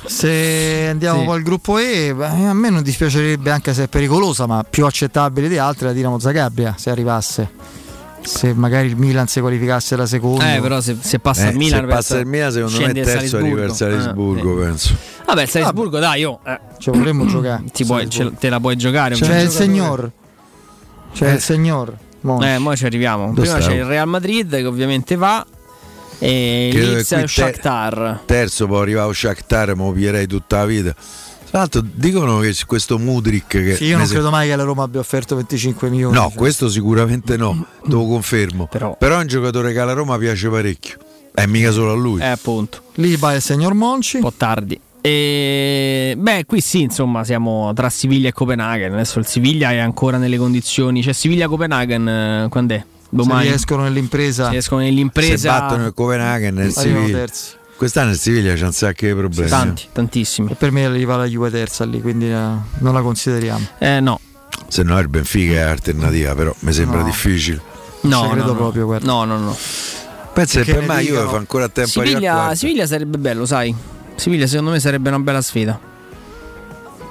Se 0.04 0.88
andiamo 0.90 1.20
Sì. 1.20 1.24
poi 1.26 1.36
al 1.36 1.42
gruppo 1.42 1.78
E, 1.78 2.14
beh, 2.14 2.26
a 2.46 2.52
me 2.54 2.70
non 2.70 2.82
dispiacerebbe 2.82 3.50
anche 3.50 3.72
se 3.74 3.84
è 3.84 3.88
pericolosa, 3.88 4.46
ma 4.46 4.64
più 4.68 4.84
accettabile 4.86 5.48
di 5.48 5.58
altre 5.58 5.86
la 5.88 5.92
Dinamo 5.92 6.18
Zagabria 6.18 6.74
se 6.78 6.90
arrivasse. 6.90 7.50
Se 8.22 8.52
magari 8.54 8.86
il 8.86 8.96
Milan 8.96 9.26
si 9.26 9.40
qualificasse 9.40 9.96
da 9.96 10.06
secondo. 10.06 10.44
Eh, 10.44 10.60
però 10.60 10.80
se, 10.80 10.96
se 11.00 11.18
passa 11.18 11.48
Eh, 11.48 11.50
il 11.50 11.56
Milan, 11.56 11.80
se 11.80 11.86
passa 11.86 12.18
il 12.18 12.26
Milan 12.26 12.52
secondo 12.52 12.78
me 12.78 12.84
è 12.84 12.88
il 12.98 13.04
terzo 13.04 13.36
arriva 13.38 13.64
il 13.64 13.72
Salisburgo, 13.72 14.60
Eh, 14.60 14.64
penso. 14.64 14.94
Vabbè, 15.26 15.42
il 15.42 15.48
Salisburgo, 15.48 15.98
dai, 15.98 16.20
io. 16.20 16.38
Eh, 16.44 16.60
Ci 16.78 16.90
vorremmo 16.90 17.26
giocare. 17.26 17.64
ti 17.72 17.84
puoi- 17.84 18.08
ce- 18.08 18.32
te 18.38 18.48
la 18.48 18.60
puoi 18.60 18.76
giocare. 18.76 19.14
C'è 19.16 19.40
il 19.40 19.50
signor. 19.50 20.10
C'è 21.12 21.32
il 21.32 21.40
signor. 21.40 21.96
Monchi. 22.20 22.46
Eh, 22.46 22.58
mo 22.58 22.76
ci 22.76 22.84
arriviamo. 22.86 23.32
Dove 23.34 23.40
Prima 23.48 23.58
c'è 23.58 23.72
il 23.74 23.84
Real 23.84 24.06
Madrid 24.06 24.54
che 24.54 24.64
ovviamente 24.66 25.16
va. 25.16 25.44
E 26.24 26.68
che 26.72 26.80
inizia 26.80 27.18
il 27.20 27.28
Shakhtar. 27.28 28.20
Terzo 28.26 28.66
poi 28.66 28.82
arriva 28.82 29.04
lo 29.04 29.12
Shakhtar, 29.12 29.74
me 29.74 29.84
lo 29.84 29.92
pierei 29.92 30.26
tutta 30.26 30.58
la 30.58 30.66
vita. 30.66 30.94
Tra 30.94 31.58
l'altro 31.60 31.82
dicono 31.84 32.38
che 32.38 32.54
questo 32.66 32.98
Mudrik 32.98 33.46
che 33.48 33.74
Sì, 33.74 33.84
io 33.86 33.96
non 33.98 34.06
se- 34.06 34.14
credo 34.14 34.30
mai 34.30 34.48
che 34.48 34.56
la 34.56 34.62
Roma 34.62 34.84
abbia 34.84 35.00
offerto 35.00 35.34
25 35.36 35.90
milioni. 35.90 36.14
No, 36.14 36.28
Cioè, 36.28 36.34
questo 36.38 36.68
sicuramente 36.70 37.36
no, 37.36 37.66
te 37.82 37.90
lo 37.90 38.06
confermo. 38.06 38.68
Però- 38.70 38.96
Però... 38.96 39.16
è 39.18 39.20
un 39.20 39.26
giocatore 39.26 39.72
che 39.72 39.80
alla 39.80 39.92
Roma 39.92 40.16
piace 40.16 40.48
parecchio. 40.48 40.96
È 41.34 41.44
mica 41.46 41.70
solo 41.72 41.92
a 41.92 41.94
lui. 41.94 42.20
Eh, 42.20 42.26
appunto. 42.26 42.82
Lì 42.94 43.16
va 43.16 43.34
il 43.34 43.42
signor 43.42 43.74
Monci. 43.74 44.16
Un 44.16 44.22
po' 44.22 44.32
tardi. 44.36 44.78
E 45.00 46.14
beh, 46.16 46.44
qui 46.46 46.60
sì, 46.60 46.82
insomma, 46.82 47.24
siamo 47.24 47.72
tra 47.74 47.90
Siviglia 47.90 48.28
e 48.28 48.32
Copenaghen. 48.32 48.92
Adesso 48.92 49.18
il 49.18 49.26
Siviglia 49.26 49.72
è 49.72 49.78
ancora 49.78 50.16
nelle 50.16 50.36
condizioni. 50.38 51.02
Cioè, 51.02 51.12
Siviglia-Copenaghen, 51.12 52.08
eh, 52.08 52.46
quando 52.48 52.74
è? 52.74 52.84
Domani. 53.14 53.42
Se 53.42 53.48
riescono 53.48 53.82
nell'impresa. 53.82 54.44
Se 54.44 54.50
riescono 54.50 54.80
nell'impresa. 54.80 55.36
Se 55.36 55.48
battono 55.48 55.86
il 55.86 55.92
Copenaghen 55.94 56.54
nel 56.54 56.72
Siviglia. 56.72 57.26
Quest'anno 57.76 58.10
il 58.12 58.16
Siviglia 58.16 58.54
c'ha 58.54 58.66
un 58.66 58.72
sacco 58.72 59.06
di 59.06 59.12
problemi. 59.12 59.50
Tanti, 59.50 59.84
tantissimi. 59.92 60.50
E 60.52 60.54
per 60.54 60.70
me 60.70 60.84
arriva 60.86 61.16
la 61.16 61.26
Juve 61.26 61.50
terza 61.50 61.84
lì, 61.84 62.00
quindi 62.00 62.30
eh, 62.30 62.34
non 62.78 62.94
la 62.94 63.02
consideriamo. 63.02 63.66
Eh, 63.78 64.00
no. 64.00 64.18
Se 64.68 64.82
no 64.82 64.98
il 64.98 65.08
Benfica 65.08 65.52
è 65.54 65.60
alternativa, 65.60 66.34
però 66.34 66.54
mi 66.60 66.72
sembra 66.72 67.00
No. 67.00 67.04
difficile. 67.04 67.60
No, 68.02 68.28
credo 68.30 68.46
no, 68.46 68.52
no. 68.52 68.56
proprio, 68.56 68.84
guarda. 68.86 69.06
No, 69.06 69.24
no, 69.24 69.38
no. 69.38 69.56
Pensa 70.32 70.62
che 70.62 70.72
per 70.72 70.86
me 70.86 71.02
io 71.02 71.10
dicano? 71.10 71.28
fa 71.30 71.36
ancora 71.36 71.68
tempo 71.68 71.98
a 71.98 72.02
arrivare 72.02 72.08
a 72.08 72.18
Siviglia, 72.18 72.32
quarta. 72.32 72.54
Siviglia 72.54 72.86
sarebbe 72.86 73.18
bello, 73.18 73.44
sai. 73.46 73.74
Siviglia 74.14 74.46
secondo 74.46 74.70
me 74.70 74.80
sarebbe 74.80 75.08
una 75.10 75.18
bella 75.18 75.42
sfida. 75.42 75.78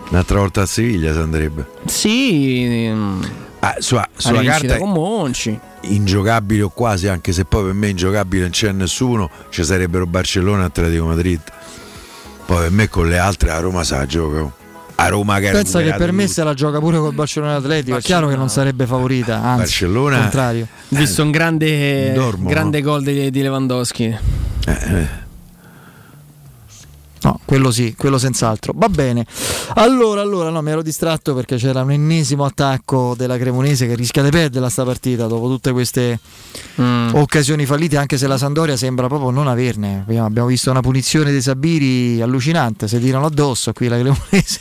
Un'altra 0.10 0.40
volta 0.40 0.62
a 0.64 0.66
Siviglia 0.66 1.14
si 1.14 1.20
andrebbe. 1.20 1.68
Sì, 1.86 2.90
mm, 2.92 3.22
Ah, 3.64 3.76
sulla, 3.80 4.02
la 4.02 4.08
sulla 4.20 4.42
carta 4.44 4.78
con 4.78 4.92
Monci. 4.92 5.58
ingiocabile 5.82 6.64
o 6.64 6.70
quasi, 6.70 7.08
anche 7.08 7.32
se 7.32 7.46
poi 7.46 7.66
per 7.66 7.74
me 7.74 7.90
ingiocabile 7.90 8.42
non 8.44 8.50
c'è 8.52 8.72
nessuno, 8.72 9.30
ci 9.50 9.64
sarebbero 9.64 10.08
Barcellona 10.08 10.64
e 10.64 10.66
Atletico 10.66 11.06
Madrid. 11.06 11.40
Poi 12.46 12.58
per 12.58 12.72
me 12.72 12.90
con 12.90 13.08
le 13.08 13.18
altre 13.20 13.52
a 13.52 13.60
Roma 13.60 13.84
sa 13.84 14.06
gioca. 14.06 14.42
oh. 14.42 14.52
A 14.96 15.08
Roma 15.08 15.40
che 15.40 15.50
Pensa 15.52 15.82
che 15.82 15.94
per 15.94 16.12
me 16.12 16.24
tutto. 16.24 16.34
se 16.34 16.44
la 16.44 16.54
gioca 16.54 16.80
pure 16.80 16.98
col 17.00 17.14
Barcellona 17.14 17.56
Atletico, 17.56 17.98
è 17.98 18.02
chiaro 18.02 18.28
che 18.28 18.36
non 18.36 18.50
sarebbe 18.50 18.86
favorita, 18.86 19.42
anzi, 19.42 19.58
Barcellona- 19.62 20.20
contrario. 20.20 20.68
Ho 20.90 20.96
visto 20.96 21.24
un 21.24 21.32
grande, 21.32 22.14
Dormo, 22.14 22.50
grande 22.50 22.82
gol 22.82 23.04
di, 23.04 23.32
di 23.32 23.42
Lewandowski. 23.42 24.04
Eh, 24.66 24.72
eh. 24.72 25.08
No, 27.24 27.40
quello 27.46 27.70
sì, 27.70 27.94
quello 27.96 28.18
senz'altro. 28.18 28.74
Va 28.76 28.90
bene. 28.90 29.26
Allora, 29.76 30.22
allora, 30.22 30.50
no, 30.50 30.62
mi 30.62 30.72
ero 30.72 30.82
distratto 30.82 31.36
perché 31.36 31.58
c'era 31.58 31.84
un 31.84 31.92
ennesimo 31.92 32.46
attacco 32.46 33.14
della 33.16 33.38
Cremonese 33.38 33.86
che 33.86 33.96
rischia 33.96 34.24
di 34.24 34.32
perderla 34.32 34.70
sta 34.70 34.84
partita 34.84 35.28
dopo 35.28 35.48
tutte 35.48 35.72
queste 35.72 36.20
Mm. 36.80 37.14
occasioni 37.16 37.66
fallite, 37.66 37.98
anche 37.98 38.18
se 38.18 38.26
la 38.28 38.38
Sandoria 38.38 38.76
sembra 38.76 39.08
proprio 39.08 39.30
non 39.30 39.48
averne. 39.48 40.04
Abbiamo 40.18 40.48
visto 40.48 40.72
una 40.72 40.80
punizione 40.82 41.32
dei 41.32 41.42
Sabiri 41.42 42.22
allucinante, 42.22 42.88
si 42.88 43.00
tirano 43.00 43.26
addosso 43.26 43.72
qui 43.74 43.88
la 43.88 44.00
Cremonese. 44.00 44.60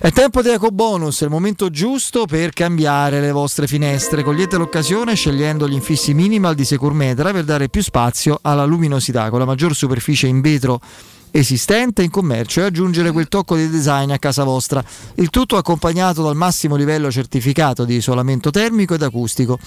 È 0.00 0.12
tempo 0.12 0.42
di 0.42 0.50
ecobonus, 0.50 1.22
è 1.22 1.24
il 1.24 1.30
momento 1.30 1.70
giusto 1.70 2.26
per 2.26 2.52
cambiare 2.52 3.20
le 3.20 3.32
vostre 3.32 3.66
finestre. 3.66 4.22
Cogliete 4.22 4.56
l'occasione 4.58 5.14
scegliendo 5.14 5.66
gli 5.66 5.72
infissi 5.72 6.12
minimal 6.12 6.54
di 6.54 6.64
Securmetra 6.64 7.32
per 7.32 7.44
dare 7.44 7.68
più 7.70 7.82
spazio 7.82 8.38
alla 8.42 8.64
luminosità 8.64 9.30
con 9.30 9.38
la 9.38 9.46
maggior 9.46 9.74
superficie 9.74 10.26
in 10.26 10.42
vetro 10.42 10.78
esistente 11.36 12.04
in 12.04 12.10
commercio 12.10 12.60
e 12.60 12.64
aggiungere 12.64 13.10
quel 13.10 13.26
tocco 13.26 13.56
di 13.56 13.68
design 13.68 14.12
a 14.12 14.18
casa 14.18 14.44
vostra. 14.44 14.84
Il 15.16 15.30
tutto 15.30 15.56
accompagnato 15.56 16.22
dal 16.22 16.36
massimo 16.36 16.76
livello 16.76 17.10
certificato 17.10 17.84
di 17.84 17.96
isolamento 17.96 18.50
termico 18.50 18.94
ed 18.94 19.02
acustico. 19.02 19.58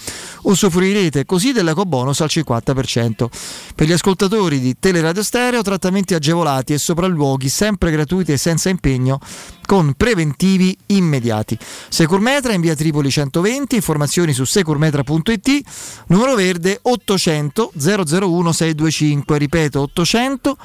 Usufruirete 0.42 1.26
così 1.26 1.52
dell'ecobonus 1.52 2.22
al 2.22 2.30
50%. 2.30 3.26
Per 3.74 3.86
gli 3.86 3.92
ascoltatori 3.92 4.60
di 4.60 4.76
Teleradio 4.78 5.22
Stereo 5.22 5.60
trattamenti 5.60 6.14
agevolati 6.14 6.72
e 6.72 6.78
sopralluoghi 6.78 7.50
sempre 7.50 7.90
gratuiti 7.90 8.32
e 8.32 8.38
senza 8.38 8.70
impegno 8.70 9.20
con 9.66 9.92
preventivi 9.94 10.74
immediati. 10.86 11.58
Securmetra 11.90 12.54
in 12.54 12.62
via 12.62 12.74
Tripoli 12.74 13.10
120, 13.10 13.74
informazioni 13.74 14.32
su 14.32 14.44
securmetra.it, 14.44 15.60
numero 16.06 16.34
verde 16.34 16.78
800 16.80 17.72
001 17.76 18.52
625, 18.52 19.36
ripeto 19.36 19.80
800 19.82 20.56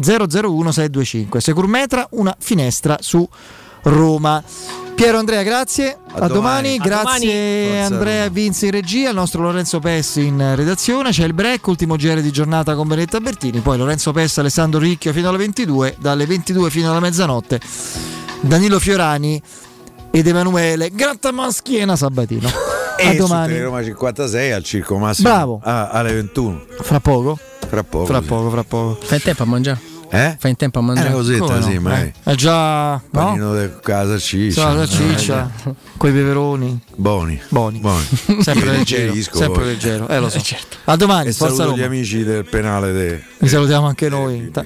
001 0.00 0.72
625. 0.72 1.40
Securmetra, 1.40 2.06
una 2.12 2.34
finestra 2.38 2.96
su 3.00 3.26
Roma. 3.82 4.42
Piero 4.94 5.18
Andrea, 5.18 5.42
grazie. 5.42 5.98
A, 6.12 6.24
A 6.24 6.26
domani. 6.28 6.76
domani. 6.76 6.78
A 6.78 6.82
Grazie 6.84 7.64
domani. 7.66 7.80
Andrea 7.94 8.18
Roma. 8.24 8.28
Vince 8.34 8.64
in 8.66 8.70
regia, 8.72 9.08
il 9.08 9.14
nostro 9.16 9.42
Lorenzo 9.42 9.80
Pessi 9.80 10.24
in 10.26 10.52
redazione. 10.54 11.10
C'è 11.10 11.24
il 11.24 11.34
break, 11.34 11.66
ultimo 11.66 11.96
GR 11.96 12.20
di 12.20 12.30
giornata 12.30 12.74
con 12.76 12.86
Benetta 12.86 13.18
Bertini. 13.20 13.58
Poi 13.58 13.76
Lorenzo 13.76 14.12
Pessi, 14.12 14.38
Alessandro 14.40 14.78
Ricchio 14.78 15.12
fino 15.12 15.28
alle 15.28 15.38
22, 15.38 15.96
dalle 15.98 16.26
22 16.26 16.70
fino 16.70 16.90
alla 16.90 17.00
mezzanotte. 17.00 17.60
Danilo 18.40 18.78
Fiorani 18.78 19.42
ed 20.12 20.26
Emanuele 20.28 20.90
Grattamaschiena 20.90 21.96
Sabatino. 21.96 22.48
A 22.96 23.02
E 23.02 23.10
su 23.10 23.16
domani. 23.16 23.48
Teleroma 23.54 23.82
56 23.82 24.52
al 24.52 24.62
Circo 24.62 24.96
Massimo 24.98 25.28
Bravo. 25.28 25.60
ah, 25.64 25.88
alle 25.88 26.12
21. 26.12 26.62
Fra 26.82 27.00
poco? 27.00 27.36
Fra 27.66 27.82
poco. 27.84 28.06
Fra 28.06 28.20
sì. 28.20 28.26
poco, 28.26 28.50
fra 28.50 28.64
poco. 28.64 28.98
Fai 29.02 29.16
in 29.18 29.22
tempo 29.24 29.42
a 29.42 29.46
mangiare? 29.46 29.80
Eh? 30.10 30.36
Fai 30.38 30.50
in 30.50 30.56
tempo 30.56 30.78
a 30.78 30.82
È 30.82 30.84
mangiare? 30.84 31.08
una 31.08 31.16
cosetta, 31.16 31.44
Come 31.44 31.58
no? 31.58 31.62
sì, 31.66 31.78
ma 31.78 32.00
Eh, 32.00 32.12
È 32.22 32.34
già 32.34 32.92
no? 32.92 33.02
panino 33.10 33.58
di 33.58 33.68
casa 33.82 34.18
ciccia. 34.18 34.70
Sì, 34.70 34.76
la 34.76 34.86
ciccia, 34.86 35.50
coi 35.96 36.12
peperoni. 36.12 36.80
Buoni. 36.94 37.40
Buoni. 37.48 37.78
Buoni. 37.80 38.04
Sempre 38.40 38.70
leggero. 38.70 39.12
Sempre 39.14 39.48
poi. 39.48 39.64
leggero. 39.64 40.06
Eh, 40.08 40.18
lo 40.20 40.28
so. 40.28 40.40
A 40.84 40.96
domani, 40.96 41.30
E 41.30 41.32
forza 41.32 41.54
saluto 41.56 41.76
gli 41.76 41.80
Roma. 41.80 41.94
amici 41.94 42.22
del 42.22 42.44
penale 42.44 42.92
de... 42.92 43.22
Vi 43.38 43.48
salutiamo 43.48 43.86
anche 43.86 44.08
noi. 44.08 44.50
Ta- 44.52 44.64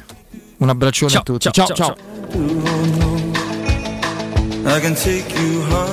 Un 0.58 0.68
abbraccione 0.68 1.10
Ciao, 1.12 1.20
a 1.20 1.24
tutti. 1.24 1.48
ciao, 1.50 1.66
ciao. 1.66 1.76
ciao, 1.76 1.94
ciao. 1.94 1.96
I 4.76 4.80
can 4.80 4.92
take 4.94 5.24
you 5.40 5.62
home. 5.70 5.87